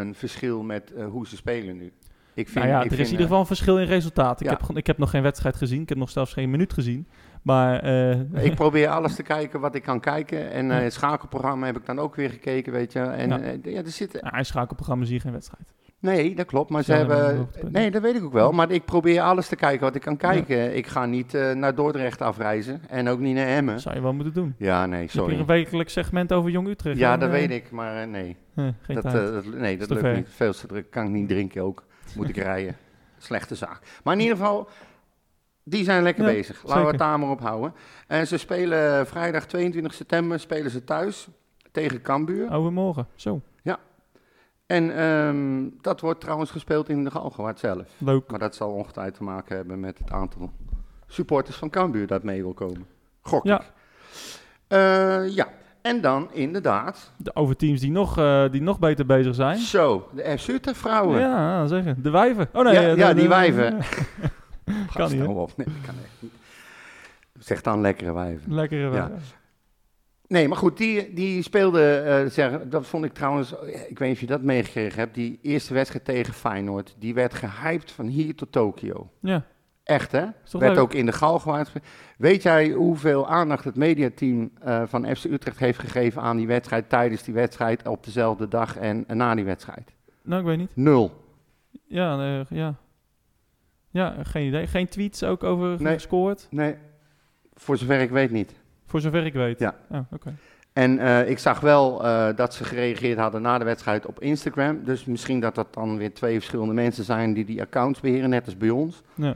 een 0.00 0.14
verschil 0.14 0.62
met 0.62 0.92
hoe 1.10 1.26
ze 1.26 1.36
spelen 1.36 1.76
nu. 1.76 1.92
Ik 2.34 2.48
vind, 2.48 2.64
nou 2.64 2.76
ja, 2.76 2.80
ik 2.82 2.84
er 2.84 2.90
is 2.90 2.96
vind, 2.96 3.06
in 3.06 3.10
ieder 3.12 3.26
geval 3.26 3.40
een 3.40 3.46
verschil 3.46 3.78
in 3.78 3.86
resultaat. 3.86 4.40
Ik, 4.40 4.46
ja. 4.50 4.58
heb, 4.66 4.76
ik 4.76 4.86
heb 4.86 4.98
nog 4.98 5.10
geen 5.10 5.22
wedstrijd 5.22 5.56
gezien. 5.56 5.82
Ik 5.82 5.88
heb 5.88 5.98
nog 5.98 6.10
zelfs 6.10 6.32
geen 6.32 6.50
minuut 6.50 6.72
gezien. 6.72 7.06
Maar 7.42 7.80
eh, 7.80 8.10
eh, 8.10 8.44
ik 8.44 8.54
probeer 8.64 8.88
alles 8.88 9.14
te 9.14 9.22
kijken 9.22 9.60
wat 9.60 9.74
ik 9.74 9.82
kan 9.82 10.00
kijken. 10.00 10.50
En 10.50 10.70
eh, 10.70 10.76
Ja. 10.76 10.82
het 10.82 10.92
schakelprogramma 10.92 11.66
heb 11.66 11.76
ik 11.76 11.86
dan 11.86 11.98
ook 11.98 12.14
weer 12.14 12.30
gekeken, 12.30 12.72
weet 12.72 12.92
je. 12.92 12.98
En 13.00 13.28
Ja. 13.28 13.40
eh, 13.40 13.72
ja, 13.74 13.82
er 13.82 13.90
zitten... 13.90 14.20
ja, 14.24 14.38
in 14.38 14.44
schakelprogramma 14.44 15.04
zie 15.04 15.14
je 15.14 15.20
geen 15.20 15.32
wedstrijd. 15.32 15.72
Nee, 15.98 16.34
dat 16.34 16.46
klopt. 16.46 16.70
Maar 16.70 16.82
ze 16.82 16.92
hebben... 16.92 17.48
Nee, 17.70 17.90
dat 17.90 18.02
weet 18.02 18.14
ik 18.14 18.24
ook 18.24 18.32
wel. 18.32 18.52
Maar 18.52 18.70
ik 18.70 18.84
probeer 18.84 19.20
alles 19.20 19.48
te 19.48 19.56
kijken 19.56 19.80
wat 19.80 19.94
ik 19.94 20.00
kan 20.00 20.16
kijken. 20.16 20.76
Ik 20.76 20.86
ga 20.86 21.06
niet 21.06 21.34
eh, 21.34 21.52
naar 21.52 21.74
Dordrecht 21.74 22.20
afreizen. 22.22 22.80
En 22.88 23.08
ook 23.08 23.18
niet 23.18 23.34
naar 23.34 23.46
Emmen. 23.46 23.74
Dat 23.74 23.82
zou 23.82 23.94
je 23.94 24.00
wel 24.02 24.12
moeten 24.12 24.34
doen. 24.34 24.54
Ja, 24.58 24.80
nee, 24.86 24.90
Je 24.94 24.96
hebt 25.00 25.12
hier 25.12 25.22
sorry. 25.22 25.38
een 25.38 25.46
wekelijks 25.46 25.92
segment 25.92 26.32
over 26.32 26.50
Jong 26.50 26.68
Utrecht. 26.68 26.98
Ja, 26.98 27.16
dat 27.16 27.28
Eh, 27.28 27.34
weet 27.34 27.50
ik. 27.50 27.70
Maar 27.70 27.96
eh, 28.02 28.08
nee. 28.08 28.36
eh, 28.54 28.64
geen 28.80 28.96
Dat, 29.00 29.04
eh, 29.04 29.38
nee, 29.54 29.76
dat 29.78 29.88
lukt 29.88 30.00
ver. 30.00 30.14
niet. 30.16 30.28
Veel 30.30 30.52
te 30.52 30.66
druk. 30.66 30.90
Kan 30.90 31.04
ik 31.04 31.10
niet 31.10 31.28
drinken 31.28 31.62
ook. 31.62 31.84
Moet 32.16 32.28
ik 32.28 32.36
rijden. 32.36 32.76
Slechte 33.18 33.54
zaak. 33.54 33.80
Maar 34.04 34.14
in 34.14 34.20
ieder 34.20 34.36
geval, 34.36 34.68
die 35.62 35.84
zijn 35.84 36.02
lekker 36.02 36.24
Ja, 36.24 36.30
bezig. 36.32 36.62
Laten 36.64 36.82
we 36.82 36.88
het 36.88 36.98
daar 36.98 37.18
maar 37.18 37.30
op 37.30 37.40
houden. 37.40 37.74
En 38.06 38.26
ze 38.26 38.38
spelen 38.38 39.06
vrijdag 39.06 39.46
22 39.46 39.94
september 39.94 40.40
spelen 40.40 40.70
ze 40.70 40.84
thuis 40.84 41.28
tegen 41.70 42.02
Cambuur. 42.02 42.52
Overmorgen. 42.52 43.06
Zo, 43.14 43.40
En 44.66 44.96
ehm, 44.96 45.68
dat 45.80 46.00
wordt 46.00 46.20
trouwens 46.20 46.50
gespeeld 46.50 46.88
in 46.88 47.04
de 47.04 47.10
Galgenwaard 47.10 47.58
zelf. 47.58 47.88
leuk. 47.98 48.30
Maar 48.30 48.38
dat 48.38 48.54
zal 48.54 48.70
ongetwijfeld 48.72 49.16
te 49.16 49.22
maken 49.22 49.56
hebben 49.56 49.80
met 49.80 49.98
het 49.98 50.10
aantal 50.10 50.50
supporters 51.06 51.56
van 51.56 51.70
Cambuur 51.70 52.06
dat 52.06 52.22
mee 52.22 52.42
wil 52.42 52.54
komen. 52.54 52.86
Gok 53.20 53.44
Ja. 53.44 53.62
Eh, 54.68 55.28
ja, 55.28 55.48
en 55.82 56.00
dan 56.00 56.28
inderdaad, 56.32 57.12
De, 57.16 57.34
over 57.36 57.56
teams 57.56 57.80
die 57.80 57.90
nog, 57.90 58.18
eh, 58.18 58.44
die 58.50 58.62
nog 58.62 58.78
beter 58.78 59.06
bezig 59.06 59.34
zijn. 59.34 59.58
zo, 59.58 60.08
de 60.14 60.38
FC 60.38 60.48
Utrecht 60.48 60.78
vrouwen. 60.78 61.20
Ja, 61.20 61.66
zeggen. 61.66 62.02
De 62.02 62.10
wijven. 62.10 62.48
Oh 62.52 62.64
nee. 62.64 62.72
Ja, 62.74 62.80
eh, 62.82 62.96
ja, 62.96 63.12
die 63.14 63.22
de- 63.22 63.28
wijven. 63.28 63.78
Kan 64.94 65.10
niet, 65.12 65.20
hou 65.20 65.36
op. 65.38 65.52
Nee, 65.56 65.66
dat 65.66 65.76
kan 65.86 65.94
echt 66.02 66.12
niet. 66.18 66.32
Zeg 67.38 67.60
dan 67.62 67.80
lekkere 67.80 68.12
wijven. 68.12 68.54
Lekkere 68.54 68.88
wijven. 68.88 69.20
Nee, 70.26 70.48
maar 70.48 70.56
goed, 70.58 70.76
die, 70.76 71.12
die 71.14 71.42
speelde, 71.42 71.94
eh, 71.96 72.30
zeg, 72.30 72.60
dat 72.68 72.86
vond 72.86 73.04
ik 73.04 73.12
trouwens, 73.12 73.52
ik 73.88 73.98
weet 73.98 74.00
niet 74.08 74.12
of 74.12 74.20
je 74.20 74.26
dat 74.26 74.42
meegekregen 74.42 74.98
hebt, 74.98 75.14
die 75.14 75.38
eerste 75.42 75.74
wedstrijd 75.74 76.04
tegen 76.04 76.34
Feyenoord, 76.34 76.94
die 76.98 77.14
werd 77.14 77.34
gehyped 77.34 77.90
van 77.90 78.06
hier 78.06 78.34
tot 78.34 78.52
Tokio. 78.52 79.10
Ja, 79.20 79.44
Echt 79.84 80.12
hè? 80.12 80.24
werd 80.50 80.74
leuk? 80.74 80.78
ook 80.78 80.94
in 80.94 81.06
de 81.06 81.12
Galgenwaard 81.12 81.68
gespeeld. 81.68 81.92
Weet 82.16 82.42
jij 82.42 82.70
hoeveel 82.70 83.28
aandacht 83.28 83.64
het 83.64 83.76
mediateam 83.76 84.50
eh, 84.60 84.82
van 84.86 85.16
FC 85.16 85.24
Utrecht 85.24 85.58
heeft 85.58 85.78
gegeven 85.78 86.22
aan 86.22 86.36
die 86.36 86.46
wedstrijd, 86.46 86.88
tijdens 86.88 87.22
die 87.22 87.34
wedstrijd, 87.34 87.88
op 87.88 88.04
dezelfde 88.04 88.48
dag 88.48 88.76
en, 88.76 89.04
en 89.06 89.16
na 89.16 89.34
die 89.34 89.44
wedstrijd? 89.44 89.92
Nou, 90.22 90.40
ik 90.40 90.46
weet 90.46 90.58
niet. 90.58 90.76
Nul. 90.76 91.24
Ja, 91.86 92.16
nee, 92.16 92.44
ja. 92.48 92.74
Ja, 93.90 94.16
geen 94.22 94.46
idee. 94.46 94.66
Geen 94.66 94.88
tweets 94.88 95.24
ook 95.24 95.42
over 95.42 95.82
Nee. 95.82 95.92
gescoord? 95.94 96.46
Nee, 96.50 96.74
voor 97.54 97.76
zover 97.76 98.00
ik 98.00 98.10
weet 98.10 98.30
niet. 98.30 98.54
Voor 98.86 99.00
zover 99.00 99.24
ik 99.26 99.32
weet. 99.32 99.58
Ja. 99.58 99.74
Oh, 99.90 100.00
oké. 100.10 100.34
En 100.72 100.98
eh, 100.98 101.28
ik 101.30 101.38
zag 101.38 101.60
wel 101.60 102.04
eh, 102.04 102.36
dat 102.36 102.54
ze 102.54 102.64
gereageerd 102.64 103.18
hadden 103.18 103.42
na 103.42 103.58
de 103.58 103.64
wedstrijd 103.64 104.06
op 104.06 104.20
Instagram. 104.20 104.84
Dus 104.84 105.04
misschien 105.04 105.40
dat 105.40 105.54
dat 105.54 105.74
dan 105.74 105.96
weer 105.98 106.14
twee 106.14 106.34
verschillende 106.38 106.74
mensen 106.74 107.04
zijn 107.04 107.32
die 107.32 107.44
die 107.44 107.60
accounts 107.60 108.00
beheren, 108.00 108.30
net 108.30 108.44
als 108.44 108.56
bij 108.56 108.70
ons. 108.70 109.02
Ja. 109.14 109.34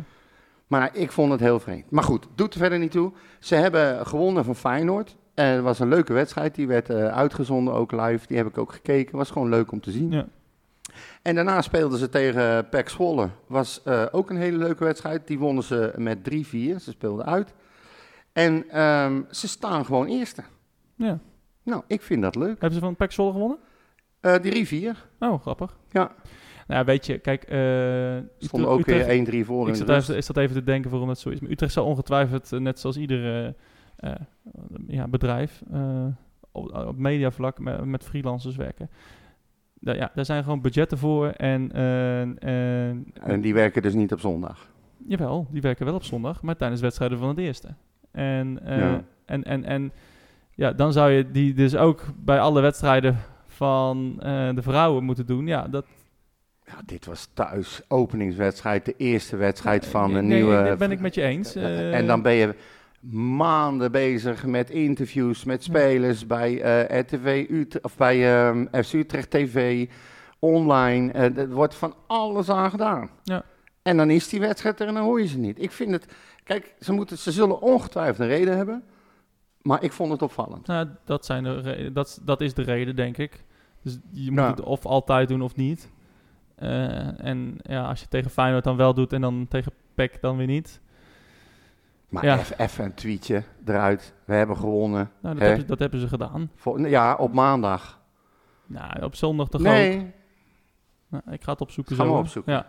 Maar 0.66 0.96
ik 0.96 1.12
vond 1.12 1.30
het 1.32 1.40
heel 1.40 1.60
vreemd. 1.60 1.90
Maar 1.90 2.02
goed, 2.02 2.26
doet 2.34 2.54
er 2.54 2.60
verder 2.60 2.78
niet 2.78 2.90
toe. 2.90 3.12
Ze 3.38 3.54
hebben 3.54 4.06
gewonnen 4.06 4.44
van 4.44 4.56
Feyenoord. 4.56 5.16
En 5.34 5.46
het 5.46 5.62
was 5.62 5.78
een 5.78 5.88
leuke 5.88 6.12
wedstrijd. 6.12 6.54
Die 6.54 6.66
werd 6.66 6.90
eh, 6.90 7.06
uitgezonden, 7.06 7.74
ook 7.74 7.92
live. 7.92 8.26
Die 8.26 8.36
heb 8.36 8.46
ik 8.46 8.58
ook 8.58 8.72
gekeken. 8.72 9.16
Was 9.16 9.30
gewoon 9.30 9.48
leuk 9.48 9.72
om 9.72 9.80
te 9.80 9.90
zien. 9.90 10.10
Ja. 10.10 10.26
En 11.22 11.34
daarna 11.34 11.62
speelden 11.62 11.98
ze 11.98 12.08
tegen 12.08 12.68
PEC 12.68 12.88
Zwolle. 12.88 13.28
Was 13.46 13.82
eh, 13.82 14.04
ook 14.10 14.30
een 14.30 14.36
hele 14.36 14.58
leuke 14.58 14.84
wedstrijd. 14.84 15.26
Die 15.26 15.38
wonnen 15.38 15.64
ze 15.64 15.92
met 15.96 16.18
3-4. 16.18 16.22
Ze 16.50 16.90
speelden 16.90 17.26
uit. 17.26 17.54
En 18.32 18.68
ehm, 18.70 19.22
ze 19.30 19.48
staan 19.48 19.84
gewoon 19.84 20.06
eerste. 20.06 20.42
Ja. 20.94 21.18
Nou, 21.62 21.82
ik 21.86 22.02
vind 22.02 22.22
dat 22.22 22.34
leuk. 22.34 22.60
Hebben 22.60 22.72
ze 22.72 22.80
van 22.80 22.96
PEC 22.96 23.12
Zwolle 23.12 23.32
gewonnen? 23.32 23.58
Eh, 24.20 24.34
die 24.42 24.52
rivier 24.52 25.06
Oh, 25.18 25.40
grappig. 25.40 25.76
Ja. 25.90 26.14
Nou, 26.66 26.84
weet 26.84 27.06
je, 27.06 27.18
kijk... 27.18 27.42
eh 27.44 28.16
Utrecht- 28.16 28.64
ook 28.64 28.84
weer 28.84 29.26
1-3 29.44 29.46
voor 29.46 29.68
Ik 29.68 29.74
in 29.74 29.80
de 29.80 29.86
zat, 29.86 29.88
even, 30.02 30.16
ik 30.16 30.22
zat 30.22 30.36
even 30.36 30.54
te 30.56 30.62
denken 30.64 30.90
waarom 30.90 31.08
dat 31.08 31.18
zo 31.18 31.28
is. 31.28 31.40
Maar 31.40 31.50
Utrecht 31.50 31.72
zal 31.72 31.84
ongetwijfeld, 31.86 32.52
eh, 32.52 32.60
net 32.60 32.80
zoals 32.80 32.96
ieder 32.96 33.54
eh, 33.96 34.12
ja, 34.86 35.08
bedrijf, 35.08 35.62
op, 36.52 36.74
op 36.74 36.96
mediavlak 36.98 37.58
met, 37.58 37.84
met 37.84 38.04
freelancers 38.04 38.56
werken. 38.56 38.90
Ja, 39.80 40.10
daar 40.14 40.24
zijn 40.24 40.42
gewoon 40.42 40.60
budgetten 40.60 40.98
voor. 40.98 41.26
En, 41.28 41.72
en, 41.72 42.38
En 43.20 43.40
die 43.40 43.54
werken 43.54 43.82
dus 43.82 43.94
niet 43.94 44.12
op 44.12 44.20
zondag. 44.20 44.68
Jawel, 45.06 45.46
die 45.50 45.60
werken 45.60 45.84
wel 45.86 45.94
op 45.94 46.04
zondag, 46.04 46.42
maar 46.42 46.56
tijdens 46.56 46.80
wedstrijden 46.80 47.18
van 47.18 47.28
het 47.28 47.38
eerste. 47.38 47.68
En, 48.10 48.60
Ja. 48.64 49.04
en, 49.24 49.44
en, 49.44 49.64
en 49.64 49.92
ja, 50.54 50.72
dan 50.72 50.92
zou 50.92 51.10
je 51.10 51.30
die 51.30 51.54
dus 51.54 51.76
ook 51.76 52.04
bij 52.24 52.40
alle 52.40 52.60
wedstrijden 52.60 53.16
van 53.46 54.16
de 54.54 54.62
vrouwen 54.62 55.04
moeten 55.04 55.26
doen. 55.26 55.46
Ja, 55.46 55.68
dat 55.68 55.84
Ja, 56.66 56.74
dit 56.86 57.06
was 57.06 57.28
thuis, 57.34 57.80
openingswedstrijd, 57.88 58.84
de 58.84 58.94
eerste 58.96 59.36
wedstrijd 59.36 59.86
van 59.86 60.10
nee, 60.10 60.18
een 60.18 60.26
nee, 60.26 60.42
nieuwe... 60.42 60.64
dat 60.64 60.78
ben 60.78 60.90
ik 60.90 61.00
met 61.00 61.14
je 61.14 61.22
eens. 61.22 61.54
Eh, 61.54 61.94
en 61.94 62.06
dan 62.06 62.22
ben 62.22 62.32
je 62.32 62.54
maanden 63.10 63.92
bezig 63.92 64.46
met 64.46 64.70
interviews 64.70 65.44
met 65.44 65.62
spelers 65.62 66.26
bij 66.26 66.60
eh, 66.62 67.00
RTV 67.00 67.46
Utrecht, 67.50 67.84
of 67.84 67.96
bij 67.96 68.18
FC 68.84 68.92
Utrecht 68.92 69.30
TV, 69.30 69.86
online. 70.38 71.12
Eh, 71.12 71.38
er 71.38 71.50
wordt 71.50 71.74
van 71.74 71.94
alles 72.06 72.50
aan 72.50 72.70
gedaan. 72.70 73.10
Ja. 73.22 73.44
En 73.82 73.96
dan 73.96 74.10
is 74.10 74.28
die 74.28 74.40
wedstrijd 74.40 74.80
er 74.80 74.86
en 74.86 74.94
dan 74.94 75.04
hoor 75.04 75.20
je 75.20 75.26
ze 75.26 75.38
niet. 75.38 75.62
Ik 75.62 75.72
vind 75.72 75.90
het, 75.90 76.06
kijk, 76.44 76.74
ze, 76.80 76.92
moeten, 76.92 77.18
ze 77.18 77.32
zullen 77.32 77.60
ongetwijfeld 77.60 78.18
een 78.18 78.26
reden 78.36 78.56
hebben, 78.56 78.82
maar 79.62 79.82
ik 79.82 79.92
vond 79.92 80.12
het 80.12 80.22
opvallend. 80.22 80.66
Nou, 80.66 80.88
dat, 81.04 81.24
zijn 81.24 81.42
de 81.44 81.90
dat, 81.92 82.20
dat 82.22 82.40
is 82.40 82.54
de 82.54 82.62
reden, 82.62 82.96
denk 82.96 83.18
ik. 83.18 83.44
Dus 83.82 83.98
je 84.10 84.30
moet 84.30 84.40
Ja. 84.40 84.50
het 84.50 84.60
of 84.60 84.86
altijd 84.86 85.28
doen 85.28 85.42
of 85.42 85.56
niet. 85.56 85.88
Eh, 86.56 87.24
en 87.24 87.58
ja, 87.62 87.84
als 87.88 88.00
je 88.00 88.08
tegen 88.08 88.30
Feyenoord 88.30 88.64
dan 88.64 88.76
wel 88.76 88.94
doet 88.94 89.12
en 89.12 89.20
dan 89.20 89.46
tegen 89.48 89.72
PEC 89.94 90.20
dan 90.20 90.36
weer 90.36 90.46
niet. 90.46 90.80
Maar 92.08 92.24
Ja. 92.24 92.38
even 92.56 92.84
een 92.84 92.94
tweetje 92.94 93.42
eruit. 93.66 94.14
We 94.24 94.34
hebben 94.34 94.56
gewonnen. 94.56 95.10
Nou, 95.20 95.34
dat, 95.34 95.42
hebben, 95.42 95.60
ze- 95.60 95.66
dat 95.66 95.78
hebben 95.78 96.00
ze 96.00 96.08
gedaan. 96.08 96.50
Vol- 96.54 96.78
ja, 96.86 97.14
op 97.14 97.32
maandag. 97.32 98.00
Nou, 98.66 99.02
op 99.02 99.14
zondag 99.14 99.48
toch 99.48 99.60
ook. 99.60 99.66
nee, 99.66 100.12
Nou, 101.08 101.22
ik 101.30 101.42
ga 101.44 101.52
het 101.52 101.60
opzoeken 101.60 101.96
Ga 101.96 102.04
zo. 102.04 102.12
opzoeken. 102.12 102.52
Ja. 102.52 102.66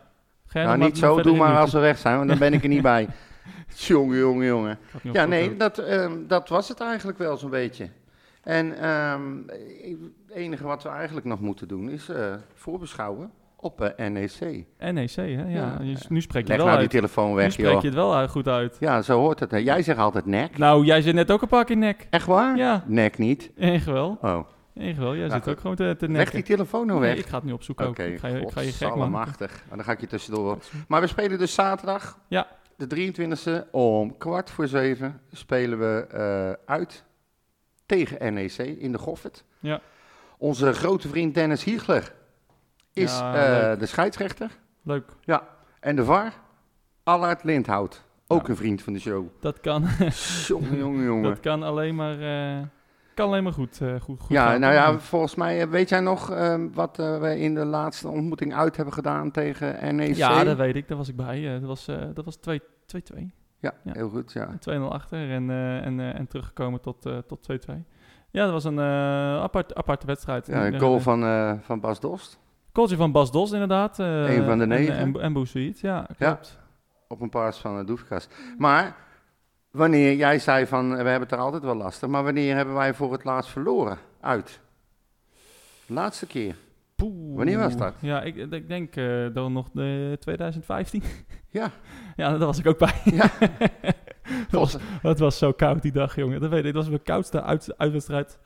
Nou 0.54 0.78
niet 0.78 0.98
zo, 0.98 1.06
verder 1.14 1.24
doe 1.24 1.42
in 1.42 1.48
maar 1.48 1.60
als 1.60 1.74
we 1.74 1.80
weg 1.80 1.98
zijn, 1.98 2.18
want 2.18 2.30
dan 2.30 2.38
ben 2.40 2.54
ik 2.54 2.64
er 2.64 2.70
niet 2.70 2.82
bij. 2.82 3.08
Jongen, 3.88 4.18
jongen, 4.18 4.46
jongen. 4.46 4.80
Ja, 5.02 5.26
nee, 5.26 5.56
dat, 5.58 5.78
ehm, 5.78 6.28
dat 6.28 6.50
was 6.50 6.70
het 6.70 6.80
eigenlijk 6.82 7.18
wel 7.18 7.38
zo'n 7.38 7.50
beetje. 7.50 7.90
En 8.44 8.78
ehm, 8.80 9.38
het 9.48 10.32
enige 10.36 10.64
wat 10.64 10.84
we 10.84 10.90
eigenlijk 10.90 11.26
nog 11.26 11.40
moeten 11.40 11.68
doen 11.68 11.90
is 11.90 12.10
eh, 12.10 12.34
voorbeschouwen 12.54 13.32
op 13.68 13.82
eh, 13.82 14.07
NEC. 14.09 14.65
NEC, 14.80 15.15
hè? 15.15 15.24
Ja, 15.24 15.45
Ja. 15.47 15.78
nu 16.09 16.22
spreek 16.22 16.43
je 16.43 16.47
Leg 16.47 16.57
wel 16.57 16.65
nou 16.65 16.70
die 16.70 16.78
uit. 16.78 16.89
telefoon 16.89 17.30
Nu 17.30 17.36
weg, 17.36 17.51
spreek 17.51 17.72
joh. 17.72 17.82
je 17.82 17.88
het 17.88 17.95
wel 17.95 18.28
goed 18.28 18.47
uit. 18.47 18.78
Ja, 18.80 19.01
zo 19.01 19.20
hoort 19.20 19.39
het. 19.39 19.51
hè. 19.51 19.57
Jij 19.57 19.82
zegt 19.82 19.99
altijd 19.99 20.26
nek. 20.26 20.57
Nou, 20.57 20.86
jij 20.86 21.01
zit 21.01 21.13
net 21.13 21.32
ook 21.32 21.41
een 21.41 21.47
paar 21.47 21.65
keer 21.65 21.78
nek. 21.78 22.07
Echt 22.09 22.26
waar? 22.26 22.57
Ja, 22.57 22.84
Nek 22.88 23.18
niet. 23.18 23.51
echt 23.57 23.86
wel. 23.86 24.18
Oh, 24.22 24.39
Echt 24.76 24.97
wel. 24.97 25.15
Jij 25.15 25.28
Nou, 25.28 25.32
zit 25.32 25.43
goed. 25.43 25.51
ook 25.51 25.59
gewoon 25.59 25.76
te, 25.76 25.95
te 25.97 26.07
leg 26.07 26.15
nekken. 26.18 26.36
die 26.36 26.43
telefoon 26.43 26.88
nou 26.88 26.99
Nee, 26.99 27.09
weg. 27.09 27.20
ik 27.20 27.26
ga 27.26 27.36
het 27.36 27.43
nu 27.45 27.51
opzoeken 27.51 27.88
Oké, 27.88 28.01
ook. 28.03 28.07
Ik 28.07 28.20
ga, 28.20 28.28
je- 28.28 28.39
ik 28.39 28.49
ga 28.51 28.61
je 28.61 28.72
gek 28.72 28.95
maken. 28.95 29.11
machtig. 29.11 29.51
Maar 29.68 29.78
dan 29.78 29.86
ga 29.86 29.91
ik 29.91 29.99
je 29.99 30.07
tussendoor. 30.07 30.57
Maar 30.88 31.01
we 31.01 31.07
spelen 31.07 31.38
dus 31.39 31.53
zaterdag, 31.53 32.20
Ja. 32.28 32.47
de 32.76 32.88
23e, 32.88 33.68
om 33.72 34.18
kwart 34.18 34.49
voor 34.49 34.68
zeven 34.68 35.20
spelen 35.32 35.80
we 35.80 36.07
eh, 36.11 36.74
uit 36.74 37.03
tegen 37.86 38.34
NEC 38.34 38.57
in 38.57 38.91
de 38.91 38.97
Goffert. 38.97 39.43
Ja. 39.59 39.80
Onze 40.38 40.74
grote 40.74 41.07
vriend 41.07 41.34
Dennis 41.34 41.63
Hiegler 41.63 42.13
is 42.98 43.18
Ja, 43.20 43.72
eh, 43.74 43.80
de 43.80 43.86
scheidsrechter. 43.86 44.52
Leuk. 44.84 45.12
En 45.80 45.95
de 45.95 46.04
VAR, 46.06 46.34
Allard 47.04 47.43
Lindhout. 47.43 48.04
Ook 48.28 48.43
Ja. 48.43 48.50
een 48.50 48.56
vriend 48.56 48.82
van 48.82 48.93
de 48.93 49.00
show. 49.00 49.26
Dat 49.39 49.60
kan, 49.60 49.86
jongen, 50.48 50.78
jongen, 50.78 51.04
jongen. 51.04 51.24
dat 51.24 51.39
kan 51.39 51.64
alleen 51.64 51.95
maar, 51.95 52.20
eh, 52.20 52.64
kan 53.14 53.28
alleen 53.28 53.43
maar 53.43 53.54
goed, 53.54 53.82
eh, 53.82 53.89
goed, 54.02 54.20
goed 54.22 54.30
Ja, 54.30 54.50
gaan. 54.50 54.60
nou 54.60 54.74
ja, 54.74 55.00
volgens 55.00 55.36
mij, 55.36 55.70
weet 55.70 55.89
jij 55.89 56.00
nog 56.00 56.32
ehm, 56.32 56.68
wat 56.74 56.98
we 56.98 57.36
in 57.39 57.54
de 57.56 57.66
laatste 57.66 58.08
ontmoeting 58.08 58.54
uit 58.56 58.76
hebben 58.76 58.93
gedaan 58.93 59.32
tegen 59.32 59.95
NEC? 59.95 60.16
Ja, 60.16 60.43
dat 60.43 60.58
weet 60.58 60.76
ik. 60.76 60.88
Daar 60.88 60.98
was 60.98 61.08
ik 61.10 61.16
bij. 61.16 61.60
Dat 61.60 61.68
was, 61.68 61.88
eh, 61.88 61.98
dat 62.14 62.26
was 62.26 62.36
2 62.36 62.62
2-2. 62.86 63.32
Ja, 63.60 63.74
Ja. 63.84 63.91
heel 63.93 64.10
goed, 64.10 64.32
ja. 64.34 64.58
2-0 64.60 64.91
achter 64.91 65.32
en, 65.32 65.50
en, 65.84 66.00
en 66.00 66.28
teruggekomen 66.28 66.82
tot, 66.82 67.06
eh, 67.06 67.18
tot 67.18 67.43
2-2. 67.43 67.86
Ja, 68.32 68.43
dat 68.43 68.52
was 68.52 68.64
een 68.64 68.80
apart, 68.80 69.76
aparte 69.76 70.06
wedstrijd. 70.06 70.48
Ja, 70.48 70.66
En, 70.66 70.74
een 70.74 70.80
goal 70.80 71.00
van, 71.00 71.22
van 71.62 71.80
Bas 71.80 72.00
Dost. 72.00 72.39
Goaltje 72.78 72.98
van 72.98 73.12
Bas 73.12 73.32
Dos 73.32 73.52
inderdaad. 73.52 74.00
eh, 74.00 74.36
Een 74.38 74.44
van 74.46 74.58
de 74.58 74.64
en- 74.64 74.70
negen. 74.70 74.96
En, 74.96 75.22
en, 75.22 75.34
Boussaïd, 75.34 75.80
ja, 75.80 76.08
klopt. 76.18 76.60
Op 77.08 77.22
een 77.22 77.30
paas 77.30 77.58
van 77.58 77.78
de 77.78 77.84
Doefkas. 77.84 78.28
Maar 78.58 78.96
wanneer 79.72 80.16
jij 80.16 80.40
zei 80.40 80.66
van, 80.68 80.86
eh, 80.86 80.90
we 80.90 81.10
hebben 81.10 81.22
het 81.22 81.32
er 81.32 81.38
altijd 81.38 81.64
wel 81.64 81.76
lastig. 81.76 82.10
Maar 82.10 82.24
wanneer 82.24 82.56
hebben 82.56 82.74
wij 82.76 82.94
voor 82.94 83.12
het 83.12 83.24
laatst 83.24 83.52
verloren? 83.52 83.98
Uit. 84.22 84.60
Laatste 85.86 86.26
keer. 86.28 86.56
Poeh. 86.96 87.36
Wanneer 87.38 87.58
was 87.60 87.78
dat? 87.78 87.94
Ja, 88.00 88.22
ik, 88.22 88.36
ik 88.36 88.68
denk 88.68 88.96
eh 88.96 89.26
dan 89.34 89.54
nog 89.54 89.70
de 89.74 90.18
2015. 90.20 91.04
Ja. 91.50 91.72
ja, 92.16 92.30
daar 92.30 92.40
was 92.48 92.60
ik 92.60 92.68
ook 92.68 92.78
bij. 92.78 93.02
Ja. 93.04 93.30
Het 94.28 94.52
was, 94.52 94.78
het 95.02 95.20
was 95.20 95.38
zo 95.38 95.52
koud 95.52 95.82
die 95.82 95.92
dag, 95.92 96.16
jongen. 96.16 96.42
Dat 96.42 96.50
weet 96.50 96.60
ik. 96.66 96.74
Dat 96.74 96.82
was 96.82 96.90
mijn 96.90 97.04
koudste 97.04 97.42
uit, 97.44 97.78
uitwedstrijd 97.78 98.40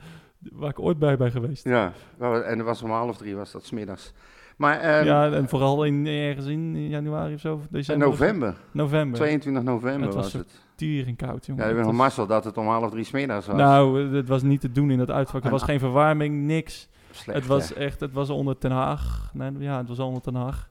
waar 0.52 0.70
ik 0.70 0.80
ooit 0.80 0.98
bij 0.98 1.16
ben 1.16 1.30
geweest. 1.30 1.64
Ja, 1.64 1.92
en 2.18 2.58
dat 2.58 2.66
was 2.66 2.82
om 2.82 2.90
half 2.90 3.16
drie, 3.16 3.36
was 3.36 3.52
dat 3.52 3.64
smiddags. 3.64 4.12
Maar 4.56 4.80
ehm, 4.80 5.04
ja, 5.04 5.30
en 5.32 5.48
vooral 5.48 5.84
in, 5.84 6.06
ergens 6.06 6.46
in 6.46 6.88
januari 6.88 7.34
of 7.34 7.40
zo. 7.40 7.60
December. 7.70 8.08
november, 8.08 8.56
November. 8.70 9.18
22 9.18 9.62
november 9.62 10.06
Het 10.06 10.14
was 10.14 10.22
was 10.22 10.32
zo 10.32 10.38
het. 10.38 10.60
Tering 10.74 11.16
koud, 11.16 11.46
jongen. 11.46 11.62
Ja, 11.62 11.68
ik 11.68 11.74
ben 11.76 11.84
Het 11.84 11.92
nog 11.92 12.02
mazzel 12.02 12.26
dat 12.26 12.44
het 12.44 12.56
om 12.56 12.66
half 12.66 12.90
drie 12.90 13.04
smiddags 13.04 13.46
was. 13.46 13.56
Nou, 13.56 14.14
het 14.16 14.28
was 14.28 14.42
niet 14.42 14.60
te 14.60 14.72
doen 14.72 14.90
in 14.90 14.98
dat 14.98 15.10
uitvak. 15.10 15.44
Er 15.44 15.50
was 15.50 15.60
En- 15.60 15.66
geen 15.66 15.78
verwarming, 15.78 16.42
niks. 16.46 16.88
Slecht, 17.10 17.38
het 17.38 17.48
was 17.48 17.72
echt, 17.74 18.00
het 18.00 18.12
was 18.12 18.30
onder 18.30 18.58
Ten 18.58 18.70
Haag. 18.70 19.30
Nee, 19.34 19.50
ja, 19.58 19.78
het 19.78 19.88
was 19.88 19.98
onder 19.98 20.22
Ten 20.22 20.34
Haag. 20.34 20.70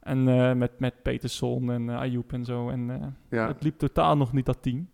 En 0.00 0.28
eh, 0.28 0.52
met, 0.52 0.70
met 0.78 0.94
Peterson 1.02 1.70
en 1.70 1.82
uh, 1.88 1.98
Ayoub 1.98 2.32
en 2.32 2.44
zo. 2.44 2.68
En 2.68 2.90
eh, 2.90 3.06
Ja, 3.38 3.46
het 3.46 3.62
liep 3.62 3.78
totaal 3.78 4.16
nog 4.16 4.32
niet 4.32 4.46
dat 4.46 4.58
team. 4.60 4.88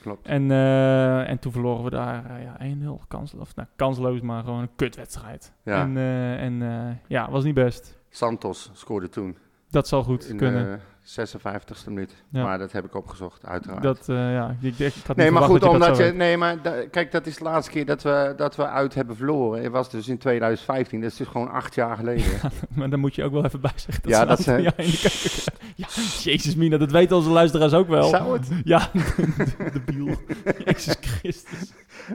Klopt. 0.00 0.26
En, 0.26 0.50
eh, 0.50 1.28
en 1.28 1.38
toen 1.38 1.52
verloren 1.52 1.84
we 1.84 1.90
daar 1.90 2.30
eh, 2.30 2.42
ja, 2.42 2.56
1-0 2.60 3.06
kansloos. 3.08 3.54
Nou, 3.54 3.68
kansloos, 3.76 4.20
maar 4.20 4.44
gewoon 4.44 4.60
een 4.60 4.74
kutwedstrijd. 4.76 5.52
Ja. 5.62 5.82
En, 5.82 5.96
eh, 5.96 6.42
en 6.42 6.98
ja, 7.06 7.30
was 7.30 7.44
niet 7.44 7.54
best. 7.54 7.98
Santos 8.08 8.70
scoorde 8.72 9.08
toen 9.08 9.36
Dat 9.70 9.88
zal 9.88 10.02
goed 10.02 10.28
in 10.28 10.36
kunnen. 10.36 10.80
De 11.14 11.26
56e 11.28 11.86
minuut. 11.88 12.14
Ja. 12.28 12.42
Maar 12.42 12.58
dat 12.58 12.72
heb 12.72 12.84
ik 12.84 12.94
opgezocht, 12.94 13.46
uiteraard. 13.46 13.82
Dat, 13.82 14.08
eh, 14.08 14.16
ja, 14.16 14.56
ik, 14.60 14.78
ik, 14.78 14.94
had 15.06 15.16
nee, 15.16 15.30
maar 15.30 15.42
goed, 15.42 15.62
omdat 15.62 15.88
dat 15.88 16.06
je... 16.06 16.12
Nee, 16.12 16.36
maar 16.36 16.62
da- 16.62 16.84
kijk, 16.90 17.12
dat 17.12 17.26
is 17.26 17.36
de 17.36 17.44
laatste 17.44 17.72
keer 17.72 17.86
dat 17.86 18.02
we, 18.02 18.34
dat 18.36 18.56
we 18.56 18.66
uit 18.68 18.94
hebben 18.94 19.16
verloren. 19.16 19.62
Het 19.62 19.72
was 19.72 19.90
dus 19.90 20.08
in 20.08 20.18
2015, 20.18 21.00
dat 21.00 21.10
is 21.10 21.16
dus 21.16 21.26
gewoon 21.28 21.50
acht 21.50 21.74
jaar 21.74 21.96
geleden. 21.96 22.24
Maar 22.74 22.90
dan 22.90 23.00
moet 23.00 23.14
je 23.14 23.24
ook 23.24 23.32
wel 23.32 23.44
even 23.44 23.60
bij 23.60 23.70
zeggen. 23.74 24.02
Dat 24.02 24.12
Ja, 24.12 24.24
dat 24.24 24.40
zijn- 24.40 24.62
jaar 24.62 24.72
keuken- 24.72 25.52
Ja, 25.74 25.86
jezus 26.22 26.54
mina, 26.54 26.76
dat 26.76 26.90
weten 26.90 27.16
onze 27.16 27.30
luisteraars 27.30 27.72
ook 27.72 27.88
wel. 27.88 28.08
Zou 28.08 28.32
het? 28.38 28.48
Ja, 28.64 28.88
de 29.72 29.82
biel. 29.86 30.16
Jezus 30.64 30.96
Christus. 31.00 31.72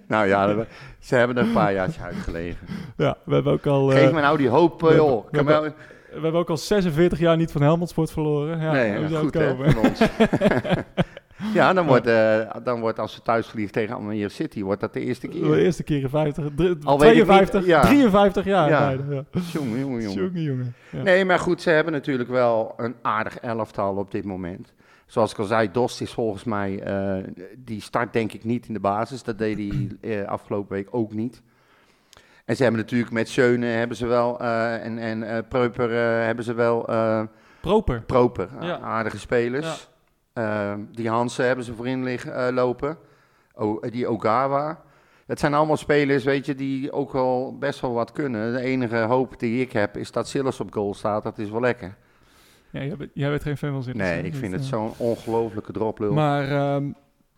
Nou 0.07 0.27
ja, 0.27 0.65
ze 0.99 1.15
hebben 1.15 1.37
er 1.37 1.43
een 1.43 1.53
paar 1.53 1.73
jaartjes 1.73 2.03
uitgelegen. 2.03 2.67
Ja, 2.97 3.17
we 3.25 3.33
hebben 3.33 3.53
ook 3.53 3.65
al... 3.65 3.91
eh, 3.91 3.97
Geef 3.99 4.11
me 4.11 4.21
nou 4.21 4.37
die 4.37 4.49
hoop, 4.49 4.83
eh, 4.87 4.95
joh. 4.95 5.31
Kan 5.31 5.73
we 6.15 6.21
hebben 6.21 6.41
ook 6.41 6.49
al 6.49 6.57
46 6.57 7.19
jaar 7.19 7.37
niet 7.37 7.51
van 7.51 7.61
Helmond 7.61 7.89
Sport 7.89 8.11
verloren. 8.11 8.59
Ja, 8.59 8.71
nee, 8.71 9.07
zou 9.07 9.23
goed 9.23 9.33
hè, 9.33 9.55
van 9.55 9.77
ons. 9.89 9.99
ja, 11.53 11.73
dan 11.73 11.85
wordt, 11.87 12.07
eh, 12.07 12.39
dan 12.63 12.79
wordt 12.79 12.99
als 12.99 13.15
we 13.15 13.21
thuis 13.21 13.47
vliegen 13.47 13.73
tegen 13.73 13.95
Almere 13.95 14.29
City, 14.29 14.63
wordt 14.63 14.81
dat 14.81 14.93
de 14.93 14.99
eerste 14.99 15.27
De 15.27 15.33
keer. 15.39 15.57
eerste 15.57 15.83
keer 15.83 16.01
in 16.01 16.09
50, 16.09 16.45
drie- 16.55 16.75
Al 16.83 16.99
weet 16.99 17.09
ik 17.11 17.15
niet, 17.15 17.25
52, 17.25 17.65
ja. 17.65 17.81
53 17.81 18.45
jaar 18.45 18.69
Ja. 18.69 18.89
Ja. 18.89 19.23
Jongen, 19.53 19.79
jongen, 19.79 20.01
jongen. 20.01 20.23
Jongen, 20.23 20.41
jongen. 20.41 20.75
Ja. 20.89 21.01
Nee, 21.01 21.25
maar 21.25 21.39
goed, 21.39 21.61
ze 21.61 21.69
hebben 21.69 21.93
natuurlijk 21.93 22.29
wel 22.29 22.73
een 22.77 22.95
aardig 23.01 23.39
elftal 23.39 23.95
op 23.95 24.11
dit 24.11 24.25
moment. 24.25 24.73
Zoals 25.05 25.31
ik 25.31 25.37
al 25.39 25.45
zei, 25.45 25.71
Dost 25.71 26.01
is 26.01 26.11
volgens 26.11 26.43
mij, 26.43 26.79
eh, 26.79 27.23
die 27.57 27.81
start 27.81 28.13
denk 28.13 28.33
ik 28.33 28.43
niet 28.43 28.67
in 28.67 28.73
de 28.73 28.79
basis. 28.79 29.23
Dat 29.23 29.37
deed 29.37 29.57
hij 29.57 29.87
eh, 30.21 30.27
afgelopen 30.27 30.75
week 30.75 30.87
ook 30.91 31.13
niet. 31.13 31.41
En 32.45 32.55
ze 32.55 32.63
hebben 32.63 32.81
natuurlijk 32.81 33.11
met 33.11 33.29
Schöne 33.29 33.65
hebben 33.65 33.97
ze 33.97 34.05
wel, 34.07 34.39
eh, 34.39 34.85
en, 34.85 34.97
en 34.97 35.23
eh 35.23 35.37
Preuper 35.49 35.89
eh, 35.91 36.25
hebben 36.25 36.45
ze 36.45 36.53
wel, 36.53 36.85
Proper. 37.61 38.01
Proper, 38.01 38.49
Ja. 38.61 38.79
aardige 38.79 39.19
spelers. 39.19 39.89
Eh, 40.33 40.73
die 40.91 41.09
Hansen 41.09 41.45
hebben 41.45 41.65
ze 41.65 41.73
voorin 41.73 42.03
liggen, 42.03 42.53
lopen. 42.53 42.97
O, 43.53 43.79
eh, 43.79 43.91
die 43.91 44.07
Ogawa. 44.07 44.81
Het 45.27 45.39
zijn 45.39 45.53
allemaal 45.53 45.77
spelers, 45.77 46.23
weet 46.23 46.45
je, 46.45 46.55
die 46.55 46.91
ook 46.91 47.11
wel 47.11 47.57
best 47.59 47.79
wel 47.79 47.93
wat 47.93 48.11
kunnen. 48.11 48.53
De 48.53 48.59
enige 48.61 48.97
hoop 48.97 49.39
die 49.39 49.61
ik 49.61 49.71
heb 49.71 49.97
is 49.97 50.11
dat 50.11 50.27
Silas 50.27 50.59
op 50.59 50.73
goal 50.73 50.93
staat. 50.93 51.23
Dat 51.23 51.37
is 51.37 51.49
wel 51.49 51.61
lekker. 51.61 51.95
Ja, 52.69 52.83
jij, 52.83 52.95
bent, 52.97 53.11
jij 53.13 53.29
bent 53.29 53.41
geen 53.41 53.57
fan 53.57 53.71
van 53.71 53.83
zin. 53.83 53.97
Nee, 53.97 54.23
ik 54.23 54.35
vind 54.35 54.53
het 54.53 54.63
zo'n 54.65 54.91
ongelofelijke 54.97 55.71
droplul. 55.71 56.13
Maar, 56.13 56.51
ehm, 56.51 56.91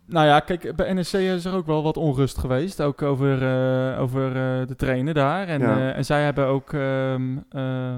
nou 0.08 0.26
ja, 0.28 0.40
kijk, 0.40 0.76
bij 0.76 0.94
NEC 0.94 1.12
is 1.14 1.46
er 1.46 1.54
ook 1.56 1.66
wel 1.66 1.84
wat 1.84 1.98
onrust 1.98 2.38
geweest. 2.38 2.82
Ook 2.82 3.02
over, 3.02 3.42
eh, 3.44 4.02
over 4.02 4.28
eh, 4.28 4.68
de 4.68 4.76
trainer 4.76 5.14
daar. 5.14 5.48
En, 5.48 5.60
Ja. 5.62 5.78
eh, 5.78 5.96
en 5.98 6.06
zij 6.06 6.24
hebben 6.24 6.46
ook 6.46 6.74
ehm, 6.74 7.38
eh, 7.50 7.98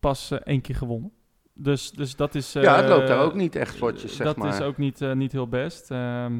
pas 0.00 0.30
één 0.44 0.60
keer 0.60 0.74
gewonnen. 0.74 1.12
Dus, 1.54 1.90
dus 1.90 2.16
dat 2.16 2.34
is... 2.34 2.52
ja, 2.52 2.76
het 2.76 2.88
loopt 2.88 3.06
daar 3.08 3.20
ook 3.22 3.34
niet 3.34 3.56
echt 3.56 3.76
vlotjes, 3.76 4.16
zeg 4.16 4.26
dat 4.26 4.36
maar. 4.36 4.48
is 4.54 4.60
ook 4.60 4.76
niet, 4.76 5.00
niet 5.14 5.32
heel 5.32 5.48
best. 5.48 5.90
Ehm, 5.90 6.38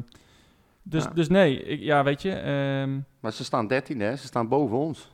dus, 0.83 1.03
Ja. 1.03 1.09
dus 1.13 1.27
nee, 1.29 1.63
ik, 1.63 1.79
ja, 1.79 2.03
weet 2.03 2.21
je... 2.21 2.31
ehm, 2.31 2.99
Maar 3.19 3.31
ze 3.33 3.43
staan 3.43 3.67
13, 3.67 3.99
hè? 3.99 4.15
Ze 4.15 4.25
staan 4.25 4.47
boven 4.47 4.77
ons. 4.77 5.09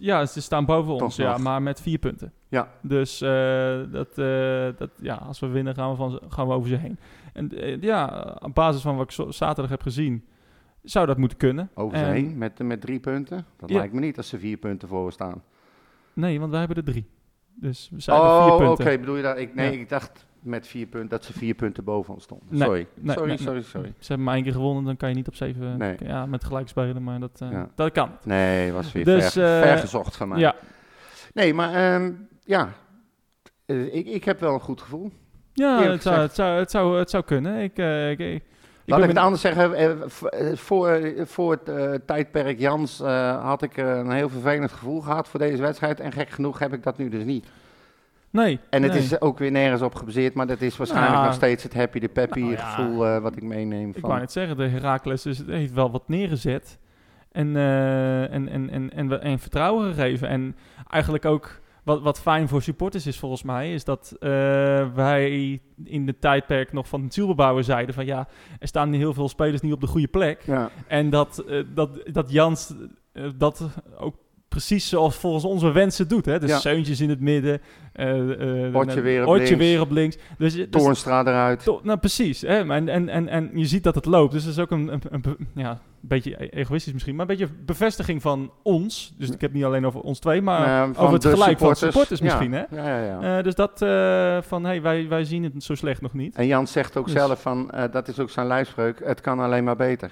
ja, 0.00 0.26
ze 0.26 0.40
staan 0.40 0.64
boven 0.64 0.92
Toch 0.92 1.02
ons, 1.02 1.16
ja, 1.16 1.36
maar 1.36 1.62
met 1.62 1.80
vier 1.80 1.98
punten. 1.98 2.32
Ja. 2.48 2.68
Dus 2.82 3.18
dat, 3.90 4.14
dat, 4.78 4.90
ja, 5.00 5.14
als 5.14 5.38
we 5.40 5.46
winnen 5.46 5.74
gaan 5.74 5.90
we, 5.90 5.96
van, 5.96 6.20
gaan 6.28 6.46
we 6.46 6.52
over 6.54 6.68
ze 6.68 6.76
heen. 6.76 6.98
En 7.38 7.58
eh, 7.58 7.80
ja, 7.80 8.36
op 8.40 8.54
basis 8.54 8.82
van 8.82 8.96
wat 8.96 9.10
ik 9.18 9.32
zaterdag 9.34 9.70
heb 9.70 9.82
gezien, 9.82 10.24
zou 10.82 11.06
dat 11.06 11.16
moeten 11.18 11.38
kunnen. 11.38 11.70
Over 11.74 11.98
ze 11.98 12.04
En- 12.04 12.12
heen 12.12 12.38
met, 12.38 12.58
met 12.58 12.80
drie 12.80 13.00
punten. 13.00 13.46
Dat 13.56 13.70
Ja. 13.70 13.76
lijkt 13.76 13.92
me 13.94 14.00
niet 14.00 14.16
als 14.16 14.28
ze 14.28 14.38
vier 14.38 14.56
punten 14.56 14.88
voor 14.88 15.12
staan. 15.12 15.42
Nee, 16.12 16.38
want 16.38 16.50
wij 16.50 16.58
hebben 16.58 16.76
er 16.76 16.84
drie. 16.84 17.06
Dus 17.54 17.88
we 17.92 18.00
zijn 18.00 18.16
vier 18.20 18.26
Oh, 18.28 18.46
oké. 18.54 18.64
punten. 18.74 19.00
Bedoel 19.00 19.16
je 19.16 19.22
dat? 19.22 19.38
Ik, 19.38 19.54
nee, 19.54 19.72
Ja. 19.72 19.78
ik 19.80 19.88
dacht 19.88 20.26
met 20.40 20.66
vier 20.66 20.86
punten 20.86 21.08
dat 21.10 21.24
ze 21.24 21.32
vier 21.32 21.54
punten 21.54 21.84
boven 21.84 22.14
ons 22.14 22.22
stonden. 22.22 22.46
Nee, 22.50 22.60
sorry. 22.62 22.86
nee, 22.94 23.14
sorry, 23.14 23.28
nee, 23.28 23.38
sorry, 23.38 23.62
sorry. 23.62 23.94
Ze 23.98 24.06
hebben 24.06 24.24
maar 24.26 24.34
één 24.34 24.42
keer 24.44 24.52
gewonnen, 24.52 24.84
dan 24.84 24.96
kan 24.96 25.08
je 25.08 25.14
niet 25.14 25.28
op 25.28 25.34
zeven 25.34 25.78
Nee. 25.78 25.96
ja, 26.02 26.26
met 26.26 26.44
gelijk 26.44 26.68
spelen, 26.68 27.02
maar 27.02 27.20
dat, 27.20 27.40
eh, 27.40 27.50
Ja. 27.50 27.68
dat 27.74 27.92
kan. 27.92 28.10
Nee, 28.24 28.72
was 28.72 28.92
weer 28.92 29.04
Dus, 29.04 29.32
ver, 29.32 29.62
eh, 29.62 29.68
vergezocht 29.68 30.16
van 30.16 30.28
mij. 30.28 30.38
Ja, 30.38 30.54
Nee, 31.34 31.54
maar 31.54 31.74
ehm, 31.74 32.12
ja, 32.44 32.72
Eh, 33.66 33.94
ik, 33.94 34.06
ik 34.06 34.24
heb 34.24 34.40
wel 34.40 34.54
een 34.54 34.60
goed 34.60 34.80
gevoel. 34.80 35.10
Ja 35.58 35.90
het, 35.90 36.02
zou, 36.02 36.16
het, 36.16 36.34
zou, 36.34 36.58
het, 36.58 36.70
zou, 36.70 36.98
het 36.98 37.10
zou 37.10 37.24
kunnen. 37.24 37.62
Ik, 37.62 37.78
eh, 37.78 38.10
ik, 38.10 38.18
ik, 38.18 38.34
ik 38.34 38.42
Laat 38.84 39.02
ik 39.02 39.08
het 39.08 39.18
anders 39.18 39.42
zeggen. 39.42 39.74
eh, 39.74 39.90
eh, 39.90 40.56
voor, 40.56 41.00
voor 41.24 41.58
het 41.64 42.06
tijdperk 42.06 42.58
Jans 42.58 42.98
had 43.42 43.62
ik 43.62 43.76
een 43.76 44.10
heel 44.10 44.28
vervelend 44.28 44.72
gevoel 44.72 45.00
gehad 45.00 45.28
voor 45.28 45.40
deze 45.40 45.62
wedstrijd. 45.62 46.00
En 46.00 46.12
gek 46.12 46.30
genoeg 46.30 46.58
heb 46.58 46.72
ik 46.72 46.82
dat 46.82 46.98
nu 46.98 47.08
dus 47.08 47.24
niet. 47.24 47.46
Nee. 48.30 48.60
En 48.70 48.82
het 48.82 48.92
nee. 48.92 49.02
is 49.02 49.20
ook 49.20 49.38
weer 49.38 49.50
nergens 49.50 49.82
op 49.82 49.94
gebaseerd, 49.94 50.34
maar 50.34 50.46
dat 50.46 50.60
is 50.60 50.76
waarschijnlijk 50.76 51.14
Nou, 51.14 51.26
nog 51.26 51.34
steeds 51.34 51.62
het 51.62 51.74
happy 51.74 51.98
de 51.98 52.08
peppy 52.08 52.40
nou 52.40 52.52
ja. 52.52 52.58
gevoel 52.58 53.20
wat 53.20 53.36
ik 53.36 53.42
meeneem. 53.42 53.88
Ik 53.88 53.98
Van. 54.00 54.08
wou 54.08 54.20
net 54.20 54.32
zeggen, 54.32 54.56
de 54.56 54.68
Heracles 54.68 55.26
is, 55.26 55.46
heeft 55.46 55.72
wel 55.72 55.90
wat 55.90 56.08
neergezet. 56.08 56.78
En, 57.32 57.56
en, 57.56 58.48
en, 58.48 58.70
en, 58.70 58.92
en, 58.92 59.22
en 59.22 59.38
vertrouwen 59.38 59.94
gegeven. 59.94 60.28
En 60.28 60.56
eigenlijk 60.88 61.24
ook 61.24 61.60
wat, 61.88 62.02
wat 62.02 62.20
fijn 62.20 62.48
voor 62.48 62.62
supporters 62.62 63.06
is 63.06 63.18
volgens 63.18 63.42
mij, 63.42 63.72
is 63.72 63.84
dat 63.84 64.16
eh, 64.18 64.28
wij 64.94 65.60
in 65.84 66.06
de 66.06 66.18
tijdperk 66.18 66.72
nog 66.72 66.88
van 66.88 67.02
het 67.02 67.14
zielbebouwen 67.14 67.64
zeiden 67.64 67.94
van 67.94 68.06
ja, 68.06 68.28
er 68.58 68.68
staan 68.68 68.92
heel 68.92 69.14
veel 69.14 69.28
spelers 69.28 69.60
niet 69.60 69.72
op 69.72 69.80
de 69.80 69.86
goede 69.86 70.08
plek. 70.08 70.42
Ja. 70.46 70.70
En 70.86 71.10
dat, 71.10 71.38
eh, 71.38 71.64
dat, 71.74 71.90
dat 72.12 72.30
Jans 72.30 72.74
eh, 73.12 73.28
dat 73.36 73.68
ook 73.98 74.14
precies 74.48 74.88
zoals 74.88 75.16
volgens 75.16 75.44
onze 75.44 75.70
wensen 75.72 76.08
doet. 76.08 76.24
Hè? 76.24 76.38
Dus 76.38 76.50
Ja. 76.50 76.58
Zeuntjes 76.58 77.00
in 77.00 77.08
het 77.08 77.20
midden. 77.20 77.60
eh 77.92 78.66
eh, 78.66 78.74
Otje 78.74 79.00
weer 79.00 79.22
op 79.22 79.28
Otje 79.28 79.56
weer 79.56 79.80
op 79.80 79.90
links. 79.90 80.16
Dus, 80.38 80.54
je- 80.54 80.68
dus 80.68 80.82
Toornstra 80.82 81.20
eruit. 81.20 81.62
to- 81.62 81.80
nou, 81.82 81.98
precies. 81.98 82.40
Hè? 82.40 82.72
En, 82.72 82.88
en, 82.88 83.08
en, 83.08 83.28
en 83.28 83.50
je 83.54 83.66
ziet 83.66 83.82
dat 83.82 83.94
het 83.94 84.04
loopt. 84.04 84.32
Dus 84.32 84.42
dat 84.44 84.52
is 84.52 84.58
ook 84.58 84.70
een, 84.70 85.00
een, 85.10 85.22
ja, 85.54 85.70
een 85.70 85.78
beetje 86.08 86.44
e- 86.44 86.48
egoïstisch 86.60 86.92
misschien, 86.92 87.16
maar 87.16 87.28
een 87.28 87.36
beetje 87.36 87.52
bevestiging 87.64 88.22
van 88.22 88.50
ons. 88.62 89.14
Dus 89.18 89.30
ik 89.30 89.40
heb 89.40 89.52
niet 89.52 89.64
alleen 89.64 89.86
over 89.86 90.00
ons 90.00 90.18
twee, 90.18 90.42
maar 90.42 90.82
Eh, 90.82 91.02
over 91.02 91.12
het 91.14 91.24
gelijk 91.26 91.58
van 91.58 91.76
supporters. 91.76 91.78
supporters 91.80 92.20
Ja. 92.20 92.26
misschien. 92.26 92.52
Hè? 92.52 92.58
Ja, 92.88 92.98
ja, 92.98 93.04
ja. 93.20 93.38
Eh, 93.38 93.44
dus 93.44 93.54
dat 93.54 93.82
eh, 93.82 94.38
van, 94.48 94.64
hey, 94.64 94.82
wij, 94.82 95.08
wij 95.08 95.24
zien 95.24 95.44
het 95.44 95.64
zo 95.64 95.74
slecht 95.74 96.00
nog 96.00 96.12
niet. 96.12 96.36
En 96.36 96.46
Jan 96.46 96.66
zegt 96.66 96.96
ook 96.96 97.04
Dus- 97.04 97.14
zelf 97.14 97.40
van, 97.42 97.70
eh, 97.70 97.84
dat 97.92 98.08
is 98.08 98.18
ook 98.18 98.30
zijn 98.30 98.46
lijfspreuk, 98.46 99.00
het 99.04 99.20
kan 99.20 99.38
alleen 99.40 99.64
maar 99.64 99.76
beter. 99.76 100.10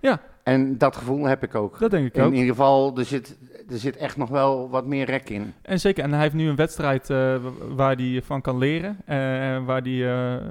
Ja. 0.00 0.20
En 0.42 0.78
dat 0.78 0.96
gevoel 0.96 1.24
heb 1.24 1.42
ik 1.42 1.54
ook. 1.54 1.78
Dat 1.78 1.90
denk 1.90 2.06
ik 2.06 2.14
In 2.16 2.22
ook. 2.22 2.32
ieder 2.32 2.48
geval, 2.48 2.98
er 2.98 3.04
zit, 3.04 3.36
er 3.68 3.78
zit 3.78 3.96
echt 3.96 4.16
nog 4.16 4.28
wel 4.28 4.70
wat 4.70 4.86
meer 4.86 5.04
rek 5.06 5.30
in. 5.30 5.54
En 5.62 5.80
zeker, 5.80 6.04
en 6.04 6.12
hij 6.12 6.20
heeft 6.22 6.34
nu 6.34 6.48
een 6.48 6.56
wedstrijd 6.56 7.10
eh, 7.10 7.16
wa- 7.16 7.74
waar 7.74 7.94
hij 7.96 8.22
van 8.24 8.40
kan 8.40 8.58
leren. 8.58 8.96
eh, 9.06 9.16
waar 9.64 9.80
hij 9.82 10.12
eh, 10.34 10.42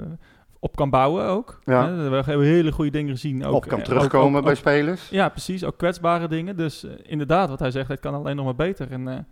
op 0.59 0.75
kan 0.75 0.89
bouwen 0.89 1.25
ook. 1.25 1.59
Ja. 1.63 1.87
Hè, 1.87 2.09
we 2.09 2.15
hebben 2.15 2.41
hele 2.41 2.71
goede 2.71 2.91
dingen 2.91 3.11
gezien. 3.11 3.45
Ook, 3.45 3.53
Op 3.55 3.67
kan 3.67 3.81
terugkomen 3.81 4.29
ook- 4.29 4.35
ook- 4.37 4.41
bij 4.43 4.51
ook- 4.51 4.57
spelers. 4.57 5.09
Ja, 5.09 5.29
precies. 5.29 5.63
Ook 5.63 5.77
kwetsbare 5.77 6.27
dingen. 6.27 6.57
Dus 6.57 6.85
inderdaad, 7.03 7.49
wat 7.49 7.59
hij 7.59 7.71
zegt, 7.71 7.87
het 7.87 7.99
kan 7.99 8.13
alleen 8.13 8.35
nog 8.35 8.45
maar 8.45 8.55
beter. 8.55 8.91
En 8.91 9.27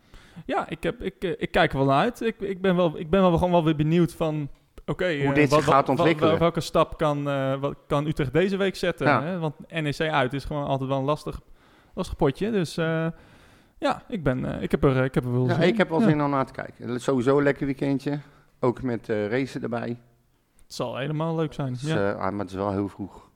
ja, 0.46 0.70
ik, 0.70 0.84
heb, 0.84 1.02
ik, 1.02 1.24
ik 1.38 1.52
kijk 1.52 1.72
er 1.72 1.78
wel 1.78 1.88
naar 1.88 2.00
uit. 2.02 2.22
Ik, 2.22 2.36
ik, 2.40 2.62
ben 2.62 2.76
wel, 2.76 3.00
ik 3.00 3.10
ben 3.10 3.22
wel 3.22 3.32
gewoon 3.34 3.52
wel 3.52 3.64
weer 3.64 3.76
benieuwd 3.76 4.14
van... 4.14 4.50
Oké, 4.86 5.24
Hoe 5.24 5.34
dit 5.34 5.50
wat- 5.50 5.64
zich 5.64 5.74
gaat 5.74 5.90
ontwikkelen. 5.90 6.30
wel- 6.30 6.40
welke 6.40 6.62
stap 6.62 6.98
kan, 6.98 7.24
wat 7.60 7.76
kan 7.88 8.08
Utrecht 8.08 8.34
deze 8.34 8.58
week 8.58 8.76
zetten? 8.76 9.08
Ja. 9.08 9.24
Hè? 9.24 9.40
Want 9.40 9.56
NEC 9.72 10.00
uit 10.00 10.34
is 10.34 10.46
gewoon 10.46 10.66
altijd 10.66 10.90
wel 10.90 10.98
een 11.00 11.04
lastig, 11.06 11.40
lastig 11.94 12.16
potje. 12.16 12.52
Dus 12.52 12.78
ja, 13.84 14.04
ik, 14.08 14.24
ben, 14.24 14.46
eh, 14.56 14.62
ik, 14.62 14.72
heb 14.72 14.84
er, 14.84 15.04
ik 15.04 15.14
heb 15.16 15.24
er 15.24 15.32
wel 15.32 15.48
Ja, 15.48 15.54
zin 15.54 15.64
in. 15.64 15.70
ik 15.70 15.78
heb 15.78 15.90
Ja. 15.90 16.00
zin 16.02 16.24
om 16.24 16.30
naar 16.30 16.46
te 16.46 16.54
kijken. 16.54 17.02
Sowieso 17.02 17.38
een 17.38 17.44
lekker 17.44 17.66
weekendje. 17.66 18.20
Ook 18.60 18.82
met 18.82 19.10
eh 19.10 19.28
racen 19.28 19.62
erbij. 19.64 19.98
Het 20.64 20.74
zal 20.74 20.98
helemaal 20.98 21.36
leuk 21.36 21.54
zijn. 21.54 21.74
Dus, 21.74 21.82
ja. 21.82 22.12
eh, 22.12 22.16
ah, 22.20 22.32
maar 22.32 22.40
het 22.40 22.50
is 22.50 22.56
wel 22.56 22.72
heel 22.72 22.88
vroeg. 22.88 23.32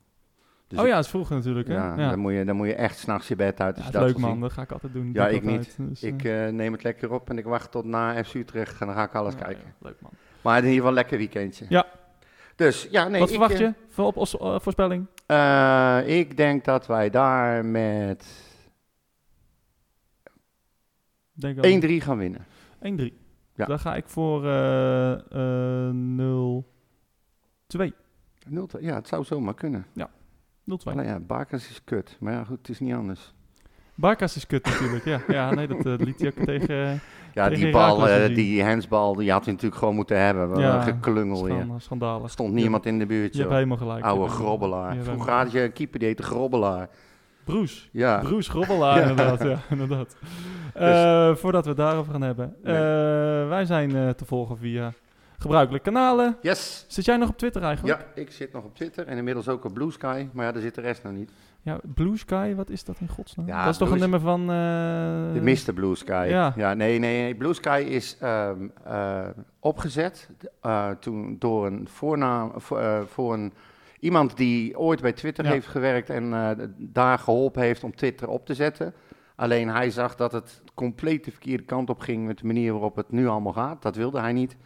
Dus 0.68 0.80
oh 0.80 0.88
ja, 0.88 0.96
het 0.96 1.04
is 1.06 1.10
vroeg 1.12 1.30
natuurlijk. 1.30 1.68
Hè? 1.68 1.74
ja, 1.74 1.94
Ja, 1.98 2.10
Dan, 2.10 2.20
moet 2.20 2.34
je, 2.34 2.46
dan 2.46 2.56
moet 2.56 2.68
je 2.68 2.76
echt 2.76 2.98
s'nachts 2.98 3.28
je 3.28 3.36
bed 3.36 3.60
uit. 3.62 3.78
Ja, 3.78 3.90
dat 3.92 4.02
leuk 4.02 4.18
man, 4.18 4.40
dat 4.40 4.52
ga 4.52 4.62
ik 4.62 4.72
altijd 4.72 4.94
doen. 4.94 5.10
Ja, 5.14 5.28
ik 5.28 5.44
niet. 5.44 5.76
Dus, 5.78 6.04
Ik 6.04 6.24
eh, 6.24 6.48
eh, 6.48 6.54
neem 6.54 6.72
het 6.74 6.84
lekker 6.84 7.12
op 7.12 7.30
en 7.30 7.38
ik 7.38 7.46
wacht 7.46 7.72
tot 7.72 7.86
na 7.86 8.24
FC 8.24 8.34
Utrecht. 8.34 8.82
En 8.82 8.88
dan 8.88 8.96
ga 8.96 9.04
ik 9.04 9.16
alles 9.16 9.36
kijken. 9.36 9.74
leuk 9.80 10.02
man. 10.02 10.12
Maar 10.42 10.58
in 10.58 10.64
ieder 10.64 10.76
geval 10.76 10.90
een 10.90 10.96
lekker 10.96 11.18
weekendje. 11.18 11.66
Ja. 11.70 11.86
Dus 12.56 12.88
ja, 12.92 13.08
nee. 13.08 13.20
Wat 13.20 13.30
ik, 13.30 13.36
verwacht 13.36 13.54
eh, 13.54 13.60
je 13.60 13.74
voor 13.90 14.06
op, 14.06 14.18
eh, 14.18 14.60
voorspelling? 14.60 15.06
eh, 15.26 16.00
ik 16.06 16.38
denk 16.38 16.66
dat 16.66 16.88
wij 16.88 17.10
daar 17.10 17.66
met 17.66 18.26
1-3 18.26 18.47
Denk 21.40 21.84
ik 21.84 22.04
gaan 22.04 22.18
winnen. 22.18 22.46
1-3. 22.80 23.14
Ja. 23.56 23.66
Dan 23.66 23.80
ga 23.80 23.96
ik 23.96 24.08
voor 24.08 24.48
eh 24.48 25.90
0-2. 25.90 25.92
0 28.50 28.68
ja, 28.80 28.96
het 28.96 29.08
zou 29.08 29.24
zomaar 29.24 29.54
kunnen. 29.54 29.86
0-2. 29.96 30.04
Alleen 30.84 31.06
ja, 31.06 31.20
Bakers 31.20 31.70
is 31.70 31.82
kut. 31.84 32.18
Maar 32.20 32.34
ja, 32.34 32.44
goed, 32.44 32.58
het 32.58 32.70
is 32.70 32.80
niet 32.80 32.94
anders. 32.94 33.34
Barkas 33.96 34.36
is 34.36 34.48
kut 34.48 34.66
natuurlijk, 34.66 35.06
ja. 35.06 35.22
Ja, 35.28 35.54
nee, 35.54 35.68
dat 35.68 35.86
eh, 35.86 35.94
liet 35.98 36.20
hij 36.20 36.34
ook 36.38 36.46
tegen... 36.46 36.76
Ja, 37.34 37.48
Tegen 37.48 37.64
die 37.64 37.72
bal, 37.74 38.00
gezien. 38.00 38.34
die 38.34 38.64
handsbal, 38.64 39.16
die 39.16 39.32
had 39.32 39.44
hij 39.44 39.54
natuurlijk 39.54 39.80
gewoon 39.80 39.96
moeten 39.96 40.20
hebben. 40.26 40.60
Ja, 40.60 40.82
geklungel 40.82 41.44
weer. 41.44 41.62
schan- 41.64 41.82
schandalig. 41.82 42.32
Stond 42.32 42.54
Je- 42.54 42.60
niemand 42.60 42.86
in 42.86 43.00
de 43.00 43.06
buurt, 43.06 43.32
Je 43.34 43.38
hebt 43.40 43.44
joh. 43.44 43.54
helemaal 43.54 43.78
gelijk. 43.78 44.00
Je 44.00 44.06
Oude 44.06 44.22
hebt 44.24 44.34
grobbelaar. 44.34 44.90
je 44.90 44.96
hebt 44.96 45.10
Vroeger 45.10 45.34
had 45.34 45.52
je 45.52 45.62
een 45.64 45.74
keeper 45.74 46.00
die 46.00 46.08
heette 46.08 46.24
Grobbelaar. 46.24 46.90
Broes. 47.48 47.90
Ja. 47.92 48.20
Broes 48.20 48.48
Grobbelaar, 48.48 48.98
Ja. 49.02 49.10
inderdaad. 49.10 49.44
Ja, 49.44 49.58
inderdaad. 49.70 50.16
Eh, 50.74 51.36
voordat 51.36 51.64
we 51.64 51.70
het 51.70 51.78
daarover 51.80 52.12
gaan 52.12 52.22
hebben. 52.22 52.56
Nee. 52.64 52.76
Eh, 52.76 53.48
wij 53.50 53.66
zijn 53.66 53.96
eh, 53.96 54.10
te 54.10 54.26
volgen 54.26 54.58
via 54.58 54.94
gebruikelijke 55.38 55.90
kanalen. 55.90 56.38
Yes. 56.42 56.86
Zit 56.88 57.06
jij 57.06 57.18
nog 57.18 57.30
op 57.30 57.38
Twitter 57.38 57.62
eigenlijk? 57.64 58.00
Ja, 58.00 58.22
ik 58.22 58.32
zit 58.32 58.54
nog 58.54 58.64
op 58.64 58.76
Twitter 58.76 59.08
en 59.08 59.18
inmiddels 59.18 59.48
ook 59.48 59.66
op 59.66 59.74
Blue 59.74 59.92
Sky. 59.92 60.28
Maar 60.34 60.46
ja, 60.46 60.52
daar 60.52 60.62
zit 60.62 60.76
de 60.76 60.82
rest 60.82 61.04
nog 61.04 61.14
niet. 61.14 61.32
Ja, 61.62 61.80
Blue 61.94 62.18
Sky, 62.18 62.56
wat 62.56 62.70
is 62.70 62.84
dat 62.84 62.96
in 63.00 63.08
godsnaam? 63.08 63.48
Ja, 63.48 63.64
dat 63.64 63.72
is 63.72 63.78
toch 63.78 63.92
een 63.92 64.00
nummer 64.00 64.20
van... 64.20 64.48
De 64.48 65.40
Mr. 65.42 65.74
Blue 65.74 65.96
Sky. 65.96 66.26
ja. 66.30 66.54
nee, 66.56 66.76
nee, 66.76 67.00
nee. 67.00 67.36
Blue 67.36 67.54
Sky 67.54 67.86
is 67.90 68.18
ehm, 68.20 68.68
eh, 68.84 69.28
opgezet 69.60 70.30
toen 71.00 71.36
door 71.40 71.66
een 71.66 71.88
voornaam, 71.92 72.52
voor, 72.56 73.08
voor 73.08 73.34
een, 73.34 73.54
iemand 74.00 74.38
die 74.38 74.80
ooit 74.80 75.02
bij 75.02 75.14
Twitter 75.14 75.46
Ja. 75.46 75.52
heeft 75.52 75.68
gewerkt 75.68 76.10
en 76.10 76.34
eh, 76.34 76.68
daar 76.78 77.20
geholpen 77.20 77.62
heeft 77.62 77.84
om 77.84 77.96
Twitter 77.96 78.28
op 78.30 78.46
te 78.46 78.54
zetten. 78.54 78.94
Alleen 79.36 79.70
hij 79.70 79.90
zag 79.92 80.16
dat 80.16 80.32
het 80.32 80.62
compleet 80.74 81.24
de 81.24 81.32
verkeerde 81.32 81.64
kant 81.64 81.90
op 81.90 82.00
ging 82.00 82.26
met 82.26 82.38
de 82.38 82.46
manier 82.46 82.72
waarop 82.72 82.96
het 82.96 83.12
nu 83.12 83.28
allemaal 83.28 83.54
gaat. 83.54 83.82
Dat 83.82 83.96
wilde 83.96 84.20
hij 84.20 84.34
niet. 84.34 84.58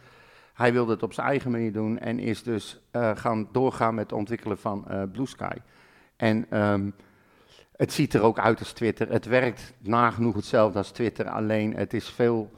Hij 0.54 0.72
wilde 0.72 0.92
het 0.92 1.02
op 1.02 1.12
zijn 1.12 1.26
eigen 1.26 1.50
manier 1.50 1.72
doen 1.72 1.98
en 1.98 2.18
is 2.18 2.42
dus 2.42 2.80
eh, 2.90 3.10
gaan 3.14 3.48
doorgaan 3.52 3.94
met 3.94 4.04
het 4.04 4.18
ontwikkelen 4.18 4.58
van 4.58 4.88
eh, 4.88 5.02
Blue 5.12 5.26
Sky. 5.26 5.56
En 6.16 6.46
ehm, 6.50 6.90
het 7.76 7.92
ziet 7.92 8.14
er 8.14 8.22
ook 8.22 8.38
uit 8.38 8.58
als 8.58 8.72
Twitter. 8.72 9.10
Het 9.10 9.24
werkt 9.24 9.74
nagenoeg 9.78 10.34
hetzelfde 10.34 10.78
als 10.78 10.90
Twitter, 10.90 11.28
alleen 11.28 11.76
het 11.76 11.94
is 11.94 12.08
veel 12.08 12.50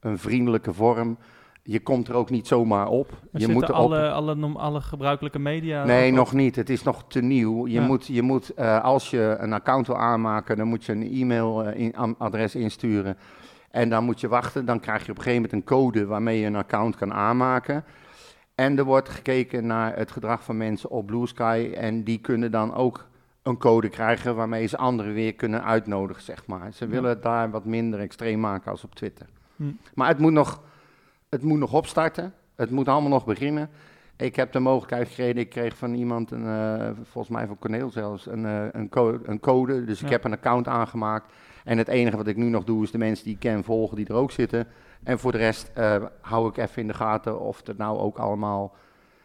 een 0.00 0.18
vriendelijke 0.18 0.72
vorm. 0.72 1.18
Je 1.62 1.80
komt 1.80 2.08
er 2.08 2.14
ook 2.14 2.30
niet 2.30 2.46
zomaar 2.46 2.86
op. 2.88 3.10
Maar 3.32 3.40
je 3.40 3.48
moet 3.48 3.62
erop. 3.62 3.74
alle, 3.74 4.10
alle, 4.10 4.34
nom- 4.34 4.56
alle 4.56 4.80
gebruikelijke 4.80 5.38
media... 5.38 5.84
Nee, 5.84 6.12
nog 6.12 6.32
niet. 6.32 6.56
Het 6.56 6.70
is 6.70 6.82
nog 6.82 7.04
te 7.08 7.20
nieuw. 7.20 7.66
Je 7.66 7.72
Ja. 7.80 7.86
moet, 7.86 8.06
je 8.06 8.22
moet 8.22 8.54
eh, 8.54 8.84
als 8.84 9.10
je 9.10 9.36
een 9.38 9.52
account 9.52 9.86
wil 9.86 9.96
aanmaken, 9.96 10.56
dan 10.56 10.66
moet 10.66 10.84
je 10.84 10.92
een 10.92 11.12
e-mailadres 11.12 12.54
insturen. 12.54 13.16
En 13.70 13.88
dan 13.88 14.04
moet 14.04 14.20
je 14.20 14.28
wachten. 14.28 14.64
Dan 14.64 14.80
krijg 14.80 15.04
je 15.04 15.10
op 15.10 15.16
een 15.16 15.22
gegeven 15.22 15.42
moment 15.42 15.62
een 15.70 15.76
code 15.76 16.06
waarmee 16.06 16.40
je 16.40 16.46
een 16.46 16.56
account 16.56 16.96
kan 16.96 17.12
aanmaken. 17.12 17.84
En 18.54 18.78
er 18.78 18.84
wordt 18.84 19.08
gekeken 19.08 19.66
naar 19.66 19.96
het 19.96 20.10
gedrag 20.10 20.44
van 20.44 20.56
mensen 20.56 20.90
op 20.90 21.06
Blue 21.06 21.26
Sky. 21.26 21.70
En 21.76 22.04
die 22.04 22.18
kunnen 22.18 22.50
dan 22.50 22.74
ook 22.74 23.08
een 23.42 23.58
code 23.58 23.88
krijgen 23.88 24.36
waarmee 24.36 24.66
ze 24.66 24.76
anderen 24.76 25.12
weer 25.14 25.34
kunnen 25.34 25.64
uitnodigen, 25.64 26.22
zeg 26.22 26.46
maar. 26.46 26.72
Ze 26.72 26.84
Ja. 26.84 26.90
willen 26.90 27.08
het 27.10 27.22
daar 27.22 27.50
wat 27.50 27.64
minder 27.64 28.00
extreem 28.00 28.40
maken 28.40 28.70
als 28.70 28.84
op 28.84 28.94
Twitter. 28.94 29.26
Hm. 29.56 29.64
Maar 29.94 30.08
het 30.08 30.18
moet, 30.18 30.32
nog, 30.32 30.60
het 31.30 31.42
moet 31.42 31.58
nog 31.58 31.72
opstarten. 31.72 32.34
Het 32.56 32.70
moet 32.70 32.88
allemaal 32.88 33.10
nog 33.10 33.24
beginnen. 33.24 33.68
Ik 34.16 34.36
heb 34.36 34.52
de 34.52 34.58
mogelijkheid 34.58 35.08
gekregen, 35.08 35.36
ik 35.36 35.48
kreeg 35.48 35.76
van 35.76 35.94
iemand, 35.94 36.30
een, 36.30 36.46
eh, 36.46 36.90
volgens 37.02 37.34
mij 37.36 37.46
van 37.46 37.58
Corneel 37.58 37.90
zelfs, 37.90 38.26
een, 38.26 38.46
eh, 38.46 38.66
een, 38.72 38.88
code, 38.88 39.20
een 39.24 39.40
code. 39.40 39.84
Dus 39.84 40.02
ik 40.02 40.08
heb 40.08 40.24
een 40.24 40.32
account 40.32 40.68
aangemaakt. 40.68 41.32
En 41.64 41.78
het 41.78 41.88
enige 41.88 42.16
wat 42.16 42.26
ik 42.26 42.36
nu 42.36 42.48
nog 42.48 42.64
doe, 42.64 42.82
is 42.82 42.90
de 42.90 42.98
mensen 42.98 43.24
die 43.24 43.34
ik 43.34 43.40
ken 43.40 43.64
volgen, 43.64 43.96
die 43.96 44.06
er 44.06 44.14
ook 44.14 44.30
zitten. 44.30 44.66
En 45.02 45.18
voor 45.18 45.32
de 45.32 45.38
rest 45.38 45.70
eh, 45.74 46.04
hou 46.20 46.48
ik 46.48 46.56
even 46.56 46.82
in 46.82 46.88
de 46.88 46.94
gaten 46.94 47.40
of 47.40 47.66
er 47.66 47.74
nou 47.76 47.98
ook 47.98 48.18
allemaal 48.18 48.74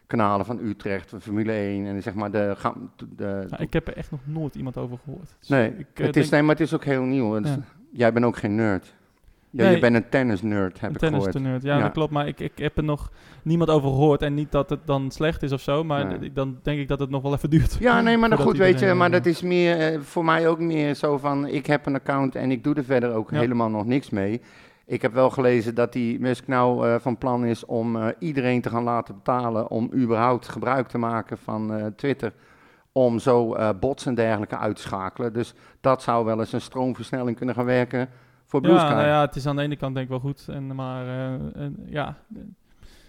kanalen 0.07 0.45
van 0.45 0.59
Utrecht, 0.59 1.09
van 1.09 1.21
Formule 1.21 1.51
1 1.51 1.85
en 1.85 2.01
zeg 2.01 2.13
maar 2.13 2.31
de... 2.31 2.55
de 3.15 3.47
ik 3.57 3.73
heb 3.73 3.87
er 3.87 3.97
echt 3.97 4.11
nog 4.11 4.19
nooit 4.23 4.55
iemand 4.55 4.77
over 4.77 4.97
gehoord. 5.03 5.35
Dus 5.39 5.47
nee, 5.47 5.77
ik, 5.77 5.87
het 5.93 6.15
is, 6.15 6.29
nee, 6.29 6.41
maar 6.41 6.55
het 6.55 6.63
is 6.65 6.73
ook 6.73 6.83
heel 6.83 7.03
nieuw. 7.03 7.39
Ja. 7.39 7.59
Jij 7.91 8.13
bent 8.13 8.25
ook 8.25 8.37
geen 8.37 8.55
nerd. 8.55 8.93
Ja, 9.57 9.63
Nee. 9.63 9.73
je 9.73 9.79
bent 9.79 9.95
een 9.95 10.09
tennis-nerd, 10.09 10.79
heb 10.79 10.89
een 10.89 10.95
ik 10.95 11.13
gehoord. 11.13 11.31
tennis-nerd. 11.31 11.63
Ja, 11.63 11.75
Ja. 11.77 11.81
dat 11.83 11.91
klopt. 11.91 12.11
Maar 12.11 12.27
ik, 12.27 12.39
ik 12.39 12.51
heb 12.57 12.77
er 12.77 12.83
nog 12.83 13.11
niemand 13.43 13.69
over 13.69 13.89
gehoord. 13.89 14.21
En 14.21 14.33
niet 14.33 14.51
dat 14.51 14.69
het 14.69 14.79
dan 14.85 15.11
slecht 15.11 15.43
is 15.43 15.51
of 15.51 15.61
zo. 15.61 15.83
Maar 15.83 16.19
Nee. 16.19 16.33
dan 16.33 16.57
denk 16.63 16.79
ik 16.79 16.87
dat 16.87 16.99
het 16.99 17.09
nog 17.09 17.21
wel 17.21 17.33
even 17.33 17.49
duurt. 17.49 17.77
Ja, 17.79 18.01
nee, 18.01 18.17
maar 18.17 18.29
dan 18.35 18.37
goed, 18.39 18.57
weet 18.57 18.79
je, 18.79 18.93
maar 18.93 19.07
eh, 19.07 19.13
dat 19.13 19.25
is 19.25 19.41
meer, 19.41 19.79
eh, 19.79 19.99
voor 19.99 20.25
mij 20.25 20.47
ook 20.47 20.59
meer 20.59 20.93
zo 20.93 21.17
van, 21.17 21.47
ik 21.47 21.65
heb 21.65 21.85
een 21.85 21.95
account 21.95 22.35
en 22.35 22.51
ik 22.51 22.63
doe 22.63 22.75
er 22.75 22.83
verder 22.83 23.13
ook 23.13 23.31
Ja. 23.31 23.39
helemaal 23.39 23.69
nog 23.69 23.85
niks 23.85 24.09
mee. 24.09 24.41
Ik 24.85 25.01
heb 25.01 25.13
wel 25.13 25.29
gelezen 25.29 25.75
dat 25.75 25.93
die 25.93 26.19
Musk 26.19 26.47
nou 26.47 26.87
eh, 26.87 26.95
van 26.99 27.17
plan 27.17 27.45
is 27.45 27.65
om 27.65 27.97
iedereen 28.19 28.61
te 28.61 28.69
gaan 28.69 28.83
laten 28.83 29.15
betalen 29.15 29.69
om 29.69 29.91
überhaupt 29.93 30.47
gebruik 30.47 30.87
te 30.87 30.97
maken 30.97 31.37
van 31.37 31.93
Twitter. 31.95 32.33
Om 32.91 33.19
zo 33.19 33.55
bots 33.79 34.05
en 34.05 34.15
dergelijke 34.15 34.57
uit 34.57 34.75
te 34.75 34.81
schakelen. 34.81 35.33
Dus 35.33 35.53
dat 35.81 36.01
zou 36.03 36.25
wel 36.25 36.39
eens 36.39 36.53
een 36.53 36.61
stroomversnelling 36.61 37.37
kunnen 37.37 37.55
gaan 37.55 37.65
werken 37.65 38.09
voor 38.45 38.61
Blue 38.61 38.73
Ja, 38.73 38.79
Sky. 38.79 38.93
nou 38.93 39.07
ja, 39.07 39.21
het 39.21 39.35
is 39.35 39.45
aan 39.45 39.55
de 39.55 39.61
ene 39.61 39.75
kant 39.75 39.93
denk 39.93 40.05
ik 40.05 40.11
wel 40.11 40.19
goed. 40.19 40.45
En, 40.49 40.75
maar 40.75 41.07
eh, 41.07 41.33
en, 41.61 41.75
ja, 41.85 42.15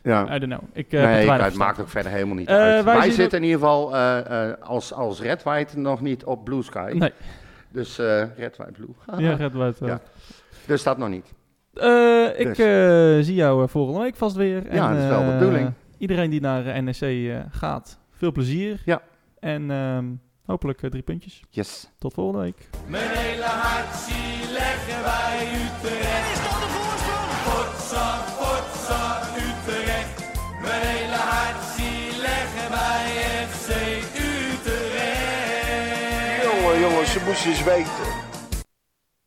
Ja. 0.02 0.34
I 0.34 0.38
don't 0.38 0.52
know. 0.52 0.62
Ik, 0.72 0.92
er 0.92 1.02
Nee, 1.06 1.30
het 1.30 1.54
maakt 1.54 1.80
ook 1.80 1.88
verder 1.88 2.12
helemaal 2.12 2.34
niet 2.34 2.48
Eh, 2.48 2.56
uit. 2.56 2.84
wij 2.84 3.10
zitten 3.10 3.38
in 3.38 3.44
ieder 3.44 3.60
geval 3.60 3.94
eh, 3.96 4.48
eh, 4.48 4.54
als, 4.60 4.92
als 4.92 5.20
Red 5.20 5.42
White 5.42 5.78
nog 5.78 6.00
niet 6.00 6.24
op 6.24 6.44
Blue 6.44 6.62
Sky. 6.62 6.92
Nee, 6.94 7.12
Dus 7.70 7.98
eh 7.98 8.22
Red 8.36 8.56
White 8.56 8.72
Blue. 8.72 8.88
ja, 9.28 9.34
Red 9.34 9.52
White. 9.52 9.86
Ja. 9.86 10.00
Dus 10.66 10.82
dat 10.82 10.98
nog 10.98 11.08
niet. 11.08 11.32
Eh, 11.74 12.40
ik 12.40 12.46
Dus. 12.56 12.58
eh, 12.58 13.24
zie 13.24 13.34
jou 13.34 13.68
volgende 13.68 14.00
week 14.00 14.16
vast 14.16 14.36
weer. 14.36 14.74
Ja, 14.74 14.92
dat 14.92 15.02
is 15.02 15.08
wel 15.08 15.24
de 15.24 15.32
bedoeling. 15.38 15.72
Iedereen 15.98 16.30
die 16.30 16.40
naar 16.40 16.82
NEC 16.82 17.00
eh, 17.00 17.36
gaat, 17.50 17.98
veel 18.10 18.32
plezier. 18.32 18.82
Ja. 18.84 19.00
En 19.40 19.70
ehm, 19.70 20.04
hopelijk 20.46 20.82
eh, 20.82 20.90
drie 20.90 21.02
puntjes. 21.02 21.42
Yes. 21.50 21.88
Tot 21.98 22.14
volgende 22.14 22.40
week. 22.40 22.68
Mijn 22.86 23.10
hele 23.10 23.44
hart 23.44 23.94
zie 23.96 24.52
leggen 24.52 25.02
wij 25.02 25.48
Utrecht. 25.64 26.30
Is 26.32 26.42
dat 26.46 26.58
de 26.62 26.68
voorsprong? 26.76 27.30
Potsa, 27.46 28.08
potsa, 28.38 29.20
Utrecht. 29.46 30.16
Mijn 30.62 30.82
hele 30.86 31.14
hart 31.30 31.62
zie 31.76 32.20
leggen 32.20 32.70
wij 32.70 33.06
FC 33.48 33.68
Utrecht. 34.18 36.42
Jongen, 36.42 36.80
jongens, 36.80 37.12
ze 37.12 37.20
moesten 37.26 37.50
eens 37.50 37.62
weten. 37.62 38.15